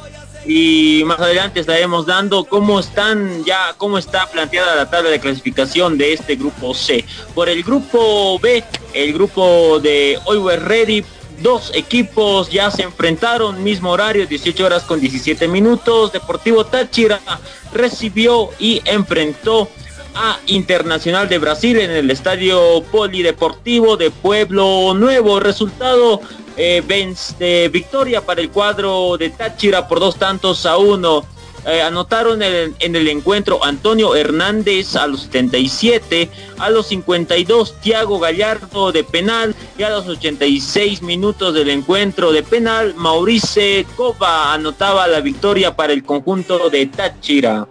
[0.46, 5.98] Y más adelante estaremos dando cómo están ya, cómo está planteada la tabla de clasificación
[5.98, 7.06] de este grupo C.
[7.36, 11.06] Por el grupo B, el grupo de Always Ready,
[11.42, 16.12] dos equipos ya se enfrentaron, mismo horario, 18 horas con 17 minutos.
[16.12, 17.20] Deportivo Táchira
[17.72, 19.70] recibió y enfrentó
[20.16, 25.40] a Internacional de Brasil en el Estadio Polideportivo de Pueblo Nuevo.
[25.40, 26.22] Resultado
[26.58, 31.26] eh, victoria para el cuadro de Táchira por dos tantos a uno.
[31.66, 38.92] Eh, anotaron en el encuentro Antonio Hernández a los 77, a los 52 Tiago Gallardo
[38.92, 45.20] de penal y a los 86 minutos del encuentro de penal Maurice Cova anotaba la
[45.20, 47.68] victoria para el conjunto de Táchira.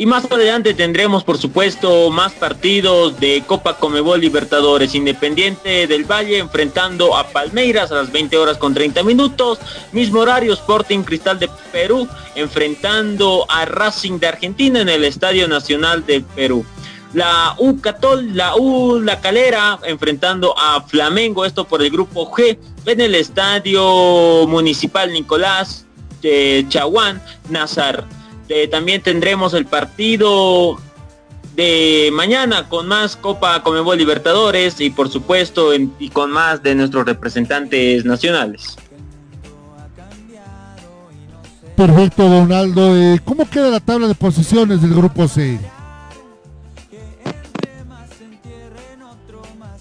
[0.00, 4.94] Y más adelante tendremos, por supuesto, más partidos de Copa Comebol Libertadores.
[4.94, 9.58] Independiente del Valle enfrentando a Palmeiras a las 20 horas con 30 minutos.
[9.90, 16.06] Mismo horario, Sporting Cristal de Perú enfrentando a Racing de Argentina en el Estadio Nacional
[16.06, 16.64] de Perú.
[17.12, 22.56] la U Catol, la U La Calera enfrentando a Flamengo, esto por el grupo G
[22.86, 25.86] en el estadio municipal Nicolás
[26.22, 28.06] de Chaguán, Nazar.
[28.48, 30.78] Eh, también tendremos el partido
[31.54, 37.04] de mañana con más Copa Comebol Libertadores y por supuesto y con más de nuestros
[37.04, 38.76] representantes nacionales.
[41.76, 42.96] Perfecto, Donaldo.
[42.96, 45.60] Eh, ¿Cómo queda la tabla de posiciones del grupo C?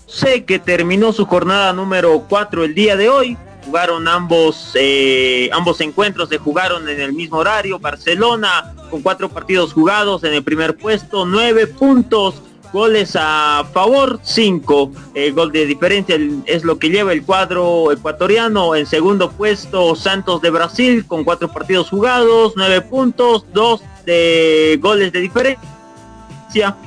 [0.05, 3.37] Sé que terminó su jornada número 4 el día de hoy.
[3.67, 7.77] Jugaron ambos, eh, ambos encuentros, se jugaron en el mismo horario.
[7.79, 12.35] Barcelona con cuatro partidos jugados en el primer puesto, nueve puntos,
[12.71, 14.93] goles a favor, cinco.
[15.13, 18.73] El gol de diferencia es lo que lleva el cuadro ecuatoriano.
[18.73, 25.11] En segundo puesto, Santos de Brasil con cuatro partidos jugados, nueve puntos, dos de goles
[25.11, 26.77] de diferencia.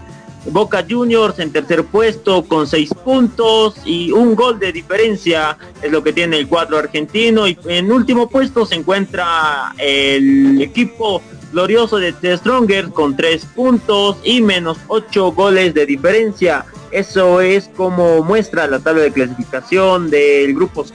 [0.47, 6.03] Boca Juniors en tercer puesto con seis puntos y un gol de diferencia es lo
[6.03, 12.13] que tiene el cuadro argentino y en último puesto se encuentra el equipo glorioso de
[12.13, 16.65] The Stronger con tres puntos y menos ocho goles de diferencia.
[16.91, 20.87] Eso es como muestra la tabla de clasificación del grupo.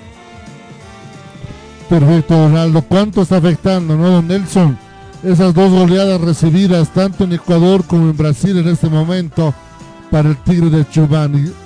[1.90, 2.82] Perfecto, Donaldo.
[2.82, 4.78] ¿Cuánto está afectando, no, Nelson?
[5.26, 9.54] Esas dos goleadas recibidas tanto en Ecuador como en Brasil en este momento
[10.12, 11.65] para el Tigre de Chubani.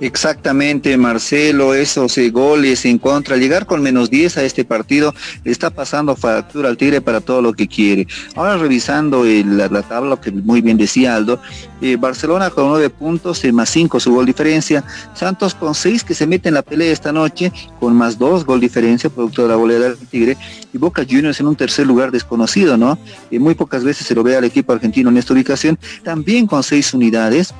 [0.00, 5.14] Exactamente, Marcelo, esos eh, goles en contra, llegar con menos 10 a este partido,
[5.44, 8.08] le está pasando factura al Tigre para todo lo que quiere.
[8.34, 11.40] Ahora revisando la, tabla, que muy bien decía Aldo,
[11.80, 16.14] eh, Barcelona con 9 puntos, eh, más 5 su gol diferencia, Santos con 6 que
[16.14, 19.54] se mete en la pelea esta noche, con más 2 gol diferencia, producto de la
[19.54, 20.36] goleada del Tigre,
[20.72, 22.98] y Boca Juniors en un tercer lugar desconocido, ¿no?
[23.30, 26.94] muy pocas veces se lo ve al equipo argentino en esta ubicación, también con 6
[26.94, 27.54] unidades,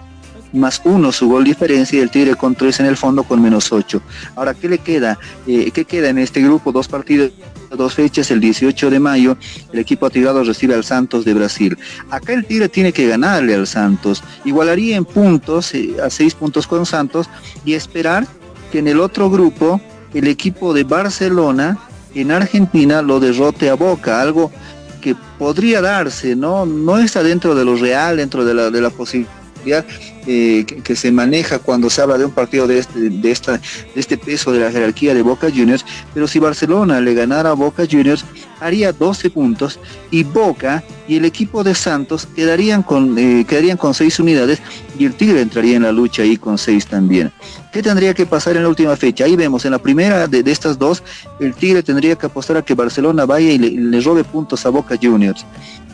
[0.55, 3.73] más uno su gol diferencia y el Tigre con tres en el fondo con menos
[3.73, 4.01] ocho.
[4.37, 5.19] Ahora, ¿qué le queda?
[5.47, 6.73] Eh, ¿Qué queda en este grupo?
[6.73, 7.33] Dos partidos
[7.77, 9.37] dos fechas, el 18 de mayo,
[9.73, 11.77] el equipo atigrado recibe al Santos de Brasil.
[12.11, 16.67] Acá el Tigre tiene que ganarle al Santos, igualaría en puntos, eh, a seis puntos
[16.67, 17.29] con Santos,
[17.65, 18.27] y esperar
[18.71, 19.81] que en el otro grupo
[20.13, 21.79] el equipo de Barcelona
[22.15, 24.53] en Argentina lo derrote a Boca, algo
[25.01, 26.65] que podría darse, ¿no?
[26.65, 29.85] No está dentro de lo real, dentro de la posibilidad
[30.27, 33.61] eh, que, se maneja cuando se habla de un partido de este, de, esta, de
[33.95, 37.85] este peso de la jerarquía de Boca Juniors, pero si Barcelona le ganara a Boca
[37.91, 38.25] Juniors,
[38.61, 39.79] haría 12 puntos
[40.11, 44.61] y Boca y el equipo de Santos quedarían con, eh, quedarían con 6 unidades
[44.99, 47.31] y el Tigre entraría en la lucha ahí con 6 también.
[47.73, 49.25] ¿Qué tendría que pasar en la última fecha?
[49.25, 51.03] Ahí vemos, en la primera de, estas dos,
[51.41, 54.97] el Tigre tendría que apostar a que Barcelona vaya y le robe puntos a Boca
[55.01, 55.45] Juniors.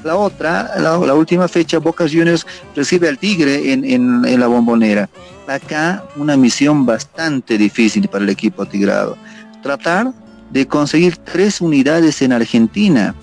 [0.05, 5.09] La otra, la, última fecha, Boca Juniors recibe al Tigre en, la bombonera.
[5.47, 9.17] Acá una misión bastante difícil para el equipo tigrado.
[9.63, 10.13] Tratar
[10.51, 13.15] de conseguir tres unidades en Argentina,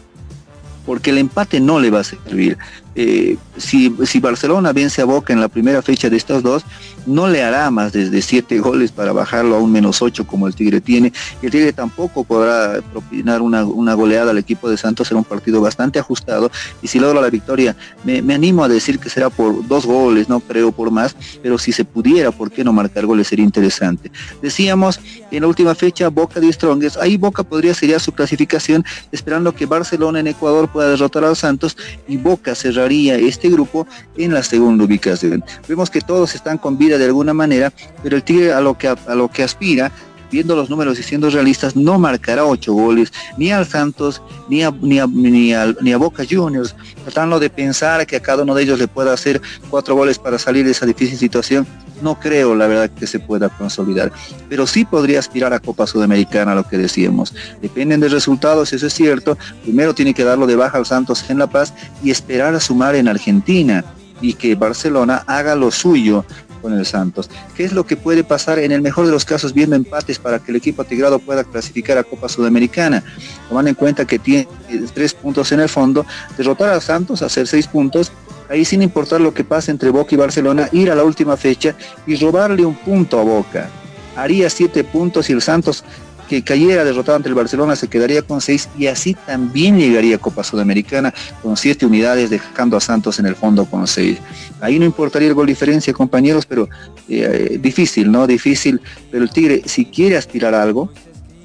[0.85, 2.58] porque el empate no le va a servir.
[3.00, 6.66] Eh, si, si, Barcelona vence a Boca en la primera fecha de estas dos,
[7.06, 10.56] no le hará más desde siete goles para bajarlo a un menos ocho como el
[10.56, 11.14] Tigre tiene.
[11.43, 16.00] El Tigre tampoco podrá propinar una, goleada al equipo de Santos, será un partido bastante
[16.00, 16.50] ajustado.
[16.82, 20.40] Y si logra la victoria, me, animo a decir que será por dos goles, no
[20.40, 23.27] creo por más, pero si se pudiera, ¿por qué no marcar goles?
[23.27, 24.11] Sería interesante.
[24.42, 29.53] Decíamos en la última fecha, Boca de Strongest, ahí Boca podría sería su clasificación, esperando
[29.53, 31.77] que Barcelona en Ecuador pueda derrotar a Santos
[32.08, 35.43] y Boca cerrar este grupo en la segunda ubicación.
[35.67, 37.72] Vemos que todos están con vida de alguna manera,
[38.03, 39.91] pero el Tigre a lo que, a, lo que aspira
[40.30, 44.72] viendo los números y siendo realistas, no marcará ocho goles ni al Santos ni a,
[44.82, 48.77] ni ni ni a Boca Juniors, tratando de pensar que a cada uno de ellos
[48.77, 51.66] le pueda hacer cuatro goles para salir de esa difícil situación
[52.01, 54.11] no creo la verdad que se pueda consolidar,
[54.50, 57.34] pero sí podría aspirar a Copa Sudamericana, lo que decíamos.
[57.61, 59.38] Dependen de resultados, eso es cierto.
[59.64, 62.95] Primero tiene que darlo de baja al Santos en La Paz y esperar a sumar
[62.95, 63.84] en Argentina
[64.22, 66.26] y que Barcelona haga lo suyo
[66.61, 67.30] con el Santos.
[67.56, 70.40] ¿Qué es lo que puede pasar en el mejor de los casos viendo empates para
[70.40, 73.03] que el equipo tigrado pueda clasificar a Copa Sudamericana?
[73.48, 74.48] Tomando en cuenta que tiene
[74.93, 76.06] tres puntos en el fondo,
[76.38, 78.11] derrotar a Santos, hacer seis puntos
[78.50, 81.76] ahí sin importar lo que pase entre Boca y Barcelona, ir a la última fecha
[82.06, 83.69] y robarle un punto a Boca.
[84.16, 85.84] Haría siete puntos y el Santos
[86.27, 90.19] que cayera derrotado ante el Barcelona se quedaría con seis y así también llegaría a
[90.19, 94.19] Copa Sudamericana con siete unidades dejando a Santos en el fondo con seis.
[94.59, 96.67] Ahí no importaría el gol diferencia compañeros, pero
[97.08, 98.27] eh, difícil, ¿no?
[98.27, 100.92] Difícil, pero el Tigre si quiere aspirar algo,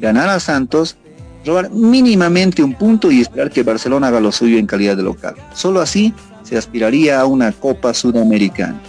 [0.01, 0.97] ganar a Santos,
[1.45, 5.35] robar mínimamente un punto y esperar que Barcelona haga lo suyo en calidad de local.
[5.55, 8.81] Solo así se aspiraría a una Copa Sudamericana.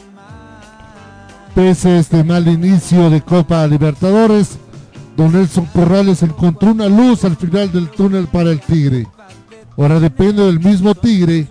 [1.56, 4.58] Pese a este mal inicio de Copa Libertadores,
[5.16, 9.08] Don Nelson Corrales encontró una luz al final del túnel para el Tigre.
[9.78, 11.48] Ahora depende del mismo Tigre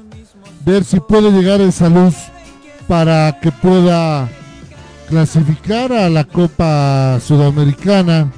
[0.64, 2.14] ver si puede llegar esa luz
[2.88, 4.28] para que pueda
[5.08, 8.32] clasificar a la Copa Sudamericana.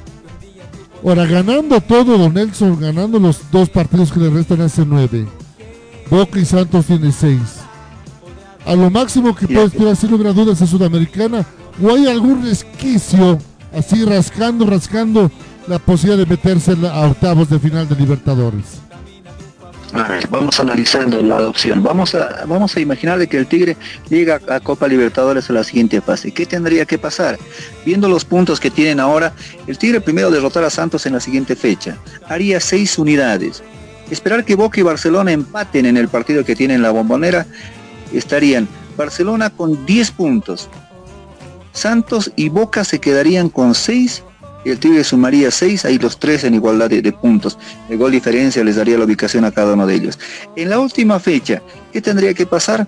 [1.02, 5.26] Ahora ganando todo, Don Nelson, ganando los dos partidos que le restan hace nueve.
[6.10, 7.60] Boca y Santos tiene seis.
[8.66, 11.44] A lo máximo que puede esperar sin lugar a dudas a Sudamericana,
[11.82, 13.38] o hay algún resquicio
[13.76, 15.30] así rascando, rascando
[15.66, 18.84] la posibilidad de meterse a octavos de final de Libertadores.
[19.94, 21.80] A ver, vamos analizando la adopción.
[21.80, 23.76] Vamos a, vamos a imaginar de que el Tigre
[24.10, 26.32] llega a Copa Libertadores a la siguiente fase.
[26.32, 27.38] ¿Qué tendría que pasar?
[27.86, 29.32] Viendo los puntos que tienen ahora,
[29.68, 31.96] el Tigre primero derrotar a Santos en la siguiente fecha.
[32.28, 33.62] Haría seis unidades.
[34.10, 37.46] Esperar que Boca y Barcelona empaten en el partido que tienen la bombonera.
[38.12, 40.68] Estarían Barcelona con 10 puntos,
[41.74, 44.22] Santos y Boca se quedarían con 6
[44.64, 47.58] y el Tigre sumaría 6, ahí los tres en igualdad de, puntos.
[47.90, 50.18] El gol diferencia les daría la ubicación a cada uno de ellos.
[50.56, 51.60] En la última fecha,
[51.92, 52.86] ¿qué tendría que pasar?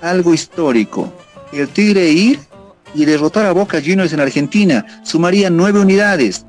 [0.00, 1.12] Algo histórico.
[1.52, 2.40] El Tigre ir
[2.92, 6.44] y derrotar a Boca Juniors en Argentina, sumaría 9 unidades.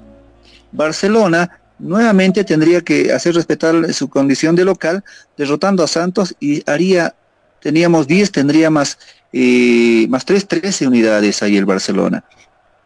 [0.72, 5.04] Barcelona nuevamente tendría que hacer respetar su condición de local,
[5.38, 7.16] derrotando a Santos y haría,
[7.62, 8.98] teníamos 10, tendría más
[10.10, 12.24] más 3, 13 unidades ahí el Barcelona.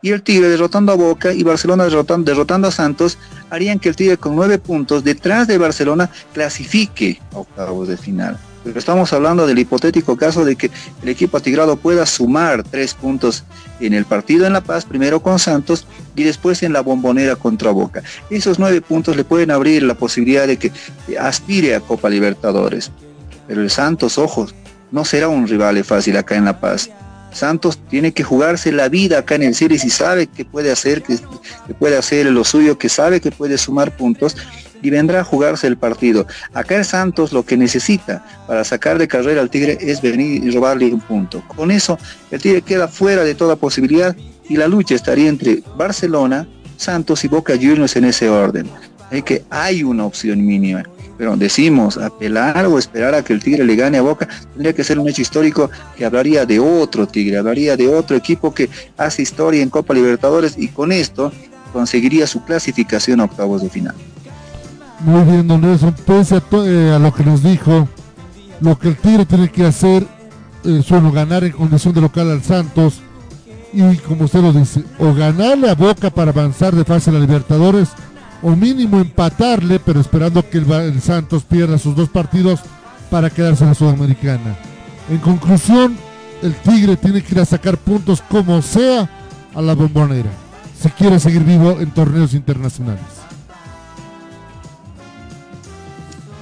[0.02, 3.18] Y el Tigre derrotando a Boca y Barcelona derrotando, derrotando a Santos
[3.50, 8.38] harían que el Tigre con 9 puntos detrás de Barcelona clasifique a octavos de final.
[8.66, 10.72] Pero estamos hablando del hipotético caso de que
[11.04, 13.44] el equipo atigrado pueda sumar 3 puntos
[13.80, 15.86] en el partido en La Paz, primero con Santos
[16.16, 18.02] y después en la bombonera contra Boca.
[18.32, 20.72] Esos 9 puntos le pueden abrir la posibilidad de que
[21.20, 22.92] aspire a Copa Libertadores.
[23.48, 24.56] Pero el Santos, ojos,
[24.92, 26.90] no será un rival fácil acá en La Paz.
[27.32, 31.04] Santos tiene que jugarse la vida acá en el Series y sabe que puede hacer,
[31.04, 31.20] que,
[31.78, 34.36] puede hacer lo suyo, que sabe que puede sumar puntos
[34.86, 36.28] y vendrá a jugarse el partido.
[36.54, 40.52] Acá el Santos lo que necesita para sacar de carrera al Tigre es venir y
[40.52, 41.44] robarle un punto.
[41.56, 41.98] Con eso
[42.30, 44.16] el Tigre queda fuera de toda posibilidad
[44.48, 46.48] y la lucha estaría entre Barcelona,
[46.78, 48.70] Santos y Boca Juniors en ese orden.
[49.10, 50.84] Es que hay una opción mínima
[51.18, 54.84] pero decimos apelar o esperar a que el Tigre le gane a Boca, tendría que
[54.84, 59.22] ser un hecho histórico que hablaría de otro Tigre, hablaría de otro equipo que hace
[59.22, 61.32] historia en Copa Libertadores y con esto
[61.72, 63.96] conseguiría su clasificación a octavos de final.
[65.02, 67.88] Muy bien, don Nelson, pese a, eh, a lo que nos dijo,
[68.62, 70.08] lo que el Tigre tiene que hacer
[70.64, 73.02] es uno, ganar en condición de local al Santos
[73.76, 77.20] y como usted lo dice, o ganarle a Boca para avanzar de fase a la
[77.20, 77.90] Libertadores
[78.42, 82.62] o mínimo empatarle, pero esperando que el, Santos pierda sus dos partidos
[83.10, 84.56] para quedarse en la Sudamericana.
[85.10, 85.98] En conclusión,
[86.42, 89.10] el Tigre tiene que ir a sacar puntos como sea
[89.54, 90.32] a la bombonera,
[90.80, 93.25] si quiere seguir vivo en torneos internacionales.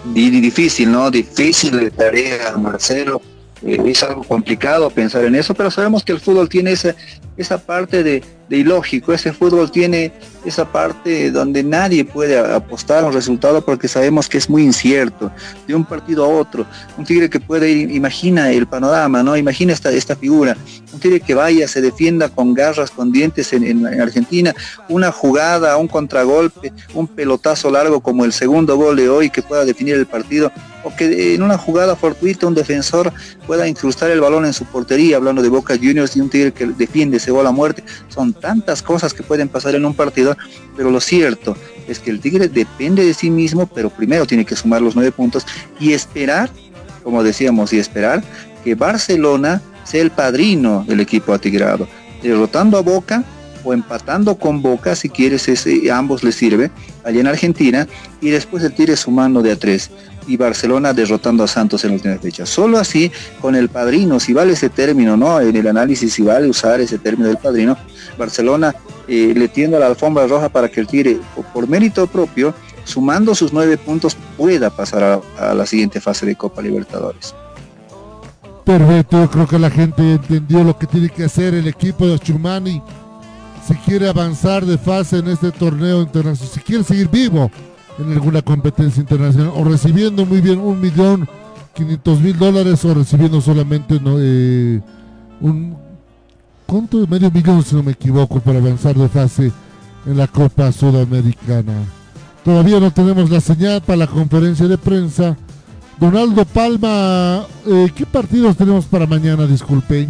[0.06, 1.10] Difícil, ¿no?
[1.10, 3.22] Difícil de tarea, Marcelo.
[3.66, 6.96] Eh, es algo complicado pensar en eso, pero sabemos que el fútbol tiene esa,
[7.38, 9.14] esa parte de, ilógico.
[9.14, 10.12] Ese fútbol tiene
[10.46, 15.32] esa parte donde nadie puede apostar a un resultado porque sabemos que es muy incierto,
[15.66, 16.66] de un partido a otro.
[16.98, 19.36] Un tigre que puede ir, imagina el panorama, ¿no?
[19.36, 20.56] Imagina esta, esta figura.
[20.94, 24.54] Un tigre que vaya, se defienda con garras, con dientes en, en Argentina,
[24.90, 29.66] una jugada, un contragolpe, un pelotazo largo como el segundo gol de hoy que pueda
[29.66, 30.52] definir el partido
[30.84, 33.12] o que en una jugada fortuita un defensor
[33.48, 36.66] pueda incrustar el balón en su portería, hablando de Boca Juniors y un tigre que
[36.68, 37.84] defiende ese gol a muerte.
[38.10, 40.36] Son tantas cosas que pueden pasar en un partido,
[40.76, 41.56] pero lo cierto
[41.88, 45.12] es que el tigre depende de sí mismo, pero primero tiene que sumar los nueve
[45.12, 45.46] puntos
[45.80, 46.50] y esperar,
[47.04, 48.24] como decíamos, y esperar
[48.64, 51.88] que Barcelona sea el padrino del equipo atigrado,
[52.22, 53.24] derrotando a Boca
[53.64, 56.70] o empatando con Boca, si quieres, ese, ambos les sirve,
[57.04, 57.88] allá en Argentina,
[58.22, 59.90] y después el Tigre sumando de a tres
[60.28, 62.46] y Barcelona derrotando a Santos en la última fecha.
[62.46, 63.12] Solo así,
[63.42, 65.40] con el padrino, si vale ese término, ¿no?
[65.40, 67.78] En el análisis, si vale usar ese término del padrino,
[68.18, 68.76] Barcelona
[69.08, 71.18] eh, le tiende a la alfombra roja para que el Tigre,
[71.54, 72.54] por mérito propio,
[72.84, 77.36] sumando sus nueve puntos, pueda pasar a, la siguiente fase de Copa Libertadores.
[78.66, 82.82] Perfecto, creo que la gente entendió lo que tiene que hacer el equipo de Chumani
[83.68, 87.50] si quiere avanzar de fase en este torneo internacional, si quiere seguir vivo
[88.00, 91.28] en alguna competencia internacional o recibiendo muy bien un millón
[91.74, 94.82] quinientos mil dólares o recibiendo solamente no, eh,
[95.42, 95.76] un
[96.66, 99.52] ¿cuánto medio millón si no me equivoco para avanzar de fase
[100.06, 101.74] en la Copa Sudamericana
[102.44, 105.38] todavía no tenemos la señal para la conferencia de prensa
[106.00, 109.46] Donaldo Palma, eh, ¿qué partidos tenemos para mañana?
[109.46, 110.10] Disculpe.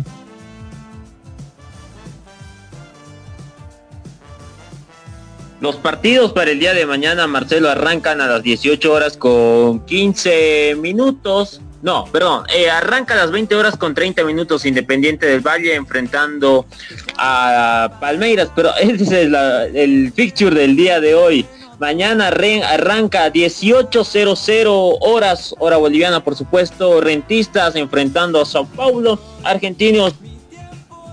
[5.63, 10.75] Los partidos para el día de mañana, Marcelo, arrancan a las 18 horas con 15
[10.77, 11.61] minutos.
[11.81, 16.65] No, perdón, eh, arranca a las 20 horas con 30 minutos Independiente del Valle enfrentando
[17.17, 21.45] a Palmeiras, pero ese es la- el fixture del día de hoy.
[21.79, 30.13] Mañana re- arranca 18.00 horas, hora boliviana por supuesto, Rentistas enfrentando a Sao Paulo, Argentinos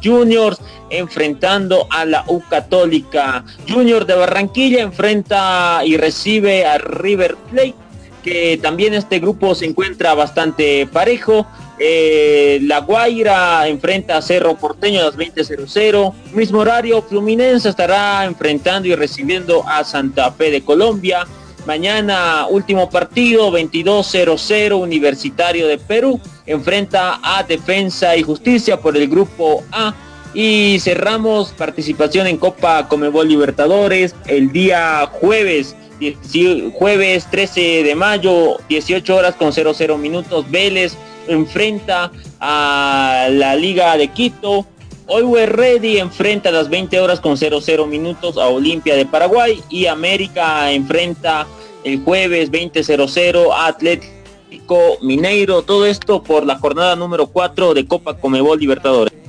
[0.03, 0.59] Juniors
[0.91, 3.45] enfrentando a la U Católica.
[3.69, 7.75] Junior de Barranquilla enfrenta y recibe a River Plate,
[8.23, 11.47] que también este grupo se encuentra bastante parejo.
[11.79, 16.13] Eh, la Guaira enfrenta a Cerro Porteño a las 20.00.
[16.35, 21.27] Mismo horario, Fluminense estará enfrentando y recibiendo a Santa Fe de Colombia.
[21.67, 26.21] Mañana, último partido, 22.00, Universitario de Perú.
[26.45, 29.95] Enfrenta a Defensa y Justicia por el grupo A.
[30.33, 35.77] Y cerramos participación en Copa Comebol Libertadores el día jueves.
[36.01, 40.51] 10 Jueves 13 de mayo, 18 horas con 00 minutos.
[40.51, 40.97] Vélez
[41.29, 42.11] enfrenta
[42.41, 44.67] a la Liga de Quito.
[45.09, 49.87] Always Ready enfrenta a las 20 horas con 00 minutos a Olimpia de Paraguay y
[49.87, 51.47] América enfrenta
[51.85, 55.63] el jueves 20.00 a Atlético Mineiro.
[55.63, 59.20] Todo esto por la jornada número 4 de Copa Comebol Libertadores.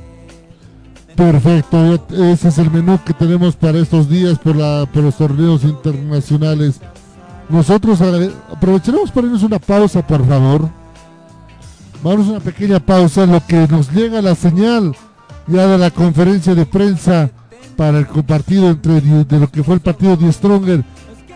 [1.22, 5.64] Perfecto, ese es el menú que tenemos para estos días por, la, por los torneos
[5.64, 6.82] internacionales.
[7.48, 8.01] Nosotros
[8.51, 10.67] aprovecharemos para irnos una pausa, por favor.
[12.03, 14.95] Vamos a una pequeña pausa, lo que nos llega la señal
[15.45, 17.30] ya de la conferencia de prensa
[17.77, 20.83] para el partido entre de lo que fue el partido de Stronger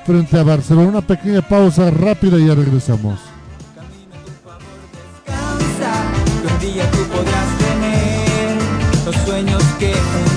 [0.04, 0.90] frente a Barcelona.
[0.90, 3.20] Una pequeña pausa rápida y ya regresamos.
[9.80, 10.35] Sueños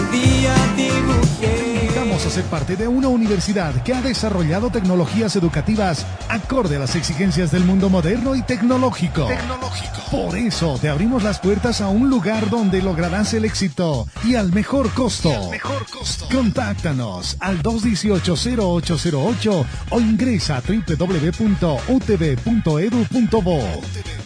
[2.45, 7.91] Parte de una universidad que ha desarrollado tecnologías educativas acorde a las exigencias del mundo
[7.91, 9.29] moderno y tecnológico.
[10.11, 14.53] Por eso te abrimos las puertas a un lugar donde lograrás el éxito y al
[14.53, 15.51] mejor costo.
[16.33, 21.79] Contáctanos al 218-0808 o ingresa a www.utv.edu.bo.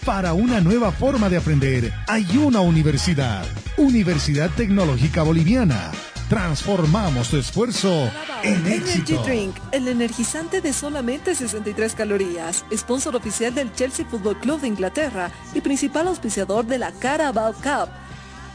[0.05, 3.44] Para una nueva forma de aprender, hay una universidad.
[3.76, 5.91] Universidad Tecnológica Boliviana.
[6.33, 8.11] Transformamos tu esfuerzo
[8.43, 9.23] en Energy éxito.
[9.23, 15.31] Drink, el energizante de solamente 63 calorías, sponsor oficial del Chelsea Football Club de Inglaterra
[15.52, 17.91] y principal auspiciador de la Carabao Cup,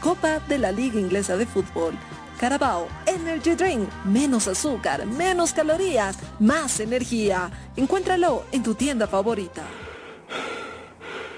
[0.00, 1.94] Copa de la Liga Inglesa de Fútbol.
[2.40, 7.48] Carabao Energy Drink, menos azúcar, menos calorías, más energía.
[7.76, 9.62] Encuéntralo en tu tienda favorita.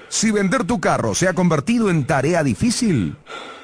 [0.09, 3.15] Si vender tu carro se ha convertido en tarea difícil,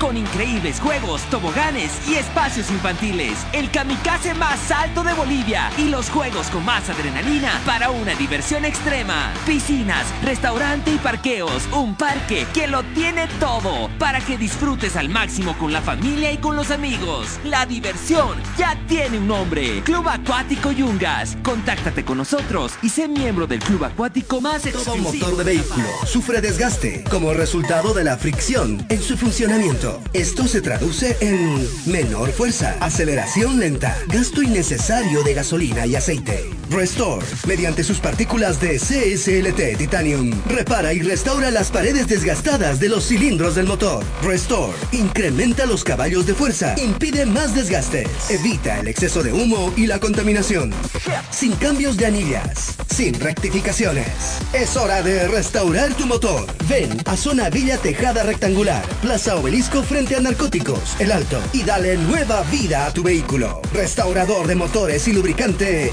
[0.00, 3.46] Con increíbles juegos, toboganes y espacios infantiles.
[3.52, 5.70] El kamikaze más alto de Bolivia.
[5.78, 9.32] Y los juegos con más adrenalina para una diversión extrema.
[9.46, 11.64] Piscinas, restaurante y parqueos.
[11.72, 13.88] Un parque que lo tiene todo.
[13.98, 17.38] Para que disfrutes al máximo con la familia y con los amigos.
[17.44, 19.82] La diversión ya tiene un nombre.
[19.84, 21.36] Club Acuático Yungas.
[21.42, 25.26] Contáctate con nosotros y sé miembro del club acuático más Todo exclusivo.
[25.26, 29.83] motor de vehículo sufre desgaste como resultado de la fricción en su funcionamiento.
[30.14, 36.50] Esto se traduce en menor fuerza, aceleración lenta, gasto innecesario de gasolina y aceite.
[36.70, 43.06] Restore, mediante sus partículas de CSLT Titanium, repara y restaura las paredes desgastadas de los
[43.06, 44.04] cilindros del motor.
[44.22, 49.86] Restore, incrementa los caballos de fuerza, impide más desgastes, evita el exceso de humo y
[49.86, 50.72] la contaminación.
[51.30, 54.06] Sin cambios de anillas, sin rectificaciones.
[54.52, 56.46] Es hora de restaurar tu motor.
[56.68, 61.96] Ven a Zona Villa Tejada Rectangular, Plaza Obelisco frente a Narcóticos, El Alto, y dale
[61.96, 63.60] nueva vida a tu vehículo.
[63.72, 65.92] Restaurador de motores y lubricante.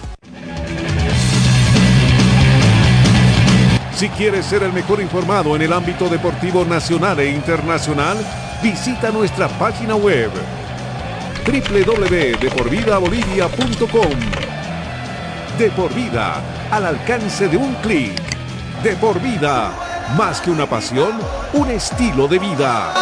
[4.01, 8.17] Si quieres ser el mejor informado en el ámbito deportivo nacional e internacional,
[8.63, 10.31] visita nuestra página web
[11.45, 14.19] www.deporvidabolivia.com.
[15.59, 18.19] De por vida, al alcance de un clic.
[18.81, 19.71] De por vida,
[20.17, 21.19] más que una pasión,
[21.53, 22.95] un estilo de vida.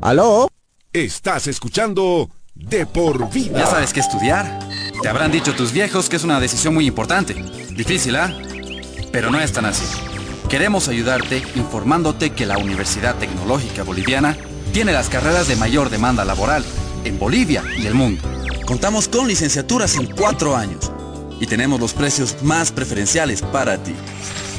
[0.00, 0.48] ¿Aló?
[0.92, 2.28] Estás escuchando
[2.62, 3.58] De por vida.
[3.58, 4.58] Ya sabes qué estudiar.
[5.02, 7.34] Te habrán dicho tus viejos que es una decisión muy importante.
[7.74, 8.32] Difícil, ¿ah?
[9.10, 9.84] Pero no es tan así.
[10.48, 14.36] Queremos ayudarte informándote que la Universidad Tecnológica Boliviana
[14.72, 16.64] tiene las carreras de mayor demanda laboral
[17.04, 18.22] en Bolivia y el mundo.
[18.64, 20.90] Contamos con licenciaturas en cuatro años
[21.40, 23.94] y tenemos los precios más preferenciales para ti.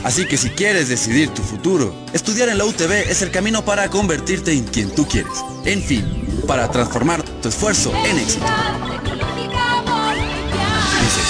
[0.04, 3.90] Así que si quieres decidir tu futuro, estudiar en la UTB es el camino para
[3.90, 5.34] convertirte en quien tú quieres.
[5.66, 6.06] En fin,
[6.46, 8.46] para transformar tu esfuerzo en éxito.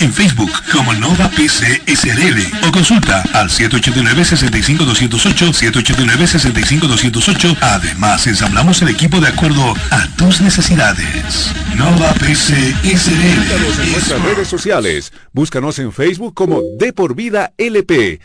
[0.00, 7.56] en Facebook como Nova PC SRL o consulta al 789-65208, 789-65208.
[7.60, 11.50] Además, ensamblamos el equipo de acuerdo a tus necesidades.
[11.76, 13.90] Nova PC Búscanos en SRL.
[13.90, 15.12] nuestras redes sociales.
[15.32, 18.20] Búscanos en Facebook como De por Vida LP.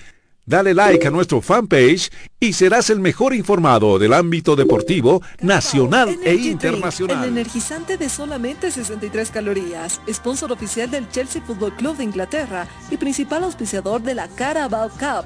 [0.50, 6.32] Dale like a nuestro fanpage y serás el mejor informado del ámbito deportivo nacional e
[6.32, 7.24] Energy Drink, internacional.
[7.24, 12.98] El energizante de solamente 63 calorías, sponsor oficial del Chelsea Football Club de Inglaterra y
[12.98, 15.26] principal auspiciador de la Carabao Cup,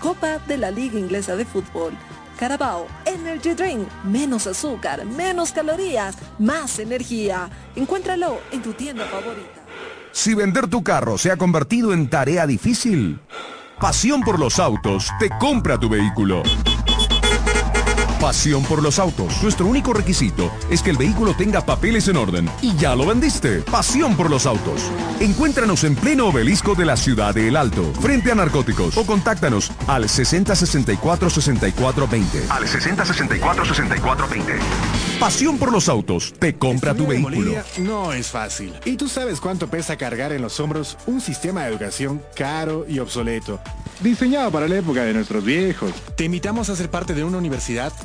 [0.00, 1.92] Copa de la Liga Inglesa de Fútbol.
[2.36, 7.48] Carabao Energy Drink, menos azúcar, menos calorías, más energía.
[7.76, 9.62] Encuéntralo en tu tienda favorita.
[10.10, 13.20] Si vender tu carro se ha convertido en tarea difícil,
[13.80, 16.42] Pasión por los autos te compra tu vehículo.
[18.20, 19.40] Pasión por los autos.
[19.44, 22.50] Nuestro único requisito es que el vehículo tenga papeles en orden.
[22.62, 23.60] Y ya lo vendiste.
[23.60, 24.90] Pasión por los autos.
[25.20, 28.96] Encuéntranos en pleno obelisco de la ciudad de El Alto, frente a narcóticos.
[28.96, 32.46] O contáctanos al 6064 6420.
[32.50, 34.58] Al 6064 6420.
[35.20, 37.36] Pasión por los autos te compra tu vehículo.
[37.36, 38.72] Bolivia no es fácil.
[38.84, 42.98] ¿Y tú sabes cuánto pesa cargar en los hombros un sistema de educación caro y
[42.98, 43.60] obsoleto?
[44.00, 45.92] Diseñado para la época de nuestros viejos.
[46.14, 47.92] Te invitamos a ser parte de una universidad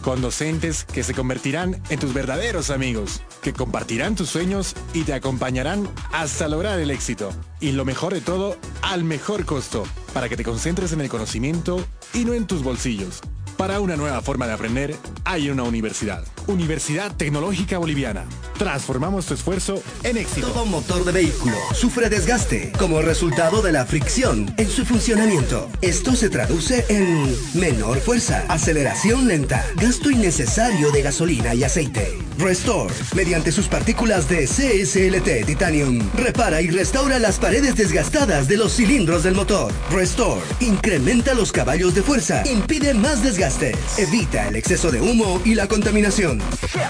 [0.00, 5.14] con docentes que se convertirán en tus verdaderos amigos, que compartirán tus sueños y te
[5.14, 7.30] acompañarán hasta lograr el éxito.
[7.60, 11.84] Y lo mejor de todo, al mejor costo, para que te concentres en el conocimiento
[12.14, 13.20] y no en tus bolsillos.
[13.56, 16.24] Para una nueva forma de aprender, hay una universidad.
[16.46, 18.24] Universidad Tecnológica Boliviana.
[18.58, 20.48] Transformamos tu esfuerzo en éxito.
[20.48, 25.68] Todo motor de vehículo sufre desgaste como resultado de la fricción en su funcionamiento.
[25.80, 32.18] Esto se traduce en menor fuerza, aceleración lenta, gasto innecesario de gasolina y aceite.
[32.38, 38.74] Restore, mediante sus partículas de CSLT Titanium, repara y restaura las paredes desgastadas de los
[38.76, 39.72] cilindros del motor.
[39.90, 45.54] Restore, incrementa los caballos de fuerza, impide más desgastes, evita el exceso de humo y
[45.54, 46.29] la contaminación.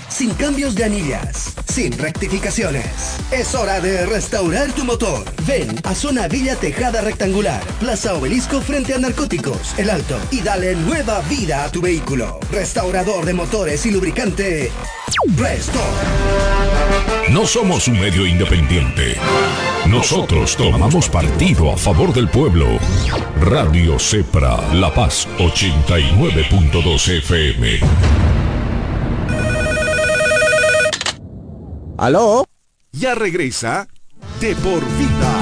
[0.09, 3.17] Sin cambios de anillas, sin rectificaciones.
[3.31, 5.25] Es hora de restaurar tu motor.
[5.47, 10.75] Ven a Zona Villa Tejada Rectangular, Plaza Obelisco frente a Narcóticos, El Alto, y dale
[10.75, 12.41] nueva vida a tu vehículo.
[12.51, 14.71] Restaurador de motores y lubricante.
[15.37, 15.85] Restore.
[17.31, 19.15] No somos un medio independiente.
[19.87, 22.67] Nosotros tomamos partido a favor del pueblo.
[23.41, 28.40] Radio Cepra, La Paz 89.2 FM.
[32.01, 32.47] ¿Aló?
[32.93, 33.87] Ya regresa
[34.41, 35.40] de por vida.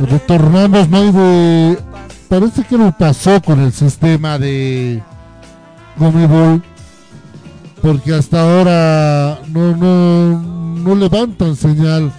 [0.00, 1.12] Retornamos, ¿no?
[1.12, 1.78] De-
[2.28, 5.02] Parece que lo pasó con el sistema de
[5.96, 6.62] Gomebol.
[7.80, 12.12] Porque hasta ahora no, no, no levantan señal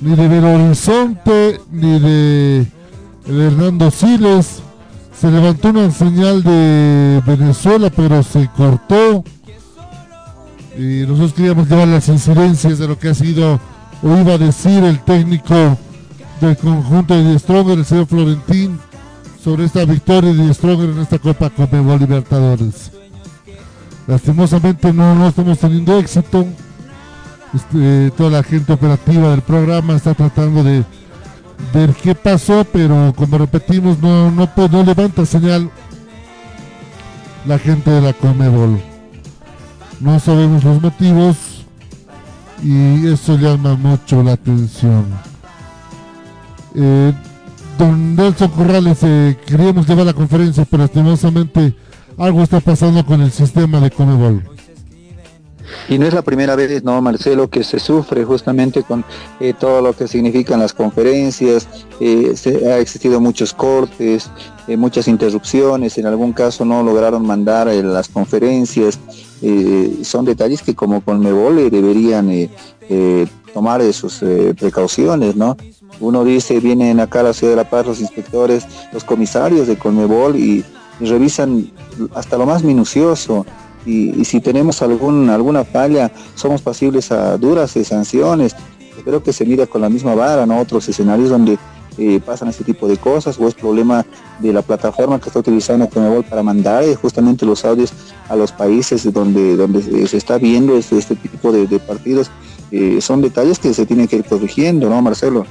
[0.00, 2.66] ni de Belo Horizonte ni de
[3.28, 4.62] Hernando Siles.
[5.20, 9.24] Se levantó una señal de Venezuela, pero se cortó.
[10.78, 13.60] Y nosotros queríamos llevar las incidencias de lo que ha sido
[14.02, 15.76] o iba a decir el técnico
[16.40, 18.78] del conjunto de Stronger, el señor Florentín,
[19.42, 22.90] sobre esta victoria de Stronger en esta Copa Conmebol Libertadores.
[24.06, 26.46] Lastimosamente no, no estamos teniendo éxito.
[27.54, 30.84] Este, toda la gente operativa del programa está tratando de
[31.72, 35.70] ver qué pasó, pero como repetimos, no, no, no levanta señal
[37.46, 38.80] la gente de la Comebol.
[40.00, 41.36] No sabemos los motivos
[42.62, 45.04] y eso llama mucho la atención.
[46.74, 47.12] Eh,
[47.78, 51.74] don Nelson Corrales, eh, queríamos llevar la conferencia, pero lastimosamente
[52.18, 54.42] algo está pasando con el sistema de Comebol.
[55.88, 59.04] Y no es la primera vez, ¿no, Marcelo, que se sufre justamente con
[59.40, 61.68] eh, todo lo que significan las conferencias,
[62.00, 64.30] eh, se, ha existido muchos cortes,
[64.66, 68.98] muchas interrupciones, en algún caso no lograron mandar las conferencias,
[70.02, 72.30] son detalles que como Conmebol eh, deberían
[72.88, 75.56] eh, tomar sus eh, precauciones, ¿no?
[76.00, 79.76] Uno dice, vienen acá a la ciudad de La Paz los inspectores, los comisarios de
[79.76, 80.64] Conmebol y,
[81.00, 81.72] revisan
[82.14, 83.44] hasta lo más minucioso,
[83.84, 88.54] y, si tenemos algún, alguna falla, somos pasibles a duras eh, sanciones.
[88.96, 90.58] Espero que se mira con la misma vara, ¿no?
[90.60, 91.58] Otros escenarios donde
[91.98, 94.06] eh, pasan este tipo de cosas, o es problema
[94.38, 97.92] de la plataforma que está utilizando Conmebol para mandar eh, justamente los audios
[98.28, 102.30] a los países donde, donde se- está viendo este, este tipo de partidos.
[103.00, 105.46] Son detalles que se tienen que ir corrigiendo, ¿no, Marcelo?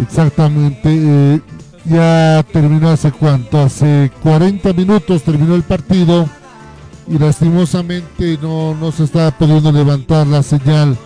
[0.00, 0.80] Exactamente.
[0.86, 1.40] eh,
[1.84, 6.28] ya terminó hace cuánto, hace 40 minutos terminó el partido
[7.08, 10.96] y lastimosamente no, no se está pudiendo levantar la señal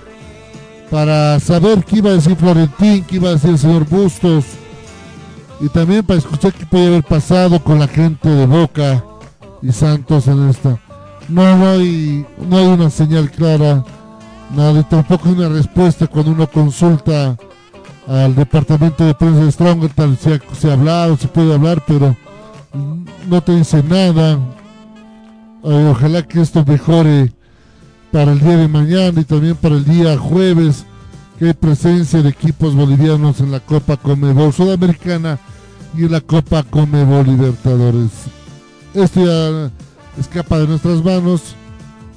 [0.91, 4.45] para saber qué iba a decir Florentín, qué iba a decir el señor Bustos
[5.61, 9.03] y también para escuchar qué podía haber pasado con la gente de Boca
[9.63, 10.79] y Santos en esta.
[11.29, 13.83] No hay, no hay una señal clara,
[14.55, 17.37] nada, tampoco hay una respuesta cuando uno consulta
[18.07, 21.83] al departamento de prensa de Stronger, tal si ha, se ha hablado, se puede hablar,
[21.87, 22.17] pero
[23.29, 24.39] no te dice nada.
[25.63, 27.33] Ojalá que esto mejore
[28.13, 30.87] para el día de mañana y también para el día jueves,
[31.39, 35.39] que hay presencia de equipos bolivianos en la Copa Comebol Sudamericana
[35.97, 38.11] y en la Copa Comebol Libertadores.
[38.95, 39.71] Esto ya
[40.19, 41.57] escapa de nuestras manos.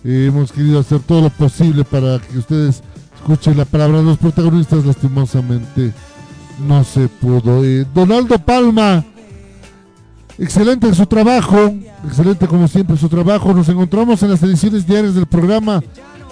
[0.03, 2.81] Hemos querido hacer todo lo posible para que ustedes
[3.15, 4.85] escuchen la palabra de los protagonistas.
[4.85, 5.93] Lastimosamente
[6.65, 7.63] no se pudo.
[7.63, 9.03] Eh, Donaldo Palma,
[10.37, 11.73] excelente en su trabajo,
[12.05, 13.53] excelente como siempre su trabajo.
[13.53, 15.81] Nos encontramos en las ediciones diarias del programa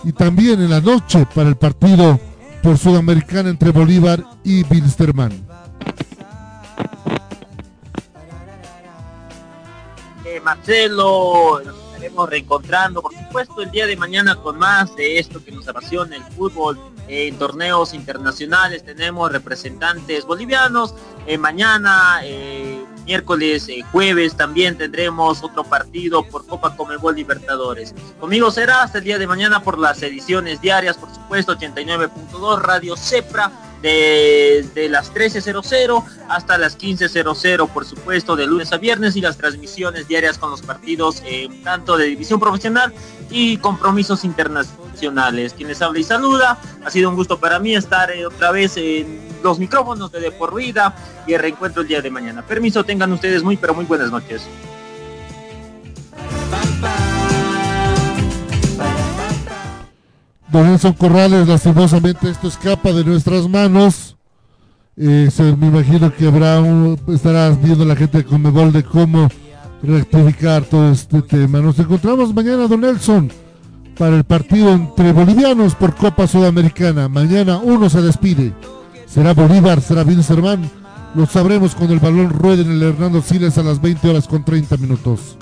[0.03, 2.19] y también en la noche para el partido
[2.63, 5.31] por Sudamericana entre Bolívar y Bilsterman.
[10.25, 11.61] Eh, Marcelo,
[11.97, 16.15] estaremos reencontrando, por supuesto, el día de mañana con más de esto que nos apasiona
[16.15, 16.79] el fútbol.
[17.07, 20.93] En torneos internacionales tenemos representantes bolivianos.
[21.25, 27.95] Eh, mañana, eh, miércoles, eh, jueves también tendremos otro partido por Copa Comebol Libertadores.
[28.19, 32.95] Conmigo será hasta el día de mañana por las ediciones diarias, por supuesto, 89.2 Radio
[32.95, 39.37] Cepra desde las 13.00 hasta las 15.00, por supuesto, de lunes a viernes y las
[39.37, 42.93] transmisiones diarias con los partidos eh, tanto de división profesional
[43.29, 45.53] y compromisos internacionales.
[45.53, 49.27] Quienes habla y saluda, ha sido un gusto para mí estar eh, otra vez en
[49.43, 50.33] los micrófonos de De
[51.27, 52.41] y el reencuentro el día de mañana.
[52.41, 54.47] Permiso, tengan ustedes muy, pero muy buenas noches.
[60.51, 64.15] Don Nelson Corrales, lastimosamente esto escapa de nuestras manos.
[64.95, 69.27] Eh, me imagino que habrá un, estará viendo la gente de Comebol de cómo
[69.83, 71.59] rectificar todo este tema.
[71.59, 73.29] Nos encontramos mañana, don Nelson,
[73.97, 77.09] para el partido entre bolivianos por Copa Sudamericana.
[77.09, 78.53] Mañana uno se despide.
[79.05, 79.81] ¿Será Bolívar?
[79.81, 80.69] ¿Será Winserman?
[81.13, 84.45] Lo sabremos cuando el balón ruede en el Hernando Siles a las 20 horas con
[84.45, 85.37] 30 minutos.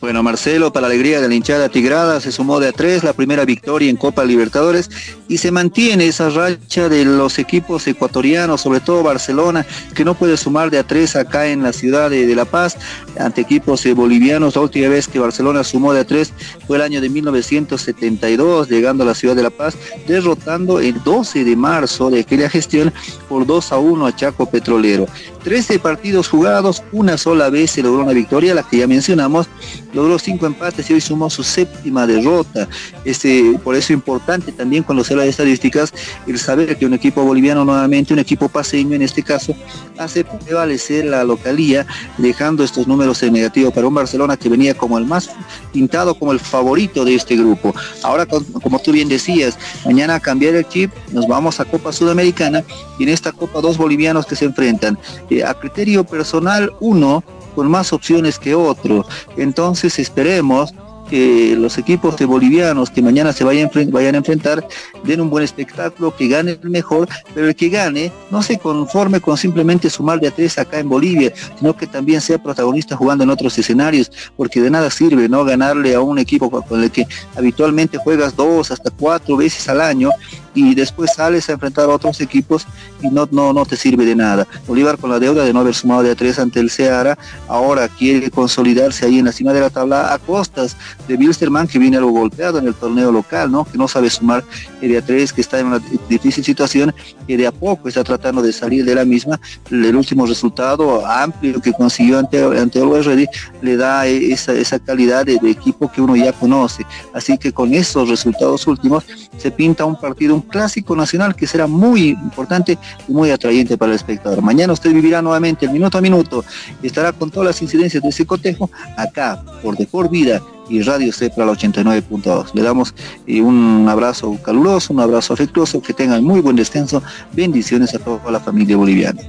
[0.00, 3.14] Bueno, Marcelo, para la alegría de la hinchada tigrada, se sumó de a tres la
[3.14, 4.88] primera victoria en Copa Libertadores
[5.26, 10.36] y se mantiene esa racha de los equipos ecuatorianos, sobre todo Barcelona, que no puede
[10.36, 12.76] sumar de a tres acá en la ciudad de, La Paz
[13.18, 14.54] ante equipos eh, bolivianos.
[14.54, 16.32] La última vez que Barcelona sumó de a tres
[16.68, 21.42] fue el año de 1972, llegando a la ciudad de La Paz, derrotando el 12
[21.42, 22.92] de marzo de aquella gestión
[23.28, 25.06] por 2 a 1 a Chaco Petrolero.
[25.42, 29.48] 13 partidos jugados, una sola vez se logró una victoria, la que ya mencionamos,
[29.92, 32.68] logró cinco empates y hoy sumó su séptima derrota.
[33.04, 35.92] Este, por eso es importante también conocer las estadísticas,
[36.26, 39.54] el saber que un equipo boliviano nuevamente, un equipo paseño en este caso,
[39.98, 41.86] hace prevalecer la localía,
[42.18, 45.30] dejando estos números en negativo para un Barcelona que venía como el más
[45.72, 47.74] pintado, como el favorito de este grupo.
[48.02, 52.62] Ahora, como tú bien decías, mañana cambiar el chip, nos vamos a Copa Sudamericana
[52.98, 54.98] y en esta Copa dos bolivianos que se enfrentan.
[55.30, 57.22] Eh, a criterio personal, uno
[57.58, 59.04] con más opciones que otro.
[59.36, 60.72] Entonces esperemos
[61.10, 64.64] que los equipos de bolivianos que mañana se vayan, vayan a enfrentar
[65.02, 69.20] den un buen espectáculo, que gane el mejor, pero el que gane no se conforme
[69.20, 73.30] con simplemente sumar de a acá en Bolivia, sino que también sea protagonista jugando en
[73.30, 77.98] otros escenarios, porque de nada sirve no ganarle a un equipo con el que habitualmente
[77.98, 80.10] juegas dos hasta cuatro veces al año
[80.58, 82.66] y después sales a enfrentar a otros equipos
[83.00, 84.46] y no, no, no te sirve de nada.
[84.66, 87.88] Bolívar con la deuda de no haber sumado de a tres ante el Ceara, ahora
[87.88, 91.96] quiere consolidarse ahí en la cima de la tabla a costas de Wilstermann que viene
[91.96, 93.64] algo golpeado en el torneo local, ¿no?
[93.64, 94.44] que no sabe sumar
[94.80, 96.94] de a tres, que está en una difícil situación,
[97.26, 99.40] que de a poco está tratando de salir de la misma.
[99.70, 103.26] El último resultado amplio que consiguió ante, ante Always Ready
[103.62, 106.84] le da esa, esa calidad de, de equipo que uno ya conoce.
[107.14, 109.04] Así que con esos resultados últimos
[109.36, 113.92] se pinta un partido, un clásico nacional que será muy importante y muy atrayente para
[113.92, 114.42] el espectador.
[114.42, 116.44] Mañana usted vivirá nuevamente el minuto a minuto
[116.82, 120.82] y estará con todas las incidencias de ese cotejo acá por De Por Vida y
[120.82, 122.52] Radio Cepra la 89.2.
[122.52, 122.94] Le damos
[123.26, 127.02] eh, un abrazo caluroso, un abrazo afectuoso, que tengan muy buen descanso.
[127.32, 129.20] Bendiciones a toda la familia boliviana.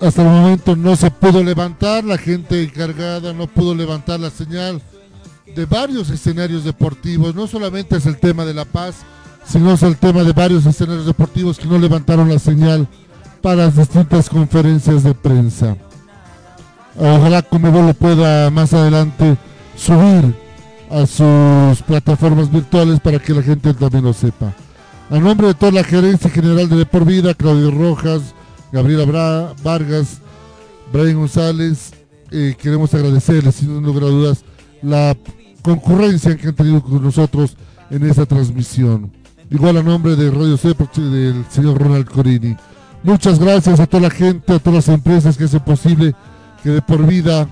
[0.00, 4.80] Hasta el momento no se pudo levantar, la gente encargada no pudo levantar la señal
[5.54, 8.96] de varios escenarios deportivos, no solamente es el tema de La Paz,
[9.44, 12.86] sino es el tema de varios escenarios deportivos que no levantaron la señal
[13.42, 15.76] para las distintas conferencias de prensa.
[16.96, 19.36] Ojalá Comebol lo pueda más adelante
[19.76, 20.34] subir
[20.90, 24.52] a sus plataformas virtuales para que la gente también lo sepa.
[25.10, 28.34] A nombre de toda la gerencia general de Por Vida, Claudio Rojas,
[28.72, 30.18] Gabriela Vargas,
[30.92, 31.92] Brian González,
[32.30, 34.44] eh, queremos agradecerles, sin lugar a dudas,
[34.82, 35.16] la
[35.62, 37.56] concurrencia que han tenido con nosotros
[37.90, 39.10] en esta transmisión.
[39.50, 42.56] Igual a nombre de Radio C, del señor Ronald Corini.
[43.02, 46.14] Muchas gracias a toda la gente, a todas las empresas que hacen posible
[46.62, 47.48] que de por vida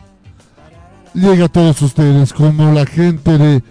[1.15, 3.63] llegue a todos ustedes, como la gente de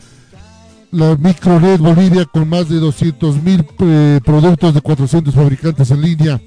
[0.91, 6.41] la Micronet Bolivia con más de 200 mil eh, productos de 400 fabricantes en línea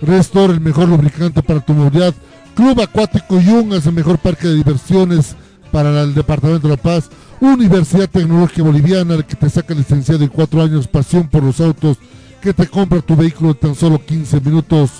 [0.00, 2.14] Restor, el mejor lubricante para tu movilidad.
[2.54, 5.36] Club Acuático Yungas, el mejor parque de diversiones
[5.72, 7.10] para el Departamento de La Paz.
[7.40, 11.98] Universidad Tecnológica Boliviana, que te saca licenciado en cuatro años, pasión por los autos,
[12.40, 14.90] que te compra tu vehículo en tan solo 15 minutos.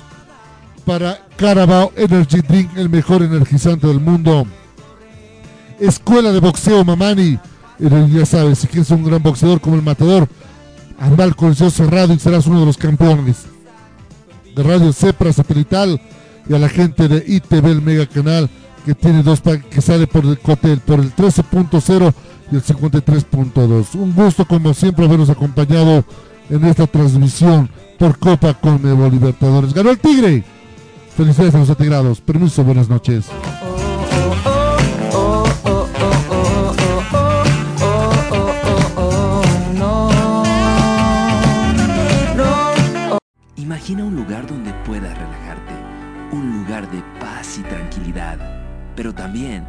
[0.85, 4.47] Para Carabao Energy Drink, el mejor energizante del mundo.
[5.81, 7.39] Escuela de Boxeo Mamani,
[7.79, 10.29] ya sabes, si quieres un gran boxeador como el Matador,
[11.01, 13.54] anda al coliseo cerrado y serás uno de los campeones
[14.55, 16.01] de Radio Cepra Satelital
[16.49, 18.49] y a la gente de ITV, el Mega Canal,
[18.85, 22.13] que tiene dos que sale por el hotel, por el 13.0
[22.53, 23.95] y el 53.2.
[23.95, 26.05] Un gusto, como siempre, habernos acompañado
[26.51, 29.73] en esta transmisión por Copa Conmebol Libertadores.
[29.73, 30.45] Ganó el Tigre.
[31.17, 32.21] Felicidades a los atigrados.
[32.21, 33.27] Permiso, buenas noches.
[43.85, 45.75] Imagina un lugar donde puedas relajarte,
[46.33, 48.39] un lugar de paz y tranquilidad,
[48.97, 49.69] pero también